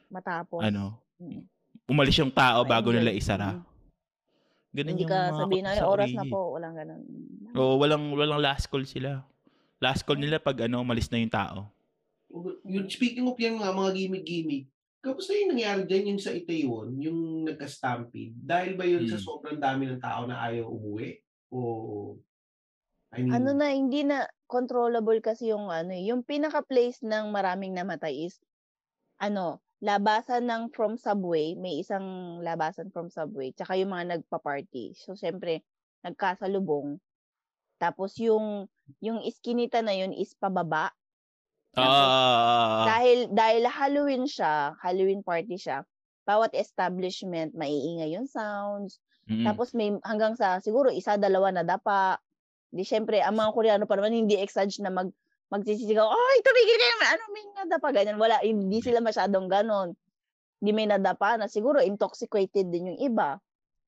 Matapos. 0.07 0.63
ano, 0.63 0.99
Mm. 1.19 1.43
umalis 1.87 2.15
yung 2.17 2.31
tao 2.31 2.63
bago 2.65 2.91
nila 2.91 3.11
isara. 3.11 3.59
Mm. 3.59 3.67
Ganun 4.71 4.87
Hindi 4.89 5.03
yung 5.03 5.11
ka 5.11 5.21
mga 5.27 5.39
sabihin 5.43 5.65
na, 5.67 5.73
sa 5.75 5.87
oras 5.91 6.11
na 6.15 6.25
po. 6.25 6.55
Walang 6.55 6.75
ganun. 6.75 7.03
Oo, 7.53 7.75
walang 7.77 8.15
walang 8.15 8.39
last 8.39 8.71
call 8.71 8.87
sila. 8.87 9.27
Last 9.79 10.07
call 10.07 10.23
nila 10.23 10.39
pag 10.39 10.71
ano, 10.71 10.87
malis 10.87 11.11
na 11.11 11.19
yung 11.19 11.35
tao. 11.35 11.67
Yung, 12.63 12.87
speaking 12.87 13.27
of 13.27 13.35
yan 13.35 13.59
nga, 13.59 13.75
mga 13.75 13.91
gimmick-gimmick, 13.93 14.71
kamusta 15.05 15.33
yung 15.37 15.57
nangyari 15.57 15.83
dyan 15.89 16.11
yung 16.17 16.23
sa 16.23 16.33
Itaewon, 16.37 16.89
yung 17.01 17.21
nagka-stampede? 17.49 18.37
Dahil 18.37 18.73
ba 18.79 18.85
yun 18.89 19.05
sa 19.09 19.17
Hmm. 19.17 19.27
sobrang 19.27 19.59
dami 19.61 19.89
ng 19.89 20.01
tao 20.03 20.25
na 20.29 20.41
ayaw 20.47 20.69
umuwi? 20.69 21.21
O, 21.53 22.19
I 23.13 23.23
mean, 23.25 23.37
Ano 23.37 23.51
na, 23.59 23.69
hindi 23.81 24.01
na 24.11 24.19
controllable 24.55 25.21
kasi 25.29 25.45
yung 25.55 25.67
ano, 25.71 25.93
eh, 25.99 26.05
yung 26.11 26.23
pinaka-place 26.27 26.99
ng 27.07 27.27
maraming 27.37 27.73
namatay 27.79 28.15
is, 28.27 28.35
ano, 29.27 29.47
labasan 29.91 30.45
ng 30.51 30.63
from 30.77 30.95
subway, 31.07 31.47
may 31.65 31.75
isang 31.83 32.07
labasan 32.49 32.89
from 32.95 33.09
subway, 33.17 33.49
tsaka 33.57 33.73
yung 33.81 33.93
mga 33.95 34.07
nagpa-party. 34.19 34.87
So, 34.99 35.15
syempre, 35.23 35.55
nagkasalubong. 36.07 36.89
Tapos 37.83 38.17
yung, 38.21 38.69
yung 39.07 39.21
iskinita 39.25 39.81
na 39.85 39.95
yun 39.97 40.13
is 40.15 40.33
pababa. 40.37 40.93
Tapos, 41.75 42.11
Ah, 42.81 42.85
dahil, 42.99 43.19
dahil 43.31 43.63
Halloween 43.67 44.25
siya, 44.27 44.75
Halloween 44.81 45.23
party 45.23 45.57
siya, 45.57 45.85
bawat 46.27 46.55
establishment, 46.55 47.55
maiingay 47.55 48.15
yung 48.15 48.27
sounds, 48.27 48.99
mm, 49.27 49.47
tapos 49.47 49.73
may 49.75 49.95
hanggang 50.07 50.35
sa 50.39 50.59
siguro 50.63 50.91
isa 50.91 51.17
dalawa 51.19 51.51
na 51.55 51.63
dapa. 51.67 52.19
Di 52.71 52.83
syempre 52.87 53.21
ang 53.23 53.39
mga 53.39 53.51
Koreano 53.55 53.85
pa 53.87 53.99
naman 53.99 54.15
hindi 54.15 54.39
exage 54.39 54.79
na 54.83 54.91
mag 54.91 55.11
magsisisigaw, 55.51 56.07
"Ay, 56.07 56.37
tumigil 56.47 56.79
ka 56.79 56.87
naman. 56.95 57.09
Ano 57.19 57.25
may 57.35 57.45
nadapa 57.59 57.89
ganyan." 57.91 58.19
Wala, 58.19 58.37
hindi 58.43 58.79
sila 58.83 58.99
masyadong 59.03 59.47
ganon. 59.51 59.95
Hindi 60.63 60.73
may 60.77 60.87
nadapa 60.89 61.37
na 61.41 61.47
siguro 61.51 61.81
intoxicated 61.83 62.69
din 62.71 62.95
yung 62.95 63.01
iba. 63.01 63.39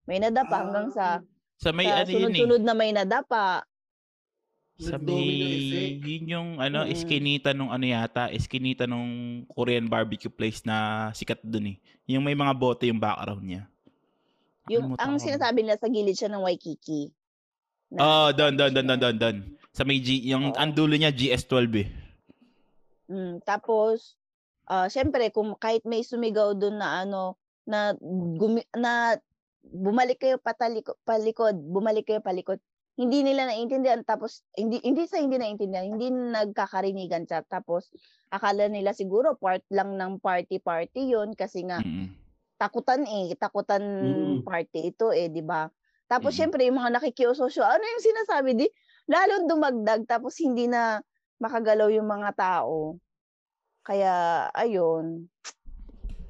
May 0.09 0.19
nadapa 0.23 0.67
hanggang 0.67 0.89
sa, 0.91 1.23
sa 1.59 1.71
may 1.73 1.87
sa 1.87 2.03
ano 2.03 2.11
eh. 2.11 2.15
sunod-sunod 2.17 2.63
na 2.67 2.75
may 2.75 2.91
nadapa. 2.95 3.63
Sa 4.81 4.97
may, 4.97 6.01
yun 6.01 6.25
yung 6.27 6.51
ano, 6.57 6.89
Mm. 6.89 6.91
eskinita 6.91 7.53
nung 7.53 7.69
ano 7.69 7.85
yata, 7.85 8.33
eskinita 8.33 8.89
nung 8.89 9.45
Korean 9.47 9.87
barbecue 9.87 10.33
place 10.33 10.65
na 10.65 11.09
sikat 11.13 11.45
dun 11.45 11.77
eh. 11.77 11.79
Yung 12.09 12.25
may 12.25 12.35
mga 12.35 12.57
bote 12.57 12.89
yung 12.89 12.99
background 12.99 13.45
niya. 13.45 13.63
Yung 14.67 14.97
ang 14.97 15.19
ko. 15.19 15.23
sinasabi 15.23 15.63
nila 15.63 15.77
sa 15.77 15.91
gilid 15.91 16.17
siya 16.17 16.33
ng 16.33 16.43
Waikiki. 16.43 17.13
Na 17.93 18.01
Oh, 18.01 18.29
doon, 18.33 18.57
doon, 18.57 18.73
doon, 18.73 18.89
doon, 18.97 19.17
doon. 19.19 19.37
Sa 19.71 19.85
may 19.85 20.01
G, 20.01 20.25
yung 20.25 20.51
Oo. 20.51 20.57
ang 20.57 20.73
dulo 20.73 20.97
niya 20.97 21.13
GS12 21.13 21.69
eh. 21.79 21.89
Mm, 23.07 23.45
tapos 23.45 24.17
ah 24.65 24.87
syempre 24.89 25.29
kung 25.29 25.53
kahit 25.59 25.85
may 25.85 26.01
sumigaw 26.01 26.55
doon 26.55 26.81
na 26.81 27.03
ano 27.03 27.37
na 27.67 27.93
gumi, 28.39 28.65
na 28.73 29.19
bumalik 29.63 30.17
kayo 30.19 30.41
pataliko, 30.41 30.97
palikod, 31.03 31.55
bumalik 31.61 32.09
kayo 32.09 32.19
palikod. 32.19 32.57
Hindi 32.99 33.25
nila 33.25 33.49
naiintindihan 33.49 34.05
tapos 34.05 34.45
hindi 34.53 34.77
hindi 34.85 35.09
sa 35.09 35.17
hindi 35.17 35.41
naiintindihan, 35.41 35.97
hindi 35.97 36.13
nagkakarinigan 36.13 37.25
siya. 37.25 37.41
Tapos 37.49 37.89
akala 38.29 38.69
nila 38.69 38.93
siguro 38.93 39.33
part 39.41 39.65
lang 39.73 39.97
ng 39.97 40.21
party-party 40.21 41.09
'yon 41.17 41.33
kasi 41.33 41.65
nga 41.65 41.81
Mm. 41.81 42.13
takutan 42.61 43.09
eh, 43.09 43.33
takutan 43.41 43.83
Mm. 43.83 44.45
party 44.45 44.93
ito 44.93 45.09
eh, 45.09 45.33
'di 45.33 45.41
ba? 45.41 45.73
Tapos 46.09 46.37
Mm. 46.37 46.39
syempre 46.39 46.61
yung 46.69 46.77
mga 46.81 47.01
nakikiusosyo, 47.01 47.65
ano 47.65 47.81
yung 47.81 48.05
sinasabi 48.05 48.51
di 48.61 48.67
lalong 49.09 49.49
dumagdag 49.49 50.05
tapos 50.05 50.37
hindi 50.45 50.69
na 50.69 51.01
makagalaw 51.41 51.89
yung 51.89 52.07
mga 52.07 52.31
tao. 52.37 53.01
Kaya 53.85 54.47
ayun, 54.53 55.27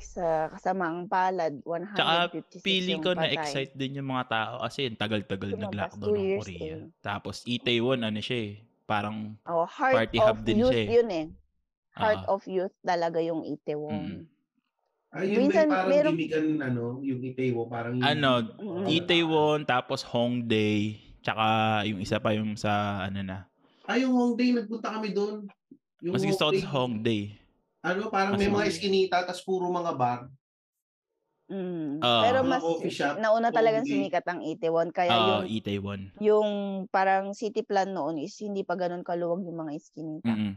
sa 0.05 0.27
kasamaang 0.51 1.07
palad, 1.07 1.55
156 1.65 1.97
Tsaka 1.97 2.91
yung 2.91 3.01
ko 3.01 3.11
patay. 3.13 3.23
na-excite 3.33 3.75
din 3.75 3.99
yung 3.99 4.09
mga 4.09 4.25
tao 4.29 4.53
kasi 4.61 4.87
ang 4.87 4.99
tagal-tagal 4.99 5.51
nag-lockdown 5.55 6.13
ng 6.13 6.39
Korea. 6.39 6.77
eh. 6.77 6.91
Tapos 6.99 7.43
Itaewon, 7.45 8.03
ano 8.03 8.19
siya 8.19 8.39
eh, 8.39 8.53
parang 8.85 9.39
Oh, 9.45 9.65
heart 9.65 9.95
Party 9.97 10.19
of 10.19 10.27
hub 10.27 10.39
din 10.43 10.57
youth 10.59 10.71
siya 10.71 10.83
eh. 10.83 10.89
yun 10.91 11.09
eh. 11.11 11.27
Heart 11.93 12.25
ah, 12.25 12.33
of 12.33 12.43
youth 12.47 12.75
talaga 12.81 13.19
yung 13.21 13.43
mm. 13.43 13.53
Itaewon. 13.55 14.05
Ay, 15.13 15.25
yun 15.29 15.45
Minsan, 15.45 15.69
ba 15.69 15.69
yung 15.69 15.73
parang 15.77 15.91
meron- 15.93 16.17
gimmickan, 16.17 16.47
ano, 16.59 16.85
yung 17.05 17.21
Itaewon, 17.21 17.67
parang 17.69 17.93
yung... 18.01 18.07
ano, 18.07 18.31
Mm. 18.57 18.87
Itaewon, 18.89 19.61
tapos 19.63 20.01
Hongdae, 20.03 20.97
tsaka 21.21 21.45
yung 21.85 22.01
isa 22.01 22.17
pa 22.17 22.33
yung 22.33 22.57
sa 22.57 23.05
ano 23.05 23.21
na. 23.21 23.39
Ay, 23.85 24.03
yung 24.03 24.17
Hongdae, 24.17 24.57
nagpunta 24.57 24.89
kami 24.89 25.13
doon. 25.13 25.45
Yung 26.01 26.15
Mas 26.17 26.25
gusto 26.25 26.49
ko 26.49 26.53
sa 26.55 26.65
Hongdae, 26.65 26.73
Hongdae. 26.73 27.42
Ano, 27.83 28.09
parang 28.09 28.39
may 28.39 28.47
mga 28.47 28.71
eskinita, 28.71 29.27
tas 29.27 29.43
puro 29.43 29.67
mga 29.67 29.93
bar. 29.99 30.21
Mm. 31.51 31.99
Ah. 32.01 32.23
Pero 32.25 32.39
mas 32.47 32.63
coffee 32.63 32.95
shop, 32.95 33.19
nauna 33.21 33.53
talagang 33.53 33.85
Hongdae. 33.85 33.99
sumikat 33.99 34.25
ang 34.25 34.41
Itaewon 34.41 34.89
kaya 34.89 35.11
Ah, 35.11 35.27
yung 35.45 35.51
Itaewon. 35.51 36.01
yung 36.17 36.49
parang 36.89 37.35
city 37.37 37.61
plan 37.61 37.91
noon 37.93 38.23
is 38.23 38.33
hindi 38.41 38.65
pa 38.65 38.73
ganun 38.73 39.05
kaluwag 39.05 39.45
yung 39.45 39.59
mga 39.61 39.73
iskinita. 39.77 40.33
Mm. 40.33 40.55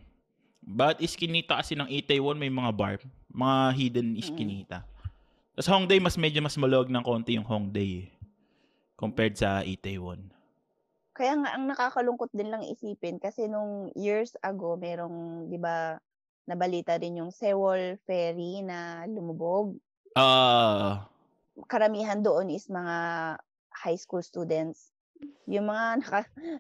But 0.66 1.04
iskinita 1.04 1.60
kasi 1.60 1.76
ng 1.76 1.90
Itaewon 1.92 2.40
may 2.40 2.54
mga 2.54 2.72
bar, 2.72 2.98
mga 3.28 3.58
hidden 3.76 4.16
iskinita. 4.16 4.88
Tapos 5.52 5.68
Hongdae 5.68 6.00
mas 6.00 6.16
medyo 6.16 6.40
mas 6.40 6.56
maluwag 6.56 6.88
ng 6.88 7.04
konti 7.04 7.36
yung 7.36 7.46
Hongdae 7.46 8.08
eh, 8.08 8.10
compared 8.96 9.36
sa 9.36 9.66
Itaewon. 9.66 10.32
Kaya 11.12 11.34
nga 11.40 11.56
ang 11.56 11.66
nakakalungkot 11.68 12.32
din 12.32 12.52
lang 12.52 12.64
isipin 12.64 13.20
kasi 13.20 13.48
nung 13.48 13.92
years 13.96 14.36
ago 14.40 14.76
merong 14.76 15.48
'di 15.48 15.60
ba 15.60 16.00
nabalita 16.46 17.02
din 17.02 17.22
yung 17.26 17.34
Sewol 17.34 17.98
ferry 18.06 18.62
na 18.62 19.04
lumubog. 19.10 19.78
Ah, 20.16 21.10
Karamihan 21.68 22.22
doon 22.22 22.54
is 22.54 22.70
mga 22.70 22.96
high 23.74 24.00
school 24.00 24.22
students. 24.24 24.94
Yung 25.50 25.68
mga 25.68 26.02
naka, 26.02 26.20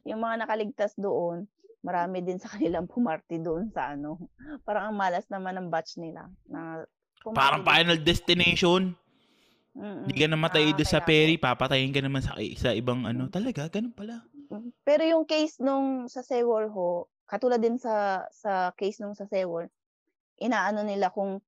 yung 0.10 0.22
mga 0.22 0.46
nakaligtas 0.46 0.94
doon, 0.98 1.48
marami 1.86 2.26
din 2.26 2.42
sa 2.42 2.50
kanilang 2.52 2.90
pumarty 2.90 3.38
doon 3.40 3.70
sa 3.72 3.94
ano. 3.94 4.18
Parang 4.66 4.92
ang 4.92 4.98
malas 4.98 5.30
naman 5.30 5.56
ng 5.56 5.70
batch 5.70 6.02
nila 6.02 6.28
na 6.50 6.84
pumarty 7.22 7.38
parang 7.38 7.64
final 7.64 7.98
destination. 8.02 8.98
Hindi 9.76 10.16
ka 10.16 10.32
namatay 10.32 10.72
doon 10.72 10.88
sa 10.88 11.04
Nakakaya 11.04 11.08
ferry, 11.12 11.36
papatayin 11.36 11.92
ka 11.92 12.00
naman 12.00 12.24
sa 12.24 12.40
sa 12.56 12.72
ibang 12.72 13.04
ano. 13.04 13.28
Talaga, 13.28 13.68
ganun 13.68 13.92
pala. 13.92 14.24
Pero 14.88 15.04
yung 15.04 15.28
case 15.28 15.60
nung 15.60 16.08
sa 16.08 16.24
Sewol 16.24 16.72
ho, 16.72 17.12
katulad 17.26 17.62
din 17.62 17.78
sa 17.78 18.26
sa 18.32 18.72
case 18.74 19.02
nung 19.02 19.18
sa 19.18 19.26
Sewol, 19.26 19.70
inaano 20.38 20.82
nila 20.82 21.10
kung 21.10 21.42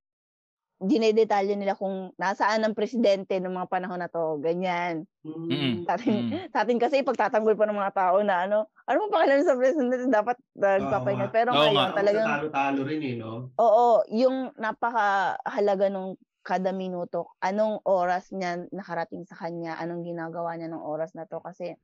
dinedetalye 0.78 1.58
nila 1.58 1.74
kung 1.74 2.14
nasaan 2.22 2.62
ang 2.62 2.78
presidente 2.78 3.42
ng 3.42 3.50
mga 3.50 3.66
panahon 3.70 3.98
na 3.98 4.10
to, 4.14 4.38
ganyan. 4.38 5.10
Mm. 5.26 5.90
Sa 5.90 5.98
atin, 5.98 6.14
Mm. 6.22 6.54
sa 6.54 6.58
atin 6.62 6.78
kasi 6.78 7.02
ipagtatanggol 7.02 7.58
pa 7.58 7.66
ng 7.66 7.78
mga 7.82 7.94
tao 7.98 8.22
na 8.22 8.46
ano, 8.46 8.70
ano 8.86 8.98
mo 9.02 9.06
pakialam 9.10 9.42
sa 9.42 9.58
presidente, 9.58 10.06
dapat 10.06 10.38
nagpapahinga. 10.54 11.28
nga. 11.30 11.34
Pero 11.34 11.50
Oo 11.58 11.62
ngayon, 11.66 11.74
nga. 11.74 11.98
talagang, 11.98 12.28
Talo-talo 12.30 12.82
rin 12.86 13.02
eh, 13.02 13.16
no? 13.18 13.50
oo, 13.58 14.06
yung 14.14 14.54
napakahalaga 14.54 15.90
nung 15.90 16.14
kada 16.46 16.72
minuto, 16.72 17.34
anong 17.44 17.82
oras 17.84 18.30
niya 18.32 18.70
nakarating 18.72 19.26
sa 19.28 19.36
kanya, 19.36 19.76
anong 19.82 20.06
ginagawa 20.06 20.56
niya 20.56 20.72
ng 20.72 20.80
oras 20.80 21.12
na 21.18 21.26
to. 21.28 21.42
Kasi, 21.44 21.76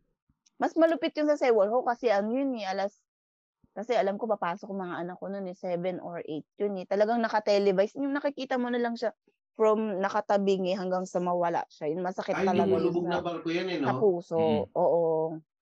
mas 0.62 0.78
malupit 0.78 1.12
yung 1.18 1.28
sa 1.28 1.36
Sewol 1.36 1.68
ho 1.68 1.82
kasi 1.84 2.08
ano 2.14 2.32
yun 2.32 2.54
eh, 2.62 2.70
alas, 2.70 2.96
kasi 3.74 3.98
alam 3.98 4.22
ko 4.22 4.30
papasok 4.30 4.70
mga 4.70 4.96
anak 5.02 5.18
ko 5.18 5.34
noon 5.34 5.50
eh, 5.50 5.58
7 5.58 5.98
or 6.00 6.22
8 6.22 6.46
yun 6.62 6.78
eh. 6.78 6.86
Talagang 6.86 7.18
naka-televise. 7.20 7.98
Yung 7.98 8.14
nakikita 8.14 8.62
mo 8.62 8.70
na 8.70 8.78
lang 8.78 8.94
siya 8.94 9.10
from 9.58 9.98
nakatabingi 10.02 10.78
hanggang 10.78 11.06
sa 11.10 11.18
mawala 11.18 11.66
siya. 11.70 11.90
Yun 11.90 12.06
masakit 12.06 12.38
Ay, 12.38 12.46
talaga 12.46 12.66
yun 12.66 12.70
lumulubog 12.70 13.06
sa, 13.06 13.10
na 13.10 13.20
barko 13.22 13.50
yan 13.50 13.68
eh, 13.70 13.78
sa 13.82 13.92
no? 13.94 14.00
puso. 14.02 14.38
Mm. 14.38 14.64
Oo. 14.78 15.04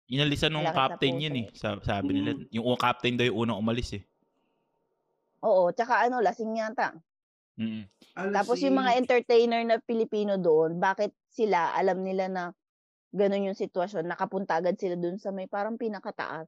Inalisan 0.06 0.50
nung 0.54 0.66
sa 0.70 0.74
captain 0.74 1.18
yun 1.18 1.34
eh. 1.34 1.46
eh. 1.50 1.58
Sa- 1.58 1.82
Sabi 1.82 2.10
nila, 2.14 2.38
Mm. 2.38 2.46
yung 2.54 2.78
captain 2.78 3.14
daw 3.18 3.26
yung 3.26 3.38
unang 3.46 3.58
umalis 3.58 3.90
eh. 3.98 4.02
Oo. 5.42 5.74
Tsaka 5.74 6.06
ano, 6.06 6.22
lasing 6.22 6.54
yata. 6.54 6.94
Mm. 7.58 7.90
Tapos 8.30 8.62
yung 8.62 8.76
mga 8.78 8.92
eh. 8.94 8.98
entertainer 9.02 9.62
na 9.66 9.82
Pilipino 9.82 10.38
doon, 10.38 10.78
bakit 10.78 11.10
sila, 11.30 11.74
alam 11.74 12.06
nila 12.06 12.30
na 12.30 12.42
ganun 13.10 13.50
yung 13.50 13.58
sitwasyon, 13.58 14.06
nakapunta 14.06 14.60
agad 14.60 14.76
sila 14.76 14.94
doon 14.94 15.16
sa 15.18 15.32
may 15.34 15.48
parang 15.50 15.74
pinakataas. 15.74 16.46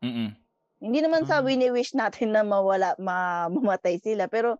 Mm. 0.00 0.32
Hindi 0.80 0.98
naman 0.98 1.28
sa 1.28 1.38
Ah. 1.38 1.44
wini-wish 1.44 1.92
natin 1.92 2.32
na 2.32 2.40
mawala, 2.42 2.96
ma- 2.98 3.46
mamatay 3.48 4.00
sila, 4.00 4.26
pero 4.26 4.56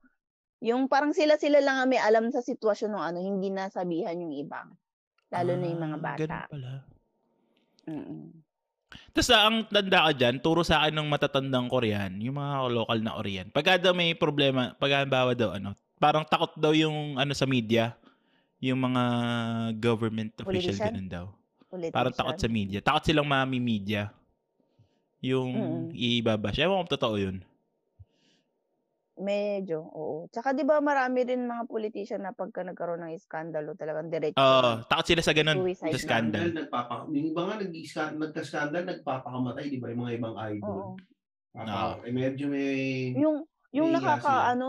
Yung 0.60 0.92
parang 0.92 1.16
sila-sila 1.16 1.56
lang 1.64 1.80
ang 1.80 1.88
may 1.88 1.96
alam 1.96 2.28
sa 2.28 2.44
sitwasyon 2.44 2.92
ng 2.92 3.00
ano, 3.00 3.18
hindi 3.24 3.48
nasabihan 3.48 4.12
yung 4.12 4.36
iba. 4.36 4.68
Lalo 5.32 5.56
na 5.56 5.64
yung 5.64 5.80
mga 5.80 5.96
Ah, 5.96 6.04
bata. 6.04 6.20
Ganun 6.20 6.52
pala. 6.52 6.72
Mm. 7.88 8.28
Tapos 9.16 9.30
ah, 9.32 9.48
ang 9.48 9.64
tanda 9.72 9.98
ka 10.04 10.12
dyan, 10.12 10.36
turo 10.44 10.60
sa 10.60 10.84
akin 10.84 11.00
ng 11.00 11.08
matatandang 11.08 11.64
Korean, 11.64 12.12
yung 12.20 12.36
mga 12.36 12.76
local 12.76 12.98
na 13.00 13.16
Korean. 13.16 13.48
Pagka 13.48 13.80
daw 13.80 13.96
may 13.96 14.12
problema, 14.12 14.76
pagka 14.76 15.08
bawa 15.08 15.32
daw 15.32 15.56
ano, 15.56 15.72
parang 15.96 16.28
takot 16.28 16.52
daw 16.60 16.76
yung 16.76 17.16
ano 17.16 17.32
sa 17.32 17.48
media, 17.48 17.96
yung 18.60 18.84
mga 18.84 19.02
government 19.80 20.36
official 20.44 20.76
Politician? 20.76 20.92
ganun 20.92 21.08
daw. 21.08 21.24
Politician. 21.72 21.96
Parang 21.96 22.12
takot 22.12 22.36
sa 22.36 22.48
media. 22.52 22.78
Takot 22.84 23.08
silang 23.08 23.24
mami 23.24 23.56
media. 23.56 24.12
Yung 25.20 25.50
Mm. 25.52 25.84
ibabash. 25.92 26.58
Ewan 26.60 26.80
ko 26.80 26.80
kung 26.84 26.92
totoo 26.96 27.16
yun. 27.20 27.36
Medyo, 29.20 29.84
oo. 29.84 30.32
Tsaka 30.32 30.56
'di 30.56 30.64
ba 30.64 30.80
marami 30.80 31.28
rin 31.28 31.44
mga 31.44 31.68
politician 31.68 32.24
na 32.24 32.32
pagka 32.32 32.64
nagkaroon 32.64 33.04
ng 33.04 33.12
iskandalo 33.20 33.76
talagang 33.76 34.08
diretso. 34.08 34.40
Oo, 34.40 34.80
takot 34.88 35.12
sila 35.12 35.20
sa 35.20 35.36
ganun. 35.36 35.60
Sa 35.76 35.92
na. 35.92 36.00
scandal. 36.00 36.48
Nagpapa, 36.56 37.04
yung 37.12 37.28
iba 37.28 37.40
nga 37.44 37.60
nag 37.60 37.68
nagka-scandal, 38.16 38.82
nagpapakamatay, 38.88 39.64
di 39.68 39.76
ba? 39.76 39.92
Yung 39.92 40.08
mga 40.08 40.14
ibang 40.16 40.36
idol. 40.56 40.72
Oo. 40.72 40.96
Papa, 41.52 42.00
eh, 42.06 42.14
medyo 42.14 42.46
may... 42.48 43.12
Yung 43.18 43.44
yung 43.76 43.92
Nahiya 43.92 43.98
nakaka 44.00 44.32
sila. 44.32 44.50
ano, 44.56 44.68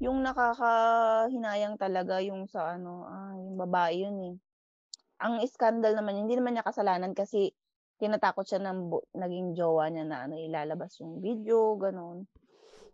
yung 0.00 0.18
nakakahinayang 0.24 1.76
talaga 1.76 2.24
yung 2.24 2.48
sa 2.48 2.78
ano, 2.78 3.04
ah, 3.04 3.36
yung 3.36 3.60
babae 3.60 4.00
yun 4.00 4.16
eh. 4.32 4.34
Ang 5.20 5.44
iskandal 5.44 5.92
naman, 5.92 6.18
hindi 6.24 6.34
naman 6.40 6.56
niya 6.56 6.64
kasalanan 6.66 7.12
kasi 7.12 7.52
tinatakot 7.96 8.44
siya 8.44 8.60
ng 8.62 8.78
bu- 8.88 9.06
naging 9.12 9.52
jowa 9.52 9.88
niya 9.88 10.04
na 10.04 10.24
ano 10.24 10.36
ilalabas 10.36 10.96
yung 11.00 11.20
video, 11.20 11.76
ganun. 11.76 12.24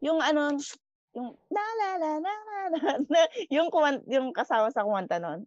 Yung 0.00 0.22
ano, 0.22 0.54
yung 1.14 1.28
la 1.50 1.66
la 1.80 1.90
la 1.98 2.12
la 2.22 2.32
yung 3.50 3.68
kuwan, 3.72 4.04
yung 4.06 4.30
kasama 4.30 4.70
sa 4.70 4.84
kumanta 4.86 5.18
noon. 5.18 5.46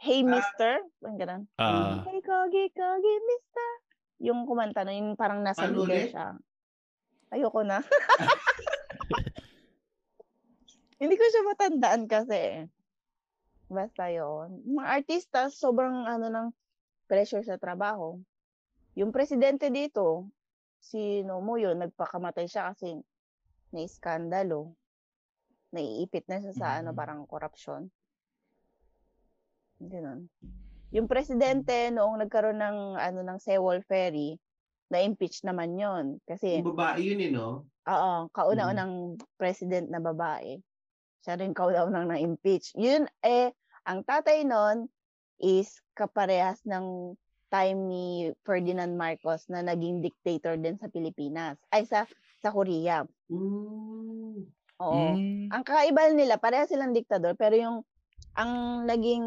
Hey 0.00 0.24
Mister, 0.24 0.80
parang 1.02 1.18
ganun. 1.20 1.42
Ah, 1.60 2.00
Hey 2.08 2.20
Kogi 2.24 2.72
Kogi 2.72 3.14
Mister. 3.26 3.70
Yung 4.20 4.44
kumanta 4.44 4.84
no, 4.84 4.92
yung 4.92 5.12
parang 5.16 5.40
nasa 5.44 5.68
ulit? 5.68 6.12
siya. 6.12 6.36
Ayoko 7.32 7.64
na. 7.64 7.80
Hindi 11.00 11.16
ko 11.16 11.24
siya 11.24 11.42
matandaan 11.48 12.04
kasi. 12.04 12.36
eh. 12.36 12.60
Basta 13.72 14.12
yon. 14.12 14.60
Mga 14.68 14.88
artista, 15.00 15.48
sobrang 15.48 16.04
ano 16.04 16.28
ng 16.28 16.46
pressure 17.08 17.40
sa 17.40 17.56
trabaho. 17.56 18.20
Yung 19.00 19.16
presidente 19.16 19.72
dito, 19.72 20.28
si 20.76 21.24
Nomo 21.24 21.56
yun, 21.56 21.80
nagpakamatay 21.80 22.44
siya 22.44 22.68
kasi 22.76 23.00
na-iskandalo. 23.72 24.76
Naiipit 25.72 26.28
na 26.28 26.36
siya 26.44 26.52
sa 26.52 26.66
ano, 26.84 26.92
Mm. 26.92 26.98
parang 27.00 27.20
corruption. 27.24 27.88
Ganun. 29.80 30.28
Yung 30.92 31.08
presidente 31.08 31.88
noong 31.88 32.20
nagkaroon 32.20 32.60
ng 32.60 32.78
ano 33.00 33.20
ng 33.24 33.38
Sewol 33.40 33.80
Ferry, 33.88 34.36
na-impeach 34.92 35.46
naman 35.48 35.80
'yon 35.80 36.20
kasi 36.28 36.60
Yung 36.60 36.76
babae 36.76 37.00
yun 37.00 37.24
eh, 37.24 37.30
no? 37.32 37.64
oo, 37.88 38.12
kauna-unang 38.36 39.16
president 39.40 39.88
na 39.88 40.02
babae. 40.02 40.60
Siya 41.24 41.40
rin 41.40 41.56
kauna-unang 41.56 42.12
na-impeach. 42.12 42.76
Yun 42.76 43.08
eh 43.24 43.54
ang 43.88 44.04
tatay 44.04 44.44
nun 44.44 44.90
is 45.40 45.80
kaparehas 45.96 46.60
ng 46.68 47.16
time 47.50 47.78
ni 47.90 48.04
Ferdinand 48.46 48.94
Marcos 48.94 49.50
na 49.50 49.60
naging 49.60 50.00
dictator 50.00 50.54
din 50.56 50.78
sa 50.78 50.86
Pilipinas. 50.86 51.58
Ay 51.74 51.84
sa 51.84 52.06
sa 52.40 52.54
Korea. 52.54 53.04
Mm. 53.28 54.48
Oo. 54.80 55.06
mm, 55.18 55.52
Ang 55.52 55.62
kakaiba 55.66 56.08
nila, 56.16 56.40
pareha 56.40 56.64
silang 56.64 56.96
diktador, 56.96 57.36
pero 57.36 57.52
yung 57.58 57.78
ang 58.38 58.86
naging 58.88 59.26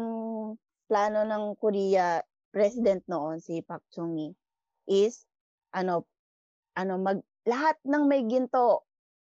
plano 0.88 1.20
ng 1.22 1.44
Korea 1.60 2.24
president 2.50 3.04
noon 3.06 3.38
si 3.38 3.60
Park 3.62 3.82
Chung-hee 3.90 4.32
is 4.86 5.26
ano 5.74 6.06
ano 6.78 6.98
mag 6.98 7.18
lahat 7.44 7.76
ng 7.84 8.04
may 8.08 8.24
ginto 8.24 8.86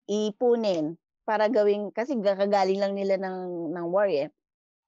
ipunin 0.07 0.95
para 1.26 1.51
gawing 1.51 1.91
kasi 1.91 2.14
kakagaling 2.22 2.78
lang 2.78 2.95
nila 2.95 3.18
ng 3.18 3.72
ng 3.74 3.87
war 3.91 4.07
eh. 4.07 4.30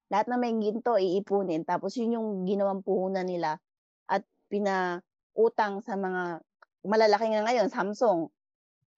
Lahat 0.08 0.30
ng 0.30 0.40
may 0.40 0.54
ginto 0.56 0.96
iipunin 0.96 1.66
tapos 1.66 1.98
yun 1.98 2.16
yung 2.16 2.28
ginawang 2.46 2.80
puhunan 2.80 3.26
nila 3.26 3.58
pinautang 4.48 5.80
sa 5.84 5.94
mga 5.94 6.40
malalaki 6.84 7.26
nga 7.30 7.44
ngayon 7.44 7.68
Samsung, 7.68 8.28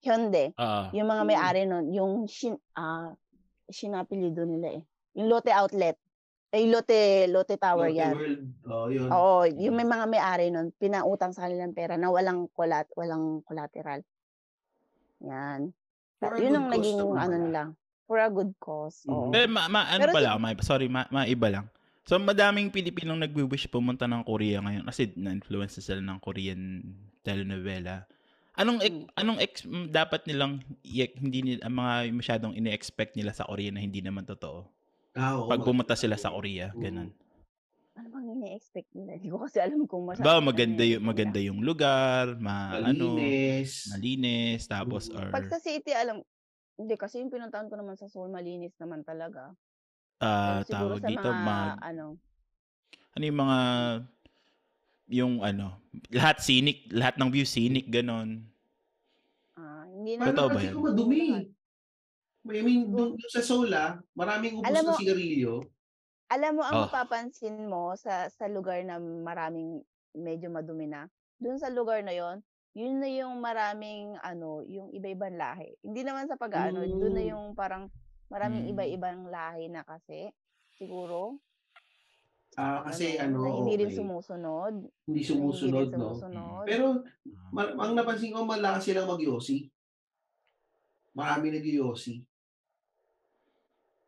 Hyundai, 0.01 0.49
ah, 0.57 0.89
yung 0.97 1.05
mga 1.05 1.23
may-ari 1.27 1.63
nun, 1.69 1.93
yung 1.93 2.25
shin, 2.25 2.57
ah, 2.73 3.13
sinapilido 3.69 4.43
nila 4.43 4.79
eh. 4.79 4.83
Yung 5.13 5.29
Lotte 5.29 5.53
Outlet. 5.53 5.95
Eh, 6.51 6.67
Lotte, 6.67 7.31
Lotte 7.31 7.55
Tower 7.55 7.87
Lotte 7.87 7.95
yan. 8.01 8.13
World. 8.17 8.43
Oh, 8.67 8.87
yun. 8.91 9.07
Oo, 9.07 9.47
yung 9.47 9.75
may 9.77 9.87
mga 9.87 10.05
may-ari 10.09 10.51
nun, 10.51 10.75
pinautang 10.75 11.31
sa 11.31 11.47
kanilang 11.47 11.71
pera 11.71 11.95
na 11.95 12.11
walang 12.11 12.51
colat, 12.51 12.89
walang 12.97 13.39
collateral. 13.47 14.03
Yan. 15.23 15.71
For 16.19 16.35
yun 16.37 16.57
ang 16.59 16.67
naging 16.67 16.99
ano 16.99 17.35
nila. 17.37 17.61
For 18.09 18.19
a 18.19 18.27
good 18.27 18.51
cause. 18.59 19.07
Oo. 19.07 19.29
Mhm. 19.29 19.33
Pero 19.33 19.47
ma, 19.47 19.61
ma- 19.71 19.87
ano 19.87 20.01
Pero 20.03 20.11
pala, 20.11 20.29
si- 20.35 20.41
ma, 20.41 20.49
sorry, 20.59 20.87
ma, 20.91 21.01
maiba 21.07 21.47
lang. 21.47 21.65
So, 22.01 22.17
madaming 22.17 22.73
Pilipinong 22.73 23.21
nagwi-wish 23.21 23.69
pumunta 23.69 24.09
ng 24.09 24.25
Korea 24.25 24.57
ngayon 24.57 24.85
kasi 24.85 25.13
na-influence 25.13 25.77
na 25.77 25.83
sila 25.83 26.01
ng 26.01 26.17
Korean 26.17 26.81
telenovela. 27.21 28.09
Anong 28.51 28.79
ek- 28.81 28.99
Mm. 28.99 29.07
anong 29.15 29.39
ex, 29.39 29.53
mm, 29.63 29.87
dapat 29.87 30.21
nilang 30.27 30.59
i- 30.83 31.15
hindi 31.15 31.39
nila 31.39 31.61
ang 31.63 31.75
mga 31.77 31.93
masyadong 32.11 32.53
ine-expect 32.53 33.15
nila 33.15 33.31
sa 33.31 33.47
Korea 33.47 33.71
na 33.71 33.79
hindi 33.79 34.01
naman 34.01 34.25
totoo. 34.25 34.65
Ah, 35.13 35.37
oo, 35.37 35.47
Pag 35.47 35.63
pumunta 35.63 35.93
sila 35.93 36.17
sa 36.17 36.33
Korea, 36.33 36.73
Mm. 36.73 36.81
ganun. 36.81 37.09
Ano 37.91 38.07
bang 38.07 38.27
ini-expect 38.33 38.91
nila? 38.91 39.19
Hindi 39.19 39.29
ko 39.29 39.37
kasi 39.39 39.59
alam 39.59 39.83
kung 39.85 40.03
masyado. 40.03 40.25
Ba 40.25 40.39
maganda 40.41 40.81
yung 40.81 41.03
maganda 41.03 41.39
yung 41.39 41.59
lugar, 41.61 42.39
ma 42.39 42.79
ano, 42.81 43.15
Malinis. 43.15 43.91
malinis, 43.91 44.61
tapos 44.65 45.07
Mm. 45.07 45.15
or 45.15 45.25
Pag 45.29 45.47
sa 45.47 45.59
city, 45.59 45.91
alam, 45.91 46.23
hindi 46.75 46.95
kasi 46.97 47.19
yung 47.19 47.29
pinuntahan 47.29 47.67
ko 47.67 47.75
naman 47.77 47.95
sa 47.95 48.07
Seoul, 48.07 48.31
malinis 48.31 48.73
naman 48.75 49.05
talaga. 49.05 49.53
Ah, 50.21 50.61
siguro 50.63 50.95
tawag 50.95 51.01
sa 51.01 51.09
dito 51.09 51.27
mga, 51.27 51.41
mag 51.41 51.69
ano, 51.81 52.05
ano 53.11 53.23
yung 53.23 53.39
mga 53.39 53.59
yung 55.11 55.33
ano, 55.43 55.67
lahat 56.09 56.39
scenic, 56.39 56.87
lahat 56.87 57.19
ng 57.19 57.29
view 57.29 57.43
scenic 57.43 57.85
ganon. 57.85 58.47
ah, 59.53 59.83
hindi 59.85 60.15
Paano 60.15 60.31
Totoo 60.31 60.47
ba 60.47 60.55
kasi 60.55 60.65
yan? 60.65 60.73
kung 60.73 60.87
madumi? 60.87 61.23
I 62.43 62.61
mean, 62.61 62.89
doon 62.89 63.13
doon 63.13 63.31
sa 63.31 63.43
Sola, 63.43 63.83
maraming 64.11 64.57
ubos 64.57 64.65
Alam 64.65 64.81
na 64.81 64.89
mo- 64.89 64.97
sigarilyo. 64.97 65.61
Alam 66.27 66.51
mo, 66.55 66.61
ang 66.63 66.73
Oh. 66.73 66.83
mapapansin 66.87 67.67
mo 67.67 67.91
sa 67.93 68.25
sa 68.27 68.47
lugar 68.47 68.81
na 68.81 68.97
maraming 68.97 69.83
medyo 70.11 70.47
madumi 70.47 70.87
na, 70.87 71.05
doon 71.37 71.59
sa 71.59 71.67
lugar 71.67 72.01
na 72.01 72.11
yon, 72.11 72.39
yun 72.71 72.97
na 72.97 73.05
yung 73.05 73.37
maraming 73.37 74.15
ano, 74.21 74.63
yung 74.63 74.89
iba-ibang 74.89 75.35
lahi. 75.35 75.75
Hindi 75.81 76.01
naman 76.01 76.25
sa 76.25 76.33
pag-ano, 76.33 76.81
doon 76.81 77.13
na 77.13 77.19
Mm. 77.19 77.29
yung 77.29 77.45
parang 77.51 77.91
maraming 78.31 78.63
Mm. 78.65 78.71
iba-ibang 78.71 79.19
lahi 79.27 79.67
na 79.67 79.83
kasi 79.83 80.31
siguro. 80.79 81.37
Ah, 82.55 82.83
kasi 82.83 83.15
ano, 83.15 83.43
na 83.47 83.51
hindi 83.63 83.79
rin 83.79 83.91
okay. 83.91 83.99
sumusunod. 83.99 84.73
Hindi 85.07 85.21
sumusunod, 85.23 85.87
hindi 85.87 85.95
rin 85.95 85.99
no? 85.99 86.11
sumusunod. 86.15 86.65
Pero, 86.67 86.85
ma- 87.51 87.75
ang 87.79 87.95
napansin 87.95 88.35
ko, 88.35 88.43
malakas 88.43 88.87
silang 88.87 89.07
mag-yossi. 89.07 89.71
Marami 91.15 91.47
nag-yossi. 91.51 92.23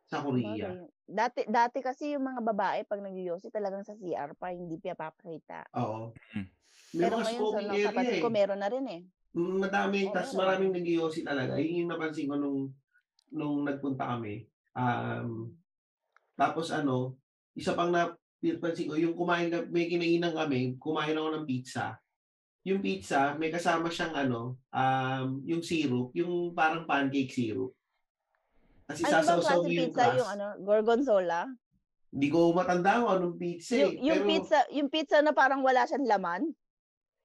Sa 0.08 0.20
Korea. 0.20 0.52
Bagay. 0.52 0.92
Dati, 1.04 1.40
dati 1.44 1.78
kasi 1.84 2.16
yung 2.16 2.24
mga 2.24 2.40
babae 2.40 2.80
pag 2.88 3.00
nag-yosi 3.00 3.52
talagang 3.52 3.84
sa 3.84 3.92
CR 3.92 4.32
pa, 4.36 4.52
hindi 4.52 4.80
pinapakita. 4.80 5.68
Oo. 5.80 6.16
Mm. 6.36 6.48
May 6.94 7.00
Pero 7.00 7.14
mga 7.16 7.24
ngayon 7.24 7.32
sa 7.32 7.40
smoking 7.40 7.68
no, 7.68 7.74
area 7.74 7.88
kapatid 7.92 8.16
eh. 8.16 8.22
ko 8.24 8.28
meron 8.28 8.60
na 8.60 8.68
rin 8.72 8.86
eh. 8.88 9.00
Mm, 9.34 9.56
Madami, 9.66 9.98
Oo, 10.08 10.12
tas 10.14 10.30
maraming 10.36 10.72
nag-yossi 10.72 11.20
talaga. 11.24 11.56
Yun 11.56 11.84
yung 11.84 11.90
napansin 11.90 12.28
ko 12.28 12.36
nung, 12.36 12.72
nung 13.34 13.66
nagpunta 13.66 14.16
kami. 14.16 14.46
Um, 14.72 15.52
tapos 16.38 16.70
ano, 16.70 17.18
isa 17.54 17.74
pang 17.74 17.90
napansin 17.90 18.90
ko, 18.90 18.94
yung 18.94 19.14
kumain, 19.14 19.50
may 19.70 19.90
kinainan 19.90 20.34
kami, 20.34 20.78
kumain 20.78 21.14
ako 21.18 21.28
ng 21.34 21.46
pizza. 21.46 21.98
Yung 22.64 22.80
pizza, 22.80 23.36
may 23.36 23.52
kasama 23.52 23.92
siyang 23.92 24.14
ano, 24.16 24.56
um, 24.72 25.42
yung 25.44 25.60
syrup, 25.60 26.14
yung 26.16 26.54
parang 26.56 26.88
pancake 26.88 27.28
syrup. 27.28 27.76
Kasi 28.88 29.04
Ano 29.04 29.10
bang 29.10 29.20
sasawsaw 29.20 29.58
klase 29.60 29.60
mo 29.60 29.68
yung 29.68 29.84
pizza 29.90 30.04
crust. 30.04 30.18
yung 30.18 30.30
ano, 30.30 30.46
gorgonzola? 30.64 31.40
Hindi 32.14 32.28
ko 32.30 32.38
matanda 32.54 33.02
kung 33.02 33.12
anong 33.18 33.36
pizza 33.36 33.74
Yung, 33.74 33.92
eh. 33.92 34.06
yung 34.06 34.20
pero, 34.22 34.30
pizza, 34.30 34.58
yung 34.70 34.88
pizza 34.88 35.18
na 35.20 35.32
parang 35.34 35.60
wala 35.66 35.82
siyang 35.84 36.06
laman. 36.06 36.42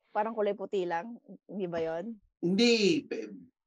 Parang 0.09 0.33
kulay 0.33 0.57
puti 0.57 0.89
lang. 0.89 1.21
Hindi 1.45 1.65
ba 1.69 1.79
'yon? 1.79 2.17
Hindi. 2.41 3.05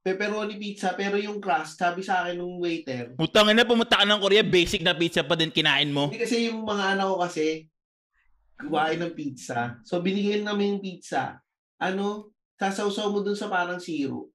Pe- 0.03 0.19
pepperoni 0.19 0.59
pizza, 0.59 0.99
pero 0.99 1.15
yung 1.15 1.39
crust, 1.39 1.79
sabi 1.79 2.03
sa 2.03 2.27
akin 2.27 2.35
ng 2.43 2.59
waiter, 2.59 3.15
Putang 3.15 3.55
ina, 3.55 3.63
pumunta 3.63 4.03
ka 4.03 4.05
ng 4.05 4.19
Korea, 4.19 4.43
basic 4.43 4.83
na 4.83 4.99
pizza 4.99 5.23
pa 5.23 5.39
din 5.39 5.55
kinain 5.55 5.95
mo. 5.95 6.11
Hindi 6.11 6.19
kasi 6.19 6.51
yung 6.51 6.67
mga 6.67 6.99
anak 6.99 7.07
ko 7.07 7.17
kasi 7.23 7.71
kumain 8.59 8.99
ng 8.99 9.15
pizza. 9.15 9.79
So 9.87 10.03
binigyan 10.03 10.43
namin 10.43 10.75
yung 10.75 10.83
pizza. 10.83 11.39
Ano, 11.79 12.35
sasawsaw 12.59 13.15
mo 13.15 13.23
dun 13.23 13.39
sa 13.39 13.47
parang 13.47 13.79
syrup. 13.79 14.27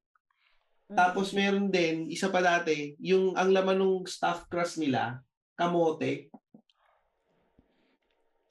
Tapos 0.88 1.36
meron 1.36 1.68
din, 1.68 2.08
isa 2.08 2.32
pa 2.32 2.40
dati, 2.40 2.96
yung 3.04 3.36
ang 3.36 3.52
laman 3.52 3.76
ng 3.76 4.08
stuffed 4.08 4.48
crust 4.48 4.80
nila, 4.80 5.20
kamote, 5.60 6.32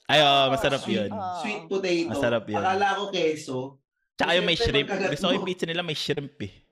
Ay, 0.06 0.22
Oo, 0.22 0.54
masarap 0.54 0.86
sweet. 0.86 0.94
yun. 1.02 1.10
Sweet 1.42 1.62
potato. 1.66 2.10
Masarap 2.14 2.44
yun. 2.46 2.62
Akala 2.62 2.94
ko 2.94 3.04
keso. 3.10 3.82
Tsaka 4.14 4.38
yung 4.38 4.46
may 4.46 4.54
shrimp. 4.54 4.86
Gusto 4.86 5.26
ko 5.26 5.34
yung 5.34 5.48
pizza 5.48 5.66
nila 5.66 5.82
may 5.82 5.98
shrimp 5.98 6.38
eh. 6.46 6.65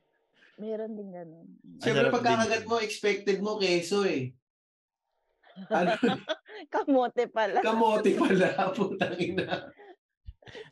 Meron 0.54 0.94
din 0.94 1.10
ganun. 1.10 1.46
Siyempre, 1.82 2.14
pagkakagat 2.14 2.62
mo, 2.64 2.78
expected 2.78 3.38
mo 3.42 3.58
keso 3.58 4.06
eh. 4.06 4.30
Ano, 5.70 5.94
Kamote 6.66 7.30
pala. 7.30 7.62
kamote 7.62 8.10
pala, 8.18 8.50
putang 8.74 9.14
ina. 9.22 9.70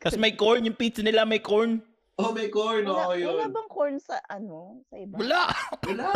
Tapos 0.03 0.19
may 0.19 0.35
corn, 0.35 0.67
yung 0.67 0.75
pizza 0.75 0.99
nila 0.99 1.23
may 1.23 1.39
corn. 1.39 1.79
Oh, 2.19 2.35
may 2.35 2.51
corn, 2.51 2.83
wala, 2.85 3.15
wala 3.15 3.17
yun. 3.17 3.47
bang 3.47 3.69
corn 3.71 3.95
sa 3.97 4.19
ano? 4.27 4.83
Sa 4.91 4.99
iba? 4.99 5.15
Wala! 5.17 5.49
Wala. 5.87 6.11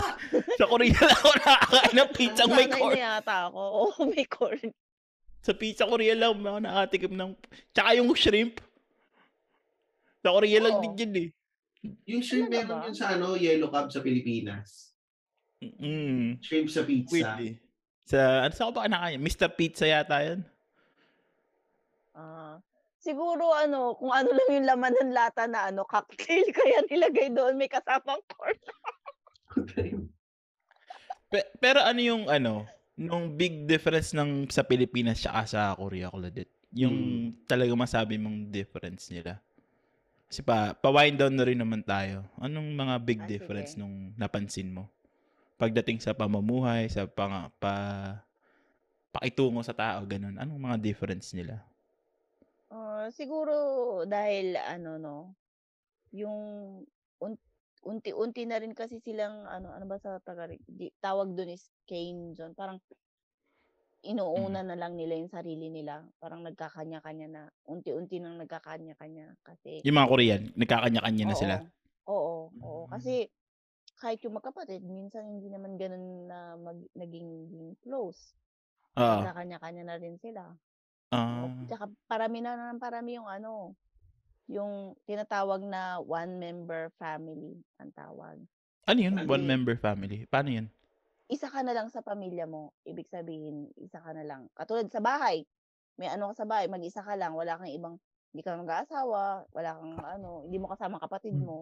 Sa 0.60 0.68
Korea 0.68 0.94
lang 0.94 1.15
ako 1.15 1.31
nakakain 1.41 1.95
ng 1.95 2.10
pizza 2.11 2.44
may 2.45 2.68
Sanay 2.68 2.76
corn. 2.76 2.91
na 2.94 3.02
yata 3.02 3.35
ako. 3.49 3.61
Oo, 3.81 4.02
may 4.11 4.26
corn. 4.27 4.68
Sa 5.41 5.52
pizza 5.56 5.84
Korea 5.88 6.14
lang 6.14 6.38
ako 6.38 6.60
nakatikim 6.60 7.14
ng... 7.15 7.31
Tsaka 7.72 7.89
yung 7.98 8.11
shrimp. 8.14 8.60
Sa 10.22 10.35
Korea 10.35 10.60
lang 10.60 10.76
Oo. 10.76 10.81
din 10.84 10.94
yun 11.02 11.14
eh. 11.23 11.27
Yung 12.09 12.23
shrimp 12.25 12.49
Talaga 12.49 12.67
meron 12.67 12.79
ba? 12.81 12.85
yun 12.89 12.95
sa 12.97 13.07
ano, 13.13 13.27
yellow 13.37 13.69
cab 13.69 13.87
sa 13.93 14.01
Pilipinas. 14.01 14.95
Mm. 15.61 16.37
Shrimp 16.41 16.69
sa 16.69 16.81
pizza. 16.85 17.13
Weird 17.13 17.39
eh. 17.41 17.55
Sa, 18.07 18.47
ano 18.47 18.53
sa 18.55 18.61
ako 18.67 18.71
ba 18.77 18.85
kinakain? 18.87 19.19
Mr. 19.19 19.49
Pizza 19.51 19.85
yata 19.85 20.23
yun. 20.23 20.41
Ah, 22.17 22.57
siguro 22.97 23.51
ano, 23.53 23.93
kung 23.99 24.09
ano 24.09 24.31
lang 24.31 24.49
yung 24.49 24.67
laman 24.67 24.95
ng 24.95 25.11
lata 25.13 25.45
na 25.45 25.69
ano, 25.69 25.85
cocktail 25.85 26.47
kaya 26.57 26.81
nilagay 26.87 27.29
doon 27.29 27.59
may 27.59 27.69
kasamang 27.69 28.23
corn. 28.31 28.57
Pe- 31.31 31.51
pero 31.59 31.83
ano 31.83 31.99
yung 31.99 32.31
ano, 32.31 32.63
nung 32.95 33.35
big 33.35 33.67
difference 33.67 34.15
ng 34.15 34.47
sa 34.47 34.63
Pilipinas 34.63 35.19
tsaka 35.19 35.41
sa 35.45 35.61
Korea, 35.75 36.07
Claudette? 36.07 36.55
Yung 36.73 37.31
talaga 37.43 37.75
masabi 37.75 38.15
mong 38.15 38.47
difference 38.51 39.11
nila. 39.11 39.39
Kasi 40.27 40.41
pa, 40.43 40.75
pa-wind 40.83 41.15
down 41.19 41.35
na 41.35 41.47
rin 41.47 41.59
naman 41.63 41.81
tayo. 41.93 42.27
Anong 42.39 42.69
mga 42.75 42.95
big 43.07 43.19
Ah, 43.19 43.31
difference 43.33 43.71
sige. 43.71 43.79
nung 43.79 44.11
napansin 44.19 44.69
mo? 44.75 44.83
Pagdating 45.61 45.99
sa 46.03 46.15
pamumuhay, 46.17 46.83
sa 46.91 47.07
pang, 47.17 47.51
pa, 47.61 47.73
pakitungo 49.15 49.61
sa 49.65 49.75
tao, 49.83 49.99
ganun. 50.11 50.35
Anong 50.41 50.59
mga 50.67 50.77
difference 50.87 51.27
nila? 51.37 51.55
Ah, 52.71 53.07
siguro 53.15 53.53
dahil 54.07 54.59
ano 54.59 54.99
no, 54.99 55.17
yung 56.11 56.39
un- 57.23 57.45
unti-unti 57.83 58.43
na 58.47 58.59
rin 58.59 58.73
kasi 58.75 58.99
silang 58.99 59.47
ano 59.47 59.71
ano 59.71 59.85
ba 59.87 59.97
sa 60.01 60.19
di, 60.67 60.91
tawag 60.99 61.35
doon 61.37 61.55
is 61.55 61.71
cane 61.87 62.35
zone. 62.35 62.53
Parang 62.57 62.79
inuuna 64.06 64.61
na 64.61 64.76
lang 64.78 64.94
nila 64.94 65.18
yung 65.18 65.32
sarili 65.32 65.69
nila. 65.74 66.06
Parang 66.22 66.45
nagkakanya-kanya 66.45 67.28
na. 67.28 67.41
Unti-unti 67.65 68.22
nang 68.22 68.38
nagkakanya-kanya 68.38 69.34
kasi 69.41 69.82
Yung 69.82 69.98
mga 69.98 70.10
Korean, 70.11 70.41
nagkakanya-kanya 70.53 71.24
na 71.26 71.36
Oo. 71.36 71.41
sila. 71.41 71.56
Oo, 72.07 72.36
oo. 72.61 72.82
Mm. 72.86 72.91
Kasi 72.94 73.14
kahit 73.98 74.22
yung 74.22 74.38
magkapatid, 74.38 74.86
minsan 74.86 75.26
hindi 75.26 75.49
naman 75.49 75.76
ganun 75.76 76.30
na 76.30 76.53
mag, 76.56 76.78
naging, 76.94 77.30
close. 77.82 78.38
Oo. 78.95 79.26
Nagkakanya-kanya 79.26 79.84
na 79.90 79.95
rin 79.98 80.15
sila. 80.22 80.53
Ah. 81.11 81.48
Oo. 81.48 81.65
Tsaka 81.65 81.90
parami 82.06 82.40
na 82.44 82.72
ng 82.72 82.80
parami 82.82 83.18
yung 83.18 83.28
ano, 83.28 83.74
yung 84.48 84.95
tinatawag 85.03 85.60
na 85.65 85.99
one-member 85.99 86.94
family 86.95 87.60
ang 87.82 87.91
tawag. 87.91 88.38
ano 88.88 88.99
yun? 89.03 89.19
Ano 89.19 89.28
One 89.28 89.44
yun? 89.44 89.52
member 89.52 89.76
family. 89.76 90.24
Paano 90.32 90.48
yun? 90.48 90.68
Isa 91.27 91.47
ka 91.47 91.59
na 91.59 91.75
lang 91.75 91.91
sa 91.91 91.99
pamilya 91.99 92.47
mo. 92.47 92.71
Ibig 92.81 93.05
sabihin, 93.05 93.67
isa 93.75 93.99
ka 93.99 94.15
na 94.15 94.23
lang. 94.23 94.47
Katulad 94.53 94.87
sa 94.87 94.99
bahay. 94.99 95.43
May 95.95 96.07
ano 96.07 96.31
ka 96.31 96.43
sa 96.43 96.45
bahay, 96.45 96.65
mag-isa 96.65 97.01
ka 97.01 97.13
lang. 97.13 97.35
Wala 97.35 97.57
kang 97.57 97.67
ibang, 97.67 97.95
hindi 98.31 98.41
ka 98.41 98.55
mag-aasawa. 98.55 99.43
Wala 99.49 99.69
kang 99.73 99.93
ano, 99.97 100.29
hindi 100.45 100.55
mo 100.55 100.67
kasama 100.67 100.95
kapatid 100.97 101.33
Hmm. 101.33 101.43
mo. 101.43 101.57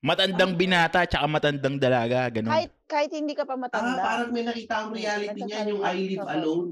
Matandang 0.00 0.52
binata 0.54 1.06
tsaka 1.06 1.24
matandang 1.24 1.80
dalaga, 1.80 2.28
ganun. 2.28 2.52
Kahit, 2.52 2.70
kahit 2.84 3.10
hindi 3.10 3.32
ka 3.32 3.48
pa 3.48 3.54
Ah, 3.54 3.60
matanda. 3.60 4.02
parang 4.02 4.30
may 4.30 4.44
nakita 4.44 4.72
akong 4.76 4.92
reality 4.92 5.32
Nasa 5.32 5.48
niyan, 5.48 5.66
yung 5.70 5.80
I 5.82 5.96
Live. 6.04 6.26
Alone. 6.28 6.70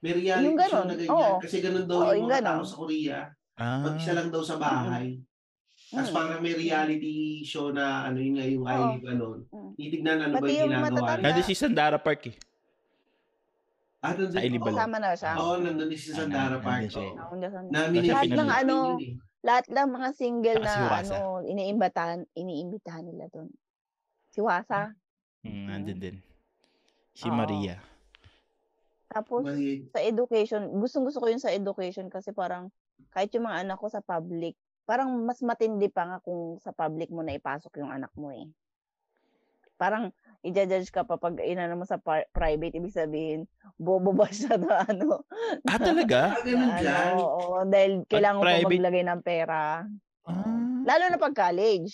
May 0.00 0.12
reality 0.14 0.44
Yung 0.44 0.56
show 0.58 0.66
ganon, 0.74 0.86
na 0.86 0.94
ganyan. 0.96 1.14
oo. 1.14 1.32
Kasi 1.38 1.56
ganun 1.60 1.86
daw 1.86 1.96
Oo, 1.96 2.04
yung 2.04 2.16
yung 2.16 2.26
mga 2.26 2.34
ganon. 2.36 2.48
tao 2.50 2.64
sa 2.64 2.76
Korea. 2.76 3.18
ah. 3.54 3.80
Mag-isa 3.80 4.12
lang 4.12 4.28
daw 4.28 4.42
sa 4.42 4.56
bahay. 4.56 5.06
Tapos 5.94 6.10
Mm. 6.10 6.16
parang 6.16 6.40
may 6.42 6.54
reality 6.54 7.14
show 7.40 7.70
na 7.70 8.02
ano 8.02 8.18
yun 8.18 8.34
nga, 8.34 8.44
yung 8.44 8.64
I 8.64 8.74
Oo. 8.74 8.86
Live 8.90 9.06
Alone. 9.06 9.40
Mm. 9.46 9.70
Titignan 9.74 10.18
ano 10.18 10.32
ba 10.32 10.38
Pati 10.42 10.50
yung 10.50 10.58
yung 10.58 10.72
ginagawa. 10.74 11.22
Nandun 11.22 11.46
si 11.46 11.54
Sandara 11.54 11.96
Park 11.96 12.22
eh. 12.26 12.36
Ah, 14.02 14.12
nandun, 14.12 14.28
Sa 14.28 14.40
I 14.42 14.48
Live 14.50 14.58
oo. 14.58 14.66
Alone. 14.66 14.76
Kasama 14.76 14.96
na 14.98 15.10
siya. 15.14 15.32
Oo, 15.38 15.54
nandun 15.56 15.86
din 15.86 15.96
si 15.96 16.10
Ah, 16.10 16.16
Sandara 16.18 16.56
nandun 16.58 16.66
Park. 16.66 16.82
siya 16.90 16.98
oo. 17.00 17.14
Ako 17.16 17.32
dyan. 17.38 17.52
Nominated 17.70 18.10
Lahat 18.10 18.26
ng 18.26 18.34
yun 18.34 18.50
ano, 18.50 18.76
eh. 18.98 19.14
Lahat 19.44 19.66
lang 19.68 19.88
mga 19.92 20.08
single 20.16 20.60
na 20.64 20.74
ano, 20.98 21.16
iniimbitahan, 21.44 22.20
iniimbitahan 22.32 23.04
nila 23.04 23.28
doon. 23.28 23.52
Si 24.28 24.40
Wasa. 24.40 24.90
Mm, 25.44 25.64
nandun 25.68 25.98
din. 26.00 26.16
Si. 27.14 27.28
Maria. 27.30 27.76
Tapos 29.06 29.46
sa 29.92 30.00
education, 30.02 30.66
gustong 30.74 31.06
gusto 31.06 31.22
ko 31.22 31.30
yun 31.30 31.38
sa 31.38 31.52
education 31.52 32.10
kasi 32.10 32.34
parang 32.34 32.72
kahit 33.14 33.30
yung 33.30 33.46
mga 33.46 33.62
anak 33.62 33.78
ko 33.78 33.86
sa 33.86 34.02
public, 34.02 34.58
parang 34.84 35.08
mas 35.24 35.40
matindi 35.40 35.88
pa 35.88 36.04
nga 36.04 36.18
kung 36.20 36.60
sa 36.60 36.70
public 36.70 37.08
mo 37.08 37.24
na 37.24 37.32
ipasok 37.32 37.80
yung 37.80 37.90
anak 37.90 38.12
mo 38.16 38.28
eh. 38.30 38.44
Parang 39.74 40.12
i-judge 40.44 40.92
ka 40.92 41.02
pa 41.02 41.16
pag 41.16 41.40
inano 41.40 41.80
mo 41.80 41.84
sa 41.88 41.96
par- 41.98 42.28
private, 42.30 42.76
ibig 42.78 42.94
sabihin, 42.94 43.48
bobo 43.74 44.12
ba 44.12 44.28
siya 44.28 44.54
na 44.62 44.84
ano. 44.84 45.24
Ah, 45.66 45.80
talaga? 45.80 46.36
Ganun 46.44 46.68
na 46.68 46.78
dyan. 46.78 47.12
ano, 47.16 47.24
oo, 47.24 47.56
dahil 47.66 47.92
kailangan 48.06 48.36
mo 48.38 48.42
pa 48.44 48.48
private- 48.52 48.70
maglagay 48.76 49.04
ng 49.04 49.22
pera. 49.24 49.60
Ah. 50.28 50.78
Lalo 50.84 51.04
na 51.08 51.18
pag 51.18 51.34
college. 51.34 51.90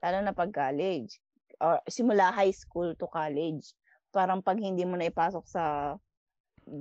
Lalo 0.00 0.18
na 0.24 0.32
pag 0.32 0.50
college. 0.54 1.18
Or 1.60 1.82
simula 1.84 2.32
high 2.32 2.54
school 2.54 2.94
to 2.96 3.04
college. 3.10 3.74
Parang 4.08 4.40
pag 4.40 4.56
hindi 4.56 4.86
mo 4.86 4.96
na 4.96 5.10
ipasok 5.10 5.44
sa 5.44 5.94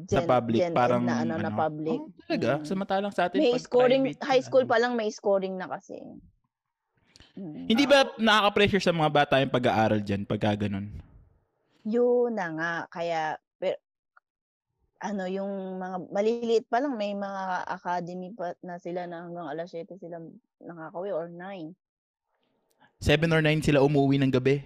Sa 0.10 0.22
public, 0.22 0.62
gen 0.62 0.74
parang 0.74 1.02
na 1.02 1.26
ano, 1.26 1.34
na 1.42 1.50
ano? 1.50 1.58
public. 1.58 2.00
Oh, 2.00 2.14
talaga? 2.26 2.62
Mm. 2.62 2.66
Samantalang 2.66 3.14
sa 3.14 3.26
atin 3.26 3.42
May 3.42 3.58
pag 3.58 3.66
scoring, 3.66 4.04
private, 4.06 4.22
high 4.26 4.44
school 4.46 4.66
ano. 4.66 4.72
pa 4.72 4.78
lang 4.78 4.94
may 4.94 5.10
scoring 5.10 5.56
na 5.58 5.66
kasi. 5.66 5.98
Mm. 7.34 7.66
Hindi 7.66 7.84
ba 7.90 8.06
nakaka-pressure 8.20 8.84
sa 8.84 8.94
mga 8.94 9.10
bata 9.10 9.42
yung 9.42 9.54
pag-aaral 9.54 10.02
dyan 10.06 10.30
pagka 10.30 10.68
ganun? 10.68 10.94
Yun 11.88 12.38
na 12.38 12.48
nga. 12.54 12.74
Kaya, 12.94 13.40
pero, 13.58 13.82
ano, 15.02 15.24
yung 15.26 15.80
mga 15.82 15.98
maliliit 16.12 16.66
pa 16.70 16.84
lang, 16.84 16.94
may 16.94 17.16
mga 17.18 17.66
academy 17.66 18.30
pa 18.36 18.54
na 18.62 18.78
sila 18.78 19.10
na 19.10 19.26
hanggang 19.26 19.48
alas 19.48 19.72
7 19.74 19.98
sila 19.98 20.22
nakakawi 20.62 21.10
or 21.16 21.32
9. 21.32 21.74
7 23.00 23.32
or 23.32 23.42
9 23.42 23.64
sila 23.64 23.80
umuwi 23.82 24.20
ng 24.20 24.34
gabi. 24.36 24.60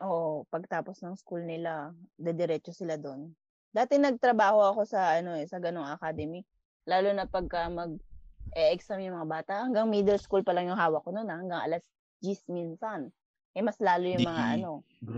Oo, 0.00 0.48
pagtapos 0.48 1.04
ng 1.04 1.12
school 1.20 1.44
nila, 1.44 1.92
dediretso 2.16 2.72
sila 2.72 2.96
doon. 2.96 3.36
Dati 3.70 3.94
nagtrabaho 3.98 4.74
ako 4.74 4.82
sa 4.82 5.18
ano 5.18 5.38
eh, 5.38 5.46
sa 5.46 5.62
ganong 5.62 5.86
academy. 5.86 6.42
Lalo 6.90 7.14
na 7.14 7.30
pagka 7.30 7.70
mag 7.70 7.94
e-exam 8.50 8.98
yung 8.98 9.14
mga 9.14 9.30
bata, 9.30 9.52
hanggang 9.62 9.86
middle 9.86 10.18
school 10.18 10.42
pa 10.42 10.50
lang 10.50 10.66
yung 10.66 10.78
hawak 10.78 11.06
ko 11.06 11.14
noon, 11.14 11.30
ah, 11.30 11.38
hanggang 11.38 11.62
alas 11.62 11.82
10 12.18 12.50
minsan. 12.50 13.14
Eh 13.54 13.62
mas 13.62 13.78
lalo 13.82 14.06
yung 14.06 14.26
mga 14.26 14.42
Di- 14.42 14.52
ano. 14.58 14.70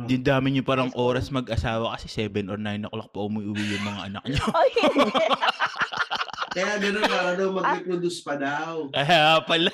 Di 0.09 0.17
dami 0.21 0.53
nyo 0.53 0.65
parang 0.65 0.93
oras 0.97 1.29
mag-asawa 1.29 1.97
kasi 1.97 2.09
7 2.09 2.49
or 2.49 2.57
9 2.57 2.89
o'clock 2.89 3.09
pa 3.13 3.21
umuwi 3.25 3.77
yung 3.77 3.85
mga 3.85 4.01
anak 4.09 4.25
nyo. 4.25 4.45
Ay, 4.57 4.71
hindi. 4.81 5.25
Kaya 6.53 6.77
ganun 6.77 7.05
para 7.09 7.33
daw 7.33 7.49
mag-reproduce 7.49 8.21
pa 8.21 8.37
daw. 8.37 8.93
Kaya 8.93 9.41
pala. 9.49 9.73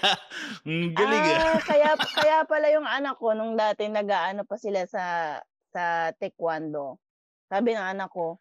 Ang 0.62 0.94
galing 0.94 1.26
ah. 1.34 1.58
ah, 1.58 1.60
kaya 1.66 1.90
kaya 2.22 2.38
pala 2.46 2.70
yung 2.70 2.86
anak 2.86 3.18
ko 3.18 3.34
nung 3.34 3.58
dati 3.58 3.90
nag-aano 3.90 4.46
pa 4.46 4.54
sila 4.54 4.86
sa 4.86 5.38
sa 5.74 6.14
taekwondo. 6.14 7.02
Sabi 7.50 7.74
ng 7.74 7.82
anak 7.82 8.14
ko, 8.14 8.38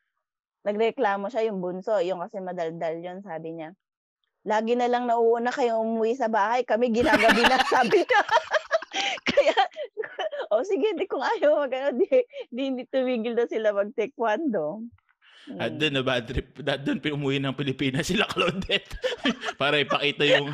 nagreklamo 0.67 1.31
siya 1.31 1.47
yung 1.47 1.63
bunso, 1.63 1.95
yung 2.03 2.19
kasi 2.19 2.43
madaldal 2.43 2.99
yon 2.99 3.23
sabi 3.23 3.55
niya. 3.55 3.71
Lagi 4.43 4.75
na 4.75 4.91
lang 4.91 5.07
nauuna 5.07 5.51
kayo 5.51 5.79
umuwi 5.79 6.15
sa 6.15 6.27
bahay, 6.27 6.67
kami 6.67 6.91
ginagabi 6.91 7.47
na, 7.47 7.57
sabi 7.73 8.03
niya. 8.03 8.21
Kaya, 9.29 9.55
o 10.51 10.63
sige, 10.63 10.95
di 10.95 11.07
kung 11.07 11.23
ayaw 11.23 11.63
mag 11.63 11.71
ano, 11.71 11.89
di, 11.95 12.07
di, 12.47 12.61
hindi 12.67 12.83
tumigil 12.87 13.35
na 13.35 13.47
sila 13.47 13.71
mag-taekwondo. 13.71 14.83
At 15.47 15.71
Mm. 15.71 15.79
doon 15.79 15.93
na 15.95 16.03
bad 16.03 16.27
trip. 16.27 16.59
At 16.59 16.83
doon 16.83 16.99
pinumuwi 16.99 17.39
ng 17.39 17.55
Pilipinas 17.55 18.11
sila 18.11 18.27
Claudette. 18.27 18.99
Para 19.55 19.79
ipakita 19.79 20.27
yung 20.27 20.51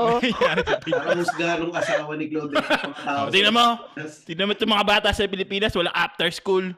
Oh. 0.00 0.16
nangyayari 0.16 0.64
sa 0.64 0.80
Pilipinas. 0.80 1.28
Asawa 1.76 2.16
ni 2.16 2.32
Claudette. 2.32 2.64
Oh, 3.04 3.28
tingnan 3.28 3.52
mo. 3.52 3.76
Tingnan 4.24 4.48
mo 4.48 4.52
itong 4.56 4.72
mga 4.72 4.88
bata 4.88 5.08
sa 5.12 5.28
Pilipinas, 5.28 5.76
wala 5.76 5.92
after 5.92 6.32
school. 6.32 6.72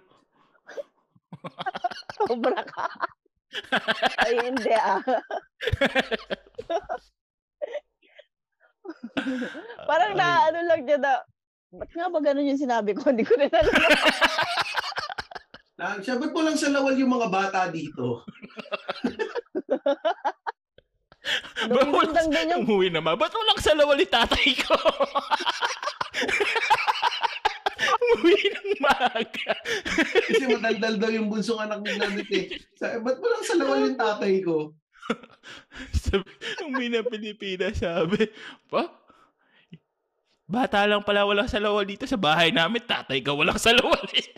Sobra 2.28 2.62
ka. 2.64 2.86
Ay, 4.24 4.48
hindi 4.48 4.72
ah. 4.72 5.02
Parang 9.88 10.12
na 10.16 10.48
ano 10.48 10.58
lang 10.66 10.82
dyan 10.88 11.02
na, 11.04 11.20
Ba't 11.72 11.88
nga 11.96 12.12
ba 12.12 12.20
ganun 12.20 12.52
yung 12.52 12.60
sinabi 12.60 12.92
ko? 12.92 13.08
Hindi 13.08 13.24
ko 13.24 13.32
rin 13.40 13.48
alam. 13.48 13.72
Na, 15.80 15.96
siya, 16.04 16.20
ba't 16.20 16.36
mo 16.36 16.44
lang 16.44 16.60
sa 16.60 16.68
lawal 16.68 16.92
yung 17.00 17.16
mga 17.16 17.32
bata 17.32 17.72
dito? 17.72 18.28
Lumilindang 21.72 22.28
din 22.28 22.52
yung... 22.52 22.68
Umuwi 22.68 22.92
naman. 22.92 23.16
Ba't 23.16 23.32
walang 23.32 23.56
sa 23.56 23.72
lawal 23.72 23.96
ni 23.96 24.04
tatay 24.04 24.52
ko? 24.52 24.76
Umuwi 28.12 28.44
ng 28.52 28.70
maaga. 28.82 29.52
Kasi 30.28 30.44
madaldal 30.48 30.94
daw 31.00 31.10
yung 31.12 31.28
bunsong 31.32 31.60
anak 31.60 31.80
ni 31.80 31.90
Gladys 31.96 32.30
eh. 32.32 32.44
Sa, 32.76 32.98
ba't 33.00 33.16
mo 33.18 33.26
lang 33.28 33.44
sa 33.44 33.54
lawal 33.56 33.78
yung 33.88 33.98
tatay 33.98 34.34
ko? 34.44 34.74
sabi, 36.04 36.28
umuwi 36.62 36.86
ng 36.92 37.08
Pilipinas, 37.08 37.80
sabi, 37.82 38.30
pa, 38.70 38.86
bata 40.46 40.84
lang 40.84 41.02
pala 41.02 41.24
walang 41.24 41.48
sa 41.48 41.62
lawal 41.62 41.88
dito 41.88 42.04
sa 42.04 42.20
bahay 42.20 42.52
namin. 42.52 42.84
Tatay 42.84 43.24
ka 43.24 43.32
walang 43.32 43.58
sa 43.58 43.72
lawal 43.72 44.04
eh. 44.12 44.26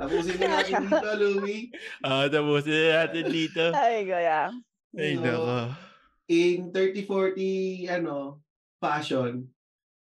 Tapusin 0.00 0.40
na 0.40 0.64
natin 0.64 0.88
dito, 0.88 1.10
Louie. 1.20 1.68
Ah, 2.00 2.24
tapusin 2.24 2.72
na 2.72 3.04
natin 3.04 3.24
dito. 3.28 3.64
Ay, 3.76 4.08
gaya. 4.08 4.48
Ay, 4.96 5.20
nako. 5.20 5.89
In 6.30 6.70
30-40, 6.70 7.90
ano, 7.90 8.38
fashion, 8.78 9.50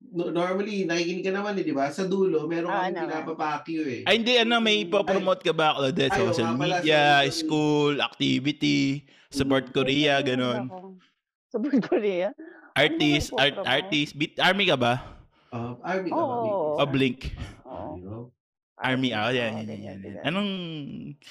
no- 0.01 0.33
normally, 0.33 0.89
nakikinig 0.89 1.21
ka 1.21 1.29
naman 1.29 1.61
eh, 1.61 1.67
di 1.67 1.77
ba? 1.77 1.93
Sa 1.93 2.09
dulo, 2.09 2.49
meron 2.49 2.73
Ah, 2.73 2.89
kang 2.89 3.05
pinapapakyo 3.05 3.85
eh. 3.85 4.01
Ay, 4.09 4.25
hindi, 4.25 4.33
ano, 4.41 4.57
may 4.57 4.89
ipopromote 4.89 5.45
ka 5.45 5.53
ba, 5.53 5.77
Claudette? 5.77 6.17
Ay, 6.17 6.25
oo 6.25 6.33
Social 6.33 6.57
media, 6.57 7.21
sorry. 7.21 7.37
school, 7.37 7.93
activity, 8.01 9.05
support 9.29 9.69
Korea, 9.69 10.25
ganon. 10.25 10.73
Support 11.53 11.85
Korea? 11.85 12.33
Artist, 12.73 13.33
Ano 13.33 13.37
ba 13.37 13.43
art, 13.45 13.57
artist, 13.85 14.17
beat, 14.17 14.41
army 14.41 14.65
ka 14.69 14.77
ba? 14.77 15.21
Uh, 15.53 15.77
army 15.85 16.09
ka 16.09 16.17
ba? 16.17 16.25
Oo. 16.25 16.41
Baby? 16.41 16.81
O 16.81 16.85
Blink? 16.89 17.19
Oo. 17.65 18.33
Army, 18.77 19.09
ah, 19.17 19.33
yan, 19.33 19.65
yan, 19.65 19.81
yan, 19.81 19.99
yan. 20.05 20.21
Anong 20.21 20.51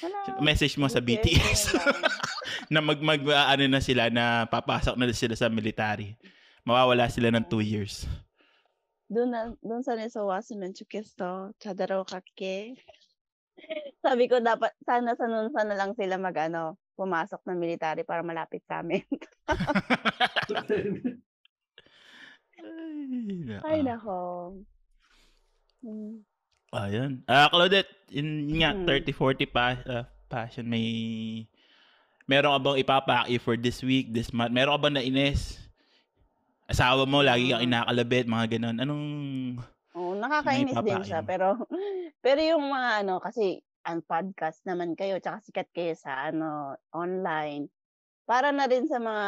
Wala. 0.01 0.41
message 0.41 0.81
mo 0.81 0.89
sa 0.89 0.97
BTS? 0.97 1.77
na 2.73 2.81
mag, 2.81 2.97
mag 3.05 3.21
ano 3.21 3.69
na 3.69 3.77
sila, 3.77 4.09
na 4.09 4.49
papasok 4.49 4.97
na 4.97 5.13
sila 5.13 5.37
sa 5.37 5.45
military. 5.45 6.17
Mawawala 6.65 7.05
sila 7.05 7.29
ng 7.29 7.45
two 7.45 7.61
years. 7.61 8.09
Doon 9.05 9.29
na, 9.29 9.53
doon 9.61 9.85
sa 9.85 9.93
nesowa 9.93 10.41
si 10.41 10.57
Menchukesto, 10.57 11.53
chadaro 11.61 12.01
kake. 12.01 12.73
Sabi 14.01 14.25
ko 14.25 14.41
dapat 14.41 14.73
sana 14.81 15.13
sa 15.13 15.29
nun 15.29 15.53
sana 15.53 15.77
lang 15.77 15.93
sila 15.93 16.17
mag 16.17 16.33
ano, 16.41 16.81
pumasok 16.97 17.45
ng 17.45 17.61
military 17.61 18.01
para 18.01 18.25
malapit 18.25 18.65
sa 18.65 18.81
amin. 18.81 19.05
Ay 22.65 23.61
Ay, 23.61 23.79
nako. 23.85 24.57
Hmm. 25.85 26.25
Ayun. 26.71 27.21
Ah, 27.25 27.47
Claudette, 27.47 27.91
yun 28.09 28.27
nga, 28.57 28.73
Mm. 28.73 28.85
30-40 28.85 29.45
pa, 29.45 29.77
ah, 29.85 30.05
passion, 30.25 30.65
may... 30.65 30.85
Meron 32.25 32.57
ka 32.57 32.61
bang 32.63 32.81
ipapaki 32.81 33.35
for 33.37 33.53
this 33.53 33.85
week, 33.85 34.09
this 34.09 34.33
month? 34.33 34.49
Meron 34.49 34.75
ka 34.77 34.89
bang 34.89 34.97
nainis? 34.97 35.61
Asawa 36.65 37.05
mo, 37.05 37.21
lagi 37.21 37.53
kang 37.53 37.61
Mm. 37.61 37.69
inakalabit, 37.69 38.25
mga 38.25 38.45
ganon. 38.57 38.77
Anong... 38.81 39.05
Oo, 39.95 40.17
nakakainis 40.17 40.75
din 40.83 41.07
siya 41.07 41.23
pero 41.23 41.55
pero 42.25 42.39
yung 42.43 42.67
mga 42.67 43.07
ano 43.07 43.23
kasi 43.23 43.63
ang 43.87 44.03
podcast 44.03 44.59
naman 44.67 44.91
kayo 44.91 45.23
tsaka 45.23 45.39
sikat 45.39 45.71
kayo 45.71 45.95
sa 45.95 46.27
ano 46.27 46.75
online. 46.91 47.71
Para 48.27 48.51
na 48.51 48.67
rin 48.67 48.91
sa 48.91 48.99
mga 48.99 49.25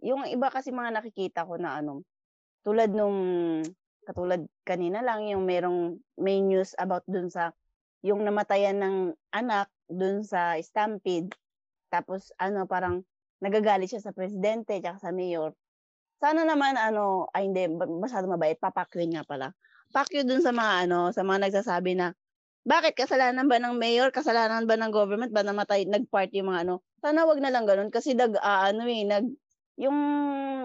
yung 0.00 0.24
iba 0.24 0.48
kasi 0.48 0.72
mga 0.72 0.96
nakikita 0.96 1.44
ko 1.44 1.60
na 1.60 1.84
ano 1.84 2.08
tulad 2.64 2.88
nung 2.88 3.18
katulad 4.08 4.40
kanina 4.64 5.04
lang 5.04 5.28
yung 5.28 5.44
merong 5.44 6.00
may 6.16 6.40
news 6.40 6.72
about 6.80 7.04
dun 7.04 7.28
sa 7.28 7.52
yung 8.00 8.24
namatayan 8.24 8.80
ng 8.80 8.96
anak 9.36 9.68
dun 9.92 10.24
sa 10.24 10.56
Stampede. 10.64 11.36
Tapos 11.92 12.32
ano 12.40 12.64
parang 12.64 13.04
nagagalit 13.44 13.92
siya 13.92 14.00
sa 14.00 14.16
presidente 14.16 14.80
tsaka 14.80 14.96
sa 14.96 15.12
mayor. 15.12 15.52
Sana 16.16 16.48
naman 16.48 16.80
ano 16.80 17.28
ay 17.36 17.52
hindi 17.52 17.68
masyado 17.76 18.24
mabait 18.24 18.56
papakwin 18.56 19.12
nga 19.12 19.28
pala 19.28 19.52
pakyo 19.92 20.24
dun 20.24 20.44
sa 20.44 20.52
mga 20.52 20.88
ano, 20.88 21.10
sa 21.12 21.24
mga 21.24 21.48
nagsasabi 21.48 21.96
na 21.96 22.12
bakit 22.68 22.92
kasalanan 22.92 23.48
ba 23.48 23.56
ng 23.56 23.80
mayor, 23.80 24.12
kasalanan 24.12 24.68
ba 24.68 24.76
ng 24.76 24.92
government 24.92 25.32
ba 25.32 25.40
namatay 25.40 25.88
nag-party 25.88 26.44
yung 26.44 26.52
mga 26.52 26.68
ano. 26.68 26.84
Sana 27.00 27.24
wag 27.24 27.40
na 27.40 27.48
lang 27.48 27.64
ganun 27.64 27.88
kasi 27.88 28.12
dag 28.12 28.36
ah, 28.44 28.68
ano 28.68 28.84
eh 28.84 29.08
nag 29.08 29.24
yung 29.78 29.98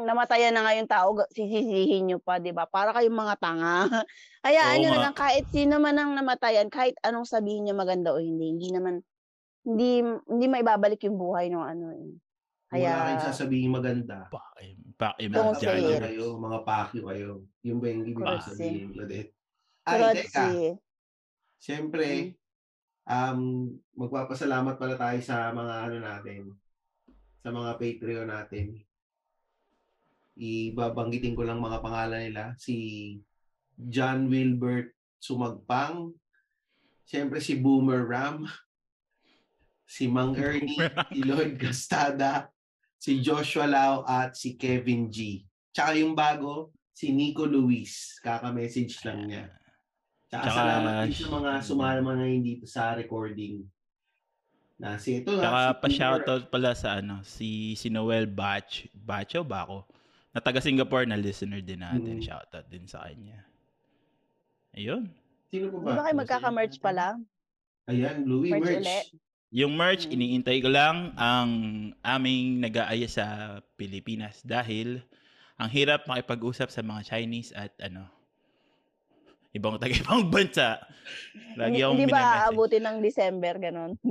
namatayan 0.10 0.57
na 0.57 0.65
nga 0.65 0.73
yung 0.73 0.90
tao 0.90 1.14
sisisihin 1.30 2.10
nyo 2.10 2.19
pa, 2.19 2.41
'di 2.41 2.49
ba? 2.49 2.65
Para 2.65 2.91
kayong 2.91 3.14
mga 3.14 3.35
tanga. 3.38 3.85
Hayaan 4.45 4.81
nyo 4.81 4.90
na 4.91 5.03
lang 5.10 5.15
kahit 5.15 5.45
sino 5.53 5.77
man 5.77 5.95
ang 5.95 6.18
namatayan, 6.18 6.68
kahit 6.68 6.98
anong 7.06 7.30
sabihin 7.30 7.69
niya 7.69 7.77
maganda 7.77 8.11
o 8.11 8.19
hindi, 8.19 8.57
hindi 8.57 8.73
naman 8.73 8.99
hindi 9.64 10.02
hindi 10.27 10.45
maibabalik 10.49 10.99
yung 11.07 11.15
buhay 11.15 11.48
ng 11.53 11.61
ano 11.64 11.85
eh. 11.94 12.10
Kung 12.73 12.81
wala 12.81 13.06
kayong 13.06 13.22
Kaya 13.22 13.30
sasabihin 13.30 13.69
maganda. 13.69 14.18
Pakim, 14.34 14.76
pakim, 14.98 15.30
Don't 15.30 15.56
say 15.61 15.77
it. 15.77 16.02
kayo, 16.02 16.41
mga 16.41 16.60
pakyo 16.65 17.02
kayo. 17.06 17.30
Yung 17.61 17.77
ba 17.77 17.88
yung 17.94 18.03
ibig 18.10 18.26
sabihin? 18.41 18.90
Ay, 19.84 19.99
Kurotsi. 19.99 20.26
teka. 20.26 20.45
Siyempre, 21.61 22.07
Mm. 22.10 22.31
um, 23.07 23.40
magpapasalamat 23.94 24.76
pala 24.76 24.95
tayo 24.98 25.19
sa 25.22 25.53
mga 25.53 25.73
ano 25.85 25.98
natin, 26.02 26.41
sa 27.45 27.49
mga 27.53 27.72
Patreon 27.77 28.27
natin. 28.27 28.68
Ibabanggitin 30.34 31.38
ko 31.38 31.45
lang 31.45 31.61
mga 31.61 31.80
pangalan 31.81 32.22
nila. 32.30 32.43
Si 32.57 32.76
John 33.77 34.30
Wilbert 34.30 34.93
Sumagpang. 35.22 36.14
Siyempre 37.05 37.38
si 37.39 37.57
Boomer 37.60 38.03
Ram. 38.05 38.49
Si 39.85 40.10
Mang 40.10 40.34
Ernie. 40.34 40.80
si 41.14 41.19
Lloyd 41.22 41.61
Castada. 41.61 42.49
Si 42.97 43.19
Joshua 43.19 43.68
Lau 43.68 44.01
at 44.07 44.34
si 44.34 44.55
Kevin 44.55 45.11
G. 45.11 45.43
Tsaka 45.76 45.97
yung 45.97 46.15
bago, 46.15 46.72
si 46.93 47.11
Nico 47.11 47.43
Luis. 47.43 48.15
Kaka-message 48.23 49.03
lang 49.03 49.27
niya. 49.27 49.45
Tsaka, 50.30 50.49
Tsaka, 50.49 50.57
salamat 50.57 50.93
din 51.05 51.14
sa 51.14 51.27
mga 51.30 51.51
sumama 51.61 52.11
ngayon 52.18 52.41
dito 52.41 52.65
sa 52.65 52.95
recording. 52.97 53.65
Na 54.81 54.97
si 54.97 55.22
ito 55.22 55.35
Tsaka 55.35 55.61
si 55.61 55.80
pa-shoutout 55.84 56.43
pala 56.49 56.72
sa 56.73 56.97
ano, 56.97 57.22
si, 57.22 57.77
si 57.77 57.93
Noel 57.93 58.26
Batch, 58.26 58.89
Batcho 58.93 59.45
ba 59.45 59.68
ako? 59.68 59.85
Na 60.34 60.41
taga 60.41 60.57
Singapore 60.60 61.05
na 61.05 61.15
listener 61.15 61.61
din 61.61 61.80
natin. 61.80 62.18
Mm. 62.18 62.26
Shoutout 62.26 62.65
din 62.68 62.85
sa 62.85 63.05
kanya. 63.05 63.45
Ayun. 64.73 65.05
Sino 65.47 65.69
Di 65.69 65.77
ba? 65.77 65.93
ba 65.93 66.03
kayo 66.03 66.18
magkaka-merch 66.18 66.81
pala? 66.81 67.22
Ayan, 67.85 68.26
Louis 68.26 68.49
Merch 68.49 68.65
merch. 68.65 68.81
ulit? 68.81 69.05
Yung 69.53 69.77
merch, 69.77 70.10
Mm. 70.10 70.14
iniintay 70.18 70.57
ko 70.60 70.73
lang 70.73 71.14
ang 71.14 71.49
aming 72.01 72.57
nag-aaya 72.57 73.05
sa 73.05 73.26
Pilipinas 73.77 74.41
dahil 74.41 75.05
ang 75.55 75.69
hirap 75.69 76.10
makipag-usap 76.10 76.73
sa 76.73 76.81
mga 76.81 77.05
Chinese 77.05 77.53
at 77.53 77.69
ano, 77.77 78.10
ibang 79.53 79.77
taga-ibang 79.77 80.25
bansa. 80.27 80.81
Lagi 81.55 81.69
Hindi, 81.71 81.81
akong 81.81 81.95
hindi 81.95 82.09
ba 82.09 82.21
aabutin 82.43 82.84
ng 82.84 82.97
December 82.99 83.53
ganon? 83.57 83.93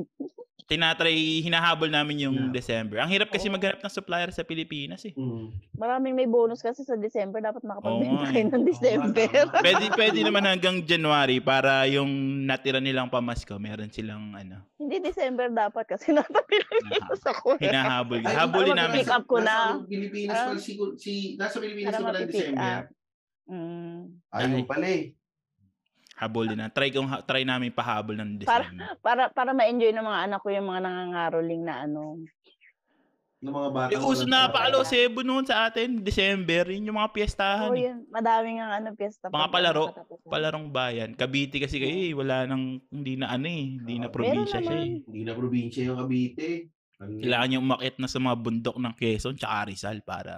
Tinatry, 0.63 1.43
hinahabol 1.43 1.91
namin 1.91 2.23
yung 2.23 2.37
Yeah. 2.39 2.55
December. 2.55 2.97
Ang 2.97 3.11
hirap 3.11 3.29
kasi 3.29 3.51
Oo. 3.51 3.53
maghanap 3.53 3.83
ng 3.83 3.93
supplier 3.93 4.31
sa 4.31 4.41
Pilipinas 4.41 5.03
eh. 5.05 5.13
Mm. 5.13 5.51
Maraming 5.75 6.15
may 6.15 6.25
bonus 6.25 6.63
kasi 6.63 6.81
sa 6.81 6.95
December 6.95 7.43
dapat 7.43 7.61
makapagbenta 7.61 8.15
nga 8.17 8.31
kayo 8.31 8.41
eh. 8.41 8.49
ng 8.49 8.65
December. 8.65 9.27
Tama. 9.29 9.59
Pwede, 9.67 9.85
pwede 9.93 10.19
naman 10.23 10.47
hanggang 10.47 10.81
January 10.81 11.43
para 11.43 11.85
yung 11.91 12.09
natira 12.47 12.79
nilang 12.79 13.11
pamasko, 13.11 13.59
meron 13.59 13.91
silang 13.91 14.33
ano, 14.33 14.63
Hindi 14.73 15.03
December 15.03 15.51
dapat 15.51 15.85
kasi 15.89 16.15
nasa 16.15 16.41
Pilipinas 16.41 17.21
ako. 17.21 17.59
eh. 17.59 17.67
hinahabol. 17.67 18.23
Ay, 18.23 18.33
Habulin 18.33 18.77
namin. 18.79 18.97
pick 18.97 19.11
up 19.11 19.27
ko 19.27 19.37
na. 19.39 19.77
Nasa 19.77 19.85
Pilipinas 19.85 20.33
Ah. 20.33 20.47
pala 20.47 20.61
si, 20.61 20.73
si 20.97 21.13
nasa 21.35 21.57
Pilipinas 21.59 21.93
pala 21.93 22.07
mapipick 22.15 22.31
December. 22.49 22.63
up. 22.63 22.85
Mm. 23.45 24.01
Ayun 24.31 24.53
Ay. 24.55 24.65
pala 24.65 24.87
eh. 24.87 25.03
Habulin 26.23 26.55
na. 26.57 26.69
Try, 26.69 26.89
kong, 26.89 27.09
ha- 27.09 27.21
try 27.21 27.43
namin 27.43 27.69
pahabol 27.69 28.15
ng 28.15 28.39
Para- 28.41 28.63
December. 28.65 28.95
Para 28.99 29.23
para 29.29 29.51
ma-enjoy 29.51 29.91
ng 29.91 30.07
mga 30.07 30.21
anak 30.25 30.39
ko 30.39 30.49
yung 30.49 30.65
mga 30.65 30.81
nangangaroling 30.81 31.63
na 31.63 31.75
ano. 31.83 32.23
Ng 33.43 33.51
mga 33.51 33.71
bata. 33.71 33.91
Eh, 33.91 33.99
uso 33.99 34.23
na 34.23 34.47
paalo 34.47 34.87
Cebu 34.87 35.21
noon 35.21 35.43
sa 35.43 35.67
atin, 35.67 35.99
December. 35.99 36.71
Yun 36.71 36.87
yung 36.87 36.95
mga 36.97 37.11
Oh, 37.11 37.13
piyestahan. 37.13 37.71
eh. 37.75 37.91
yun. 37.91 38.07
Madaming 38.07 38.63
ang 38.63 38.73
ano 38.73 38.89
piyesta. 38.95 39.27
Mga 39.29 39.49
palaro. 39.51 39.85
Palarong 40.25 40.71
bayan. 40.71 41.11
Cavite 41.13 41.59
kasi 41.59 41.77
kayo 41.77 41.91
eh. 41.91 42.15
Wala 42.15 42.47
nang, 42.47 42.79
hindi 42.87 43.19
na 43.19 43.29
ano 43.29 43.45
eh. 43.45 43.65
Hindi 43.77 43.99
na 43.99 44.09
probinsya 44.09 44.63
siya 44.63 44.79
eh. 44.79 45.03
Hindi 45.03 45.21
na 45.27 45.35
probinsya 45.35 45.83
yung 45.85 45.99
Cavite. 45.99 46.71
Ano- 47.03 47.19
Kailangan 47.19 47.49
niya 47.51 47.59
umakit 47.61 47.95
na 47.99 48.07
sa 48.07 48.17
mga 48.17 48.37
bundok 48.39 48.77
ng 48.79 48.95
Quezon 48.95 49.35
tsaka 49.35 49.67
Rizal 49.67 49.99
para... 50.01 50.35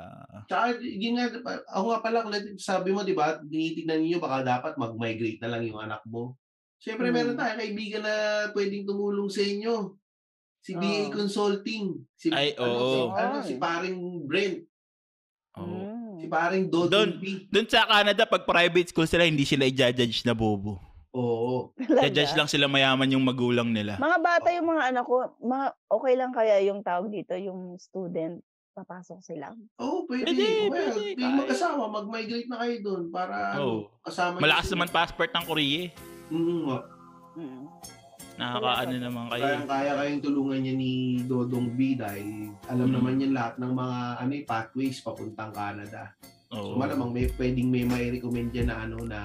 Tsaka, 0.48 0.80
yun 0.80 1.14
nga, 1.14 1.28
ako 1.68 1.84
nga 1.86 2.00
pala, 2.00 2.24
kung 2.24 2.32
sabi 2.56 2.88
mo, 2.88 3.04
di 3.04 3.12
ba, 3.12 3.36
tinitignan 3.38 4.00
niyo 4.00 4.16
baka 4.16 4.40
dapat 4.40 4.72
mag-migrate 4.74 5.38
na 5.38 5.52
lang 5.52 5.62
yung 5.62 5.76
anak 5.78 6.00
mo. 6.04 6.40
Siyempre, 6.80 7.08
Hmm. 7.08 7.16
meron 7.16 7.36
tayo 7.36 7.52
kaibigan 7.54 8.00
na 8.00 8.14
pwedeng 8.50 8.84
tumulong 8.84 9.28
sa 9.28 9.40
inyo. 9.40 9.92
Si 10.58 10.72
BA 10.72 11.06
Oo. 11.06 11.12
Consulting. 11.12 11.84
Si, 12.14 12.32
Ay, 12.32 12.56
ano, 12.56 12.64
si, 12.64 12.98
oo. 12.98 13.12
ano, 13.12 13.36
si 13.42 13.54
paring 13.54 13.98
Brent. 14.24 14.64
Oo. 15.54 15.92
Si 16.16 16.24
Mm. 16.24 16.32
paring 16.32 16.64
Dodon 16.66 16.88
Doon. 16.88 17.10
B. 17.18 17.24
Doon 17.46 17.68
sa 17.68 17.84
Canada, 17.84 18.24
pag 18.24 18.42
private 18.42 18.88
school 18.88 19.04
sila, 19.04 19.28
hindi 19.28 19.44
sila 19.44 19.64
i-judge 19.64 20.24
na 20.24 20.32
bobo. 20.32 20.80
Oo. 21.14 21.70
Talaga. 21.78 22.10
Judge 22.10 22.34
lang 22.34 22.50
sila 22.50 22.66
mayaman 22.66 23.06
yung 23.08 23.22
magulang 23.22 23.70
nila. 23.70 23.96
Mga 23.96 24.18
bata 24.18 24.48
yung 24.50 24.68
mga 24.68 24.82
anak 24.90 25.04
ko, 25.04 25.14
mga 25.38 25.66
okay 25.88 26.14
lang 26.14 26.32
kaya 26.34 26.56
yung 26.60 26.82
tawag 26.82 27.06
dito, 27.08 27.32
yung 27.34 27.78
student, 27.78 28.42
papasok 28.74 29.22
sila. 29.22 29.54
Oo, 29.78 30.02
pwede. 30.04 30.26
Pwede, 30.26 30.46
well, 30.66 30.90
pwede, 30.90 31.14
yung 31.14 31.30
kaya. 31.30 31.40
mag-asawa, 31.40 31.82
mag-migrate 31.88 32.50
na 32.50 32.58
kayo 32.58 32.74
doon 32.82 33.02
para 33.08 33.54
ano, 33.54 33.86
kasama 34.02 34.42
Malakas 34.42 34.66
naman 34.68 34.88
passport 34.90 35.30
ng 35.30 35.44
Korea 35.46 35.78
eh. 35.80 35.88
Mm, 36.28 36.60
nga. 36.66 36.78
Mm. 37.34 37.64
Nakakaano 38.34 38.94
naman 38.98 39.24
kayo. 39.30 39.44
Kaya 39.46 39.58
kaya 39.62 39.92
kayong 39.94 40.22
tulungan 40.26 40.58
niya 40.58 40.74
ni 40.74 40.92
Dodong 41.22 41.70
B 41.70 41.94
dahil 41.94 42.50
alam 42.66 42.90
Mm. 42.90 42.94
naman 42.98 43.12
niya 43.14 43.28
lahat 43.30 43.54
ng 43.62 43.72
mga 43.72 43.98
ano 44.18 44.32
eh, 44.34 44.42
pathways 44.42 44.98
papuntang 44.98 45.54
Canada. 45.54 46.10
So 46.50 46.58
Oo. 46.58 46.74
malamang 46.74 47.14
may 47.14 47.30
pwedeng 47.30 47.70
may 47.70 47.86
may 47.86 48.10
recommend 48.10 48.50
diyan 48.50 48.66
na 48.66 48.76
ano 48.80 48.98
na 49.02 49.20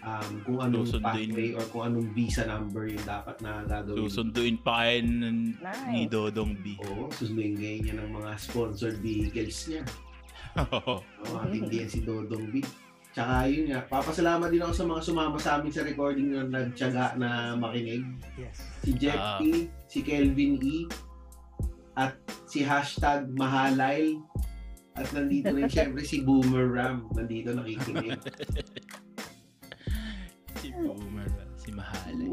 um, 0.00 0.30
kung 0.42 0.58
anong 0.60 0.86
Susunduin. 0.86 1.28
pathway 1.28 1.48
or 1.52 1.64
kung 1.68 1.82
anong 1.86 2.08
visa 2.10 2.42
number 2.44 2.86
yung 2.86 3.04
dapat 3.04 3.36
na 3.40 3.64
gagawin. 3.64 4.00
Susunduin 4.02 4.56
pa 4.58 4.72
kayo 4.82 4.98
ng- 5.02 5.56
ni 5.90 6.02
Nice. 6.02 6.08
Dodong 6.08 6.52
B. 6.56 6.76
Oo, 6.82 7.08
susunduin 7.10 7.54
kayo 7.54 7.76
niya 7.80 7.94
ng 7.98 8.10
mga 8.10 8.30
sponsored 8.36 8.98
vehicles 8.98 9.58
niya. 9.66 9.82
Oo, 10.74 11.00
matindihan 11.30 11.86
si 11.86 12.00
Dodong 12.00 12.50
B. 12.50 12.64
Tsaka 13.10 13.42
yun 13.44 13.66
nga, 13.68 13.82
papasalamat 13.84 14.48
din 14.48 14.62
ako 14.62 14.70
sa 14.72 14.86
mga 14.86 15.02
sumama 15.02 15.36
sa 15.36 15.58
amin 15.58 15.68
sa 15.68 15.82
recording 15.82 16.30
na 16.30 16.46
nagtyaga 16.46 17.18
na 17.18 17.54
makinig. 17.54 18.06
Yes. 18.36 18.62
Si 18.80 18.94
Jeff 18.94 19.18
Ah. 19.18 19.36
T, 19.36 19.66
si 19.86 19.98
Kelvin 20.00 20.58
E, 20.60 20.86
at 21.92 22.14
si 22.46 22.62
hashtag 22.62 23.26
Mahalay. 23.34 24.14
At 24.94 25.10
nandito 25.10 25.50
rin 25.50 25.66
syempre 25.72 26.02
si 26.02 26.22
Boomer 26.22 26.66
Ram. 26.68 27.10
Nandito 27.10 27.50
nakikinig. 27.50 28.14
si 30.80 30.88
Boomer, 30.88 31.28
si 31.56 31.68
Mahalay. 31.70 32.28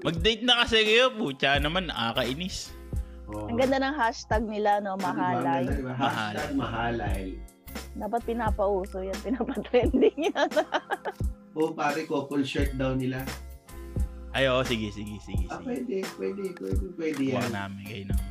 Mag-date 0.00 0.42
na 0.42 0.64
kasi 0.64 0.78
kayo, 0.82 1.12
putya 1.12 1.60
naman, 1.60 1.88
nakakainis. 1.88 2.72
Oo. 3.28 3.50
Ang 3.50 3.58
ganda 3.58 3.78
ng 3.82 3.94
hashtag 3.94 4.42
nila, 4.46 4.78
no? 4.78 4.94
Mahalay. 4.96 5.66
diba? 5.66 5.94
Hashtag 5.94 6.54
Mahalay. 6.54 7.24
Dapat 7.96 8.20
pinapauso 8.24 9.02
yan, 9.02 9.18
pinapatrending 9.20 10.30
yan. 10.32 10.50
O 11.56 11.72
pare, 11.72 12.04
couple 12.04 12.44
shirt 12.44 12.76
daw 12.76 12.92
nila. 12.92 13.24
Ay, 14.36 14.44
oo, 14.52 14.60
sige, 14.60 14.92
sige, 14.92 15.16
sige. 15.24 15.48
Ah, 15.48 15.56
sige. 15.56 15.64
pwede, 15.64 15.96
pwede, 16.20 16.42
pwede, 16.52 16.84
pwede 16.92 17.22
Kuha 17.32 17.48
yan. 17.48 17.52
namin 17.56 17.82
kayo 17.88 18.04
ng 18.12 18.22